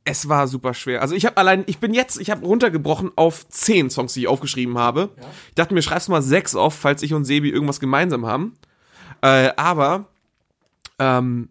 es 0.09 0.29
war 0.29 0.49
super 0.49 0.73
schwer. 0.75 1.03
Also 1.03 1.15
ich 1.15 1.27
habe 1.27 1.37
allein, 1.37 1.65
ich 1.67 1.79
bin 1.79 1.93
jetzt, 1.93 2.19
ich 2.19 2.31
habe 2.31 2.45
runtergebrochen 2.45 3.13
auf 3.17 3.47
zehn 3.49 3.91
Songs, 3.91 4.15
die 4.15 4.21
ich 4.21 4.29
aufgeschrieben 4.29 4.79
habe. 4.79 5.11
Ich 5.49 5.55
dachte 5.55 5.75
mir, 5.75 5.83
schreibst 5.83 6.09
mal 6.09 6.23
sechs 6.23 6.55
auf, 6.55 6.75
falls 6.75 7.03
ich 7.03 7.13
und 7.13 7.25
Sebi 7.25 7.51
irgendwas 7.51 7.79
gemeinsam 7.79 8.25
haben. 8.27 8.55
Äh, 9.21 9.51
aber 9.57 10.07
ähm, 10.99 11.51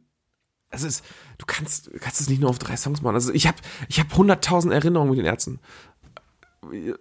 es 0.71 0.83
ist, 0.83 1.05
du 1.37 1.45
kannst, 1.45 1.91
kannst 1.99 2.19
es 2.19 2.29
nicht 2.29 2.41
nur 2.41 2.49
auf 2.49 2.59
drei 2.59 2.75
Songs 2.77 3.01
machen. 3.01 3.15
Also 3.15 3.31
ich 3.31 3.45
habe, 3.47 3.57
ich 3.89 3.99
habe 3.99 4.15
hunderttausend 4.17 4.73
Erinnerungen 4.73 5.11
mit 5.11 5.19
den 5.19 5.25
Ärzten. 5.25 5.59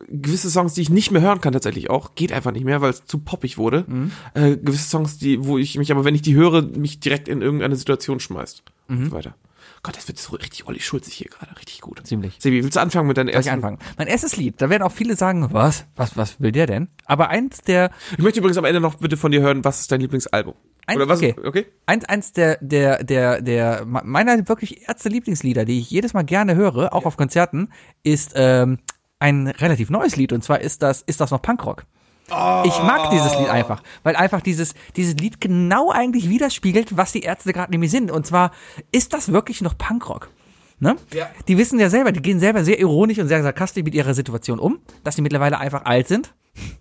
Gewisse 0.09 0.51
Songs, 0.51 0.75
die 0.75 0.83
ich 0.83 0.91
nicht 0.91 1.11
mehr 1.11 1.23
hören 1.23 1.41
kann 1.41 1.53
tatsächlich 1.53 1.91
auch, 1.91 2.15
geht 2.15 2.31
einfach 2.33 2.53
nicht 2.53 2.65
mehr, 2.65 2.83
weil 2.83 2.91
es 2.91 3.05
zu 3.07 3.19
poppig 3.19 3.59
wurde. 3.59 3.85
Mhm. 3.89 4.13
Äh, 4.35 4.57
gewisse 4.59 4.89
Songs, 4.89 5.19
die, 5.19 5.45
wo 5.45 5.59
ich 5.59 5.77
mich 5.79 5.91
aber, 5.91 6.05
wenn 6.05 6.15
ich 6.15 6.23
die 6.23 6.35
höre, 6.35 6.63
mich 6.63 7.01
direkt 7.01 7.27
in 7.29 7.43
irgendeine 7.43 7.77
Situation 7.77 8.21
schmeißt 8.21 8.63
Mhm. 8.89 8.99
und 8.99 9.05
so 9.07 9.13
weiter. 9.13 9.35
Gott, 9.83 9.97
das 9.97 10.09
wird 10.09 10.19
so 10.19 10.35
richtig 10.37 10.67
Olli 10.67 10.81
Schulzig 10.81 11.15
hier 11.15 11.29
gerade, 11.31 11.57
richtig 11.57 11.81
gut. 11.81 12.01
Ziemlich. 12.07 12.37
Sebi, 12.41 12.63
willst 12.63 12.77
du 12.77 12.81
anfangen 12.81 13.09
mit 13.09 13.17
deinen 13.17 13.27
Soll 13.29 13.41
ich 13.41 13.47
ersten? 13.47 13.51
anfangen? 13.65 13.79
Mein 13.99 14.09
erstes 14.09 14.37
Lied, 14.37 14.61
da 14.61 14.71
werden 14.71 14.83
auch 14.83 14.93
viele 14.93 15.17
sagen, 15.17 15.49
was, 15.53 15.87
was, 15.97 16.17
was 16.17 16.41
will 16.41 16.53
der 16.53 16.67
denn? 16.67 16.89
Aber 17.05 17.29
eins 17.29 17.61
der, 17.63 17.91
Ich 18.13 18.19
möchte 18.19 18.41
übrigens 18.41 18.59
am 18.59 18.65
Ende 18.65 18.81
noch 18.81 18.97
bitte 18.97 19.17
von 19.17 19.31
dir 19.31 19.41
hören, 19.43 19.65
was 19.65 19.81
ist 19.81 19.93
dein 19.93 20.01
Lieblingsalbum? 20.01 20.55
Ein- 20.87 20.97
Oder 20.97 21.09
was? 21.09 21.19
okay. 21.19 21.35
okay? 21.45 21.67
eins, 21.87 22.05
eins 22.05 22.33
der, 22.33 22.59
der, 22.61 23.03
der, 23.03 23.43
der, 23.43 23.85
meiner 23.85 24.49
wirklich 24.49 24.89
erste 24.89 25.09
Lieblingslieder, 25.09 25.65
die 25.65 25.81
ich 25.81 25.91
jedes 25.91 26.15
Mal 26.15 26.23
gerne 26.23 26.55
höre, 26.55 26.93
auch 26.93 27.05
auf 27.07 27.17
Konzerten, 27.17 27.71
ist, 28.03 28.33
ähm, 28.37 28.79
ein 29.19 29.47
relativ 29.49 29.91
neues 29.91 30.17
Lied 30.17 30.33
und 30.33 30.45
zwar 30.45 30.61
ist 30.61 30.83
das, 30.83 31.03
ist 31.03 31.21
das 31.21 31.31
noch 31.31 31.41
Punkrock. 31.43 31.85
Ich 32.29 32.83
mag 32.83 33.11
dieses 33.11 33.39
Lied 33.39 33.49
einfach, 33.49 33.83
weil 34.03 34.17
einfach 34.17 34.41
dieses, 34.41 34.75
dieses 34.97 35.15
Lied 35.17 35.41
genau 35.41 35.91
eigentlich 35.91 36.29
widerspiegelt, 36.29 36.97
was 36.97 37.13
die 37.13 37.21
Ärzte 37.21 37.53
gerade 37.53 37.71
nämlich 37.71 37.91
sind. 37.91 38.11
Und 38.11 38.27
zwar, 38.27 38.51
ist 38.91 39.13
das 39.13 39.33
wirklich 39.33 39.61
noch 39.61 39.79
Punkrock? 39.79 40.31
Ne? 40.79 40.97
Ja. 41.15 41.31
Die 41.49 41.57
wissen 41.57 41.79
ja 41.79 41.89
selber, 41.89 42.13
die 42.13 42.21
gehen 42.21 42.41
selber 42.41 42.65
sehr 42.65 42.79
ironisch 42.79 43.19
und 43.19 43.29
sehr 43.29 43.43
sarkastisch 43.43 43.85
mit 43.85 43.95
ihrer 43.95 44.13
Situation 44.13 44.59
um, 44.59 44.79
dass 45.05 45.17
sie 45.17 45.23
mittlerweile 45.23 45.59
einfach 45.59 45.85
alt 45.85 46.09
sind. 46.09 46.35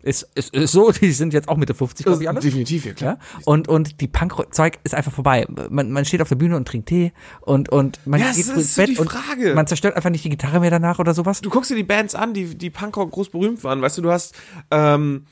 Ist, 0.03 0.29
ist, 0.35 0.53
ist 0.53 0.71
so, 0.71 0.91
die 0.91 1.11
sind 1.11 1.33
jetzt 1.33 1.49
auch 1.49 1.57
Mitte 1.57 1.73
50, 1.73 2.05
glaube 2.05 2.23
ich, 2.23 2.29
alle. 2.29 2.39
Definitiv, 2.39 2.85
ja 2.85 2.93
klar. 2.93 3.17
Ja? 3.19 3.39
Und, 3.45 3.67
und 3.67 4.01
die 4.01 4.07
Punk-Zeug 4.07 4.79
ist 4.83 4.95
einfach 4.95 5.11
vorbei. 5.11 5.45
Man, 5.69 5.91
man 5.91 6.05
steht 6.05 6.21
auf 6.21 6.29
der 6.29 6.35
Bühne 6.35 6.55
und 6.55 6.67
trinkt 6.67 6.89
Tee 6.89 7.11
und, 7.41 7.69
und 7.69 7.99
man 8.05 8.19
Ja, 8.19 8.31
geht 8.31 8.47
ins 8.47 8.75
so 8.75 8.81
Bett 8.81 8.89
die 8.89 8.97
und 8.99 9.11
man 9.55 9.67
zerstört 9.67 9.95
einfach 9.95 10.09
nicht 10.09 10.23
die 10.23 10.29
Gitarre 10.29 10.59
mehr 10.59 10.71
danach 10.71 10.99
oder 10.99 11.13
sowas. 11.13 11.41
du 11.41 11.49
guckst 11.49 11.71
dir 11.71 11.75
die 11.75 11.83
Bands 11.83 12.15
an, 12.15 12.33
die, 12.33 12.55
die 12.55 12.69
Punkrock 12.69 13.11
groß 13.11 13.29
berühmt 13.29 13.63
waren, 13.63 13.81
weißt 13.81 13.97
du, 13.97 14.01
du 14.03 14.11
hast, 14.11 14.35
ähm, 14.71 15.25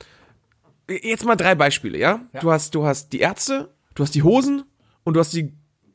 jetzt 0.88 1.24
mal 1.24 1.36
drei 1.36 1.54
Beispiele, 1.54 1.98
ja? 1.98 2.20
Du 2.40 2.50
hast, 2.50 2.74
du 2.74 2.84
hast 2.84 3.12
die 3.12 3.20
Ärzte, 3.20 3.70
du 3.94 4.02
hast 4.02 4.14
die 4.14 4.22
Hosen 4.22 4.64
und 5.04 5.14
du 5.14 5.20
hast 5.20 5.32
die 5.32 5.52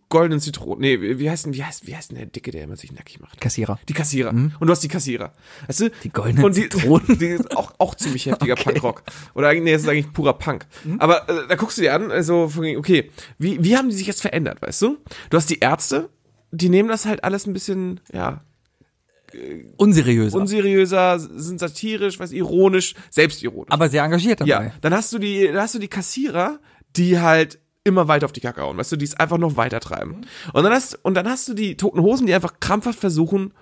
goldenen 0.09 0.39
Zitronen. 0.39 0.81
Nee, 0.81 1.19
wie 1.19 1.29
heißt 1.29 1.45
denn, 1.45 1.53
wie 1.53 1.63
heißt, 1.63 1.87
wie 1.87 1.95
heißt 1.95 2.11
denn 2.11 2.17
der 2.17 2.25
Dicke, 2.25 2.51
der 2.51 2.63
immer 2.63 2.75
sich 2.75 2.91
nackig 2.91 3.19
macht? 3.19 3.39
Kassierer. 3.39 3.79
Die 3.87 3.93
Kassierer. 3.93 4.31
Und 4.31 4.59
du 4.59 4.69
hast 4.69 4.83
die 4.83 4.87
Kassierer. 4.87 5.33
Weißt 5.67 5.81
du? 5.81 5.85
Mhm. 5.85 5.91
Die 6.03 6.09
goldenen 6.09 6.45
und 6.45 6.57
die, 6.57 6.63
Zitronen. 6.63 7.05
Die 7.19 7.27
ist 7.27 7.55
auch, 7.55 7.73
auch 7.77 7.95
ziemlich 7.95 8.25
heftiger 8.25 8.55
Punkrock. 8.55 9.03
Oder 9.35 9.49
eigentlich, 9.49 9.63
nee, 9.63 9.73
das 9.73 9.83
ist 9.83 9.89
eigentlich 9.89 10.11
purer 10.11 10.33
Punk. 10.33 10.65
Aber 10.97 11.29
äh, 11.29 11.47
da 11.47 11.55
guckst 11.55 11.77
du 11.77 11.83
dir 11.83 11.93
an, 11.93 12.11
also, 12.11 12.51
okay, 12.77 13.11
wie, 13.37 13.63
wie 13.63 13.77
haben 13.77 13.89
die 13.89 13.95
sich 13.95 14.07
jetzt 14.07 14.21
verändert, 14.21 14.61
weißt 14.61 14.81
du? 14.81 14.97
Du 15.29 15.37
hast 15.37 15.49
die 15.49 15.59
Ärzte, 15.59 16.09
die 16.51 16.69
nehmen 16.69 16.89
das 16.89 17.05
halt 17.05 17.23
alles 17.23 17.45
ein 17.45 17.53
bisschen, 17.53 17.99
ja, 18.11 18.43
Unseriös. 19.77 20.33
unseriöser, 20.33 21.19
sind 21.19 21.59
satirisch, 21.59 22.19
weiß 22.19 22.31
ironisch, 22.31 22.95
selbstironisch. 23.11 23.71
aber 23.71 23.87
sehr 23.89 24.03
engagiert 24.03 24.41
dabei. 24.41 24.49
ja, 24.49 24.71
dann 24.81 24.93
hast 24.93 25.13
du 25.13 25.19
die, 25.19 25.45
dann 25.45 25.57
hast 25.57 25.75
du 25.75 25.79
die 25.79 25.87
Kassierer, 25.87 26.59
die 26.95 27.19
halt 27.19 27.59
immer 27.83 28.07
weiter 28.07 28.25
auf 28.25 28.31
die 28.31 28.41
Kacke 28.41 28.61
hauen, 28.61 28.77
weißt 28.77 28.91
du, 28.91 28.95
die 28.97 29.05
es 29.05 29.15
einfach 29.15 29.37
noch 29.37 29.55
weiter 29.57 29.79
treiben. 29.79 30.21
Und 30.53 30.63
dann 30.63 30.73
hast 30.73 30.99
und 31.03 31.15
dann 31.15 31.27
hast 31.27 31.47
du 31.47 31.53
die 31.53 31.77
toten 31.77 32.01
Hosen, 32.01 32.27
die 32.27 32.33
einfach 32.33 32.59
krampfhaft 32.59 32.99
versuchen, 32.99 33.53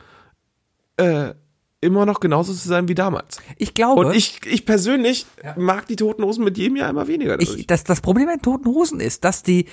äh, 0.97 1.33
immer 1.79 2.05
noch 2.05 2.19
genauso 2.19 2.53
zu 2.53 2.67
sein 2.67 2.87
wie 2.87 2.95
damals. 2.95 3.37
Ich 3.57 3.73
glaube, 3.73 4.07
Und 4.07 4.15
ich, 4.15 4.41
ich 4.45 4.65
persönlich 4.65 5.27
mag 5.55 5.87
die 5.87 5.95
toten 5.95 6.23
Hosen 6.23 6.43
mit 6.43 6.57
jedem 6.57 6.75
Jahr 6.77 6.89
immer 6.89 7.07
weniger. 7.07 7.37
dadurch. 7.37 7.59
ich, 7.59 7.67
das, 7.67 7.83
das 7.83 8.01
Problem 8.01 8.25
bei 8.25 8.33
den 8.35 8.41
Toten 8.41 8.65
Hosen 8.67 8.99
ist, 8.99 9.23
dass 9.23 9.43
die, 9.43 9.67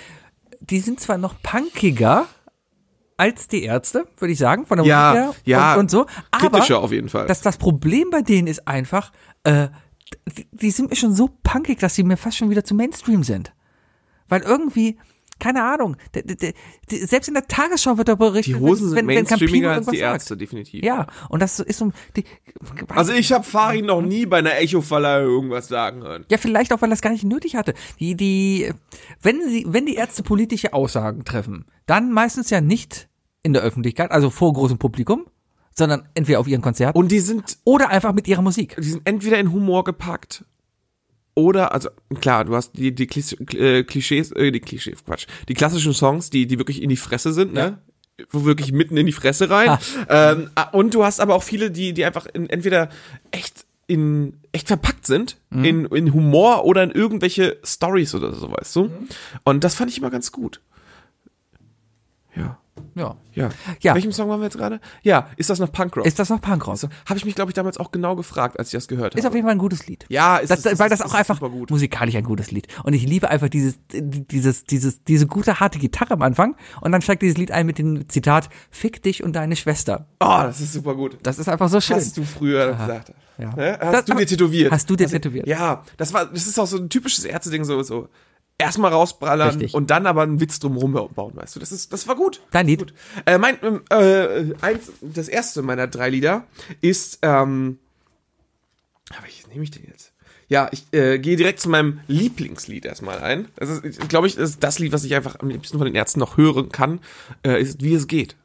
die 0.61 0.81
sind 0.81 1.01
zwar 1.01 1.17
noch 1.17 1.35
punkiger 1.43 2.27
als 3.17 3.49
die 3.49 3.63
Ärzte, 3.63 4.07
würde 4.19 4.33
ich 4.33 4.39
sagen, 4.39 4.67
von 4.67 4.77
der 4.79 4.87
Ja, 4.87 5.11
Musik 5.11 5.25
her 5.25 5.35
ja, 5.45 5.75
und, 5.75 5.81
und 5.81 5.91
so. 5.91 6.07
Aber 6.31 6.51
kritischer 6.51 6.81
auf 6.81 6.93
jeden 6.93 7.09
Fall. 7.09 7.27
Das, 7.27 7.41
das 7.41 7.57
Problem 7.57 8.11
bei 8.11 8.23
denen 8.23 8.49
ist 8.49 8.67
einfach, 8.69 9.13
äh, 9.45 9.69
die, 10.37 10.47
die 10.53 10.71
sind 10.71 10.91
mir 10.91 10.97
schon 10.97 11.15
so 11.15 11.31
punkig, 11.43 11.79
dass 11.79 11.95
sie 11.95 12.03
mir 12.03 12.17
fast 12.17 12.37
schon 12.37 12.51
wieder 12.51 12.65
zu 12.65 12.75
Mainstream 12.75 13.23
sind. 13.23 13.53
Weil 14.29 14.43
irgendwie, 14.43 14.99
keine 15.39 15.65
Ahnung, 15.65 15.97
selbst 16.89 17.29
in 17.29 17.35
der 17.35 17.47
Tagesschau 17.47 17.99
wird 17.99 18.09
darüber 18.09 18.31
berichtet, 18.31 18.57
die 18.57 18.61
Hosen 18.61 18.89
sind 18.89 18.97
wenn, 18.97 19.07
mainstreamiger 19.07 19.73
als 19.73 19.87
die 19.87 19.97
irgendwas 19.97 19.99
sagt. 19.99 20.23
Ärzte, 20.23 20.37
definitiv. 20.37 20.85
Ja, 20.85 21.07
und 21.29 21.41
das 21.41 21.61
ist 21.61 21.79
so, 21.79 21.91
die, 22.17 22.25
Also 22.89 23.13
ich 23.13 23.33
habe 23.33 23.45
Farin 23.45 23.87
noch 23.87 24.01
nie 24.03 24.27
bei 24.27 24.39
einer 24.39 24.57
Echo-Verleihung 24.57 25.31
irgendwas 25.31 25.69
sagen 25.69 26.03
hören. 26.03 26.25
ja, 26.31 26.39
vielleicht 26.39 26.73
auch, 26.73 26.81
weil 26.83 26.91
er 26.91 26.95
es 26.95 27.03
gar 27.03 27.11
nicht 27.11 27.25
nötig 27.25 27.57
hatte. 27.57 27.75
Die, 28.01 28.15
die, 28.17 28.73
wenn 29.23 29.47
sie, 29.49 29.67
wenn 29.69 29.87
die 29.87 29.97
Ärzte 29.97 30.23
politische 30.23 30.73
Aussagen 30.73 31.25
treffen, 31.25 31.67
dann 31.87 32.13
meistens 32.13 32.51
ja 32.51 32.61
nicht 32.61 33.09
in 33.43 33.53
der 33.53 33.63
Öffentlichkeit, 33.63 34.11
also 34.11 34.31
vor 34.31 34.53
großem 34.53 34.79
Publikum, 34.79 35.27
sondern 35.77 36.09
entweder 36.15 36.41
auf 36.41 36.47
ihren 36.47 36.63
Konzerten 36.63 36.97
Und 36.97 37.11
die 37.11 37.21
sind 37.21 37.59
oder 37.65 37.89
einfach 37.91 38.13
mit 38.13 38.29
ihrer 38.29 38.43
Musik. 38.43 38.77
die 38.79 38.89
sind 38.89 39.03
entweder 39.05 39.39
in 39.39 39.53
Humor 39.53 39.85
gepackt 39.85 40.45
oder, 41.35 41.73
also 41.73 41.89
klar, 42.21 42.45
du 42.45 42.55
hast 42.55 42.73
die, 42.79 42.95
die 42.95 43.07
Klisch- 43.07 43.37
äh, 43.55 43.83
Klischees, 43.85 44.33
äh, 44.33 44.51
die 44.53 44.61
Klischees, 44.61 45.05
Quatsch, 45.05 45.27
die 45.49 45.55
klassischen 45.55 45.93
Songs, 45.93 46.31
die, 46.31 46.47
die 46.47 46.59
wirklich 46.59 46.83
in 46.83 46.89
die 46.89 46.97
Fresse 46.97 47.33
sind, 47.33 47.53
ne? 47.53 47.79
Wo 48.31 48.45
wirklich 48.45 48.71
mitten 48.71 48.97
in 48.97 49.07
die 49.07 49.13
Fresse 49.13 49.51
rein. 49.51 49.77
Ähm, 50.09 50.51
ah, 50.55 50.69
und 50.71 50.95
du 50.95 51.05
hast 51.05 51.19
aber 51.19 51.35
auch 51.35 51.43
viele, 51.43 51.73
die, 51.73 51.93
die 51.93 52.05
einfach 52.05 52.27
in, 52.27 52.49
entweder 52.49 52.89
echt 53.33 53.67
in 53.87 54.35
echt 54.53 54.69
verpackt 54.69 55.07
sind 55.07 55.37
in, 55.51 55.85
in 55.87 56.15
Humor 56.15 56.65
oder 56.65 56.83
in 56.85 56.91
irgendwelche 56.91 57.59
Stories 57.65 58.15
oder 58.15 58.33
so, 58.33 58.51
weißt 58.51 58.77
du? 58.77 58.91
Und 59.43 59.63
das 59.65 59.75
fand 59.75 59.91
ich 59.91 59.99
immer 59.99 60.11
ganz 60.11 60.33
gut. 60.33 60.61
Ja. 62.37 62.59
Ja. 62.95 63.17
Ja. 63.33 63.49
Ja. 63.81 63.95
Welchem 63.95 64.13
Song 64.13 64.29
waren 64.29 64.41
wir 64.41 64.45
jetzt 64.45 64.57
gerade? 64.57 64.81
Ja, 65.03 65.29
ist 65.37 65.51
das 65.51 65.59
noch 65.59 65.73
Punkrock? 65.73 66.07
Ist 66.07 66.19
das 66.19 66.31
noch 66.31 66.41
Punkrock? 66.41 66.73
Also, 66.75 66.89
habe 67.07 67.19
ich 67.19 67.25
mich, 67.25 67.35
glaube 67.35 67.51
ich, 67.51 67.55
damals 67.55 67.79
auch 67.79 67.91
genau 67.91 68.15
gefragt, 68.17 68.59
als 68.59 68.69
ich 68.69 68.75
das 68.75 68.87
gehört 68.89 69.15
Ist 69.15 69.23
habe. 69.23 69.29
auf 69.31 69.35
jeden 69.35 69.47
Fall 69.47 69.55
ein 69.55 69.59
gutes 69.59 69.87
Lied. 69.87 70.07
Ja, 70.09 70.37
ist 70.37 70.51
das, 70.51 70.65
es- 70.65 70.79
weil 70.79 70.89
das 70.89 71.03
auch 71.03 71.07
ist 71.07 71.15
einfach 71.15 71.41
musikalisch 71.69 72.15
ein 72.15 72.25
gutes 72.25 72.51
Lied. 72.53 72.69
Und 72.85 72.93
ich 72.93 73.05
liebe 73.07 73.29
einfach 73.31 73.49
dieses, 73.49 73.75
dieses, 73.93 74.65
dieses, 74.65 75.03
diese 75.05 75.27
gute 75.27 75.61
harte 75.61 75.79
Gitarre 75.79 76.13
am 76.15 76.23
Anfang. 76.23 76.55
Und 76.81 76.93
dann 76.93 77.03
steigt 77.03 77.23
dieses 77.23 77.37
Lied 77.37 77.51
ein 77.51 77.67
mit 77.67 77.79
dem 77.79 78.09
Zitat, 78.09 78.49
fick 78.71 79.03
dich 79.03 79.25
und 79.25 79.35
deine 79.35 79.57
Schwester. 79.57 80.07
Oh, 80.21 80.27
das 80.43 80.61
ist 80.61 80.73
super 80.73 80.95
gut. 80.95 81.19
Das 81.23 81.39
ist 81.39 81.49
einfach 81.49 81.69
so 81.69 81.81
schön. 81.81 81.97
Hast 81.97 82.17
du 82.17 82.23
früher 82.25 82.73
gesagt. 82.75 83.13
Ja. 83.39 83.49
Hast 83.57 83.93
Das- 83.93 84.05
du 84.05 84.15
dir 84.15 84.27
tätowiert. 84.27 84.71
Hast 84.71 84.89
du 84.89 84.95
dir 84.95 85.09
tätowiert? 85.09 85.47
Ja, 85.49 85.83
das 85.97 86.13
war, 86.13 86.27
das 86.27 86.47
ist 86.47 86.59
auch 86.59 86.67
so 86.69 86.77
ein 86.77 86.89
typisches 86.89 87.25
Ärzte-Ding, 87.25 87.65
so, 87.65 87.83
so. 87.83 88.09
Erstmal 88.57 88.93
rausbrallern 88.93 89.51
Richtig. 89.51 89.75
und 89.75 89.91
dann 89.91 90.07
aber 90.07 90.23
einen 90.23 90.41
Witz 90.41 90.61
drumherum 90.61 90.93
bauen, 90.93 91.33
weißt 91.35 91.57
du. 91.57 91.61
Das 91.61 91.73
ist, 91.73 91.93
das 91.93 92.07
war 92.07 92.15
gut. 92.15 92.41
Dein 92.53 92.69
Lied? 92.69 92.79
Gut. 92.79 92.95
Äh, 93.27 93.37
mein, 93.39 93.59
ähm, 93.63 93.83
äh, 93.91 94.55
eins, 94.61 94.93
das 95.01 95.29
erste 95.29 95.63
meiner 95.63 95.89
drei 95.89 96.09
Lieder 96.09 96.47
ist, 96.81 97.19
ähm, 97.23 97.79
aber 99.11 99.25
welches 99.25 99.49
nehme 99.49 99.65
ich 99.65 99.71
denn 99.73 99.85
jetzt? 99.89 100.13
Ja, 100.47 100.69
ich 100.73 100.85
äh, 100.93 101.19
gehe 101.19 101.37
direkt 101.37 101.59
zu 101.61 101.69
meinem 101.69 102.01
Lieblingslied 102.07 102.85
erstmal 102.85 103.19
ein. 103.19 103.49
Das 103.57 103.71
ist, 103.71 104.09
glaube 104.09 104.27
ich, 104.29 104.37
das, 104.37 104.51
ist 104.51 104.63
das 104.63 104.79
Lied, 104.79 104.93
was 104.93 105.03
ich 105.05 105.15
einfach 105.15 105.41
am 105.41 105.49
liebsten 105.49 105.79
von 105.79 105.87
den 105.87 105.95
Ärzten 105.95 106.21
noch 106.21 106.37
hören 106.37 106.69
kann, 106.71 107.01
äh, 107.45 107.61
ist 107.61 107.83
Wie 107.83 107.95
es 107.95 108.07
geht. 108.07 108.37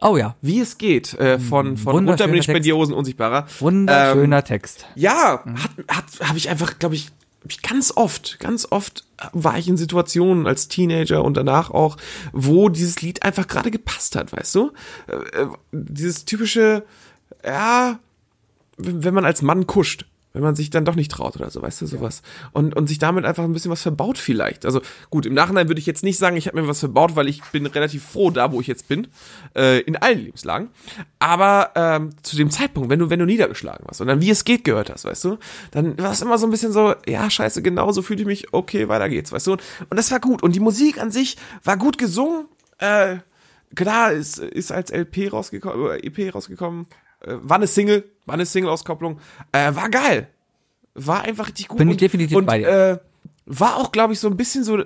Oh 0.00 0.16
ja. 0.16 0.34
Wie 0.40 0.60
es 0.60 0.78
geht, 0.78 1.14
äh, 1.14 1.38
von, 1.38 1.76
von 1.76 1.94
Wunderschöner 1.94 2.10
Runter 2.10 2.26
bin 2.28 2.34
ich. 2.36 2.44
Spendiosen 2.44 2.94
unsichtbarer. 2.94 3.46
Wunderschöner 3.60 4.38
Ähm, 4.38 4.44
Text. 4.44 4.86
ja, 4.94 5.44
hat, 5.44 5.70
hat, 5.96 6.28
habe 6.28 6.38
ich 6.38 6.48
einfach, 6.48 6.78
glaube 6.78 6.94
ich, 6.94 7.10
ich 7.48 7.62
ganz 7.62 7.92
oft, 7.94 8.38
ganz 8.40 8.66
oft 8.70 9.04
war 9.32 9.58
ich 9.58 9.68
in 9.68 9.76
Situationen 9.76 10.46
als 10.46 10.68
Teenager 10.68 11.24
und 11.24 11.36
danach 11.36 11.70
auch, 11.70 11.96
wo 12.32 12.68
dieses 12.68 13.02
Lied 13.02 13.22
einfach 13.22 13.46
gerade 13.46 13.70
gepasst 13.70 14.16
hat, 14.16 14.32
weißt 14.32 14.54
du? 14.54 14.72
Äh, 15.08 15.42
äh, 15.42 15.48
dieses 15.72 16.24
typische, 16.24 16.84
ja, 17.44 17.98
wenn 18.76 19.04
wenn 19.04 19.14
man 19.14 19.24
als 19.24 19.42
Mann 19.42 19.66
kuscht, 19.66 20.06
wenn 20.32 20.42
man 20.42 20.54
sich 20.54 20.70
dann 20.70 20.84
doch 20.84 20.94
nicht 20.94 21.10
traut 21.10 21.36
oder 21.36 21.50
so, 21.50 21.62
weißt 21.62 21.82
du, 21.82 21.86
sowas. 21.86 22.22
Und, 22.52 22.74
und 22.74 22.86
sich 22.88 22.98
damit 22.98 23.24
einfach 23.24 23.44
ein 23.44 23.52
bisschen 23.52 23.70
was 23.70 23.82
verbaut 23.82 24.18
vielleicht. 24.18 24.64
Also 24.64 24.80
gut, 25.10 25.26
im 25.26 25.34
Nachhinein 25.34 25.68
würde 25.68 25.80
ich 25.80 25.86
jetzt 25.86 26.02
nicht 26.02 26.18
sagen, 26.18 26.36
ich 26.36 26.46
habe 26.46 26.60
mir 26.60 26.68
was 26.68 26.80
verbaut, 26.80 27.16
weil 27.16 27.28
ich 27.28 27.42
bin 27.52 27.66
relativ 27.66 28.04
froh 28.04 28.30
da, 28.30 28.52
wo 28.52 28.60
ich 28.60 28.66
jetzt 28.66 28.88
bin, 28.88 29.08
äh, 29.54 29.80
in 29.80 29.96
allen 29.96 30.20
Lebenslagen. 30.20 30.68
Aber 31.18 31.70
ähm, 31.74 32.10
zu 32.22 32.36
dem 32.36 32.50
Zeitpunkt, 32.50 32.90
wenn 32.90 32.98
du, 32.98 33.10
wenn 33.10 33.18
du 33.18 33.26
niedergeschlagen 33.26 33.86
warst 33.86 34.00
und 34.00 34.06
dann 34.06 34.20
wie 34.20 34.30
es 34.30 34.44
geht 34.44 34.64
gehört 34.64 34.90
hast, 34.90 35.04
weißt 35.04 35.24
du, 35.24 35.38
dann 35.70 35.98
war 35.98 36.12
es 36.12 36.22
immer 36.22 36.38
so 36.38 36.46
ein 36.46 36.50
bisschen 36.50 36.72
so, 36.72 36.94
ja, 37.06 37.28
scheiße, 37.28 37.62
genau 37.62 37.92
so 37.92 38.02
fühle 38.02 38.20
ich 38.20 38.26
mich, 38.26 38.52
okay, 38.52 38.88
weiter 38.88 39.08
geht's, 39.08 39.32
weißt 39.32 39.46
du. 39.46 39.52
Und 39.52 39.96
das 39.96 40.10
war 40.10 40.20
gut. 40.20 40.42
Und 40.42 40.54
die 40.54 40.60
Musik 40.60 41.00
an 41.00 41.10
sich 41.10 41.36
war 41.64 41.76
gut 41.76 41.98
gesungen, 41.98 42.46
äh, 42.78 43.18
klar, 43.74 44.12
ist, 44.12 44.38
ist 44.38 44.72
als 44.72 44.90
LP 44.90 45.32
rausgekommen, 45.32 45.80
oder 45.80 46.04
EP 46.04 46.34
rausgekommen, 46.34 46.86
äh, 46.86 47.01
war 47.26 47.56
eine 47.56 47.66
Single, 47.66 48.04
war 48.26 48.34
eine 48.34 48.46
Single-Auskopplung, 48.46 49.18
äh, 49.52 49.74
war 49.74 49.88
geil. 49.90 50.28
War 50.94 51.22
einfach 51.22 51.48
richtig 51.48 51.68
gut. 51.68 51.78
Bin 51.78 51.88
ich 51.88 51.92
und, 51.94 52.00
definitiv 52.00 52.36
und, 52.36 52.46
bei 52.46 52.58
dir. 52.58 52.68
Äh, 52.68 52.98
war 53.46 53.76
auch, 53.76 53.92
glaube 53.92 54.12
ich, 54.12 54.20
so 54.20 54.28
ein 54.28 54.36
bisschen 54.36 54.62
so, 54.64 54.82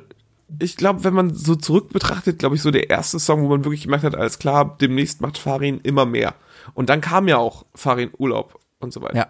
ich 0.60 0.76
glaube, 0.76 1.04
wenn 1.04 1.14
man 1.14 1.34
so 1.34 1.54
zurück 1.56 1.90
betrachtet, 1.92 2.38
glaube 2.38 2.54
ich, 2.56 2.62
so 2.62 2.70
der 2.70 2.88
erste 2.90 3.18
Song, 3.18 3.42
wo 3.42 3.48
man 3.48 3.64
wirklich 3.64 3.82
gemerkt 3.82 4.04
hat, 4.04 4.14
alles 4.14 4.38
klar, 4.38 4.76
demnächst 4.80 5.20
macht 5.20 5.36
Farin 5.38 5.80
immer 5.82 6.06
mehr. 6.06 6.34
Und 6.74 6.88
dann 6.88 7.00
kam 7.00 7.28
ja 7.28 7.36
auch 7.38 7.66
Farin 7.74 8.10
Urlaub 8.18 8.58
und 8.78 8.92
so 8.92 9.02
weiter. 9.02 9.16
Ja. 9.16 9.26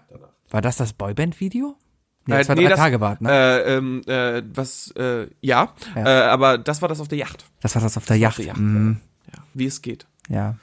War 0.50 0.61
das 0.61 0.76
das 0.76 0.92
Boyband-Video? 0.92 1.76
Nee, 2.26 2.34
Äh, 2.34 2.38
das 2.38 2.48
war 2.48 2.57
nee, 2.57 2.62
drei 2.64 2.70
das- 2.70 2.78
Tage 2.78 3.00
warten, 3.00 3.24
ne? 3.24 3.30
Äh, 3.32 3.76
ähm, 3.76 4.02
äh, 4.07 4.42
was, 4.54 4.90
äh, 4.92 5.28
ja, 5.40 5.72
Ja. 5.94 6.04
Äh, 6.04 6.28
aber 6.30 6.59
das 6.59 6.82
war 6.82 6.88
das 6.88 7.00
auf 7.00 7.09
der 7.09 7.18
Yacht. 7.18 7.44
Das 7.62 7.74
war 7.74 7.82
das 7.82 7.96
auf 7.96 8.04
der 8.04 8.16
Yacht. 8.16 8.38
der 8.38 8.46
Yacht, 8.46 8.59
Mhm. 8.61 8.98
Ja, 9.32 9.42
wie 9.54 9.66
es 9.66 9.80
geht. 9.82 10.07
Ja. 10.28 10.57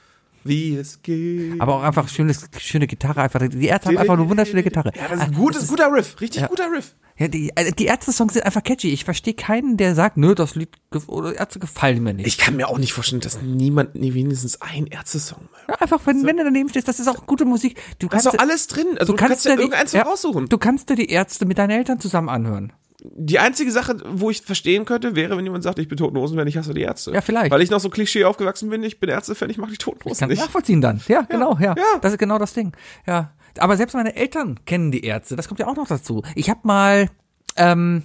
Wie 0.44 0.76
es 0.76 1.02
geht. 1.02 1.60
Aber 1.60 1.76
auch 1.76 1.82
einfach 1.82 2.08
schönes, 2.08 2.46
schöne 2.58 2.86
Gitarre. 2.86 3.22
Einfach, 3.22 3.40
die 3.48 3.66
Ärzte 3.66 3.88
haben 3.88 3.98
einfach 3.98 4.14
eine 4.14 4.28
wunderschöne 4.28 4.62
Gitarre. 4.62 4.92
Ja, 4.94 5.08
das 5.08 5.20
ist 5.20 5.26
ein 5.28 5.34
gutes, 5.34 5.68
guter 5.68 5.90
Riff. 5.92 6.20
Richtig 6.20 6.42
Ja. 6.42 6.48
guter 6.48 6.70
Riff. 6.70 6.94
Ja, 7.16 7.28
die, 7.28 7.56
also 7.56 7.70
die 7.70 7.86
Ärzte-Songs 7.86 8.34
sind 8.34 8.44
einfach 8.44 8.62
catchy. 8.62 8.88
Ich 8.88 9.04
verstehe 9.04 9.34
keinen, 9.34 9.76
der 9.76 9.94
sagt, 9.94 10.16
nö, 10.16 10.34
das 10.34 10.56
Lied 10.56 10.70
oder 11.06 11.34
Ärzte 11.34 11.60
gefallen 11.60 12.02
mir 12.02 12.12
nicht. 12.12 12.26
Ich 12.26 12.38
kann 12.38 12.56
mir 12.56 12.68
auch 12.68 12.78
nicht 12.78 12.92
vorstellen, 12.92 13.20
dass 13.20 13.40
niemand, 13.40 13.94
nee, 13.94 14.14
wenigstens 14.14 14.60
ein 14.60 14.88
Ärzte-Song 14.88 15.48
mehr. 15.52 15.60
ja, 15.68 15.80
einfach, 15.80 16.00
wenn, 16.06 16.26
wenn 16.26 16.36
du 16.36 16.44
daneben 16.44 16.68
stehst, 16.68 16.88
das 16.88 16.98
ist 16.98 17.08
auch 17.08 17.26
gute 17.26 17.44
Musik. 17.44 17.80
Du 18.00 18.08
kannst, 18.08 18.26
doch 18.26 18.36
alles 18.38 18.66
drin. 18.66 18.98
Also 18.98 19.12
du, 19.12 19.16
kannst, 19.16 19.44
ja 19.44 19.54
dir 19.54 19.60
irgendeins 19.60 19.92
ja, 19.92 20.02
raussuchen. 20.02 20.48
Du 20.48 20.58
kannst 20.58 20.90
dir 20.90 20.96
die 20.96 21.08
Ärzte 21.08 21.46
mit 21.46 21.58
deinen 21.58 21.70
Eltern 21.70 22.00
zusammen 22.00 22.28
anhören. 22.28 22.72
Die 23.06 23.38
einzige 23.38 23.70
Sache, 23.70 23.96
wo 24.06 24.30
ich 24.30 24.40
verstehen 24.40 24.86
könnte, 24.86 25.14
wäre, 25.14 25.36
wenn 25.36 25.44
jemand 25.44 25.62
sagt, 25.62 25.78
ich 25.78 25.88
bin 25.88 25.98
Toten 25.98 26.16
Hosen, 26.16 26.38
wenn 26.38 26.48
ich 26.48 26.56
hasse 26.56 26.72
die 26.72 26.80
Ärzte. 26.80 27.12
Ja, 27.12 27.20
vielleicht. 27.20 27.50
Weil 27.50 27.60
ich 27.60 27.70
noch 27.70 27.80
so 27.80 27.90
Klischee 27.90 28.24
aufgewachsen 28.24 28.70
bin, 28.70 28.82
ich 28.82 28.98
bin 28.98 29.10
Ärzte-Fan, 29.10 29.50
ich 29.50 29.58
mag 29.58 29.68
die 29.68 29.76
Toten 29.76 30.02
Hosen 30.04 30.20
Kann 30.20 30.30
ich 30.30 30.38
nicht. 30.38 30.46
nachvollziehen 30.46 30.80
dann. 30.80 31.00
Ja, 31.06 31.20
genau, 31.22 31.58
ja. 31.60 31.74
ja. 31.76 31.98
Das 32.00 32.12
ist 32.12 32.18
genau 32.18 32.38
das 32.38 32.54
Ding. 32.54 32.72
Ja. 33.06 33.32
Aber 33.58 33.76
selbst 33.76 33.92
meine 33.92 34.16
Eltern 34.16 34.58
kennen 34.64 34.90
die 34.90 35.04
Ärzte. 35.04 35.36
Das 35.36 35.48
kommt 35.48 35.60
ja 35.60 35.66
auch 35.66 35.76
noch 35.76 35.86
dazu. 35.86 36.22
Ich 36.34 36.48
habe 36.48 36.60
mal, 36.64 37.10
ähm, 37.56 38.02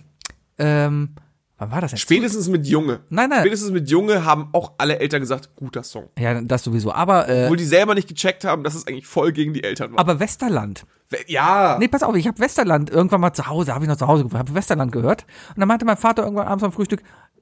ähm, 0.57 1.15
wann 1.57 1.71
war 1.71 1.79
das 1.81 1.91
jetzt? 1.91 2.01
Spätestens 2.01 2.49
mit 2.49 2.67
Junge. 2.67 2.99
Nein, 3.09 3.29
nein. 3.29 3.39
Spätestens 3.39 3.71
mit 3.71 3.89
Junge 3.89 4.25
haben 4.25 4.49
auch 4.51 4.73
alle 4.77 4.99
Eltern 4.99 5.21
gesagt, 5.21 5.55
guter 5.55 5.83
Song. 5.83 6.09
Ja, 6.19 6.41
das 6.41 6.63
sowieso. 6.63 6.91
Aber, 6.91 7.29
äh, 7.29 7.43
Obwohl 7.45 7.57
die 7.57 7.63
selber 7.65 7.95
nicht 7.95 8.09
gecheckt 8.09 8.43
haben, 8.43 8.63
dass 8.63 8.75
es 8.75 8.85
eigentlich 8.85 9.07
voll 9.07 9.31
gegen 9.31 9.53
die 9.53 9.63
Eltern 9.63 9.93
war. 9.93 9.99
aber 9.99 10.19
Westerland. 10.19 10.85
Ja. 11.27 11.77
Nee, 11.79 11.87
pass 11.87 12.03
auf, 12.03 12.15
ich 12.15 12.27
habe 12.27 12.39
Westerland 12.39 12.89
irgendwann 12.89 13.21
mal 13.21 13.33
zu 13.33 13.47
Hause, 13.47 13.73
habe 13.73 13.85
ich 13.85 13.89
noch 13.89 13.97
zu 13.97 14.07
Hause 14.07 14.27
habe 14.33 14.53
Westerland 14.53 14.91
gehört 14.91 15.25
und 15.49 15.59
dann 15.59 15.67
meinte 15.67 15.85
mein 15.85 15.97
Vater 15.97 16.23
irgendwann 16.23 16.47
abends 16.47 16.63
beim 16.63 16.71
Frühstück 16.71 17.01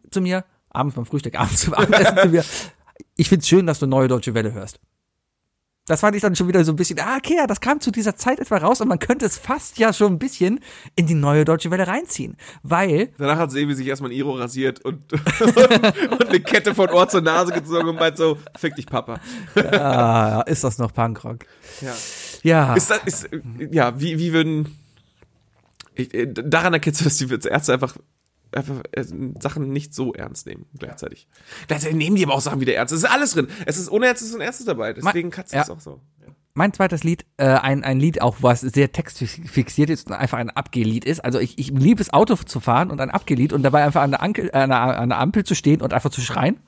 zu 0.10 0.22
mir, 0.22 0.46
abends 0.70 0.96
beim 0.96 1.06
Frühstück, 1.06 1.36
abends 1.40 1.62
zum 1.62 1.74
Abendessen 1.74 2.18
zu 2.18 2.30
mir, 2.30 2.46
ich 3.16 3.30
find's 3.30 3.48
schön, 3.48 3.66
dass 3.66 3.80
du 3.80 3.88
neue 3.88 4.08
deutsche 4.08 4.34
Welle 4.34 4.54
hörst. 4.54 4.80
Das 5.88 6.02
fand 6.02 6.16
ich 6.18 6.22
dann 6.22 6.36
schon 6.36 6.50
wieder 6.50 6.66
so 6.66 6.74
ein 6.74 6.76
bisschen, 6.76 7.00
ah, 7.00 7.16
okay, 7.18 7.36
ja, 7.38 7.48
das 7.48 7.62
kam 7.62 7.80
zu 7.80 7.92
dieser 7.92 8.18
Zeit 8.18 8.40
etwa 8.40 8.58
raus 8.58 8.82
und 8.82 8.90
man 8.90 9.00
könnte 9.00 9.26
es 9.26 9.38
fast 9.38 9.80
ja 9.80 9.94
schon 9.94 10.14
ein 10.14 10.20
bisschen 10.20 10.60
in 10.98 11.08
die 11.08 11.14
neue 11.14 11.46
deutsche 11.46 11.72
Welle 11.72 11.88
reinziehen, 11.88 12.36
weil 12.62 13.14
Danach 13.18 13.38
hat 13.38 13.52
Sebi 13.52 13.74
sich 13.74 13.88
erstmal 13.88 14.12
ein 14.12 14.18
Iro 14.18 14.34
rasiert 14.34 14.84
und, 14.84 15.14
und 15.40 16.28
eine 16.28 16.42
Kette 16.42 16.76
von 16.76 16.90
Ohr 16.90 17.08
zur 17.08 17.22
Nase 17.22 17.54
gezogen 17.54 17.88
und 17.88 17.96
meint 17.96 18.18
so, 18.18 18.38
fick 18.58 18.76
dich, 18.76 18.86
Papa. 18.86 19.22
ah, 19.56 20.44
ist 20.46 20.66
das 20.66 20.78
noch 20.78 20.94
Punkrock. 20.94 21.46
Ja. 21.80 21.94
Ja. 22.44 22.74
Ist 22.76 22.90
das, 22.90 23.00
ist, 23.06 23.30
ja, 23.72 23.98
wie, 23.98 24.20
wie 24.20 24.34
würden, 24.34 24.78
ich, 25.96 26.14
äh, 26.14 26.28
daran 26.28 26.74
erkennst 26.74 27.00
du, 27.00 27.06
dass 27.06 27.18
die 27.18 27.30
Ärzte 27.48 27.74
einfach, 27.74 27.96
einfach 28.52 28.82
äh, 28.92 29.04
Sachen 29.40 29.72
nicht 29.72 29.94
so 29.94 30.14
ernst 30.14 30.46
nehmen, 30.46 30.66
gleichzeitig. 30.78 31.28
Gleichzeitig 31.68 31.98
nehmen 31.98 32.16
die 32.16 32.26
aber 32.26 32.36
auch 32.36 32.42
Sachen 32.42 32.60
wie 32.62 32.66
der 32.66 32.76
Ärzte. 32.76 32.96
Es 32.96 33.04
ist 33.04 33.10
alles 33.10 33.32
drin. 33.32 33.48
Es 33.66 33.78
ist 33.78 33.92
ohne 33.92 34.08
Ärzte 34.08 34.34
und 34.34 34.42
Ärzte 34.42 34.66
dabei. 34.66 34.94
Deswegen 34.94 35.30
kannst 35.30 35.54
du 35.54 35.58
ja. 35.58 35.64
es 35.64 35.70
auch 35.70 35.80
so. 35.80 36.02
mein 36.54 36.74
zweites 36.74 37.04
Lied, 37.04 37.26
äh, 37.38 37.46
ein, 37.46 37.84
ein 37.84 38.00
Lied 38.00 38.22
auch, 38.22 38.38
was 38.42 38.62
sehr 38.62 38.92
textfixiert 38.92 39.90
ist 39.90 40.08
und 40.08 40.14
einfach 40.14 40.38
ein 40.38 40.50
Abgehlied 40.50 41.06
ist. 41.06 41.24
Also 41.24 41.40
ich, 41.40 41.58
ich 41.60 41.70
liebe 41.70 42.02
es, 42.02 42.12
Auto 42.12 42.36
zu 42.36 42.60
fahren 42.60 42.92
und 42.92 43.00
ein 43.02 43.12
Abgehlied 43.12 43.54
und 43.54 43.64
dabei 43.64 43.84
einfach 43.84 44.02
an 44.02 44.12
der, 44.12 44.22
Ankel, 44.22 44.50
äh, 44.50 44.58
an, 44.58 44.70
der, 44.70 45.00
an 45.00 45.10
der 45.10 45.20
Ampel 45.20 45.44
zu 45.44 45.56
stehen 45.56 45.82
und 45.82 45.94
einfach 45.94 46.10
zu 46.10 46.22
schreien. 46.22 46.60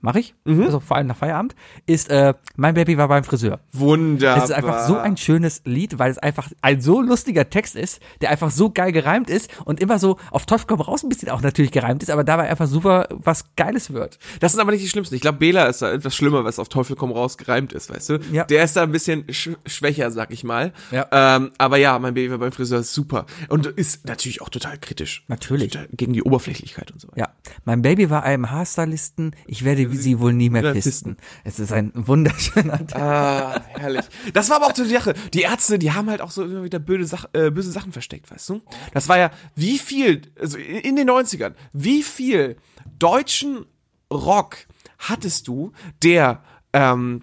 Mache 0.00 0.20
ich, 0.20 0.34
also 0.44 0.78
vor 0.78 0.96
allem 0.96 1.06
nach 1.06 1.16
Feierabend, 1.16 1.54
ist 1.86 2.10
äh, 2.10 2.34
Mein 2.56 2.74
Baby 2.74 2.98
war 2.98 3.08
beim 3.08 3.24
Friseur. 3.24 3.60
Wunderbar. 3.72 4.38
Es 4.38 4.44
ist 4.44 4.52
einfach 4.52 4.86
so 4.86 4.96
ein 4.98 5.16
schönes 5.16 5.62
Lied, 5.64 5.98
weil 5.98 6.10
es 6.10 6.18
einfach 6.18 6.50
ein 6.60 6.80
so 6.80 7.00
lustiger 7.00 7.48
Text 7.50 7.76
ist, 7.76 8.00
der 8.20 8.30
einfach 8.30 8.50
so 8.50 8.70
geil 8.70 8.92
gereimt 8.92 9.30
ist 9.30 9.50
und 9.64 9.80
immer 9.80 9.98
so 9.98 10.18
auf 10.30 10.46
Teufel 10.46 10.66
komm 10.66 10.80
raus 10.80 11.02
ein 11.02 11.08
bisschen 11.08 11.30
auch 11.30 11.40
natürlich 11.40 11.72
gereimt 11.72 12.02
ist, 12.02 12.10
aber 12.10 12.24
dabei 12.24 12.48
einfach 12.48 12.66
super 12.66 13.08
was 13.10 13.44
Geiles 13.56 13.92
wird. 13.92 14.18
Das 14.40 14.52
sind 14.52 14.60
aber 14.60 14.72
nicht 14.72 14.84
die 14.84 14.88
schlimmsten. 14.88 15.14
Ich 15.14 15.22
glaube, 15.22 15.38
Bela 15.38 15.64
ist 15.66 15.82
da 15.82 15.90
etwas 15.90 16.14
schlimmer, 16.14 16.44
was 16.44 16.58
auf 16.58 16.68
Teufel 16.68 16.94
komm 16.94 17.10
raus 17.10 17.38
gereimt 17.38 17.72
ist, 17.72 17.90
weißt 17.90 18.10
du? 18.10 18.18
Ja. 18.32 18.44
Der 18.44 18.64
ist 18.64 18.76
da 18.76 18.82
ein 18.82 18.92
bisschen 18.92 19.24
sch 19.32 19.50
schwächer, 19.66 20.10
sag 20.10 20.30
ich 20.30 20.44
mal. 20.44 20.72
Ja. 20.90 21.06
Ähm, 21.10 21.52
aber 21.58 21.78
ja, 21.78 21.98
mein 21.98 22.14
Baby 22.14 22.30
war 22.30 22.38
beim 22.38 22.52
Friseur 22.52 22.80
ist 22.80 22.92
super. 22.92 23.26
Und 23.48 23.66
ist 23.66 24.06
natürlich 24.06 24.42
auch 24.42 24.50
total 24.50 24.78
kritisch. 24.78 25.24
Natürlich. 25.28 25.72
Total 25.72 25.88
Gegen 25.92 26.12
die 26.12 26.22
Oberflächlichkeit 26.22 26.90
und 26.92 27.00
so 27.00 27.08
weiter. 27.08 27.18
Ja, 27.18 27.28
mein 27.64 27.82
Baby 27.82 28.10
war 28.10 28.22
einem 28.22 28.50
Haarstylisten, 28.50 29.34
ich 29.46 29.64
werde 29.64 29.95
sie 29.96 30.18
wohl 30.20 30.32
nie 30.32 30.50
mehr 30.50 30.72
pisten. 30.72 31.16
Es 31.44 31.58
ist 31.58 31.72
ein 31.72 31.92
wunderschöner 31.94 32.78
Text. 32.78 32.96
Ah, 32.96 33.62
herrlich. 33.78 34.04
Das 34.32 34.50
war 34.50 34.56
aber 34.56 34.66
auch 34.66 34.74
so 34.74 34.84
die 34.84 34.90
Sache. 34.90 35.14
Die 35.34 35.42
Ärzte, 35.42 35.78
die 35.78 35.92
haben 35.92 36.10
halt 36.10 36.20
auch 36.20 36.30
so 36.30 36.44
immer 36.44 36.64
wieder 36.64 36.78
böse, 36.78 37.06
Sach 37.06 37.26
äh, 37.32 37.50
böse 37.50 37.72
Sachen 37.72 37.92
versteckt, 37.92 38.30
weißt 38.30 38.48
du? 38.48 38.62
Das 38.92 39.08
war 39.08 39.18
ja, 39.18 39.30
wie 39.54 39.78
viel, 39.78 40.22
also 40.40 40.58
in, 40.58 40.96
den 40.96 41.08
90ern, 41.08 41.54
wie 41.72 42.02
viel 42.02 42.56
deutschen 42.98 43.66
Rock 44.12 44.56
hattest 44.98 45.48
du, 45.48 45.72
der, 46.02 46.42
ähm, 46.72 47.22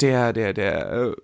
der, 0.00 0.32
der, 0.32 0.52
der, 0.52 0.92
äh, 0.92 1.16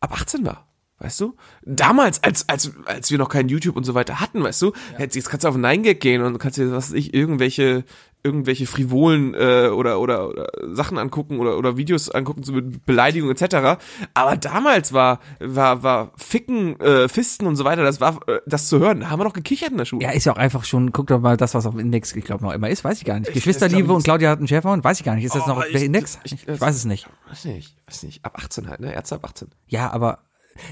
ab 0.00 0.12
18 0.12 0.44
war? 0.44 0.66
Weißt 0.98 1.20
du? 1.20 1.36
Damals, 1.62 2.22
als, 2.22 2.48
als, 2.48 2.72
als 2.86 3.10
wir 3.10 3.18
noch 3.18 3.28
kein 3.28 3.50
YouTube 3.50 3.76
und 3.76 3.84
so 3.84 3.94
weiter 3.94 4.18
hatten, 4.18 4.42
weißt 4.42 4.62
du, 4.62 4.72
jetzt, 4.98 5.14
jetzt 5.14 5.28
kannst 5.28 5.44
du 5.44 5.48
auf 5.48 5.56
9gag 5.56 5.96
gehen 5.96 6.22
und 6.22 6.38
kannst 6.38 6.56
dir, 6.56 6.72
was 6.72 6.88
weiß 6.88 6.94
ich, 6.94 7.12
irgendwelche, 7.12 7.84
irgendwelche 8.26 8.66
frivolen 8.66 9.34
äh, 9.34 9.68
oder, 9.68 10.00
oder, 10.00 10.28
oder 10.28 10.46
Sachen 10.74 10.98
angucken 10.98 11.38
oder, 11.38 11.56
oder 11.56 11.76
Videos 11.76 12.10
angucken 12.10 12.42
zu 12.42 12.52
Beleidigung 12.84 13.30
etc. 13.30 13.78
Aber 14.14 14.36
damals 14.36 14.92
war, 14.92 15.20
war, 15.40 15.82
war 15.82 16.12
Ficken, 16.16 16.78
äh, 16.80 17.08
Fisten 17.08 17.46
und 17.46 17.56
so 17.56 17.64
weiter, 17.64 17.82
das 17.84 18.00
war, 18.00 18.20
äh, 18.28 18.40
das 18.46 18.68
zu 18.68 18.78
hören, 18.80 19.00
da 19.00 19.10
haben 19.10 19.20
wir 19.20 19.24
noch 19.24 19.32
gekichert 19.32 19.70
in 19.70 19.78
der 19.78 19.84
Schule. 19.84 20.02
Ja, 20.04 20.10
ist 20.10 20.24
ja 20.26 20.32
auch 20.32 20.36
einfach 20.38 20.64
schon, 20.64 20.92
guck 20.92 21.06
doch 21.06 21.20
mal 21.20 21.36
das, 21.36 21.54
was 21.54 21.64
auf 21.66 21.74
dem 21.74 21.80
Index, 21.80 22.14
ich 22.14 22.24
glaube 22.24 22.44
noch 22.44 22.52
immer 22.52 22.68
ist, 22.68 22.84
weiß 22.84 22.98
ich 22.98 23.04
gar 23.04 23.18
nicht. 23.18 23.28
Ich- 23.28 23.34
Geschwisterliebe 23.34 23.84
ich 23.84 23.88
und 23.90 24.02
Claudia 24.02 24.30
hat 24.30 24.38
einen 24.38 24.48
Schäferhund, 24.48 24.82
weiß 24.84 24.98
ich 24.98 25.04
gar 25.04 25.14
nicht. 25.14 25.24
Ist 25.24 25.34
das 25.34 25.44
Oh, 25.44 25.48
noch 25.48 25.58
auf 25.58 25.68
der 25.72 25.82
Index? 25.82 26.18
ich- 26.24 26.46
weiß 26.46 26.74
es 26.76 26.84
nicht. 26.84 27.08
Weiß 27.28 27.44
nicht, 27.46 27.76
weiß 27.86 28.02
nicht. 28.02 28.24
Ab 28.24 28.34
18 28.38 28.68
halt, 28.68 28.80
ne? 28.80 28.92
Ärzte 28.92 29.14
ab 29.14 29.24
18. 29.24 29.48
Ja, 29.68 29.90
aber 29.90 30.18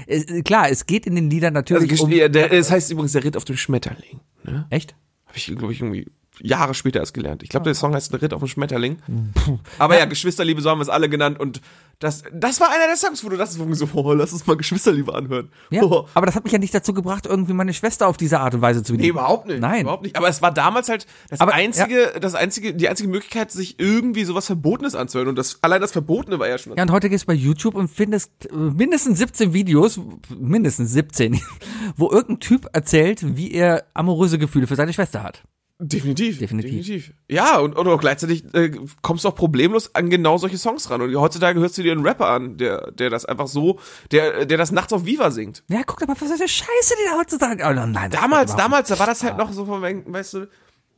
äh, 0.07 0.41
klar, 0.41 0.69
es 0.69 0.85
geht 0.85 1.05
in 1.05 1.15
den 1.15 1.29
Liedern 1.29 1.55
Also, 1.55 1.75
natürlich 1.75 2.01
um. 2.01 2.11
ja, 2.11 2.27
der, 2.27 2.49
das 2.49 2.71
heißt 2.71 2.91
übrigens 2.91 3.11
der 3.13 3.23
Ritt 3.23 3.37
auf 3.37 3.45
dem 3.45 3.55
Schmetterling. 3.57 4.19
Ne? 4.43 4.65
Echt? 4.69 4.95
Habe 5.27 5.37
ich, 5.37 5.45
glaube 5.57 5.73
ich, 5.73 5.81
irgendwie 5.81 6.07
Jahre 6.41 6.73
später 6.73 6.99
erst 6.99 7.13
gelernt. 7.13 7.43
Ich 7.43 7.49
glaube, 7.49 7.63
der 7.65 7.75
Song 7.75 7.93
heißt 7.93 8.13
Ritt 8.21 8.33
auf 8.33 8.41
dem 8.41 8.47
Schmetterling. 8.47 8.97
Hm. 9.05 9.31
Aber 9.79 9.97
ja, 9.97 10.05
Geschwisterliebe, 10.05 10.61
so 10.61 10.69
haben 10.69 10.79
wir 10.79 10.83
es 10.83 10.89
alle 10.89 11.09
genannt. 11.09 11.39
Und 11.39 11.61
das, 11.99 12.23
das 12.33 12.59
war 12.59 12.69
einer 12.71 12.87
der 12.87 12.97
Songs, 12.97 13.23
wo 13.23 13.29
du 13.29 13.37
das 13.37 13.53
so, 13.53 13.87
oh, 13.93 14.13
lass 14.13 14.33
uns 14.33 14.45
mal 14.45 14.57
Geschwisterliebe 14.57 15.13
anhören. 15.15 15.49
Ja, 15.69 15.83
Oh. 15.83 16.07
aber 16.13 16.25
das 16.25 16.35
hat 16.35 16.43
mich 16.43 16.51
ja 16.51 16.59
nicht 16.59 16.73
dazu 16.73 16.93
gebracht, 16.93 17.25
irgendwie 17.25 17.53
meine 17.53 17.73
Schwester 17.73 18.07
auf 18.07 18.17
diese 18.17 18.39
Art 18.41 18.53
und 18.53 18.61
Weise 18.61 18.83
zu 18.83 18.91
Nee, 18.93 18.97
bedienen. 18.97 19.11
überhaupt 19.17 19.47
nicht. 19.47 19.59
Nein. 19.61 19.81
Überhaupt 19.83 20.03
nicht. 20.03 20.15
Aber 20.17 20.27
es 20.27 20.41
war 20.41 20.51
damals 20.53 20.89
halt 20.89 21.05
das 21.29 21.39
Aber, 21.39 21.53
einzige, 21.53 22.13
das 22.19 22.35
einzige, 22.35 22.73
die 22.73 22.89
einzige 22.89 23.07
Möglichkeit, 23.09 23.51
sich 23.51 23.79
irgendwie 23.79 24.25
sowas 24.25 24.45
Verbotenes 24.47 24.93
anzuhören. 24.95 25.29
Und 25.29 25.37
das, 25.37 25.59
allein 25.63 25.79
das 25.79 25.93
Verbotene 25.93 26.37
war 26.39 26.49
ja 26.49 26.57
schon. 26.57 26.75
Ja, 26.75 26.83
und 26.83 26.91
heute 26.91 27.09
gehst 27.09 27.23
du 27.23 27.27
bei 27.27 27.33
YouTube 27.33 27.75
und 27.75 27.87
findest 27.87 28.31
äh, 28.51 28.53
mindestens 28.55 29.17
17 29.19 29.53
Videos, 29.53 29.99
mindestens 30.37 30.91
17, 30.91 31.39
wo 31.95 32.11
irgendein 32.11 32.39
Typ 32.41 32.67
erzählt, 32.73 33.37
wie 33.37 33.51
er 33.53 33.85
amoröse 33.93 34.37
Gefühle 34.37 34.67
für 34.67 34.75
seine 34.75 34.91
Schwester 34.91 35.23
hat. 35.23 35.43
Definitiv, 35.77 36.39
Definitiv. 36.39 36.71
definitiv. 36.71 37.13
Ja, 37.29 37.59
und, 37.59 37.75
und 37.75 37.85
auch 37.87 37.99
gleichzeitig 37.99 38.45
äh, 38.53 38.71
kommst 39.01 39.25
du 39.25 39.27
auch 39.27 39.35
problemlos 39.35 39.93
an 39.93 40.09
genau 40.09 40.37
solche 40.37 40.57
Songs 40.57 40.89
ran. 40.89 41.01
Und 41.01 41.13
heutzutage 41.17 41.59
hörst 41.59 41.77
du 41.77 41.83
dir 41.83 41.91
einen 41.91 42.05
Rapper 42.05 42.27
an, 42.27 42.57
der, 42.57 42.91
der 42.91 43.09
das 43.09 43.25
einfach 43.25 43.47
so, 43.47 43.79
der, 44.11 44.45
der 44.45 44.57
das 44.57 44.71
nachts 44.71 44.93
auf 44.93 45.05
Viva 45.05 45.31
singt. 45.31 45.63
Ja, 45.67 45.83
guck 45.85 45.99
mal, 46.07 46.09
was 46.09 46.19
für 46.19 46.33
eine 46.33 46.47
Scheiße, 46.47 46.95
die 46.97 47.09
da 47.09 47.19
heutzutage. 47.19 47.63
Oh, 47.65 47.73
nein, 47.73 48.09
das 48.09 48.21
Damals, 48.21 48.55
damals, 48.55 48.87
da 48.87 48.99
war 48.99 49.07
das 49.07 49.21
halt 49.23 49.37
noch 49.37 49.51
so 49.51 49.65
von 49.65 49.81
weißt 49.81 50.33
du, 50.35 50.47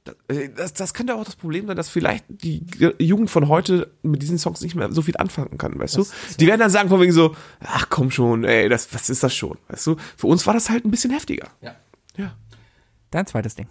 das, 0.04 0.16
äh, 0.28 0.50
das, 0.56 0.74
das 0.74 0.94
könnte 0.94 1.16
auch 1.16 1.26
das 1.26 1.36
Problem 1.36 1.66
sein, 1.66 1.76
dass 1.76 1.90
vielleicht 1.90 2.26
die 2.30 2.64
Jugend 3.00 3.32
von 3.32 3.48
heute 3.48 3.92
mit 4.04 4.22
diesen 4.22 4.38
Songs 4.38 4.62
nicht 4.62 4.76
mehr 4.76 4.92
so 4.92 5.02
viel 5.02 5.18
anfangen 5.18 5.58
kann, 5.58 5.80
weißt 5.80 5.98
du? 5.98 6.06
Die 6.40 6.46
werden 6.46 6.60
dann 6.60 6.70
sagen 6.70 6.90
von 6.90 7.02
wegen 7.02 7.14
so, 7.14 7.36
ach 7.62 7.88
komm 7.90 8.12
schon, 8.12 8.44
ey, 8.44 8.70
das, 8.70 8.94
was 8.94 9.10
ist 9.10 9.24
das 9.24 9.36
schon, 9.36 9.58
weißt 9.70 9.88
du? 9.88 9.96
Für 10.16 10.28
uns 10.28 10.46
war 10.46 10.54
das 10.54 10.70
halt 10.70 10.86
ein 10.86 10.92
bisschen 10.92 11.12
heftiger. 11.12 11.48
Ja. 11.62 11.76
Ja. 12.16 12.36
Dein 13.10 13.26
zweites 13.26 13.56
Ding. 13.56 13.68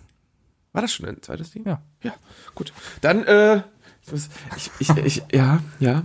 War 0.77 0.83
das 0.83 0.93
schon 0.93 1.07
ein 1.07 1.23
zweites 1.23 1.53
Ding? 1.53 1.65
Ja. 1.65 1.81
Ja, 2.03 2.15
gut. 2.55 2.71
Dann, 3.01 3.25
äh, 3.25 3.63
ich, 4.05 4.13
muss- 4.13 4.29
ich, 4.57 4.71
ich, 4.79 4.97
ich 5.05 5.23
ja, 5.33 5.61
ja. 5.81 6.05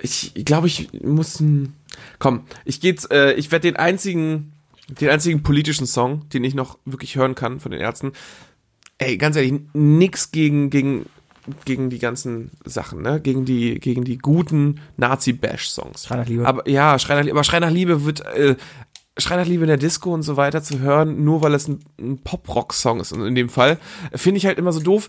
Ich 0.00 0.32
glaube, 0.44 0.68
ich 0.68 0.92
muss 1.02 1.40
ein, 1.40 1.74
komm, 2.20 2.44
ich 2.64 2.80
geht's, 2.80 3.06
äh, 3.06 3.32
ich 3.32 3.50
werde 3.50 3.66
den 3.66 3.74
einzigen, 3.76 4.52
den 4.88 5.08
einzigen 5.10 5.42
politischen 5.42 5.88
Song, 5.88 6.28
den 6.28 6.44
ich 6.44 6.54
noch 6.54 6.78
wirklich 6.84 7.16
hören 7.16 7.34
kann 7.34 7.58
von 7.58 7.72
den 7.72 7.80
Ärzten. 7.80 8.12
Ey, 8.98 9.16
ganz 9.18 9.34
ehrlich, 9.34 9.54
nix 9.72 10.30
gegen, 10.30 10.70
gegen, 10.70 11.06
gegen 11.64 11.90
die 11.90 11.98
ganzen 11.98 12.52
Sachen, 12.64 13.02
ne? 13.02 13.20
Gegen 13.20 13.44
die, 13.44 13.80
gegen 13.80 14.04
die 14.04 14.18
guten 14.18 14.80
Nazi-Bash-Songs. 14.96 16.06
Schrei 16.06 16.16
nach 16.18 16.26
Liebe. 16.28 16.46
Aber 16.46 16.68
ja, 16.68 17.00
Schrei 17.00 17.16
nach 17.16 17.22
Liebe, 17.24 17.34
aber 17.34 17.42
Schrei 17.44 17.58
nach 17.58 17.70
Liebe 17.70 18.04
wird, 18.04 18.20
äh, 18.26 18.54
Schrei 19.18 19.36
nach 19.36 19.46
Liebe 19.46 19.64
in 19.64 19.68
der 19.68 19.76
Disco 19.76 20.12
und 20.12 20.22
so 20.22 20.36
weiter 20.36 20.62
zu 20.62 20.78
hören, 20.78 21.22
nur 21.24 21.42
weil 21.42 21.54
es 21.54 21.68
ein, 21.68 21.80
ein 22.00 22.18
Pop-Rock-Song 22.18 23.00
ist. 23.00 23.12
Und 23.12 23.26
in 23.26 23.34
dem 23.34 23.50
Fall 23.50 23.78
finde 24.14 24.38
ich 24.38 24.46
halt 24.46 24.58
immer 24.58 24.72
so 24.72 24.80
doof. 24.80 25.08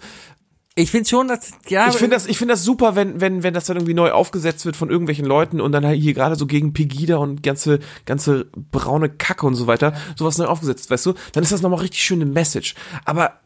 Ich 0.76 0.90
finde 0.90 1.08
schon, 1.08 1.28
dass, 1.28 1.52
ja. 1.70 1.88
Ich 1.88 1.96
finde 1.96 2.16
das, 2.16 2.26
ich 2.26 2.38
finde 2.38 2.56
das 2.56 2.64
super, 2.64 2.96
wenn, 2.96 3.22
wenn, 3.22 3.44
wenn 3.44 3.54
das 3.54 3.66
dann 3.66 3.78
irgendwie 3.78 3.94
neu 3.94 4.12
aufgesetzt 4.12 4.66
wird 4.66 4.76
von 4.76 4.90
irgendwelchen 4.90 5.26
Leuten 5.26 5.62
und 5.62 5.72
dann 5.72 5.86
halt 5.86 6.02
hier 6.02 6.16
gerade 6.16 6.36
so 6.36 6.48
gegen 6.48 6.74
Pegida 6.74 7.18
und 7.18 7.44
ganze, 7.44 7.80
ganze 8.06 8.46
braune 8.72 9.10
Kacke 9.10 9.46
und 9.46 9.54
so 9.56 9.68
weiter, 9.68 9.94
sowas 10.16 10.38
neu 10.38 10.46
aufgesetzt, 10.46 10.90
weißt 10.90 11.06
du? 11.06 11.14
Dann 11.32 11.44
ist 11.44 11.52
das 11.52 11.62
nochmal 11.62 11.80
richtig 11.80 12.02
schöne 12.02 12.26
Message. 12.26 12.74
Aber 13.06 13.40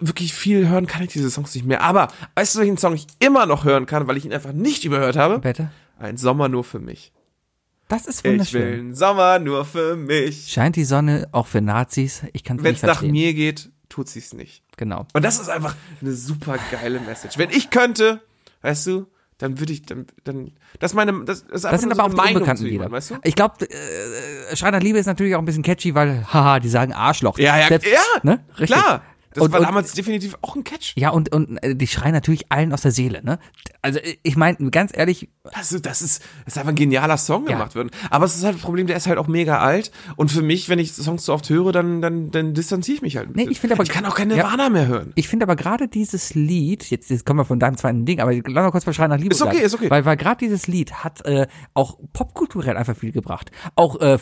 wirklich 0.00 0.32
viel 0.32 0.66
hören 0.66 0.86
kann 0.86 1.02
ich 1.02 1.12
diese 1.12 1.30
Songs 1.30 1.54
nicht 1.54 1.66
mehr. 1.66 1.82
Aber 1.82 2.08
weißt 2.34 2.54
du, 2.54 2.60
welchen 2.60 2.78
Song 2.78 2.94
ich 2.94 3.06
immer 3.18 3.44
noch 3.44 3.64
hören 3.64 3.86
kann, 3.86 4.08
weil 4.08 4.16
ich 4.16 4.24
ihn 4.24 4.32
einfach 4.32 4.52
nicht 4.52 4.84
überhört 4.84 5.16
habe? 5.16 5.40
Bitte? 5.40 5.70
Ein 5.98 6.16
Sommer 6.16 6.48
nur 6.48 6.64
für 6.64 6.80
mich. 6.80 7.12
Das 7.92 8.06
ist 8.06 8.18
Ich 8.20 8.24
will 8.24 8.32
wunderschön. 8.32 8.72
einen 8.72 8.94
Sommer 8.94 9.38
nur 9.38 9.64
für 9.64 9.96
mich. 9.96 10.50
Scheint 10.50 10.76
die 10.76 10.84
Sonne 10.84 11.28
auch 11.32 11.46
für 11.46 11.60
Nazis? 11.60 12.22
Ich 12.32 12.42
kann 12.44 12.56
es 12.58 12.62
Wenn 12.64 12.72
nicht 12.72 12.82
es 12.82 12.86
nach 12.86 12.94
verstehen. 13.00 13.12
mir 13.12 13.34
geht, 13.34 13.70
tut 13.88 14.08
sie's 14.08 14.32
nicht. 14.32 14.62
Genau. 14.76 15.06
Und 15.12 15.24
das 15.24 15.38
ist 15.38 15.48
einfach 15.48 15.74
eine 16.00 16.12
super 16.12 16.56
geile 16.70 17.00
Message. 17.00 17.36
Wenn 17.38 17.50
ich 17.50 17.70
könnte, 17.70 18.22
weißt 18.62 18.86
du, 18.86 19.06
dann 19.38 19.58
würde 19.58 19.72
ich, 19.72 19.82
dann, 19.84 20.06
dann, 20.24 20.52
das 20.78 20.92
ist 20.92 20.94
meine, 20.94 21.24
das 21.24 21.40
ist 21.40 21.64
einfach 21.66 21.70
Das 21.72 21.80
sind 21.80 21.90
aber 21.92 21.96
so 21.96 22.00
auch 22.02 22.04
eine 22.06 22.14
die 22.14 22.16
Meinung 22.20 22.34
unbekannten 22.36 22.64
Lieder. 22.64 22.90
weißt 22.90 23.10
du? 23.10 23.14
Ich 23.24 23.34
glaube, 23.34 23.68
äh, 23.68 24.56
Schrei 24.56 24.70
nach 24.70 24.80
Liebe 24.80 24.98
ist 24.98 25.06
natürlich 25.06 25.34
auch 25.34 25.40
ein 25.40 25.44
bisschen 25.44 25.62
catchy, 25.64 25.94
weil, 25.94 26.24
haha, 26.32 26.60
die 26.60 26.68
sagen 26.68 26.92
Arschloch. 26.92 27.38
Ja, 27.38 27.58
ja, 27.58 27.68
Selbst- 27.68 27.88
ja, 27.90 28.00
ne? 28.22 28.44
Richtig. 28.58 28.68
klar. 28.78 29.02
Das 29.34 29.44
Und- 29.44 29.52
war 29.52 29.60
und- 29.60 29.66
damals 29.66 29.92
definitiv 29.92 30.36
auch 30.42 30.56
ein 30.56 30.64
Catch. 30.64 30.94
Ja, 30.96 31.10
und, 31.10 31.32
und 31.34 31.56
äh, 31.62 31.74
die 31.74 31.86
schreien 31.86 32.12
natürlich 32.12 32.50
allen 32.52 32.72
aus 32.72 32.82
der 32.82 32.90
Seele, 32.90 33.22
ne? 33.24 33.38
Also 33.80 33.98
ich 34.22 34.36
meine, 34.36 34.56
ganz 34.70 34.92
ehrlich, 34.94 35.28
Das 35.54 35.72
ist, 35.72 35.84
das 35.86 36.02
ist, 36.02 36.22
das 36.44 36.54
ist 36.54 36.58
einfach 36.58 36.70
ein 36.70 36.76
genialer 36.76 37.16
Song 37.16 37.46
Ja. 37.46 37.52
gemacht 37.54 37.74
worden. 37.74 37.90
Aber 38.10 38.24
es 38.26 38.36
ist 38.36 38.44
halt 38.44 38.54
das 38.56 38.62
Problem, 38.62 38.86
der 38.86 38.96
ist 38.96 39.06
halt 39.08 39.18
auch 39.18 39.26
mega 39.26 39.58
alt. 39.58 39.90
Und 40.16 40.30
für 40.30 40.42
mich, 40.42 40.68
wenn 40.68 40.78
ich 40.78 40.92
Songs 40.92 41.24
so 41.24 41.32
oft 41.34 41.48
höre, 41.50 41.72
dann, 41.72 42.00
dann, 42.00 42.30
dann 42.30 42.54
distanziere 42.54 42.96
ich 42.96 43.02
mich 43.02 43.16
halt. 43.16 43.30
ein 43.30 43.32
Nee, 43.34 43.48
ich 43.50 43.58
finde 43.60 43.74
aber- 43.74 43.82
ich 43.82 43.88
kann 43.90 44.04
auch 44.06 44.14
keine 44.14 44.36
Ja. 44.36 44.44
Nirvana 44.44 44.68
mehr 44.68 44.86
hören. 44.86 45.12
ich 45.16 45.28
finde 45.28 45.44
aber 45.44 45.56
gerade 45.56 45.88
dieses 45.88 46.34
Lied, 46.34 46.88
jetzt, 46.90 47.10
jetzt 47.10 47.26
kommen 47.26 47.40
wir 47.40 47.44
von 47.44 47.58
deinem 47.58 47.76
zweiten 47.76 48.04
Ding, 48.04 48.20
aber 48.20 48.32
lass 48.34 48.44
mal 48.46 48.70
kurz 48.70 48.84
bei 48.84 48.92
Schreien 48.92 49.10
nach 49.10 49.18
Liebe 49.18 49.34
Ist 49.34 49.42
okay, 49.42 49.50
bleiben. 49.52 49.66
ist 49.66 49.74
okay. 49.74 49.90
Weil, 49.90 50.04
weil 50.04 50.16
gerade 50.16 50.36
dieses 50.38 50.66
Lied 50.68 50.92
hat 51.02 51.24
äh, 51.24 51.46
auch 51.74 51.98
popkulturell 52.12 52.76
einfach 52.76 52.96
viel 52.96 53.12
gebracht. 53.12 53.50
Auch 53.74 54.00
äh, 54.00 54.18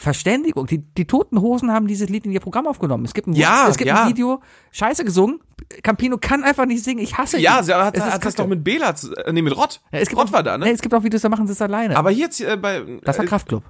Verständigung. 0.00 0.66
Die, 0.66 0.78
die 0.78 1.06
Toten 1.06 1.40
Hosen 1.40 1.70
haben 1.70 1.86
dieses 1.86 2.08
Lied 2.08 2.24
in 2.24 2.32
ihr 2.32 2.40
Programm 2.40 2.66
aufgenommen. 2.66 3.04
Es 3.04 3.12
gibt 3.14 3.26
ein, 3.28 3.34
Ja, 3.34 3.66
es 3.68 3.76
gibt 3.76 3.88
ja. 3.88 4.02
ein 4.04 4.08
Video, 4.08 4.40
scheiße 4.72 5.04
gesungen. 5.04 5.40
Campino 5.82 6.16
kann 6.18 6.42
einfach 6.42 6.64
nicht 6.66 6.82
singen. 6.82 7.00
Ich 7.00 7.18
hasse 7.18 7.38
Ja, 7.38 7.58
ihn. 7.58 7.64
sie 7.64 7.74
hat, 7.74 7.98
hat 8.00 8.24
das 8.24 8.34
doch 8.34 8.46
mit 8.46 8.64
Bela, 8.64 8.94
äh, 9.24 9.32
nee, 9.32 9.42
mit 9.42 9.56
Rott. 9.56 9.80
Ja, 9.92 9.98
es 10.00 10.08
gibt 10.08 10.18
Rott 10.20 10.28
auch, 10.28 10.32
war 10.32 10.42
da, 10.42 10.56
ne? 10.56 10.64
Nee, 10.66 10.72
es 10.72 10.80
gibt 10.80 10.94
auch 10.94 11.02
Videos, 11.04 11.22
da 11.22 11.28
machen 11.28 11.46
sie 11.46 11.52
es 11.52 11.60
alleine. 11.62 11.96
Aber 11.96 12.10
hier 12.10 12.24
jetzt 12.24 12.40
äh, 12.40 12.56
bei, 12.56 12.82
das 13.04 13.18
war 13.18 13.24
äh, 13.24 13.28
Kraftklub. 13.28 13.62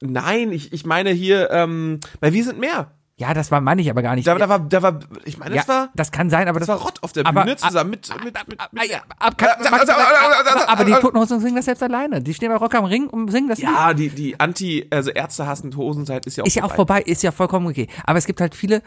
nein, 0.00 0.52
ich, 0.52 0.72
ich 0.72 0.86
meine 0.86 1.10
hier, 1.10 1.50
ähm, 1.50 2.00
bei 2.20 2.32
Wir 2.32 2.44
sind 2.44 2.58
mehr. 2.58 2.92
Ja, 3.18 3.34
das 3.34 3.50
war, 3.50 3.60
meine 3.60 3.82
ich 3.82 3.90
aber 3.90 4.00
gar 4.00 4.14
nicht. 4.14 4.28
Da, 4.28 4.36
da 4.36 4.48
war, 4.48 4.60
da 4.60 4.80
war, 4.80 5.00
ich 5.24 5.38
meine, 5.38 5.56
ja, 5.56 5.62
das 5.62 5.68
war, 5.68 5.88
das 5.92 6.12
kann 6.12 6.30
sein, 6.30 6.46
aber 6.46 6.60
das 6.60 6.68
das, 6.68 6.78
war 6.78 6.84
Rott 6.86 7.02
auf 7.02 7.12
der 7.12 7.26
aber- 7.26 7.42
Bühne 7.42 7.56
zusammen 7.56 7.90
mit, 7.90 8.08
mit, 8.24 8.32
mit, 8.46 8.58
mit 8.70 8.90
ja, 8.90 8.98
ab, 9.18 9.34
äh, 9.42 9.44
äh, 9.44 9.48
äh, 9.48 10.64
aber 10.68 10.84
die 10.84 10.92
äh, 10.92 11.00
Toten 11.00 11.18
Hosen 11.18 11.40
singen 11.40 11.56
das 11.56 11.64
selbst 11.64 11.82
alleine. 11.82 12.22
Die 12.22 12.32
stehen 12.32 12.48
bei 12.50 12.56
Rock 12.56 12.76
am 12.76 12.84
Ring 12.84 13.08
und 13.08 13.28
singen 13.32 13.48
das 13.48 13.58
Lied. 13.58 13.68
Ja, 13.70 13.92
die, 13.92 14.10
die 14.10 14.38
Anti, 14.38 14.86
also 14.90 15.10
Ärzte 15.10 15.48
hassend 15.48 15.76
Hosenzeit 15.76 16.26
ist 16.26 16.36
ja 16.36 16.44
auch 16.44 16.46
Ist 16.46 16.54
ja 16.54 16.62
auch 16.62 16.74
vorbei, 16.76 17.02
ist 17.02 17.24
ja 17.24 17.32
vollkommen 17.32 17.66
okay. 17.66 17.88
Aber 18.06 18.18
es 18.18 18.24
gibt 18.24 18.40
halt 18.40 18.54
viele 18.54 18.82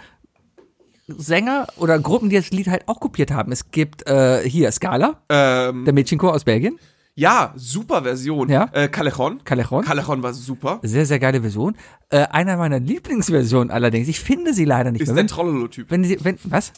Sänger 1.08 1.68
oder 1.76 2.00
Gruppen, 2.00 2.30
die 2.30 2.38
das 2.38 2.52
Lied 2.52 2.68
halt 2.68 2.88
auch 2.88 3.02
kopiert 3.02 3.32
haben. 3.32 3.52
Es 3.52 3.70
gibt 3.72 4.08
äh, 4.08 4.48
hier 4.48 4.72
Scala, 4.72 5.18
Ähm, 5.28 5.84
der 5.84 5.94
Mädchenchor 5.94 6.34
aus 6.34 6.46
Belgien. 6.46 6.80
Ja, 7.16 7.54
super 7.56 8.04
Version. 8.04 8.50
Ja. 8.50 8.70
Äh, 8.72 8.88
Callejon. 8.88 9.44
Callejon. 9.44 9.84
Callejon 9.84 10.24
war 10.24 10.34
super. 10.34 10.80
Sehr, 10.84 11.06
sehr 11.06 11.20
geile 11.20 11.42
Version. 11.42 11.76
Äh, 12.10 12.24
einer 12.28 12.58
meiner 12.58 12.80
Lieblingsversionen 12.80 13.70
allerdings, 13.72 14.08
ich 14.08 14.20
finde 14.20 14.54
sie 14.54 14.66
leider 14.66 14.92
nicht 14.92 15.02
Ist 15.02 15.08
mehr. 15.10 15.16
der 15.16 15.24
Wenn, 15.24 15.28
Trollolo-Typ. 15.28 15.92
wenn 15.92 16.04
sie, 16.04 16.18
wenn, 16.24 16.38
was? 16.44 16.72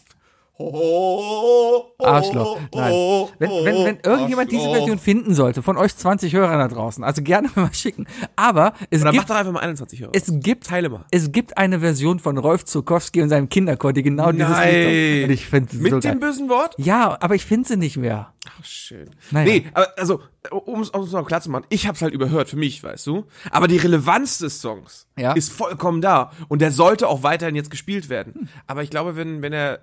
Oh, 0.71 1.83
Arschloch. 1.99 2.57
Nein. 2.73 2.93
Wenn, 3.39 3.49
wenn, 3.49 3.85
wenn 3.85 3.97
irgendjemand 4.03 4.51
diese 4.51 4.61
Arschloch. 4.63 4.77
Version 4.77 4.97
finden 4.99 5.33
sollte, 5.33 5.61
von 5.61 5.77
euch 5.77 5.95
20 5.95 6.33
Hörern 6.33 6.59
da 6.59 6.67
draußen, 6.67 7.03
also 7.03 7.21
gerne 7.21 7.49
mal 7.55 7.73
schicken. 7.73 8.07
Aber 8.35 8.73
es 8.89 9.03
mach 9.03 9.11
gibt, 9.11 9.29
doch 9.29 9.35
einfach 9.35 9.51
mal 9.51 9.59
21 9.59 10.01
Euro. 10.03 10.11
es 10.15 10.25
gibt 10.29 10.67
Teile 10.67 10.89
mal. 10.89 11.05
Es 11.11 11.31
gibt 11.31 11.57
eine 11.57 11.79
Version 11.81 12.19
von 12.19 12.37
Rolf 12.37 12.65
Zukowski 12.65 13.21
und 13.21 13.29
seinem 13.29 13.49
Kinderchor, 13.49 13.93
die 13.93 14.03
genau 14.03 14.31
dieses 14.31 14.49
Nein. 14.49 14.73
Lied 14.73 14.83
singt. 14.85 15.23
Und 15.25 15.29
ich 15.31 15.45
finde 15.47 15.75
Mit 15.77 15.91
so 15.91 15.99
dem 15.99 16.19
bösen 16.19 16.49
Wort? 16.49 16.75
Ja, 16.77 17.17
aber 17.19 17.35
ich 17.35 17.45
finde 17.45 17.67
sie 17.67 17.77
nicht 17.77 17.97
mehr. 17.97 18.33
Ach, 18.45 18.65
schön. 18.65 19.09
Naja. 19.31 19.45
Nee, 19.45 19.65
aber 19.73 19.87
also, 19.97 20.21
um 20.51 20.81
es 20.81 20.91
noch 20.93 21.25
klar 21.25 21.41
zu 21.41 21.49
machen, 21.49 21.65
ich 21.69 21.87
hab's 21.87 22.01
halt 22.01 22.13
überhört, 22.13 22.49
für 22.49 22.57
mich, 22.57 22.83
weißt 22.83 23.07
du. 23.07 23.25
Aber 23.51 23.67
die 23.67 23.77
Relevanz 23.77 24.37
des 24.39 24.61
Songs 24.61 25.07
Ja. 25.17 25.31
ist 25.33 25.51
vollkommen 25.51 26.01
da. 26.01 26.31
Und 26.49 26.61
der 26.61 26.71
sollte 26.71 27.07
auch 27.07 27.23
weiterhin 27.23 27.55
jetzt 27.55 27.69
gespielt 27.71 28.09
werden. 28.09 28.49
Aber 28.67 28.83
ich 28.83 28.89
glaube, 28.89 29.15
wenn, 29.15 29.41
wenn 29.41 29.53
er, 29.53 29.79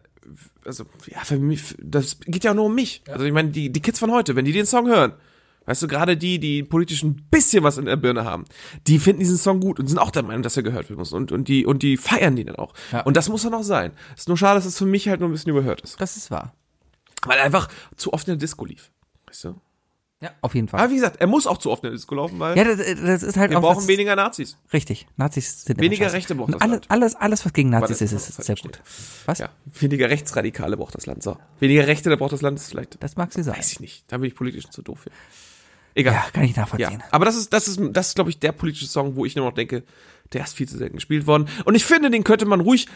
also, 0.65 0.85
ja, 1.07 1.21
für 1.25 1.39
mich, 1.39 1.77
das 1.81 2.19
geht 2.21 2.45
ja 2.45 2.53
auch 2.53 2.57
nur 2.57 2.67
um 2.67 2.75
mich. 2.75 3.03
Also, 3.09 3.25
ich 3.25 3.33
meine, 3.33 3.51
die, 3.51 3.71
die 3.71 3.81
Kids 3.81 3.99
von 3.99 4.11
heute, 4.11 4.37
wenn 4.37 4.45
die 4.45 4.53
den 4.53 4.67
Song 4.67 4.89
hören, 4.89 5.13
weißt 5.67 5.83
du, 5.83 5.89
gerade 5.89 6.17
die, 6.17 6.39
die 6.39 6.63
politisch 6.63 7.03
ein 7.03 7.27
bisschen 7.31 7.63
was 7.63 7.79
in 7.79 7.85
der 7.85 7.97
Birne 7.97 8.25
haben, 8.25 8.45
die 8.87 8.99
finden 8.99 9.21
diesen 9.21 9.37
Song 9.37 9.61
gut 9.61 9.79
und 9.79 9.87
sind 9.87 9.99
auch 9.99 10.11
der 10.11 10.23
Meinung, 10.23 10.43
dass 10.43 10.57
er 10.57 10.63
gehört 10.63 10.89
werden 10.89 10.99
muss. 10.99 11.13
Und, 11.13 11.33
und 11.33 11.49
die, 11.49 11.67
und 11.67 11.83
die 11.83 11.97
feiern 11.97 12.37
den 12.37 12.47
dann 12.47 12.57
auch. 12.57 12.75
Ja. 12.93 13.03
Und 13.03 13.17
das 13.17 13.29
muss 13.29 13.43
dann 13.43 13.55
auch 13.55 13.63
sein. 13.63 13.93
Ist 14.17 14.29
nur 14.29 14.37
schade, 14.37 14.57
dass 14.57 14.67
es 14.67 14.79
für 14.79 14.87
mich 14.87 15.09
halt 15.09 15.21
nur 15.21 15.29
ein 15.29 15.33
bisschen 15.33 15.51
überhört 15.51 15.81
ist. 15.83 16.01
Das 16.01 16.17
ist 16.17 16.31
wahr. 16.31 16.55
Weil 17.25 17.39
er 17.39 17.45
einfach 17.45 17.69
zu 17.97 18.13
oft 18.13 18.27
in 18.27 18.33
der 18.33 18.39
Disco 18.39 18.65
lief. 18.65 18.91
Weißt 19.27 19.45
du? 19.45 19.61
Ja, 20.23 20.31
auf 20.43 20.55
jeden 20.55 20.69
Fall. 20.69 20.81
Aber 20.81 20.91
wie 20.91 20.97
gesagt, 20.97 21.17
er 21.19 21.27
muss 21.27 21.47
auch 21.47 21.57
zu 21.57 21.71
oft 21.71 21.83
in 21.83 21.89
der 21.89 21.97
Disco 21.97 22.15
laufen, 22.15 22.39
weil 22.39 22.55
Ja, 22.55 22.65
das, 22.65 22.77
das 22.77 23.23
ist 23.23 23.39
halt 23.39 23.51
wir 23.53 23.57
auch 23.59 23.63
brauchen 23.63 23.89
weniger 23.89 24.15
Nazis. 24.17 24.59
richtig. 24.71 25.07
Nazis 25.17 25.65
sind 25.65 25.81
Weniger. 25.81 26.13
Rechte 26.13 26.35
braucht 26.35 26.53
das 26.53 26.61
alles, 26.61 26.73
Land. 26.75 26.91
alles, 26.91 27.15
alles, 27.17 27.45
was 27.47 27.53
gegen 27.55 27.71
Nazis 27.71 28.03
ist, 28.03 28.13
ist 28.13 28.43
sehr 28.45 28.57
gut. 28.57 28.81
Was? 29.25 29.39
Ja, 29.39 29.49
weniger 29.79 30.11
Rechtsradikale 30.11 30.77
braucht 30.77 30.95
das 30.95 31.07
Land. 31.07 31.23
So. 31.23 31.39
Weniger 31.59 31.87
Rechte, 31.87 32.11
da 32.11 32.17
braucht 32.17 32.33
das 32.33 32.43
Land 32.43 32.59
ist 32.59 32.69
vielleicht. 32.69 33.03
Das 33.03 33.17
mag 33.17 33.33
sie 33.33 33.43
sein. 33.43 33.57
Weiß 33.57 33.73
ich 33.73 33.81
nicht. 33.81 34.05
Da 34.09 34.19
bin 34.19 34.29
ich 34.29 34.35
politisch 34.35 34.69
zu 34.69 34.83
doof 34.83 35.01
für. 35.01 35.11
Egal. 35.95 36.13
Ja, 36.15 36.27
kann 36.33 36.45
ich 36.45 36.55
Ja, 36.55 36.63
nachvollziehen. 36.63 37.03
aber 37.11 37.25
das 37.25 37.37
ist, 37.37 37.51
das 37.55 37.67
ist, 37.67 37.81
das 37.93 38.09
ist, 38.09 38.15
glaube 38.15 38.29
ich, 38.29 38.39
der 38.39 38.53
politische 38.53 38.87
Song, 38.87 39.17
wo 39.17 39.25
ich 39.25 39.37
nur 39.37 39.47
noch 39.47 39.55
denke, 39.55 39.85
der 40.35 40.45
ist 40.45 40.55
viel 40.55 40.69
zu 40.69 40.77
selten 40.77 40.97
gespielt 40.97 41.27
worden. 41.27 41.49
Und 41.65 41.75
ich 41.75 41.85
finde, 41.87 42.11
den 42.11 42.25
könnte 42.25 42.45
man 42.45 42.61
ruhig, 42.61 42.87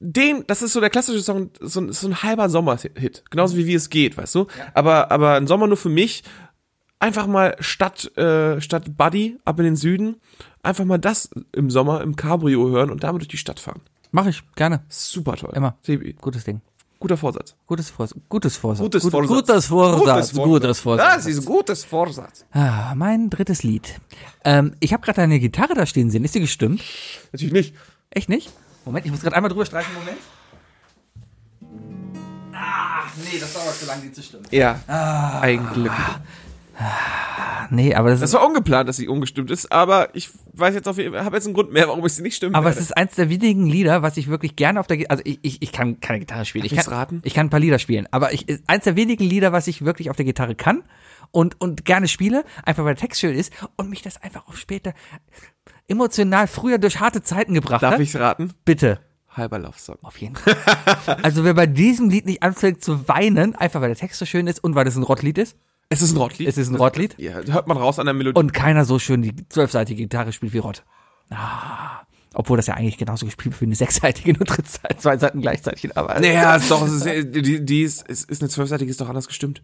den, 0.00 0.44
das 0.46 0.60
ist 0.60 0.74
so 0.74 0.80
der 0.80 0.90
klassische 0.90 1.22
Song, 1.22 1.50
so, 1.60 1.80
ein- 1.80 1.92
so 1.92 2.06
ein 2.08 2.22
halber 2.22 2.50
Sommerhit. 2.50 3.24
Genauso 3.30 3.56
wie 3.56 3.66
wie 3.66 3.74
es 3.74 3.88
geht, 3.88 4.16
weißt 4.18 4.34
du? 4.34 4.46
Aber, 4.74 5.10
aber 5.10 5.34
ein 5.36 5.46
Sommer 5.46 5.66
nur 5.66 5.76
für 5.78 5.88
mich, 5.88 6.22
einfach 7.04 7.26
mal 7.26 7.54
statt, 7.60 8.16
äh, 8.16 8.60
statt 8.62 8.96
Buddy 8.96 9.38
ab 9.44 9.58
in 9.58 9.64
den 9.66 9.76
Süden, 9.76 10.16
einfach 10.62 10.84
mal 10.86 10.98
das 10.98 11.28
im 11.52 11.70
Sommer 11.70 12.00
im 12.00 12.16
Cabrio 12.16 12.68
hören 12.70 12.90
und 12.90 13.04
damit 13.04 13.20
durch 13.20 13.28
die 13.28 13.36
Stadt 13.36 13.60
fahren. 13.60 13.80
Mach 14.10 14.26
ich, 14.26 14.42
gerne. 14.54 14.82
Super 14.88 15.36
toll. 15.36 15.52
Immer. 15.54 15.76
Sebi, 15.82 16.14
Gutes 16.20 16.44
Ding. 16.44 16.60
guter 17.00 17.16
Vorsatz. 17.18 17.54
Gutes 17.66 17.90
Vorsatz. 17.90 18.18
Gutes 18.30 18.56
Vorsatz. 18.56 18.82
Gutes 18.82 19.02
Gut- 19.02 19.10
Vorsatz. 19.12 19.28
Gutes 19.28 19.66
Vorsatz. 19.66 20.32
Gutes 20.32 20.80
Vorsatz. 20.80 21.14
Das 21.16 21.26
ist 21.26 21.44
gutes 21.44 21.84
Vorsatz. 21.84 22.46
Ah, 22.52 22.94
mein 22.94 23.28
drittes 23.28 23.62
Lied. 23.62 24.00
Ähm, 24.44 24.74
ich 24.80 24.92
habe 24.94 25.02
gerade 25.04 25.20
eine 25.20 25.38
Gitarre 25.38 25.74
da 25.74 25.84
stehen 25.84 26.10
sehen. 26.10 26.24
Ist 26.24 26.34
die 26.34 26.40
gestimmt? 26.40 26.80
Natürlich 27.32 27.52
nicht. 27.52 27.74
Echt 28.10 28.28
nicht? 28.30 28.50
Moment, 28.86 29.04
ich 29.04 29.12
muss 29.12 29.20
gerade 29.20 29.36
einmal 29.36 29.50
drüber 29.50 29.66
streichen. 29.66 29.92
Moment. 29.94 30.18
Ah, 32.54 33.02
nee, 33.30 33.38
das 33.38 33.52
dauert 33.52 33.74
zu 33.74 33.86
lange, 33.86 34.02
die 34.02 34.12
zu 34.12 34.22
stimmen. 34.22 34.44
Ja. 34.50 34.80
Eigentlich. 35.42 35.90
Nee, 37.70 37.94
aber 37.94 38.10
das, 38.10 38.20
Das 38.20 38.30
ist, 38.30 38.34
war 38.34 38.46
ungeplant, 38.46 38.88
dass 38.88 38.96
sie 38.96 39.08
ungestimmt 39.08 39.50
ist, 39.50 39.72
aber 39.72 40.14
ich 40.14 40.30
weiß 40.52 40.74
jetzt 40.74 40.86
auf 40.86 40.98
jeden 40.98 41.14
Fall, 41.14 41.24
habe 41.24 41.36
jetzt 41.36 41.46
einen 41.46 41.54
Grund 41.54 41.72
mehr, 41.72 41.88
warum 41.88 42.04
ich 42.04 42.12
sie 42.12 42.22
nicht 42.22 42.36
stimmen 42.36 42.54
aber 42.54 42.68
es 42.68 42.76
werde. 42.76 42.84
ist 42.84 42.96
eins 42.96 43.14
der 43.14 43.30
wenigen 43.30 43.66
Lieder, 43.66 44.02
was 44.02 44.16
ich 44.16 44.28
wirklich 44.28 44.54
gerne 44.56 44.80
auf 44.80 44.86
der 44.86 44.98
Gitarre, 44.98 45.20
also 45.20 45.22
ich, 45.26 45.38
ich, 45.42 45.62
ich 45.62 45.72
kann 45.72 46.00
keine 46.00 46.20
Gitarre 46.20 46.44
spielen. 46.44 46.64
Darf 46.64 46.72
ich 46.72 46.84
kann, 46.84 46.92
raten? 46.94 47.20
Ich 47.24 47.34
kann 47.34 47.46
ein 47.46 47.50
paar 47.50 47.60
Lieder 47.60 47.78
spielen, 47.78 48.06
aber 48.10 48.32
ich, 48.32 48.48
ist 48.48 48.62
eins 48.66 48.84
der 48.84 48.96
wenigen 48.96 49.24
Lieder, 49.24 49.52
was 49.52 49.66
ich 49.66 49.84
wirklich 49.84 50.10
auf 50.10 50.16
der 50.16 50.24
Gitarre 50.24 50.54
kann 50.54 50.82
und, 51.30 51.60
und 51.60 51.84
gerne 51.84 52.06
spiele, 52.08 52.44
einfach 52.64 52.84
weil 52.84 52.94
der 52.94 53.00
Text 53.00 53.20
schön 53.20 53.34
ist 53.34 53.52
und 53.76 53.88
mich 53.88 54.02
das 54.02 54.22
einfach 54.22 54.46
auch 54.46 54.54
später 54.54 54.92
emotional 55.88 56.46
früher 56.46 56.78
durch 56.78 57.00
harte 57.00 57.22
Zeiten 57.22 57.54
gebracht 57.54 57.82
Darf 57.82 57.94
hat. 57.94 58.00
ich's 58.00 58.16
raten? 58.16 58.52
Bitte. 58.64 59.00
Halber 59.30 59.58
Love 59.58 59.78
Song. 59.78 59.96
Auf 60.02 60.16
jeden 60.18 60.36
Fall. 60.36 60.56
also 61.22 61.44
wer 61.44 61.54
bei 61.54 61.66
diesem 61.66 62.08
Lied 62.08 62.26
nicht 62.26 62.42
anfängt 62.42 62.84
zu 62.84 63.08
weinen, 63.08 63.56
einfach 63.56 63.80
weil 63.80 63.88
der 63.88 63.96
Text 63.98 64.18
so 64.18 64.26
schön 64.26 64.46
ist 64.46 64.62
und 64.62 64.74
weil 64.76 64.86
es 64.86 64.94
ein 64.96 65.02
Rottlied 65.02 65.38
ist, 65.38 65.56
Es 65.88 66.02
ist 66.02 66.12
ein 66.12 66.16
Rottlied. 66.16 66.48
es 66.48 66.58
ist 66.58 66.70
ein 66.70 66.76
Rottlied 66.76 67.14
ja, 67.18 67.32
hört 67.34 67.66
man 67.68 67.76
raus 67.76 67.98
an 67.98 68.06
der 68.06 68.14
Melodie. 68.14 68.38
und 68.38 68.52
keiner 68.52 68.84
so 68.84 68.98
schön 68.98 69.22
die 69.22 69.34
zwölfseitige 69.48 70.02
Gitarre 70.02 70.32
spielt 70.32 70.52
wie 70.52 70.58
Rott. 70.58 70.84
Ah, 71.30 72.02
obwohl 72.34 72.56
das 72.56 72.66
ja 72.66 72.74
eigentlich 72.74 72.98
genauso 72.98 73.26
gespielt 73.26 73.54
wird 73.54 73.60
wie 73.60 73.66
eine 73.66 73.74
sechsseitige, 73.76 74.32
nur 74.32 74.46
zwei 74.98 75.16
Seiten 75.16 75.40
gleichzeitig. 75.40 75.96
Aber 75.96 76.18
naja, 76.20 76.56
ist 76.56 76.70
doch, 76.70 76.82
es 76.82 76.92
ist, 76.92 77.34
die, 77.34 77.64
die 77.64 77.82
ist, 77.82 78.06
ist, 78.08 78.28
ist 78.28 78.42
eine 78.42 78.48
zwölfseitige, 78.48 78.90
ist 78.90 79.00
doch 79.00 79.08
anders 79.08 79.28
gestimmt. 79.28 79.62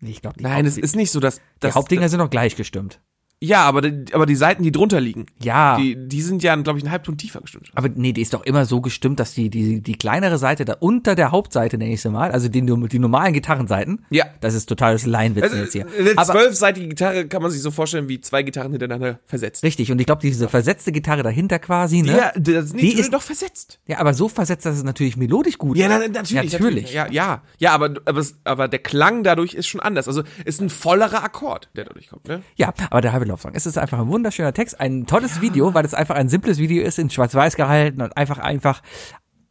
Nee, 0.00 0.10
ich 0.10 0.20
glaube, 0.20 0.40
Nein, 0.42 0.66
es 0.66 0.78
ist 0.78 0.96
nicht 0.96 1.10
so, 1.10 1.20
dass, 1.20 1.36
die 1.36 1.42
dass 1.60 1.74
Hauptdinger 1.74 2.08
sind 2.08 2.18
noch 2.18 2.30
gleich 2.30 2.56
gestimmt. 2.56 3.00
Ja, 3.40 3.62
aber 3.62 3.82
die, 3.82 4.12
aber 4.14 4.26
die 4.26 4.34
Seiten, 4.34 4.64
die 4.64 4.72
drunter 4.72 5.00
liegen, 5.00 5.26
Ja. 5.40 5.76
die, 5.76 5.96
die 6.08 6.22
sind 6.22 6.42
ja, 6.42 6.56
glaube 6.56 6.78
ich, 6.78 6.84
einen 6.84 6.90
Halbton 6.90 7.16
tiefer 7.16 7.40
gestimmt. 7.40 7.70
Aber 7.76 7.88
nee, 7.88 8.12
die 8.12 8.20
ist 8.22 8.34
doch 8.34 8.42
immer 8.44 8.64
so 8.64 8.80
gestimmt, 8.80 9.20
dass 9.20 9.32
die, 9.34 9.48
die, 9.48 9.80
die 9.80 9.94
kleinere 9.96 10.38
Seite 10.38 10.64
da 10.64 10.74
unter 10.80 11.14
der 11.14 11.30
Hauptseite, 11.30 11.78
nenne 11.78 11.92
ich 11.92 12.02
sie 12.02 12.10
mal, 12.10 12.32
also 12.32 12.48
die, 12.48 12.62
die 12.62 12.98
normalen 12.98 13.32
Gitarrenseiten, 13.32 14.04
Ja. 14.10 14.24
das 14.40 14.54
ist 14.54 14.66
totales 14.66 15.06
Laienwitzen 15.06 15.50
Also, 15.52 15.62
jetzt 15.62 15.72
hier. 15.72 15.86
eine 15.98 16.18
Aber, 16.18 16.32
zwölfseitige 16.32 16.88
Gitarre 16.88 17.28
kann 17.28 17.40
man 17.40 17.52
sich 17.52 17.62
so 17.62 17.70
vorstellen 17.70 18.08
wie 18.08 18.20
zwei 18.20 18.42
Gitarren 18.42 18.72
hintereinander 18.72 19.20
versetzt. 19.26 19.62
richtig, 19.62 19.92
und 19.92 20.00
ich 20.00 20.06
glaube, 20.06 20.22
diese 20.22 20.48
versetzte 20.48 20.90
Gitarre 20.90 21.22
dahinter 21.22 21.60
quasi, 21.60 22.02
ne? 22.02 22.16
Ja, 22.16 22.32
das, 22.36 22.72
die 22.72 22.92
ist 22.98 23.12
doch 23.14 23.22
versetzt. 23.22 23.78
Ja, 23.86 23.98
aber 24.00 24.14
so 24.14 24.28
versetzt, 24.28 24.66
dass 24.66 24.76
es 24.76 24.82
natürlich 24.82 25.16
melodisch 25.16 25.58
gut 25.58 25.76
Ja, 25.76 25.86
ist. 25.86 25.92
na, 25.92 25.98
na, 26.00 26.08
natürlich, 26.08 26.52
Natürlich. 26.54 26.92
Ja, 26.92 27.06
ja, 27.08 27.42
ja, 27.58 27.70
aber, 27.72 27.94
aber, 28.04 28.18
es- 28.20 28.34
aber 28.42 28.66
der 28.66 28.80
Klang 28.80 29.22
dadurch 29.22 29.54
ist 29.54 29.68
schon 29.68 29.80
anders. 29.80 30.08
Also 30.08 30.24
ist 30.44 30.60
ein 30.60 30.70
vollerer 30.70 31.22
Akkord, 31.22 31.68
der 31.76 31.84
dadurch 31.84 32.08
kommt. 32.08 32.26
Ne? 32.26 32.42
Ja, 32.56 32.74
aber 32.90 33.00
der 33.00 33.12
halbe 33.28 33.42
Laufsong. 33.42 33.52
Es 33.54 33.66
ist 33.66 33.78
einfach 33.78 33.98
ein 33.98 34.08
wunderschöner 34.08 34.52
Text, 34.52 34.80
ein 34.80 35.06
tolles 35.06 35.40
Video, 35.40 35.74
weil 35.74 35.84
es 35.84 35.94
einfach 35.94 36.14
ein 36.16 36.28
simples 36.28 36.58
Video 36.58 36.82
ist, 36.84 36.98
in 36.98 37.10
Schwarz-Weiß 37.10 37.56
gehalten 37.56 38.00
und 38.02 38.16
einfach, 38.16 38.38
einfach, 38.38 38.82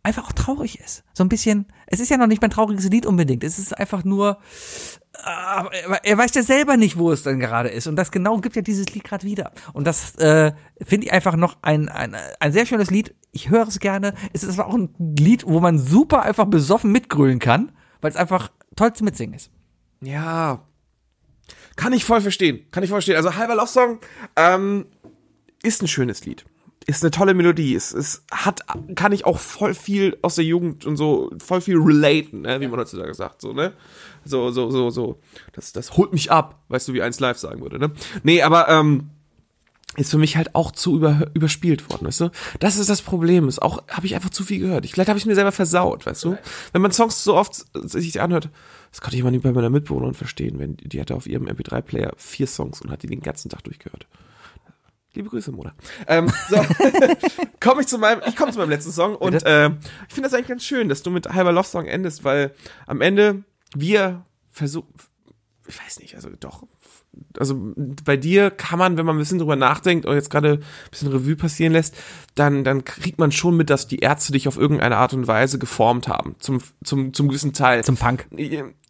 einfach 0.03 0.27
auch 0.27 0.31
traurig 0.33 0.79
ist. 0.79 1.03
So 1.13 1.23
ein 1.23 1.29
bisschen, 1.29 1.67
es 1.87 1.99
ist 1.99 2.09
ja 2.09 2.17
noch 2.17 2.27
nicht 2.27 2.41
mein 2.41 2.51
trauriges 2.51 2.89
Lied 2.89 3.05
unbedingt. 3.05 3.43
Es 3.43 3.59
ist 3.59 3.77
einfach 3.77 4.03
nur, 4.03 4.37
aber 5.23 5.71
er- 6.03 6.17
weiß 6.17 6.33
ja 6.35 6.43
selber 6.43 6.77
nicht, 6.77 6.97
wo 6.97 7.11
es 7.11 7.23
dann 7.23 7.39
gerade 7.39 7.69
ist. 7.69 7.87
Und 7.87 7.95
das 7.95 8.11
genau 8.11 8.37
gibt 8.39 8.55
ja 8.55 8.61
dieses 8.61 8.87
Lied 8.93 9.03
gerade 9.03 9.25
wieder. 9.25 9.51
Und 9.73 9.85
das 9.87 10.15
äh, 10.15 10.53
finde 10.83 11.07
ich 11.07 11.13
einfach 11.13 11.35
noch 11.35 11.57
ein, 11.61 11.89
ein, 11.89 12.15
ein 12.39 12.51
sehr 12.51 12.65
schönes 12.65 12.89
Lied. 12.91 13.15
Ich 13.31 13.49
höre 13.49 13.67
es 13.67 13.79
gerne. 13.79 14.13
Es 14.33 14.43
ist 14.43 14.59
auch 14.59 14.73
ein 14.73 14.89
Lied, 14.97 15.45
wo 15.45 15.59
man 15.59 15.77
super 15.77 16.23
einfach 16.23 16.45
besoffen 16.45 16.91
mitgrölen 16.91 17.39
kann, 17.39 17.71
weil 18.01 18.11
es 18.11 18.17
einfach 18.17 18.49
toll 18.75 18.93
zum 18.93 19.05
Mitsingen 19.05 19.35
ist. 19.35 19.51
Ja. 20.01 20.63
Kann 21.77 21.93
ich 21.93 22.03
voll 22.03 22.19
verstehen. 22.19 22.65
Kann 22.71 22.83
ich 22.83 22.89
voll 22.89 22.97
verstehen. 22.97 23.15
Also 23.15 23.35
halber 23.35 23.55
Love 23.55 23.67
Song 23.67 23.99
ähm, 24.35 24.87
ist 25.63 25.81
ein 25.81 25.87
schönes 25.87 26.25
Lied. 26.25 26.43
Ist 26.87 27.03
eine 27.03 27.11
tolle 27.11 27.33
Melodie. 27.33 27.75
Es, 27.75 27.93
es 27.93 28.23
hat, 28.31 28.61
kann 28.95 29.11
ich 29.11 29.25
auch 29.25 29.39
voll 29.39 29.73
viel 29.73 30.17
aus 30.21 30.35
der 30.35 30.45
Jugend 30.45 30.85
und 30.85 30.97
so, 30.97 31.31
voll 31.37 31.61
viel 31.61 31.77
relaten, 31.77 32.41
ne, 32.41 32.59
wie 32.61 32.67
man 32.67 32.79
heutzutage 32.79 33.13
sagt, 33.13 33.41
so, 33.41 33.53
ne? 33.53 33.73
So, 34.23 34.51
so, 34.51 34.71
so, 34.71 34.89
so. 34.89 35.19
Das, 35.53 35.73
das 35.73 35.97
holt 35.97 36.13
mich 36.13 36.31
ab, 36.31 36.63
weißt 36.69 36.87
du, 36.87 36.93
wie 36.93 37.01
eins 37.01 37.19
live 37.19 37.37
sagen 37.37 37.61
würde, 37.61 37.77
ne? 37.77 37.91
Nee, 38.23 38.41
aber, 38.41 38.69
ähm, 38.69 39.09
ist 39.97 40.11
für 40.11 40.17
mich 40.17 40.37
halt 40.37 40.55
auch 40.55 40.71
zu 40.71 40.95
über, 40.95 41.27
überspielt 41.33 41.89
worden, 41.89 42.07
weißt 42.07 42.21
du? 42.21 42.31
Das 42.59 42.77
ist 42.77 42.89
das 42.89 43.01
Problem. 43.01 43.47
Ist 43.47 43.61
auch 43.61 43.83
habe 43.89 44.05
ich 44.05 44.15
einfach 44.15 44.29
zu 44.29 44.43
viel 44.43 44.59
gehört. 44.59 44.85
Ich, 44.85 44.91
vielleicht 44.91 45.09
habe 45.09 45.17
ich 45.17 45.25
mir 45.25 45.33
selber 45.33 45.51
versaut, 45.51 46.05
weißt 46.05 46.23
du? 46.23 46.37
Wenn 46.71 46.81
man 46.83 46.91
Songs 46.91 47.23
so 47.23 47.35
oft 47.35 47.65
sich 47.73 48.21
anhört, 48.21 48.49
das 48.91 49.01
konnte 49.01 49.17
ich 49.17 49.23
mal 49.23 49.31
nicht 49.31 49.43
bei 49.43 49.51
meiner 49.51 49.69
Mitbewohnerin 49.69 50.13
verstehen, 50.13 50.59
wenn 50.59 50.77
die 50.77 50.99
hatte 50.99 51.15
auf 51.15 51.27
ihrem 51.27 51.47
MP3-Player 51.47 52.13
vier 52.17 52.47
Songs 52.47 52.81
und 52.81 52.91
hat 52.91 53.03
die 53.03 53.07
den 53.07 53.21
ganzen 53.21 53.49
Tag 53.49 53.63
durchgehört. 53.63 54.07
Liebe 55.13 55.29
Grüße, 55.29 55.51
Mona. 55.51 55.73
Ähm, 56.07 56.31
so, 56.49 56.57
komme 57.59 57.81
ich 57.81 57.87
zu 57.87 57.97
meinem, 57.97 58.21
ich 58.27 58.35
komme 58.35 58.51
zu 58.51 58.59
meinem 58.59 58.69
letzten 58.69 58.91
Song 58.91 59.15
und 59.15 59.43
äh, 59.45 59.69
ich 60.07 60.13
finde 60.13 60.29
das 60.29 60.33
eigentlich 60.33 60.47
ganz 60.47 60.63
schön, 60.63 60.89
dass 60.89 61.01
du 61.01 61.09
mit 61.09 61.27
halber 61.33 61.51
Love 61.51 61.67
Song 61.67 61.85
endest, 61.85 62.23
weil 62.23 62.53
am 62.85 63.01
Ende 63.01 63.43
wir 63.75 64.25
versuchen, 64.51 64.93
ich 65.67 65.83
weiß 65.83 65.99
nicht, 65.99 66.15
also 66.15 66.29
doch, 66.39 66.63
also 67.37 67.73
bei 67.75 68.15
dir 68.15 68.51
kann 68.51 68.79
man, 68.79 68.97
wenn 68.97 69.05
man 69.05 69.15
ein 69.15 69.19
bisschen 69.19 69.39
drüber 69.39 69.55
nachdenkt 69.55 70.05
oder 70.05 70.15
jetzt 70.15 70.29
gerade 70.29 70.53
ein 70.53 70.89
bisschen 70.89 71.09
Revue 71.09 71.35
passieren 71.35 71.73
lässt, 71.73 71.95
dann, 72.35 72.63
dann 72.63 72.85
kriegt 72.85 73.19
man 73.19 73.31
schon 73.31 73.57
mit, 73.57 73.69
dass 73.69 73.87
die 73.87 73.99
Ärzte 73.99 74.31
dich 74.31 74.47
auf 74.47 74.57
irgendeine 74.57 74.97
Art 74.97 75.13
und 75.13 75.27
Weise 75.27 75.59
geformt 75.59 76.07
haben, 76.07 76.35
zum, 76.39 76.61
zum, 76.83 77.13
zum 77.13 77.27
gewissen 77.27 77.53
Teil. 77.53 77.83
Zum 77.83 77.97
Punk. 77.97 78.27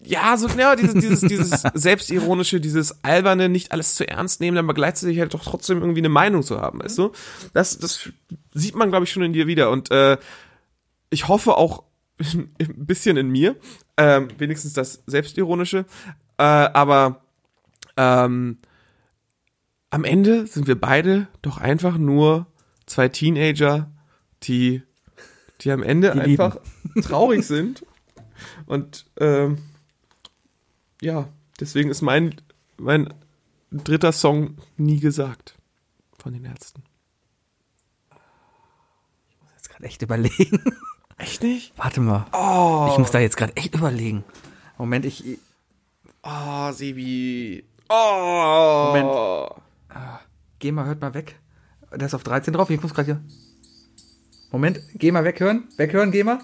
Ja, 0.04 0.38
so, 0.38 0.48
ja, 0.50 0.76
dieses, 0.76 0.94
dieses, 0.94 1.22
dieses 1.22 1.62
selbstironische, 1.74 2.62
dieses 2.62 3.04
alberne, 3.04 3.50
nicht 3.50 3.72
alles 3.72 3.96
zu 3.96 4.08
ernst 4.08 4.40
nehmen, 4.40 4.58
aber 4.58 4.74
gleichzeitig 4.74 5.20
halt 5.20 5.34
doch 5.34 5.44
trotzdem 5.44 5.80
irgendwie 5.80 6.02
eine 6.02 6.10
Meinung 6.10 6.44
zu 6.44 6.62
haben, 6.62 6.80
weißt 6.82 6.98
du? 7.00 7.12
Das, 7.54 7.78
das 7.80 8.10
sieht 8.54 8.76
man, 8.76 8.90
glaube 8.90 9.06
ich, 9.06 9.12
schon 9.12 9.24
in 9.24 9.34
dir 9.34 9.48
wieder 9.48 9.72
und 9.72 9.90
äh, 9.92 10.18
ich 11.10 11.28
hoffe 11.28 11.58
auch 11.58 11.84
ein 12.20 12.50
bisschen 12.60 13.18
in 13.18 13.30
mir, 13.30 13.56
ähm, 13.98 14.28
wenigstens 14.38 14.74
das 14.74 15.04
Selbstironische, 15.08 15.86
äh, 16.38 16.44
aber 16.44 17.22
ähm, 17.96 18.60
am 19.90 20.04
Ende 20.04 20.48
sind 20.48 20.68
wir 20.68 20.80
beide 20.80 21.28
doch 21.42 21.58
einfach 21.58 21.98
nur 21.98 22.48
zwei 22.86 23.10
Teenager, 23.10 23.90
die, 24.44 24.84
die 25.62 25.72
am 25.72 25.84
Ende 25.84 26.12
Die 26.12 26.20
einfach 26.20 26.60
traurig 27.02 27.46
sind. 27.46 27.86
Und 28.66 29.06
ähm, 29.20 29.58
ja, 31.02 31.28
deswegen 31.60 31.90
ist 31.90 32.02
mein, 32.02 32.36
mein 32.78 33.14
dritter 33.72 34.12
Song 34.12 34.58
nie 34.78 35.00
gesagt 35.00 35.56
von 36.20 36.34
den 36.34 36.46
Ärzten. 36.46 36.84
Jetzt 39.56 39.70
gerade 39.70 39.86
echt 39.86 40.02
überlegen. 40.02 40.64
Echt 41.18 41.42
nicht? 41.42 41.74
Warte 41.78 41.99
mal. 41.99 42.26
Oh, 42.32 42.90
Ich 42.91 42.99
muss 42.99 43.10
da 43.11 43.20
jetzt 43.20 43.38
gerade 43.38 43.56
echt 43.56 43.74
überlegen. 43.74 44.24
Moment, 44.78 45.03
ich. 45.06 45.40
Oh 46.28 46.72
Sebi. 46.72 47.64
Oh. 47.90 48.94
Moment. 48.94 49.64
Geh 50.60 50.72
mal, 50.72 50.86
hört 50.86 51.02
mal 51.02 51.14
weg. 51.14 51.40
Der 51.94 52.08
ist 52.08 52.14
auf 52.14 52.24
13 52.24 52.54
drauf. 52.54 52.70
Ich 52.70 52.82
muss 52.82 52.94
gerade 52.94 53.06
hier. 53.06 53.22
Moment, 54.52 54.80
geh 54.95 55.12
mal 55.12 55.24
weghören. 55.24 55.68
Weghören, 55.78 56.12
geh 56.12 56.24
mal. 56.24 56.40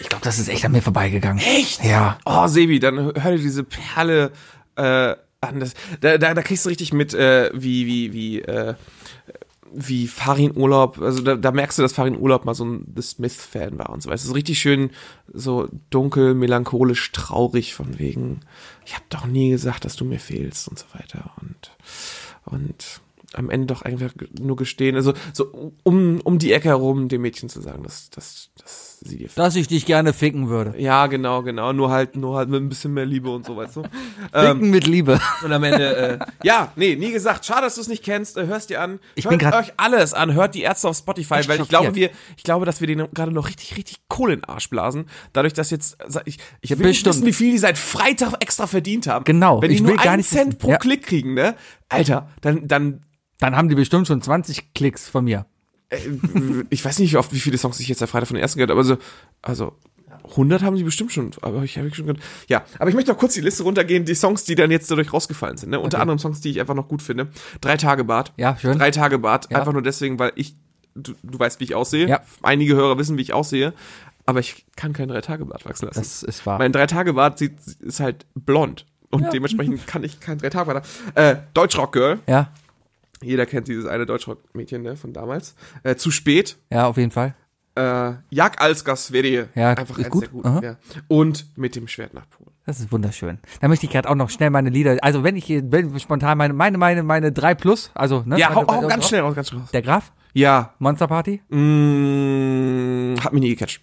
Ich 0.00 0.08
glaube, 0.08 0.24
das 0.24 0.38
ist 0.38 0.48
echt 0.48 0.64
an 0.64 0.72
mir 0.72 0.82
vorbeigegangen. 0.82 1.42
Echt? 1.42 1.82
Ja. 1.84 2.18
Oh, 2.24 2.46
Sebi, 2.46 2.78
dann 2.80 2.98
hör 2.98 3.30
dir 3.32 3.38
diese 3.38 3.64
Perle 3.64 4.32
äh, 4.76 5.14
an. 5.42 5.60
Das, 5.60 5.74
da, 6.00 6.18
da, 6.18 6.34
da 6.34 6.42
kriegst 6.42 6.64
du 6.64 6.68
richtig 6.68 6.92
mit, 6.92 7.14
äh, 7.14 7.50
wie, 7.54 7.86
wie, 7.86 8.12
wie, 8.12 8.40
äh, 8.42 8.74
wie 9.74 10.06
Farin 10.06 10.56
Urlaub, 10.56 11.00
also 11.00 11.22
da, 11.22 11.34
da 11.34 11.50
merkst 11.50 11.78
du, 11.78 11.82
dass 11.82 11.94
Farin 11.94 12.18
Urlaub 12.18 12.44
mal 12.44 12.54
so 12.54 12.64
ein 12.64 12.92
The 12.94 13.02
Smith-Fan 13.02 13.78
war 13.78 13.90
und 13.90 14.02
so 14.02 14.08
weiter. 14.08 14.16
Es 14.16 14.24
ist 14.24 14.34
richtig 14.34 14.58
schön, 14.58 14.90
so 15.32 15.68
dunkel, 15.90 16.34
melancholisch, 16.34 17.12
traurig 17.12 17.74
von 17.74 17.98
wegen, 17.98 18.40
ich 18.84 18.94
habe 18.94 19.04
doch 19.08 19.26
nie 19.26 19.50
gesagt, 19.50 19.84
dass 19.84 19.96
du 19.96 20.04
mir 20.04 20.20
fehlst 20.20 20.68
und 20.68 20.78
so 20.78 20.86
weiter. 20.92 21.32
Und, 21.40 21.70
und 22.44 23.00
am 23.34 23.50
Ende 23.50 23.66
doch 23.66 23.82
einfach 23.82 24.12
nur 24.38 24.56
gestehen, 24.56 24.96
also 24.96 25.12
so 25.32 25.72
um, 25.82 26.20
um 26.22 26.38
die 26.38 26.52
Ecke 26.52 26.68
herum 26.68 27.08
dem 27.08 27.22
Mädchen 27.22 27.48
zu 27.48 27.60
sagen, 27.60 27.82
dass, 27.82 28.10
dass, 28.10 28.50
dass 28.58 29.00
sie 29.00 29.18
dir 29.18 29.28
Dass 29.34 29.56
ich 29.56 29.68
dich 29.68 29.86
gerne 29.86 30.12
ficken 30.12 30.48
würde. 30.48 30.74
Ja, 30.78 31.06
genau, 31.06 31.42
genau. 31.42 31.72
Nur 31.72 31.90
halt, 31.90 32.16
nur 32.16 32.36
halt 32.36 32.48
mit 32.48 32.60
ein 32.60 32.68
bisschen 32.68 32.94
mehr 32.94 33.06
Liebe 33.06 33.30
und 33.30 33.46
so, 33.46 33.56
weißt 33.56 33.76
du. 33.76 33.82
Ficken 34.32 34.70
mit 34.70 34.86
Liebe. 34.86 35.20
Und 35.44 35.52
am 35.52 35.64
Ende, 35.64 35.96
äh, 35.96 36.18
ja, 36.42 36.72
nee, 36.76 36.96
nie 36.96 37.12
gesagt. 37.12 37.44
Schade, 37.44 37.62
dass 37.62 37.76
du 37.76 37.80
es 37.80 37.88
nicht 37.88 38.04
kennst. 38.04 38.36
Äh, 38.36 38.46
hörst 38.46 38.70
dir 38.70 38.80
an. 38.80 39.00
Ich 39.14 39.24
Hört 39.24 39.38
bin 39.38 39.52
euch 39.52 39.72
alles 39.76 40.14
an. 40.14 40.34
Hört 40.34 40.54
die 40.54 40.62
Ärzte 40.62 40.88
auf 40.88 40.96
Spotify, 40.96 41.46
weil 41.46 41.60
ich 41.60 41.68
glaube, 41.68 41.94
wir, 41.94 42.10
ich 42.36 42.42
glaube, 42.42 42.66
dass 42.66 42.80
wir 42.80 42.86
denen 42.86 43.08
gerade 43.12 43.32
noch 43.32 43.48
richtig, 43.48 43.76
richtig 43.76 43.98
Kohle 44.08 44.34
in 44.34 44.40
den 44.40 44.48
Arsch 44.48 44.70
blasen. 44.70 45.06
Dadurch, 45.32 45.52
dass 45.52 45.70
jetzt, 45.70 45.98
ich, 46.24 46.38
ich 46.60 46.70
will 46.70 46.86
nicht 46.86 47.04
Bestimmt. 47.04 47.06
wissen, 47.16 47.26
wie 47.26 47.32
viel 47.32 47.52
die 47.52 47.58
seit 47.58 47.78
Freitag 47.78 48.34
extra 48.40 48.66
verdient 48.66 49.06
haben. 49.06 49.24
Genau, 49.24 49.62
Wenn 49.62 49.70
die 49.70 49.76
ich 49.76 49.82
nur 49.82 49.92
will 49.92 49.96
gar 49.96 50.12
einen 50.12 50.18
nicht 50.18 50.30
Cent 50.30 50.58
pro 50.58 50.70
Ja. 50.70 50.78
Klick 50.78 51.02
kriegen, 51.04 51.34
ne? 51.34 51.56
Alter, 51.88 52.28
dann, 52.40 52.66
dann, 52.66 53.04
Dann 53.42 53.56
haben 53.56 53.68
die 53.68 53.74
bestimmt 53.74 54.06
schon 54.06 54.22
20 54.22 54.72
Klicks 54.74 55.08
von 55.08 55.24
mir. 55.24 55.46
äh, 55.90 55.98
ich 56.70 56.84
weiß 56.84 56.98
nicht, 57.00 57.12
wie 57.12 57.16
oft, 57.16 57.32
wie 57.32 57.40
viele 57.40 57.58
Songs 57.58 57.78
ich 57.80 57.88
jetzt 57.88 57.98
seit 57.98 58.08
Freitag 58.08 58.28
von 58.28 58.36
den 58.36 58.42
ersten 58.42 58.58
gehört 58.58 58.70
habe, 58.70 58.80
aber 58.80 58.84
so, 58.88 58.96
also, 59.42 59.76
100 60.30 60.62
haben 60.62 60.76
sie 60.76 60.84
bestimmt 60.84 61.10
schon, 61.12 61.32
aber 61.42 61.64
ich 61.64 61.76
habe 61.78 61.88
ich 61.88 61.96
schon 61.96 62.06
gehört. 62.06 62.22
Ja, 62.48 62.64
aber 62.78 62.88
ich 62.88 62.94
möchte 62.94 63.10
noch 63.10 63.18
kurz 63.18 63.34
die 63.34 63.40
Liste 63.40 63.64
runtergehen, 63.64 64.04
die 64.04 64.14
Songs, 64.14 64.44
die 64.44 64.54
dann 64.54 64.70
jetzt 64.70 64.88
dadurch 64.90 65.12
rausgefallen 65.12 65.56
sind, 65.56 65.70
ne? 65.70 65.80
Unter 65.80 66.00
anderem 66.00 66.18
Songs, 66.20 66.40
die 66.40 66.50
ich 66.50 66.60
einfach 66.60 66.74
noch 66.74 66.86
gut 66.86 67.02
finde. 67.02 67.28
Drei 67.60 67.76
Tage 67.76 68.04
Bad. 68.04 68.32
Ja, 68.36 68.56
schön. 68.56 68.78
Drei 68.78 68.90
Tage 68.92 69.18
Bad, 69.18 69.48
Ja. 69.50 69.58
einfach 69.58 69.72
nur 69.72 69.82
deswegen, 69.82 70.18
weil 70.20 70.30
ich, 70.36 70.54
du, 70.94 71.14
du 71.24 71.38
weißt, 71.38 71.58
wie 71.58 71.64
ich 71.64 71.74
aussehe. 71.74 72.08
Ja. 72.08 72.20
Einige 72.42 72.76
Hörer 72.76 72.96
wissen, 72.98 73.18
wie 73.18 73.22
ich 73.22 73.32
aussehe, 73.32 73.72
aber 74.24 74.38
ich 74.38 74.64
kann 74.76 74.92
kein 74.92 75.08
Drei 75.08 75.20
Tage 75.22 75.44
Bad 75.46 75.64
wachsen 75.64 75.86
lassen. 75.86 75.98
Das 75.98 76.22
ist 76.22 76.46
wahr. 76.46 76.58
mein 76.58 76.70
Drei 76.72 76.86
Tage 76.86 77.14
Bad 77.14 77.38
sieht, 77.38 77.54
ist 77.80 77.98
halt 77.98 78.24
blond. 78.36 78.86
Und 79.10 79.32
dementsprechend 79.32 79.86
kann 79.88 80.04
ich 80.04 80.20
kein 80.20 80.38
Drei 80.38 80.50
Tage 80.50 80.72
Bad 80.72 80.84
haben. 80.84 81.16
Äh, 81.16 81.36
Deutschrock 81.52 81.92
Girl. 81.92 82.20
Ja, 82.28 82.50
Jeder 83.22 83.46
kennt 83.46 83.68
dieses 83.68 83.86
eine 83.86 84.06
Deutschrock-Mädchen, 84.06 84.82
ne, 84.82 84.96
von 84.96 85.12
damals. 85.12 85.54
Äh, 85.82 85.96
zu 85.96 86.10
spät. 86.10 86.56
ja, 86.70 86.86
auf 86.86 86.96
jeden 86.96 87.10
Fall. 87.10 87.34
Äh, 87.74 88.12
Jag 88.30 88.60
Alsgas 88.60 89.12
wäre 89.12 89.48
Ja, 89.54 89.70
einfach 89.70 89.96
ist 89.98 90.10
gut. 90.10 90.30
guten. 90.30 90.62
Ja. 90.62 90.76
Und 91.08 91.46
mit 91.56 91.74
dem 91.74 91.88
Schwert 91.88 92.12
nach 92.12 92.28
Polen. 92.28 92.50
Das 92.66 92.78
ist 92.80 92.92
wunderschön. 92.92 93.38
Da 93.60 93.68
möchte 93.68 93.86
ich 93.86 93.92
gerade 93.92 94.08
auch 94.10 94.14
noch 94.14 94.28
schnell 94.30 94.50
meine 94.50 94.68
Lieder, 94.70 94.98
also 95.02 95.24
wenn 95.24 95.36
ich 95.36 95.48
wenn 95.48 95.98
spontan 95.98 96.36
meine, 96.38 96.52
meine, 96.54 96.76
meine, 96.78 97.02
meine 97.02 97.32
3 97.32 97.54
plus, 97.54 97.90
also, 97.94 98.22
ne? 98.26 98.38
Ja, 98.38 98.54
hau, 98.54 98.66
hau 98.66 98.86
ganz 98.86 99.08
schnell 99.08 99.22
raus, 99.22 99.34
ganz 99.34 99.48
schnell 99.48 99.62
raus. 99.62 99.70
Der 99.72 99.82
Graf? 99.82 100.12
Ja, 100.34 100.74
Monster 100.78 101.08
Party? 101.08 101.40
mh, 101.48 103.22
hat 103.24 103.32
mich 103.32 103.42
nie 103.42 103.50
gecatcht. 103.50 103.82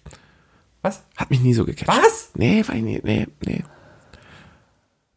Was? 0.82 1.04
Hat 1.16 1.30
mich 1.30 1.40
nie 1.40 1.52
so 1.54 1.64
gecatcht. 1.64 1.88
Was? 1.88 2.30
Nee, 2.34 2.64
war 2.66 2.74
ich 2.74 2.82
nie, 2.82 3.00
nee, 3.02 3.26
nee. 3.44 3.62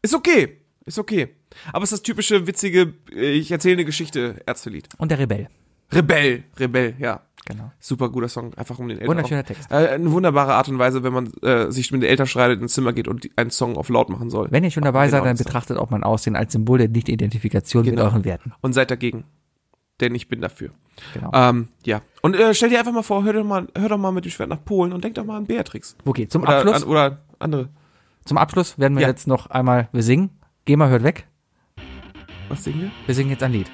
Ist 0.02 0.14
okay, 0.14 0.58
ist 0.86 1.00
okay. 1.00 1.36
Aber 1.72 1.84
es 1.84 1.92
ist 1.92 2.00
das 2.00 2.04
typische, 2.04 2.48
witzige, 2.48 2.94
äh, 3.14 3.32
ich 3.32 3.52
erzähle 3.52 3.74
eine 3.76 3.86
Geschichte, 3.86 4.42
Ärztelied. 4.46 4.90
Und 4.98 5.12
der 5.12 5.20
Rebell. 5.20 5.50
Rebell, 5.92 6.44
Rebell, 6.60 6.96
ja. 7.00 7.22
Genau. 7.46 7.72
Super 7.78 8.08
guter 8.08 8.30
Song, 8.30 8.54
einfach 8.54 8.80
um 8.80 8.88
den 8.88 9.00
Eltern. 9.00 9.10
Wunderschöner 9.18 9.44
Text. 9.44 9.70
Äh, 9.70 9.76
eine 9.90 10.10
wunderbare 10.12 10.54
Art 10.54 10.70
und 10.70 10.80
Weise, 10.80 11.04
wenn 11.04 11.12
man 11.12 11.28
äh, 11.42 11.70
sich 11.72 11.92
mit 11.92 12.02
den 12.02 12.10
Eltern 12.10 12.26
streitet, 12.26 12.62
ins 12.62 12.74
Zimmer 12.74 12.94
geht 12.94 13.10
und 13.10 13.30
einen 13.36 13.50
Song 13.52 13.76
auf 13.76 13.90
laut 13.90 14.10
machen 14.10 14.30
soll. 14.30 14.48
Wenn 14.50 14.64
ihr 14.64 14.72
schon 14.72 14.84
dabei 14.84 15.08
Genau, 15.08 15.18
seid, 15.18 15.26
dann 15.26 15.38
betrachtet 15.38 15.78
auch 15.78 15.90
mein 15.90 16.04
Aussehen 16.04 16.38
als 16.38 16.54
Symbol 16.54 16.78
der 16.78 16.88
Nicht-Identifikation 16.88 17.84
mit 17.84 17.96
Genau. 17.96 18.06
euren 18.06 18.24
Werten. 18.24 18.54
Und 18.62 18.72
seid 18.72 18.92
dagegen. 18.92 19.26
Denn 20.00 20.16
ich 20.16 20.30
bin 20.30 20.40
dafür. 20.40 20.70
Genau. 21.14 21.32
Ähm, 21.34 21.68
ja. 21.86 22.02
Und 22.22 22.36
äh, 22.38 22.54
stell 22.54 22.70
dir 22.70 22.80
einfach 22.80 22.94
mal 22.94 23.04
vor, 23.04 23.26
hör 23.26 23.34
doch 23.34 23.44
mal, 23.44 23.68
hör 23.78 23.90
doch 23.90 23.98
mal 23.98 24.12
mit 24.14 24.24
dem 24.24 24.32
Schwert 24.32 24.48
nach 24.50 24.64
Polen 24.64 24.94
und 24.94 25.04
denk 25.04 25.16
doch 25.16 25.26
mal 25.26 25.36
an 25.36 25.46
Beatrix. 25.46 25.98
Okay, 26.06 26.28
zum 26.30 26.44
Oder, 26.44 26.58
Abschluss, 26.60 26.84
an, 26.84 26.90
oder 26.90 27.20
andere. 27.40 27.70
zum 28.24 28.38
Abschluss 28.38 28.80
werden 28.80 28.96
wir 28.96 29.02
Ja. 29.04 29.10
jetzt 29.10 29.28
noch 29.28 29.48
einmal, 29.48 29.90
wir 29.92 30.02
singen. 30.02 30.30
Geh 30.64 30.78
mal, 30.78 30.90
hört 30.90 31.04
weg. 31.04 31.28
Was 32.54 32.64
singen 32.66 32.82
wir? 32.82 32.92
Wir 33.08 33.16
singen 33.16 33.32
jetzt 33.32 33.42
ein 33.42 33.52
Lied. 33.52 33.66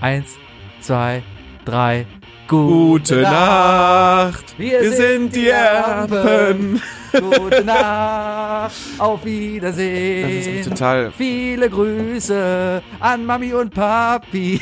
Eins, 0.00 0.36
zwei, 0.80 1.22
drei. 1.64 2.06
Gute 2.48 3.22
Nacht, 3.22 4.58
Wir 4.58 4.80
wir 4.82 4.90
sind 4.90 5.32
sind 5.32 5.36
die 5.36 5.48
Erben. 5.48 6.82
Gute 7.12 7.62
Nacht. 7.64 8.74
Auf 8.98 9.20
Das 9.20 9.24
Wiedersehen. 9.26 10.58
ist 10.58 10.68
total. 10.68 11.12
Viele 11.16 11.70
Grüße 11.70 12.82
an 12.98 13.24
Mami 13.24 13.52
und 13.54 13.72
Papi. 13.72 14.60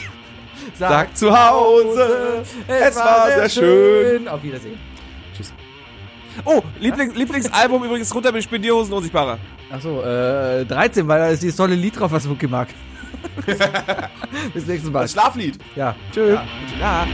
Sag 0.79 1.17
zu 1.17 1.31
Hause, 1.31 2.43
es 2.67 2.97
war 2.97 3.29
sehr 3.29 3.49
schön. 3.49 4.29
Auf 4.29 4.43
Wiedersehen. 4.43 4.79
Oh, 6.45 6.61
Liebling, 6.79 7.15
Lieblingsalbum 7.15 7.83
übrigens 7.83 8.15
runter 8.15 8.31
mit 8.31 8.45
Spendierhosen 8.45 8.93
unsichtbarer. 8.93 9.39
Achso, 9.71 10.03
äh, 10.03 10.67
13, 10.67 11.09
weil 11.09 11.19
da 11.19 11.29
ist 11.29 11.43
dieses 11.43 11.57
tolle 11.57 11.75
Lied 11.75 11.99
drauf, 11.99 12.13
was 12.13 12.29
Wookie 12.29 12.47
mag. 12.47 12.69
Bis 14.55 14.67
nächstes 14.67 14.91
Mal. 14.91 15.03
Das 15.03 15.13
Schlaflied. 15.13 15.59
Ja. 15.77 15.95
Tschüss. 16.13 16.39
Ja. 16.81 17.07